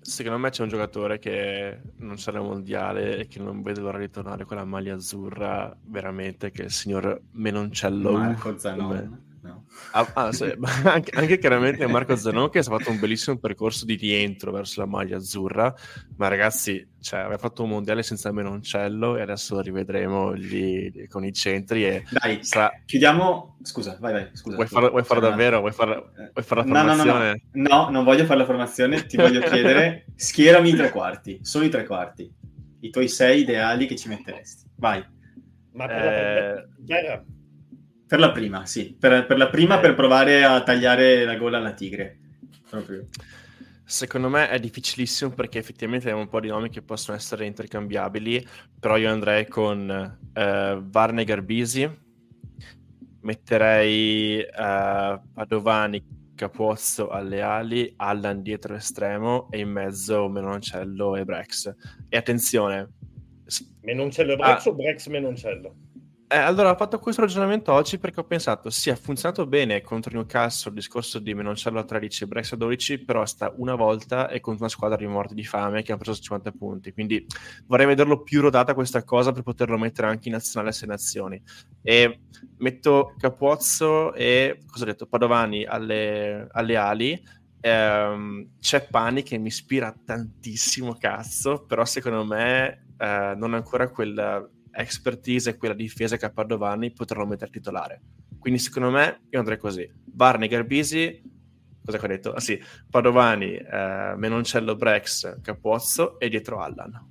Secondo 0.00 0.38
me 0.38 0.48
c'è 0.48 0.62
un 0.62 0.68
giocatore 0.68 1.18
che 1.18 1.80
non 1.96 2.16
sarà 2.18 2.40
mondiale 2.40 3.18
e 3.18 3.26
che 3.26 3.40
non 3.40 3.60
vede 3.60 3.80
l'ora 3.80 3.98
di 3.98 4.08
tornare 4.08 4.46
con 4.46 4.56
la 4.56 4.64
maglia 4.64 4.94
azzurra, 4.94 5.76
veramente, 5.82 6.50
che 6.50 6.62
è 6.62 6.64
il 6.64 6.70
signor 6.70 7.20
Menoncello. 7.32 8.12
Marco 8.12 8.56
Zanon. 8.56 9.27
Ah, 9.92 10.10
ah, 10.14 10.32
sì, 10.32 10.44
anche, 10.84 11.16
anche, 11.16 11.38
chiaramente 11.38 11.86
Marco 11.86 12.16
Zanon 12.16 12.50
che 12.50 12.58
ha 12.58 12.62
fatto 12.62 12.90
un 12.90 12.98
bellissimo 12.98 13.38
percorso 13.38 13.84
di 13.84 13.94
rientro 13.94 14.50
verso 14.50 14.80
la 14.80 14.86
maglia 14.86 15.16
azzurra, 15.16 15.72
ma 16.16 16.28
ragazzi, 16.28 16.86
cioè, 17.00 17.20
aveva 17.20 17.38
fatto 17.38 17.62
un 17.62 17.70
mondiale 17.70 18.02
senza 18.02 18.32
Menoncello 18.32 19.16
e 19.16 19.22
adesso 19.22 19.54
lo 19.54 19.60
rivedremo 19.60 20.32
lì 20.32 21.06
con 21.08 21.24
i 21.24 21.32
centri 21.32 21.86
e 21.86 22.04
Dai, 22.10 22.44
sarà... 22.44 22.70
chiudiamo... 22.84 23.58
Scusa, 23.62 23.96
vai, 24.00 24.12
vai, 24.12 24.30
scusa. 24.32 24.56
Vuoi, 24.56 24.68
far, 24.68 24.90
vuoi 24.90 25.04
farlo 25.04 25.28
davvero? 25.28 25.60
Vuoi 25.60 25.72
fare 25.72 25.94
vuoi 26.32 26.44
far 26.44 26.58
la 26.58 26.64
formazione? 26.64 27.42
No, 27.52 27.68
no, 27.68 27.68
no, 27.68 27.84
no, 27.84 27.90
non 27.90 28.04
voglio 28.04 28.24
fare 28.24 28.38
la 28.40 28.44
formazione, 28.44 29.06
ti 29.06 29.16
voglio 29.16 29.40
chiedere, 29.40 30.06
schierami 30.16 30.70
i 30.70 30.74
tre 30.74 30.90
quarti, 30.90 31.38
solo 31.42 31.64
i 31.64 31.68
tre 31.68 31.84
quarti, 31.86 32.32
i 32.80 32.90
tuoi 32.90 33.08
sei 33.08 33.40
ideali 33.40 33.86
che 33.86 33.96
ci 33.96 34.08
metteresti. 34.08 34.70
Vai. 34.76 35.04
Ma 35.72 35.86
per 35.86 36.04
eh... 36.04 37.02
la 37.02 37.24
per 38.08 38.18
la 38.18 38.32
prima, 38.32 38.64
sì. 38.64 38.96
Per, 38.98 39.26
per 39.26 39.36
la 39.36 39.50
prima, 39.50 39.76
eh. 39.76 39.80
per 39.80 39.94
provare 39.94 40.42
a 40.42 40.62
tagliare 40.62 41.26
la 41.26 41.36
gola 41.36 41.58
alla 41.58 41.74
tigre. 41.74 42.18
Proprio. 42.68 43.06
Secondo 43.84 44.30
me 44.30 44.48
è 44.48 44.58
difficilissimo 44.58 45.30
perché 45.30 45.58
effettivamente 45.58 46.06
abbiamo 46.06 46.22
un 46.22 46.30
po' 46.30 46.40
di 46.40 46.48
nomi 46.48 46.70
che 46.70 46.80
possono 46.80 47.16
essere 47.16 47.44
intercambiabili, 47.44 48.46
però 48.80 48.96
io 48.96 49.10
andrei 49.10 49.46
con 49.46 49.90
eh, 50.32 50.78
Varne 50.82 51.24
Garbisi, 51.24 51.90
metterei 53.20 54.40
eh, 54.40 55.20
Padovani, 55.34 56.16
Capozzo 56.34 57.08
alle 57.08 57.42
ali, 57.42 57.92
Allan 57.96 58.42
dietro 58.42 58.74
estremo 58.74 59.48
e 59.50 59.58
in 59.58 59.70
mezzo 59.70 60.28
Menoncello 60.28 61.16
e 61.16 61.24
Brex. 61.24 61.74
E 62.08 62.16
attenzione... 62.16 62.88
Menoncello 63.80 64.32
e 64.32 64.36
Brex 64.36 64.66
ah, 64.66 64.70
o 64.70 64.74
Brex 64.74 65.06
Menoncello? 65.08 65.74
Eh, 66.30 66.36
allora 66.36 66.72
ho 66.72 66.76
fatto 66.76 66.98
questo 66.98 67.22
ragionamento 67.22 67.72
oggi 67.72 67.98
perché 67.98 68.20
ho 68.20 68.24
pensato, 68.24 68.68
sì, 68.68 68.90
ha 68.90 68.96
funzionato 68.96 69.46
bene 69.46 69.80
contro 69.80 70.12
Newcastle 70.12 70.72
il 70.72 70.76
discorso 70.76 71.18
di 71.18 71.32
Menoncello 71.32 71.78
a 71.78 71.84
13 71.84 72.24
e 72.24 72.26
Brex 72.26 72.52
a 72.52 72.56
12, 72.56 72.98
però 72.98 73.24
sta 73.24 73.50
una 73.56 73.74
volta 73.74 74.28
e 74.28 74.38
contro 74.38 74.64
una 74.64 74.70
squadra 74.70 74.98
di 74.98 75.06
morti 75.06 75.32
di 75.32 75.42
fame 75.42 75.80
che 75.82 75.92
ha 75.92 75.96
preso 75.96 76.20
50 76.20 76.52
punti, 76.52 76.92
quindi 76.92 77.24
vorrei 77.64 77.86
vederlo 77.86 78.22
più 78.22 78.42
rodata 78.42 78.74
questa 78.74 79.04
cosa 79.04 79.32
per 79.32 79.42
poterlo 79.42 79.78
mettere 79.78 80.08
anche 80.08 80.28
in 80.28 80.34
nazionale 80.34 80.68
a 80.68 80.74
6 80.74 80.88
nazioni. 80.88 81.42
E 81.80 82.20
metto 82.58 83.14
Capuozzo 83.16 84.12
e, 84.12 84.60
cosa 84.70 84.82
ho 84.82 84.86
detto, 84.86 85.06
Padovani 85.06 85.64
alle, 85.64 86.46
alle 86.50 86.76
ali. 86.76 87.22
Ehm, 87.60 88.50
c'è 88.60 88.86
Pani 88.86 89.22
che 89.22 89.38
mi 89.38 89.46
ispira 89.48 89.94
tantissimo, 90.04 90.94
cazzo, 90.98 91.64
però 91.64 91.86
secondo 91.86 92.22
me 92.26 92.88
eh, 92.98 93.34
non 93.34 93.54
ancora 93.54 93.88
quella 93.88 94.46
expertise 94.80 95.50
e 95.50 95.56
quella 95.56 95.74
difesa 95.74 96.16
che 96.16 96.26
a 96.26 96.30
Padovani 96.30 96.92
potrò 96.92 97.24
mettere 97.24 97.50
titolare. 97.50 98.00
Quindi 98.38 98.58
secondo 98.58 98.90
me 98.90 99.22
io 99.30 99.38
andrei 99.38 99.58
così. 99.58 99.90
Barney, 100.04 100.48
Garbisi, 100.48 101.22
cosa 101.84 101.98
che 101.98 102.04
ho 102.04 102.08
detto? 102.08 102.32
Ah 102.32 102.40
sì, 102.40 102.60
Padovani, 102.88 103.56
eh, 103.56 104.14
Menoncello, 104.16 104.76
Brex, 104.76 105.40
Capozzo 105.40 106.18
e 106.18 106.28
dietro 106.28 106.60
Allan. 106.60 107.10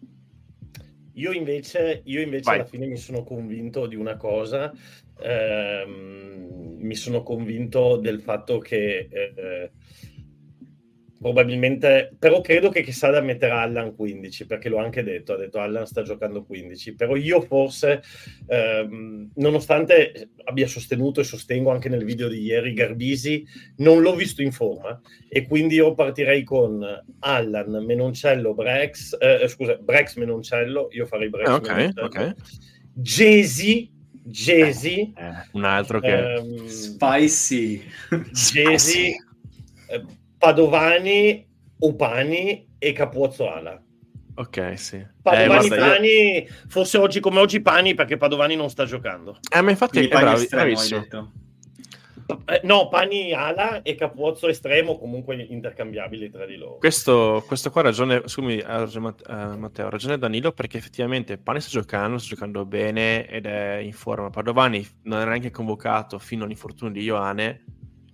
Io 1.14 1.31
invece, 1.31 2.02
io 2.06 2.22
invece 2.22 2.49
alla 2.49 2.65
fine 2.65 2.85
mi 2.85 2.98
sono 2.98 3.23
convinto 3.23 3.88
di 3.88 3.95
una 3.95 4.18
cosa, 4.18 4.72
ehm, 5.19 6.76
mi 6.80 6.95
sono 6.95 7.23
convinto 7.23 7.98
del 7.98 8.22
fatto 8.22 8.60
che 8.60 9.07
eh, 9.10 9.72
probabilmente, 11.19 12.15
però 12.18 12.41
credo 12.41 12.69
che 12.69 12.84
Quesada 12.84 13.22
metterà 13.22 13.61
Allan 13.61 13.95
15 13.95 14.45
perché 14.45 14.69
l'ho 14.69 14.77
anche 14.77 15.03
detto, 15.03 15.34
ha 15.34 15.38
detto 15.38 15.60
Allan 15.60 15.85
sta 15.85 16.03
giocando 16.03 16.44
15, 16.44 16.95
però 16.95 17.15
io 17.15 17.41
forse 17.41 18.02
ehm, 18.48 19.31
nonostante 19.35 20.30
abbia 20.45 20.68
sostenuto 20.68 21.19
e 21.19 21.23
sostengo 21.23 21.72
anche 21.72 21.89
nel 21.89 22.06
video 22.06 22.27
di 22.27 22.41
ieri 22.41 22.73
Garbisi, 22.73 23.45
non 23.77 24.02
l'ho 24.02 24.15
visto 24.15 24.41
in 24.41 24.52
forma 24.52 24.99
e 25.27 25.48
quindi 25.48 25.76
io 25.76 25.94
partirei 25.94 26.44
con 26.44 26.85
Allan, 27.19 27.84
Menoncello, 27.84 28.53
Brex, 28.53 29.18
eh, 29.19 29.48
scusa, 29.48 29.76
Brex 29.76 30.15
Menoncello, 30.15 30.89
io 30.91 31.06
farei 31.06 31.30
Brex 31.30 31.48
ah, 31.48 31.56
ok, 31.56 31.91
ok. 31.95 32.34
Jesi 32.94 33.95
Jesi, 34.27 35.14
eh, 35.15 35.48
un 35.53 35.64
altro 35.64 36.02
che 36.02 36.34
ehm, 36.34 36.65
Spicy. 36.68 37.81
Jesi 38.34 39.15
eh, 39.88 40.03
Padovani, 40.38 41.47
Upani 41.80 42.68
e 42.77 42.91
Capuozzo 42.93 43.51
Ala. 43.51 43.81
Ok, 44.35 44.77
sì. 44.77 45.03
Padovani, 45.22 45.65
eh, 45.65 45.77
Pani, 45.77 46.07
io... 46.07 46.45
forse 46.68 46.99
oggi 46.99 47.19
come 47.19 47.39
oggi 47.39 47.59
Pani 47.59 47.95
perché 47.95 48.18
Padovani 48.18 48.55
non 48.55 48.69
sta 48.69 48.85
giocando. 48.85 49.39
Eh, 49.53 49.61
ma 49.61 49.72
infatti 49.72 49.99
è 49.99 50.07
bravi, 50.07 50.47
bravissimo. 50.47 51.05
Eh, 52.45 52.59
no, 52.64 52.89
Pani 52.89 53.31
ala 53.31 53.81
e 53.81 53.95
Capuozzo 53.95 54.47
estremo, 54.47 54.99
comunque 54.99 55.35
intercambiabili 55.41 56.30
tra 56.30 56.45
di 56.45 56.57
loro. 56.57 56.77
Questo, 56.77 57.43
questo 57.47 57.72
qua 57.72 57.81
ha 57.81 57.85
ragione, 57.85 58.22
scusami, 58.26 58.57
uh, 58.57 59.57
Matteo, 59.57 59.88
ha 59.88 59.89
ragione 59.89 60.18
Danilo 60.18 60.51
perché 60.51 60.77
effettivamente 60.77 61.38
Pani 61.38 61.61
sta 61.61 61.69
giocando, 61.72 62.18
sta 62.18 62.27
giocando 62.27 62.65
bene 62.65 63.27
ed 63.27 63.45
è 63.45 63.77
in 63.77 63.93
forma. 63.93 64.30
Padovani 64.30 64.85
non 65.03 65.22
è 65.22 65.26
neanche 65.26 65.51
convocato 65.51 66.19
fino 66.19 66.43
all'infortunio 66.43 66.93
di 66.93 67.01
Ioane 67.01 67.64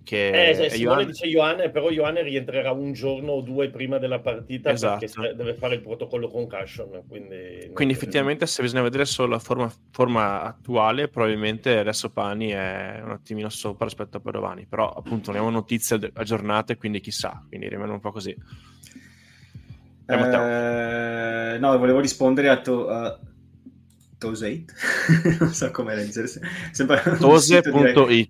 che 0.04 0.50
eh, 0.50 0.70
Simone 0.70 0.76
Ioane... 0.76 1.06
dice 1.06 1.26
Ioane, 1.26 1.70
però 1.70 1.90
Ioane 1.90 2.22
rientrerà 2.22 2.70
un 2.70 2.92
giorno 2.92 3.32
o 3.32 3.40
due 3.40 3.70
prima 3.70 3.98
della 3.98 4.20
partita 4.20 4.70
esatto. 4.70 5.04
perché 5.06 5.34
deve 5.34 5.54
fare 5.54 5.74
il 5.74 5.80
protocollo 5.80 6.28
concussion. 6.28 7.02
Quindi, 7.08 7.70
quindi 7.72 7.94
effettivamente 7.94 8.46
se 8.46 8.62
bisogna 8.62 8.82
vedere 8.82 9.06
solo 9.06 9.30
la 9.30 9.38
forma, 9.38 9.72
forma, 9.90 10.42
attuale, 10.42 11.08
probabilmente 11.08 11.78
adesso 11.78 12.10
Pani 12.10 12.50
è 12.50 13.00
un 13.02 13.10
attimino 13.10 13.48
sopra 13.48 13.86
rispetto 13.86 14.18
a 14.18 14.20
Padovani, 14.20 14.66
però 14.66 14.88
appunto 14.88 15.32
non 15.32 15.40
abbiamo 15.40 15.50
notizie 15.50 15.98
aggiornate, 16.12 16.76
quindi 16.76 17.00
chissà, 17.00 17.42
quindi 17.48 17.68
rimane 17.68 17.92
un 17.92 18.00
po' 18.00 18.12
così. 18.12 18.36
Eh, 20.06 21.58
no, 21.58 21.78
volevo 21.78 22.00
rispondere 22.00 22.50
a, 22.50 22.60
to, 22.60 22.88
Tose8 24.24 25.38
non 25.40 25.52
so 25.52 25.70
come 25.70 25.94
leggere 25.94 26.26
sembra 26.72 27.00
Tose.it 27.00 27.66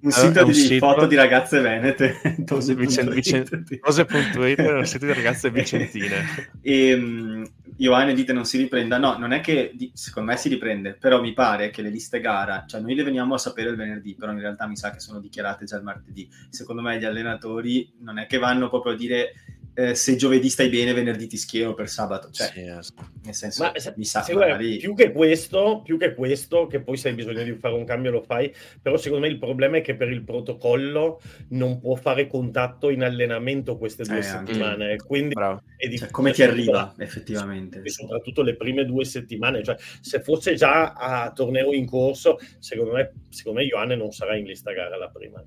un 0.03 0.11
sito 0.11 0.45
di 0.45 0.55
sito... 0.55 0.87
foto 0.87 1.07
di 1.07 1.15
ragazze 1.15 1.61
venete. 1.61 2.21
Tose.it 2.45 3.81
Tose.it 3.81 4.59
è 4.59 4.73
un 4.73 4.87
sito 4.87 5.07
di 5.07 5.12
ragazze 5.12 5.51
vicentine. 5.51 6.51
E 6.61 6.95
um, 6.95 7.47
Ioane 7.77 8.15
dite 8.15 8.33
non 8.33 8.45
si 8.45 8.59
riprenda. 8.59 8.99
No, 8.99 9.16
non 9.19 9.33
è 9.33 9.41
che 9.41 9.75
secondo 9.93 10.33
me 10.33 10.37
si 10.37 10.49
riprende 10.49 10.95
però 10.95 11.21
mi 11.21 11.33
pare 11.33 11.71
che 11.71 11.83
le 11.83 11.91
liste 11.91 12.21
gara 12.21 12.65
cioè 12.66 12.81
noi 12.81 12.95
le 12.95 13.05
veniamo 13.05 13.35
a 13.35 13.39
sapere 13.39 13.71
il 13.71 13.77
venerdì 13.77 14.15
però 14.15 14.33
in 14.33 14.41
realtà 14.41 14.66
mi 14.66 14.77
sa 14.77 14.91
che 14.91 15.01
sono 15.01 15.21
dichiarate 15.21 15.65
già 15.65 15.77
il 15.77 15.85
martedì. 15.85 16.29
Secondo 16.51 16.83
me 16.83 16.99
gli 16.99 17.05
allenatori 17.05 17.93
non 18.01 18.19
è 18.19 18.27
che 18.27 18.39
vanno 18.39 18.69
proprio 18.69 18.93
a 18.93 18.97
dire 18.97 19.33
eh, 19.75 19.95
se 19.95 20.17
giovedì 20.17 20.49
stai 20.49 20.69
bene, 20.69 20.93
venerdì 20.93 21.27
ti 21.27 21.37
schiero 21.37 21.75
per 21.75 21.89
sabato. 21.89 22.31
Cioè, 22.31 22.51
sì, 22.53 22.61
esatto. 22.61 23.11
nel 23.25 23.35
senso, 23.35 23.65
Ma, 23.65 23.73
mi 23.97 24.05
sa 24.05 24.25
magari... 24.33 24.77
più, 24.77 24.95
che 24.95 25.11
questo, 25.11 25.83
più 25.85 25.99
che 25.99 26.15
questo, 26.15 26.67
che 26.69 26.81
poi 26.81 26.97
se 26.97 27.09
hai 27.09 27.15
bisogno 27.15 27.43
di 27.43 27.55
fare 27.55 27.75
un 27.75 27.85
cambio 27.85 28.13
lo 28.13 28.23
fai, 28.23 28.55
però 28.81 28.97
secondo 28.97 29.27
me 29.27 29.33
il 29.33 29.39
problema 29.39 29.79
è 29.79 29.81
che 29.81 29.97
per 29.97 30.11
il 30.11 30.23
protocollo 30.23 31.21
non 31.49 31.81
può 31.81 31.97
fare 31.97 32.29
contatto 32.29 32.89
in 32.91 33.03
allenamento 33.03 33.77
queste 33.77 34.05
due 34.05 34.19
eh, 34.19 34.23
settimane. 34.23 34.93
Anche. 34.93 35.05
Quindi 35.05 35.35
cioè, 35.35 36.11
come 36.11 36.33
ti 36.33 36.43
arriva 36.43 36.95
effettivamente? 36.99 37.83
E 37.83 37.91
soprattutto 37.91 38.43
le 38.43 38.55
prime 38.57 38.85
due 38.85 39.05
settimane. 39.05 39.63
Cioè, 39.65 39.77
se 40.01 40.21
fosse 40.21 40.55
già 40.55 40.93
a 40.93 41.33
torneo 41.33 41.73
in 41.73 41.87
corso, 41.87 42.39
secondo 42.61 42.93
me, 42.93 43.13
secondo 43.29 43.59
me 43.59 43.67
Ioanne 43.67 43.97
non 43.97 44.13
sarà 44.13 44.37
in 44.37 44.45
lista 44.45 44.73
gara 44.73 44.97
la 44.97 45.09
prima. 45.09 45.43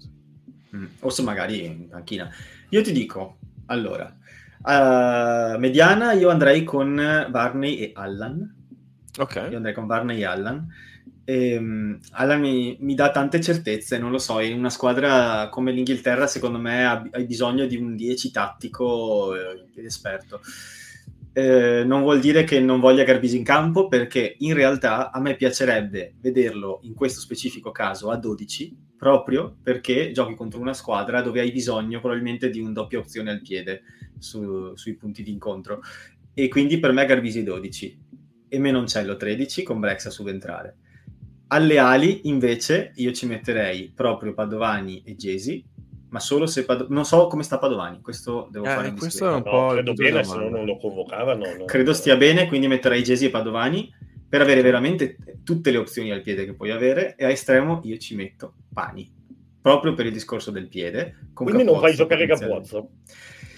Mm. 0.76 0.86
O 0.99 1.10
se 1.10 1.22
magari 1.22 1.64
in 1.64 1.88
panchina. 1.88 2.30
Io 2.70 2.82
ti 2.82 2.91
dico, 2.91 3.38
allora, 3.68 4.06
uh, 4.64 5.57
mediana 5.57 6.14
io 6.14 6.30
andrei 6.30 6.64
con 6.64 6.95
Barney 7.30 7.77
e 7.77 7.91
Allan. 7.94 8.56
Ok. 9.19 9.48
Io 9.49 9.57
andrei 9.57 9.73
con 9.73 9.85
Barney 9.85 10.19
e 10.19 10.26
Allan. 10.26 10.68
E, 11.23 11.57
um, 11.57 11.99
Allan 12.11 12.39
mi, 12.39 12.77
mi, 12.80 12.95
dà 12.95 13.11
tante 13.11 13.41
certezze, 13.41 13.98
non 13.98 14.11
lo 14.11 14.18
so, 14.18 14.39
in 14.39 14.57
una 14.57 14.69
squadra 14.69 15.49
come 15.49 15.72
l'Inghilterra 15.72 16.26
secondo 16.26 16.57
me 16.57 17.10
hai 17.11 17.26
bisogno 17.26 17.65
di 17.65 17.76
un 17.76 17.95
10 17.95 18.31
tattico 18.31 19.35
eh, 19.35 19.84
esperto. 19.84 20.39
Eh, 21.34 21.84
non 21.85 22.02
vuol 22.02 22.19
dire 22.19 22.45
che 22.45 22.60
non 22.60 22.80
voglia 22.80 23.03
Garbisi 23.03 23.38
in 23.38 23.44
campo, 23.44 23.88
perché 23.88 24.38
in 24.39 24.53
realtà 24.53 25.11
a 25.11 25.19
me 25.19 25.35
piacerebbe 25.35 26.15
vederlo 26.19 26.80
in 26.84 26.95
questo 26.95 27.19
specifico 27.19 27.72
caso 27.72 28.10
a 28.10 28.15
12, 28.15 28.86
proprio 28.98 29.56
perché 29.61 30.11
giochi 30.11 30.36
contro 30.36 30.60
una 30.60 30.74
squadra 30.74 31.22
dove 31.22 31.40
hai 31.40 31.52
bisogno 31.52 31.99
probabilmente 31.99 32.49
di 32.49 32.60
un 32.60 32.74
doppia 32.74 32.99
opzione 32.99 33.32
al 33.32 33.41
piede 33.41 33.84
su, 34.18 34.76
sui 34.76 34.95
punti 34.95 35.24
di 35.24 35.32
incontro. 35.32 35.82
E 36.34 36.48
quindi 36.48 36.80
per 36.80 36.91
me 36.91 37.06
Garbisi 37.06 37.44
12 37.44 37.99
e 38.49 38.60
Menoncello 38.60 39.15
13 39.15 39.64
con 39.64 39.80
Brex 39.80 40.06
a 40.07 40.10
subentrare. 40.10 40.78
Alle 41.48 41.78
ali 41.78 42.28
invece 42.28 42.91
io 42.95 43.11
ci 43.14 43.26
metterei 43.26 43.91
proprio 43.95 44.34
Padovani 44.34 45.03
e 45.03 45.15
Gesi 45.15 45.64
ma 46.10 46.19
solo 46.19 46.45
se 46.45 46.64
Pad- 46.64 46.88
non 46.90 47.06
so 47.06 47.28
come 47.28 47.44
sta 47.44 47.57
Padovani, 47.57 47.99
questo 48.02 48.48
devo 48.49 48.65
eh, 48.65 48.69
fare 48.69 48.94
questo 48.94 49.30
è 49.30 49.34
un 49.34 49.44
po' 49.44 49.52
no, 49.52 49.68
credo 49.72 49.94
bene, 49.94 50.24
se 50.24 50.38
no 50.38 50.49
non 50.49 50.65
lo 50.65 50.78
convocavano. 50.78 51.56
No. 51.57 51.65
Credo 51.65 51.94
stia 51.94 52.15
bene, 52.15 52.48
quindi 52.48 52.68
metterei 52.68 53.03
Gesi 53.03 53.26
e 53.26 53.30
Padovani 53.30 53.94
per 54.30 54.41
avere 54.41 54.61
veramente 54.61 55.18
tutte 55.44 55.72
le 55.72 55.78
opzioni 55.78 56.11
al 56.11 56.22
piede 56.22 56.45
che 56.45 56.53
puoi 56.53 56.72
avere 56.72 57.15
e 57.15 57.26
a 57.26 57.30
estremo 57.30 57.82
io 57.84 57.98
ci 57.98 58.15
metto 58.15 58.56
Pani, 58.78 59.12
proprio 59.60 59.95
per 59.95 60.06
il 60.06 60.12
discorso 60.12 60.52
del 60.52 60.68
piede. 60.68 61.30
quindi 61.34 61.64
Capozzo, 61.64 61.72
non 61.72 61.82
fai 61.82 61.95
giocare 61.95 62.28
Capozzo. 62.28 62.90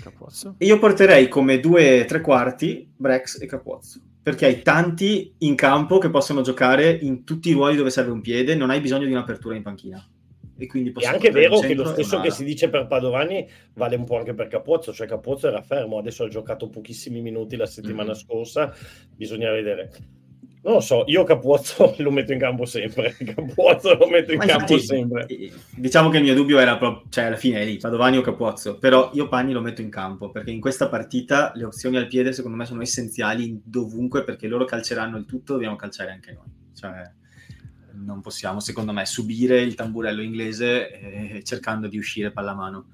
Capozzo. 0.02 0.56
E 0.58 0.66
io 0.66 0.80
porterei 0.80 1.28
come 1.28 1.60
due 1.60 2.06
tre 2.06 2.22
quarti 2.22 2.90
Brex 2.96 3.42
e 3.42 3.46
Capozzo 3.46 4.00
perché 4.22 4.46
hai 4.46 4.62
tanti 4.62 5.34
in 5.40 5.56
campo 5.56 5.98
che 5.98 6.10
possono 6.10 6.42
giocare 6.42 6.90
in 6.90 7.26
tutti 7.26 7.50
i 7.50 7.54
ruoli 7.54 7.76
dove 7.76 7.90
serve 7.90 8.12
un 8.12 8.22
piede, 8.22 8.56
non 8.56 8.70
hai 8.70 8.80
bisogno 8.80 9.06
di 9.06 9.12
un'apertura 9.12 9.56
in 9.56 9.64
panchina 9.64 10.08
e 10.56 10.68
quindi 10.68 10.94
è 10.98 11.06
anche 11.06 11.32
vero 11.32 11.60
che 11.60 11.74
lo 11.74 11.86
stesso 11.86 12.22
che 12.22 12.32
si 12.32 12.44
dice 12.44 12.70
per 12.70 12.86
Padovani 12.86 13.48
vale 13.74 13.96
un 13.96 14.06
po' 14.06 14.18
anche 14.18 14.34
per 14.34 14.48
Capozzo, 14.48 14.94
cioè 14.94 15.08
Capozzo 15.08 15.48
era 15.48 15.62
fermo, 15.62 15.98
adesso 15.98 16.24
ha 16.24 16.30
giocato 16.30 16.70
pochissimi 16.70 17.22
minuti 17.22 17.56
la 17.56 17.66
settimana 17.66 18.12
mm-hmm. 18.12 18.20
scorsa, 18.20 18.74
bisogna 19.16 19.52
vedere. 19.52 19.92
Non 20.62 20.74
lo 20.74 20.80
so, 20.82 21.06
io 21.08 21.24
Capuozzo 21.24 21.96
lo 22.00 22.12
metto 22.12 22.34
in 22.34 22.40
campo 22.40 22.66
sempre. 22.66 23.16
Capuozzo 23.18 23.96
lo 23.96 24.08
metto 24.10 24.34
in 24.34 24.40
campo 24.40 24.74
infatti, 24.74 24.80
sempre. 24.80 25.28
Diciamo 25.76 26.10
che 26.10 26.18
il 26.18 26.24
mio 26.24 26.34
dubbio 26.34 26.60
era 26.60 26.78
proprio, 26.78 27.10
cioè 27.10 27.26
alla 27.26 27.38
fine 27.38 27.62
è 27.62 27.66
lì, 27.66 27.78
Padovani 27.78 28.18
o 28.18 28.22
Capuozzo, 28.22 28.78
però 28.78 29.10
io 29.14 29.30
Pagni 29.30 29.54
lo 29.54 29.62
metto 29.62 29.82
in 29.82 29.90
campo 29.90 30.32
perché 30.32 30.52
in 30.52 30.60
questa 30.60 30.90
partita 30.90 31.54
le 31.56 31.64
opzioni 31.64 31.96
al 31.96 32.08
piede 32.08 32.34
secondo 32.34 32.58
me 32.58 32.66
sono 32.66 32.82
essenziali 32.82 33.62
dovunque 33.64 34.24
perché 34.26 34.48
loro 34.48 34.66
calceranno 34.66 35.18
il 35.18 35.26
tutto, 35.26 35.54
dobbiamo 35.54 35.78
calciare 35.78 36.12
anche 36.12 36.34
noi. 36.34 36.52
Cioè, 36.74 37.10
non 37.94 38.22
possiamo, 38.22 38.60
secondo 38.60 38.92
me, 38.92 39.06
subire 39.06 39.62
il 39.62 39.76
tamburello 39.76 40.22
inglese 40.22 40.92
eh, 40.92 41.44
cercando 41.44 41.88
di 41.88 41.98
uscire 41.98 42.32
pallamano. 42.32 42.88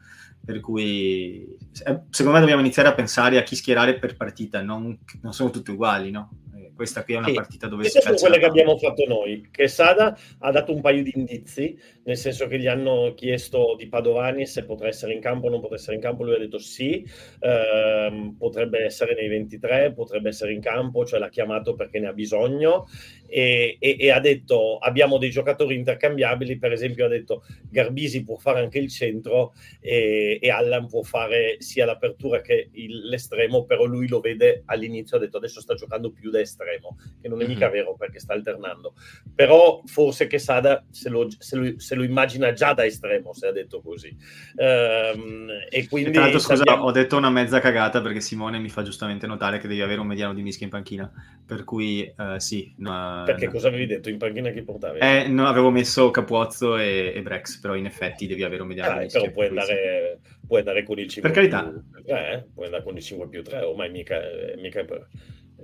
Per 0.46 0.60
cui, 0.60 1.58
eh, 1.84 2.02
secondo 2.12 2.34
me, 2.34 2.40
dobbiamo 2.40 2.62
iniziare 2.62 2.90
a 2.90 2.94
pensare 2.94 3.40
a 3.40 3.44
chi 3.44 3.56
schierare 3.56 3.98
per 3.98 4.16
partita, 4.16 4.62
non, 4.62 4.96
non 5.22 5.34
sono 5.34 5.50
tutte 5.50 5.72
uguali, 5.72 6.12
no? 6.12 6.30
Questa 6.76 7.04
qui 7.04 7.14
è 7.14 7.18
una 7.18 7.28
sì. 7.28 7.34
partita 7.34 7.68
dove 7.68 7.82
Queste 7.82 8.02
sono 8.02 8.16
quelle 8.16 8.38
che 8.38 8.46
abbiamo 8.46 8.78
fatto 8.78 9.06
noi. 9.08 9.48
Che 9.50 9.68
Sada 9.68 10.18
ha 10.40 10.52
dato 10.52 10.74
un 10.74 10.82
paio 10.82 11.04
di 11.04 11.12
indizi, 11.16 11.78
nel 12.04 12.18
senso 12.18 12.48
che 12.48 12.60
gli 12.60 12.68
hanno 12.68 13.14
chiesto 13.16 13.76
di 13.78 13.88
Padovani 13.88 14.46
se 14.46 14.66
potrà 14.66 14.88
essere 14.88 15.14
in 15.14 15.22
campo 15.22 15.48
o 15.48 15.50
non 15.50 15.62
potrà 15.62 15.76
essere 15.76 15.96
in 15.96 16.02
campo. 16.02 16.24
Lui 16.24 16.36
ha 16.36 16.40
detto 16.40 16.60
sì, 16.60 17.06
ehm, 17.40 18.36
potrebbe 18.38 18.84
essere 18.84 19.16
nei 19.16 19.28
23, 19.28 19.94
potrebbe 19.94 20.30
essere 20.30 20.54
in 20.54 20.62
campo, 20.62 21.06
cioè 21.06 21.20
l'ha 21.20 21.30
chiamato 21.30 21.76
perché 21.76 22.00
ne 22.00 22.08
ha 22.08 22.14
bisogno. 22.14 22.88
E, 23.36 23.76
e, 23.82 23.98
e, 24.00 24.12
ha 24.12 24.22
detto 24.22 24.78
abbiamo 24.78 25.18
dei 25.18 25.30
giocatori 25.30 25.76
intercambiabili, 25.76 26.58
per 26.58 26.72
esempio 26.72 27.04
ha 27.04 27.10
detto 27.10 27.44
Garbisi 27.70 28.24
può 28.24 28.38
fare 28.38 28.62
anche 28.62 28.80
il 28.80 28.90
centro 28.90 29.54
e, 29.82 30.40
e 30.42 30.50
Allan 30.50 30.88
può 30.88 31.04
fare 31.04 31.58
sia 31.60 31.84
l'apertura 31.84 32.40
che 32.40 32.70
il, 32.72 33.10
l'estremo, 33.10 33.66
però 33.66 33.84
lui 33.84 34.08
lo 34.08 34.22
vede 34.22 34.64
all'inizio, 34.68 35.18
ha 35.18 35.20
detto 35.20 35.36
adesso 35.36 35.60
sta 35.60 35.74
giocando 35.74 36.12
più 36.12 36.30
da 36.30 36.40
estremo, 36.40 36.96
che 37.22 37.28
non 37.28 37.42
è 37.42 37.46
mica 37.46 37.66
mm-hmm. 37.66 37.74
vero 37.74 37.96
perché 37.96 38.22
sta 38.22 38.32
alternando, 38.32 38.94
però 39.36 39.82
forse 39.84 40.28
che 40.28 40.40
Sada 40.40 40.86
se 40.90 41.10
lo, 41.10 41.28
se, 41.38 41.58
lo, 41.58 41.74
se 41.78 41.96
lo, 41.96 42.04
immagina 42.04 42.54
già 42.54 42.72
da 42.72 42.86
estremo, 42.86 43.34
se 43.34 43.48
ha 43.48 43.52
detto 43.52 43.82
così. 43.82 44.16
Ehm, 44.56 45.50
e 45.70 45.90
quindi... 45.90 46.12
tra 46.12 46.22
l'altro 46.22 46.40
scusa, 46.40 46.56
sappiamo... 46.56 46.86
ho 46.86 46.92
detto 46.92 47.18
una 47.18 47.30
mezza 47.30 47.60
cagata 47.60 48.02
perché 48.02 48.22
Simone 48.22 48.60
mi 48.60 48.70
fa 48.70 48.82
giustamente 48.82 49.28
notare 49.28 49.58
che 49.58 49.68
devi 49.68 49.82
avere 49.82 50.00
un 50.00 50.08
mediano 50.08 50.34
di 50.34 50.42
mischia 50.42 50.66
in 50.66 50.72
panchina, 50.72 51.12
per 51.46 51.66
cui 51.66 52.10
uh, 52.16 52.38
sì. 52.38 52.74
No, 52.78 53.25
perché 53.26 53.46
no. 53.46 53.52
cosa 53.52 53.68
avevi 53.68 53.86
detto 53.86 54.10
in 54.10 54.18
panchina 54.18 54.50
che 54.52 54.64
portavi? 54.64 55.00
Eh, 55.00 55.28
no, 55.28 55.48
avevo 55.48 55.70
messo 55.70 56.12
Capuozzo 56.12 56.78
e, 56.78 57.12
e, 57.14 57.22
Brex, 57.22 57.60
però 57.60 57.76
in 57.76 57.86
effetti 57.86 58.28
devi 58.28 58.44
avere 58.44 58.62
un 58.62 58.68
mediano 58.70 59.02
ah. 59.02 59.06
Però 59.06 59.30
puoi 59.32 59.48
andare, 59.48 60.20
puoi 60.48 60.60
andare, 60.60 60.84
con 60.84 61.00
il 61.00 61.08
5 61.10 61.32
per 61.32 61.40
carità. 61.40 61.64
Più, 61.64 62.14
eh, 62.14 62.46
puoi 62.54 62.66
andare 62.66 62.84
con 62.84 62.96
il 62.96 63.04
5 63.04 63.28
più 63.28 63.44
3, 63.44 63.60
ormai 63.62 63.90
mica, 63.90 64.20
mica 64.58 64.84
per... 64.84 65.08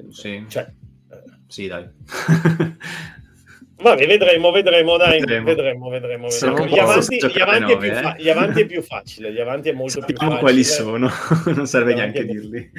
Sì. 0.10 0.44
Cioè, 0.48 0.64
eh. 0.64 1.24
sì, 1.48 1.68
dai. 1.68 1.88
Vabbè, 3.82 4.06
vedremo, 4.06 4.52
vedremo, 4.52 4.96
dai, 4.96 5.20
vedremo, 5.20 5.46
vedremo. 5.46 5.90
vedremo, 5.90 6.28
vedremo. 6.30 6.66
Gli, 6.68 6.78
avanti, 6.78 7.16
gli, 7.16 7.40
avanti 7.42 7.74
9, 7.74 7.94
fa- 7.94 8.16
eh? 8.16 8.22
gli, 8.22 8.30
avanti, 8.30 8.62
è 8.62 8.66
più 8.68 8.82
facile, 8.84 9.34
gli 9.34 9.40
avanti 9.40 9.70
è 9.70 9.72
molto 9.72 10.02
Sappiamo 10.02 10.20
più 10.20 10.28
facile. 10.28 10.40
quali 10.40 10.64
sono, 10.64 11.10
non 11.56 11.66
serve 11.66 11.96
neanche 11.96 12.26
dirli. 12.26 12.72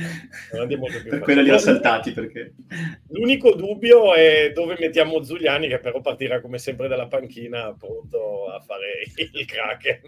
per 1.08 1.18
quello 1.18 1.42
li 1.42 1.50
ho 1.50 1.58
saltati 1.58 2.12
perché... 2.12 2.54
L'unico 3.08 3.54
dubbio 3.54 4.14
è 4.14 4.52
dove 4.54 4.76
mettiamo 4.78 5.22
Zuliani, 5.24 5.66
che 5.66 5.80
però 5.80 6.00
partirà 6.00 6.40
come 6.40 6.58
sempre 6.58 6.86
dalla 6.86 7.08
panchina, 7.08 7.74
pronto 7.76 8.46
a 8.52 8.60
fare 8.60 9.02
il 9.16 9.44
Kraken. 9.44 10.00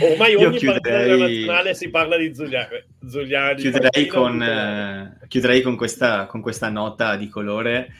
Ormai 0.08 0.34
ogni 0.36 0.56
chiuderei... 0.56 1.08
partita 1.08 1.16
nazionale 1.16 1.74
si 1.74 1.90
parla 1.90 2.16
di 2.16 2.32
Zuliani. 2.32 2.84
Zuliani 3.08 3.60
chiuderei, 3.60 4.06
con, 4.06 4.40
eh, 4.40 5.18
chiuderei 5.26 5.62
con, 5.62 5.74
questa, 5.74 6.26
con 6.26 6.40
questa 6.40 6.68
nota 6.68 7.16
di 7.16 7.28
colore 7.28 7.92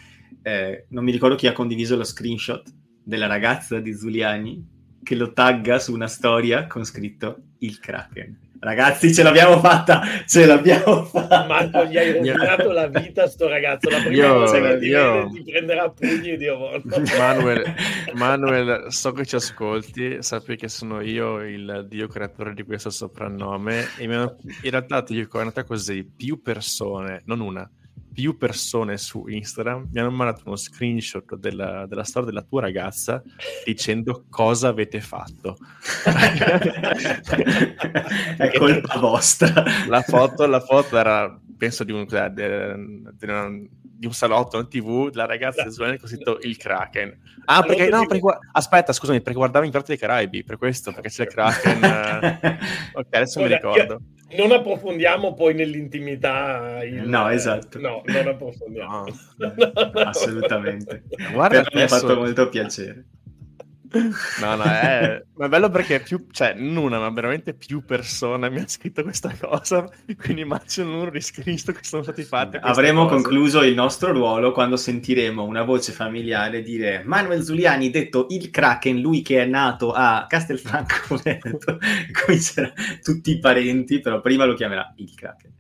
eh, 0.43 0.87
non 0.89 1.05
mi 1.05 1.12
ricordo 1.12 1.37
chi 1.37 1.47
ha 1.47 1.53
condiviso 1.53 1.97
lo 1.97 2.05
screenshot 2.05 2.62
della 3.03 3.27
ragazza 3.27 3.81
di 3.81 3.95
Zuliani 3.95 4.79
che 5.03 5.15
lo 5.15 5.33
tagga 5.33 5.79
su 5.79 5.93
una 5.93 6.07
storia 6.07 6.67
con 6.67 6.85
scritto 6.85 7.43
il 7.59 7.79
Kraken. 7.79 8.49
Ragazzi, 8.62 9.15
ce 9.15 9.23
l'abbiamo 9.23 9.59
fatta, 9.59 10.03
ce 10.27 10.45
l'abbiamo 10.45 11.05
fatta. 11.05 11.47
Marco, 11.47 11.87
gli 11.87 11.97
hai 11.97 12.12
rovinato 12.12 12.71
la 12.71 12.89
vita 12.89 13.27
sto 13.27 13.49
ragazzo. 13.49 13.89
La 13.89 14.03
prima 14.03 14.27
io, 14.27 14.35
cosa 14.35 14.61
che 14.61 14.79
ti, 14.79 14.87
io... 14.87 15.31
ti 15.31 15.43
prenderà 15.43 15.89
pugni 15.89 16.37
di 16.37 16.47
Manuel, 17.17 17.75
Manuel, 18.12 18.87
so 18.89 19.12
che 19.12 19.25
ci 19.25 19.37
ascolti, 19.37 20.23
sappi 20.23 20.57
che 20.57 20.69
sono 20.69 21.01
io 21.01 21.43
il 21.43 21.87
dio 21.89 22.07
creatore 22.07 22.53
di 22.53 22.62
questo 22.62 22.91
soprannome 22.91 23.87
e 23.97 24.05
in 24.05 24.71
realtà 24.71 25.03
ti 25.03 25.15
dico, 25.15 25.41
è 25.41 25.45
nata 25.45 25.65
così, 25.65 26.05
più 26.05 26.43
persone, 26.43 27.23
non 27.25 27.41
una, 27.41 27.69
più 28.21 28.37
persone 28.37 28.99
su 28.99 29.27
Instagram 29.27 29.89
mi 29.91 29.99
hanno 29.99 30.11
mandato 30.11 30.43
uno 30.45 30.57
screenshot 30.57 31.37
della, 31.37 31.87
della 31.87 32.05
storia 32.05 32.29
della 32.29 32.43
tua 32.43 32.61
ragazza 32.61 33.23
dicendo 33.65 34.27
cosa 34.29 34.69
avete 34.69 35.01
fatto. 35.01 35.57
È 38.37 38.53
colpa 38.59 38.99
vostra. 38.99 39.65
La 39.89 40.03
foto, 40.03 40.45
la 40.47 40.61
foto 40.61 40.99
era, 40.99 41.41
penso, 41.57 41.83
di 41.83 41.93
un, 41.93 42.05
di, 42.05 42.15
di, 43.17 43.71
di 43.83 44.07
un 44.07 44.13
salotto 44.13 44.59
in 44.59 44.69
tv 44.69 45.09
della 45.11 45.25
ragazza 45.25 45.63
di 45.63 45.71
Slovenia 45.71 45.99
con 45.99 46.09
scritto 46.09 46.39
il 46.43 46.59
Kraken. 46.59 47.19
Ah, 47.47 47.63
perché, 47.63 47.89
no, 47.89 48.05
perché, 48.07 48.39
aspetta, 48.53 48.93
scusami, 48.93 49.23
perché 49.23 49.39
guardavo 49.39 49.65
in 49.65 49.71
Pirati 49.71 49.93
dei 49.93 49.99
Caraibi, 49.99 50.45
per 50.45 50.59
questo, 50.59 50.93
perché 50.93 51.09
c'è 51.09 51.23
il 51.23 51.29
Kraken. 51.29 51.79
ok, 52.93 53.07
adesso 53.13 53.41
Guarda, 53.41 53.57
mi 53.57 53.63
ricordo. 53.63 53.93
Io 53.95 54.20
non 54.36 54.52
approfondiamo 54.52 55.35
poi 55.35 55.55
nell'intimità. 55.55 56.82
Il... 56.85 57.09
No, 57.09 57.28
esatto. 57.28 57.78
No, 57.78 58.02
non 58.05 58.28
approfondiamo. 58.28 59.07
No, 59.36 59.52
assolutamente. 60.05 61.05
Guarda, 61.32 61.65
mi 61.73 61.82
ha 61.82 61.89
fatto 61.89 62.15
molto 62.15 62.48
piacere. 62.48 63.05
No, 63.93 64.55
no, 64.55 64.62
è, 64.62 65.21
è 65.39 65.49
bello 65.49 65.69
perché 65.69 65.99
più, 66.01 66.27
cioè, 66.31 66.55
una, 66.57 67.01
ma 67.01 67.11
veramente 67.11 67.55
più 67.55 67.85
persone 67.85 68.49
mi 68.49 68.59
hanno 68.59 68.69
scritto 68.69 69.03
questa 69.03 69.35
cosa, 69.39 69.89
quindi 70.17 70.43
immagino 70.43 71.11
di 71.11 71.21
screenshot 71.21 71.75
che 71.75 71.83
sono 71.83 72.03
stati 72.03 72.23
fatti. 72.23 72.59
Avremo 72.61 73.07
cose. 73.07 73.15
concluso 73.15 73.62
il 73.62 73.75
nostro 73.75 74.12
ruolo 74.12 74.53
quando 74.53 74.77
sentiremo 74.77 75.43
una 75.43 75.62
voce 75.62 75.91
familiare 75.91 76.62
dire 76.62 77.03
Manuel 77.05 77.43
Zuliani, 77.43 77.91
detto 77.91 78.27
il 78.31 78.51
Kraken, 78.51 79.01
lui 79.01 79.23
che 79.23 79.43
è 79.43 79.47
nato 79.47 79.93
a 79.93 80.27
Castelfranco 80.29 81.21
Veneto, 81.23 81.79
comincerà 82.25 82.73
tutti 83.03 83.33
i 83.33 83.39
parenti, 83.41 84.01
però 84.01 84.21
prima 84.21 84.45
lo 84.45 84.55
chiamerà 84.55 84.93
il 84.97 85.12
Kraken. 85.15 85.51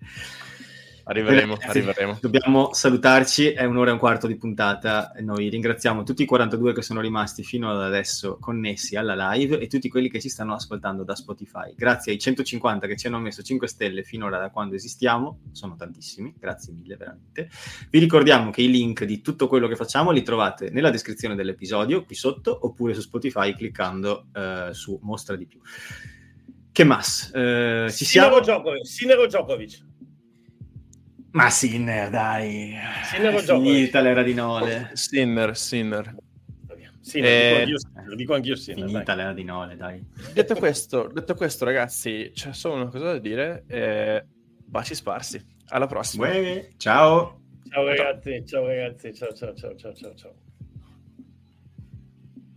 Arriveremo, 1.10 1.56
Bene, 1.56 1.70
arriveremo. 1.70 2.18
Dobbiamo 2.20 2.72
salutarci, 2.72 3.50
è 3.50 3.64
un'ora 3.64 3.90
e 3.90 3.92
un 3.94 3.98
quarto 3.98 4.28
di 4.28 4.36
puntata. 4.36 5.12
Noi 5.18 5.48
ringraziamo 5.48 6.04
tutti 6.04 6.22
i 6.22 6.24
42 6.24 6.72
che 6.72 6.82
sono 6.82 7.00
rimasti 7.00 7.42
fino 7.42 7.68
ad 7.68 7.82
adesso 7.82 8.38
connessi 8.38 8.94
alla 8.94 9.32
live 9.32 9.58
e 9.58 9.66
tutti 9.66 9.88
quelli 9.88 10.08
che 10.08 10.20
ci 10.20 10.28
stanno 10.28 10.54
ascoltando 10.54 11.02
da 11.02 11.16
Spotify. 11.16 11.74
Grazie 11.74 12.12
ai 12.12 12.18
150 12.20 12.86
che 12.86 12.96
ci 12.96 13.08
hanno 13.08 13.18
messo 13.18 13.42
5 13.42 13.66
stelle 13.66 14.04
finora 14.04 14.38
da 14.38 14.50
quando 14.50 14.76
esistiamo, 14.76 15.40
sono 15.50 15.74
tantissimi, 15.74 16.32
grazie 16.38 16.72
mille 16.72 16.94
veramente. 16.94 17.50
Vi 17.90 17.98
ricordiamo 17.98 18.52
che 18.52 18.62
i 18.62 18.70
link 18.70 19.02
di 19.02 19.20
tutto 19.20 19.48
quello 19.48 19.66
che 19.66 19.74
facciamo 19.74 20.12
li 20.12 20.22
trovate 20.22 20.70
nella 20.70 20.90
descrizione 20.90 21.34
dell'episodio 21.34 22.04
qui 22.04 22.14
sotto 22.14 22.56
oppure 22.62 22.94
su 22.94 23.00
Spotify 23.00 23.52
cliccando 23.56 24.26
eh, 24.32 24.68
su 24.70 24.96
Mostra 25.02 25.34
di 25.34 25.46
più. 25.46 25.58
Che 26.70 26.84
mas? 26.84 27.32
Eh, 27.34 27.88
ci 27.90 28.04
Sinero 28.04 28.40
siamo? 28.44 28.60
Djokovic. 28.60 28.86
Sinero 28.86 29.26
Djokovic. 29.26 29.88
Ma 31.32 31.48
Sinner, 31.50 32.10
dai. 32.10 32.74
Sinner 33.04 33.34
è 33.34 33.42
finita 33.42 34.00
l'era 34.00 34.22
di 34.22 34.34
Nole. 34.34 34.90
Sinner, 34.94 35.56
Sinner. 35.56 36.14
Sinner, 37.00 37.62
eh, 37.62 37.66
lo 38.04 38.14
dico 38.14 38.34
anch'io 38.34 38.56
Sinner. 38.56 38.86
Finita 38.86 39.14
l'era 39.14 39.32
di 39.32 39.44
Nole, 39.44 39.76
dai. 39.76 40.04
Detto 40.32 40.54
questo, 40.54 41.08
detto 41.12 41.34
questo 41.34 41.64
ragazzi, 41.64 42.30
c'è 42.34 42.52
solo 42.52 42.74
una 42.74 42.88
cosa 42.88 43.12
da 43.12 43.18
dire. 43.18 43.64
Eh, 43.66 44.24
baci 44.64 44.94
sparsi. 44.94 45.44
Alla 45.68 45.86
prossima. 45.86 46.28
Buone. 46.28 46.70
Ciao. 46.76 47.40
Ciao 47.70 47.84
ragazzi, 47.84 48.44
ciao 48.46 48.66
ragazzi, 48.66 49.14
ciao 49.14 49.32
ciao 49.32 49.54
ciao 49.54 49.76
ciao 49.76 49.94
ciao 49.94 50.14
ciao. 50.14 50.49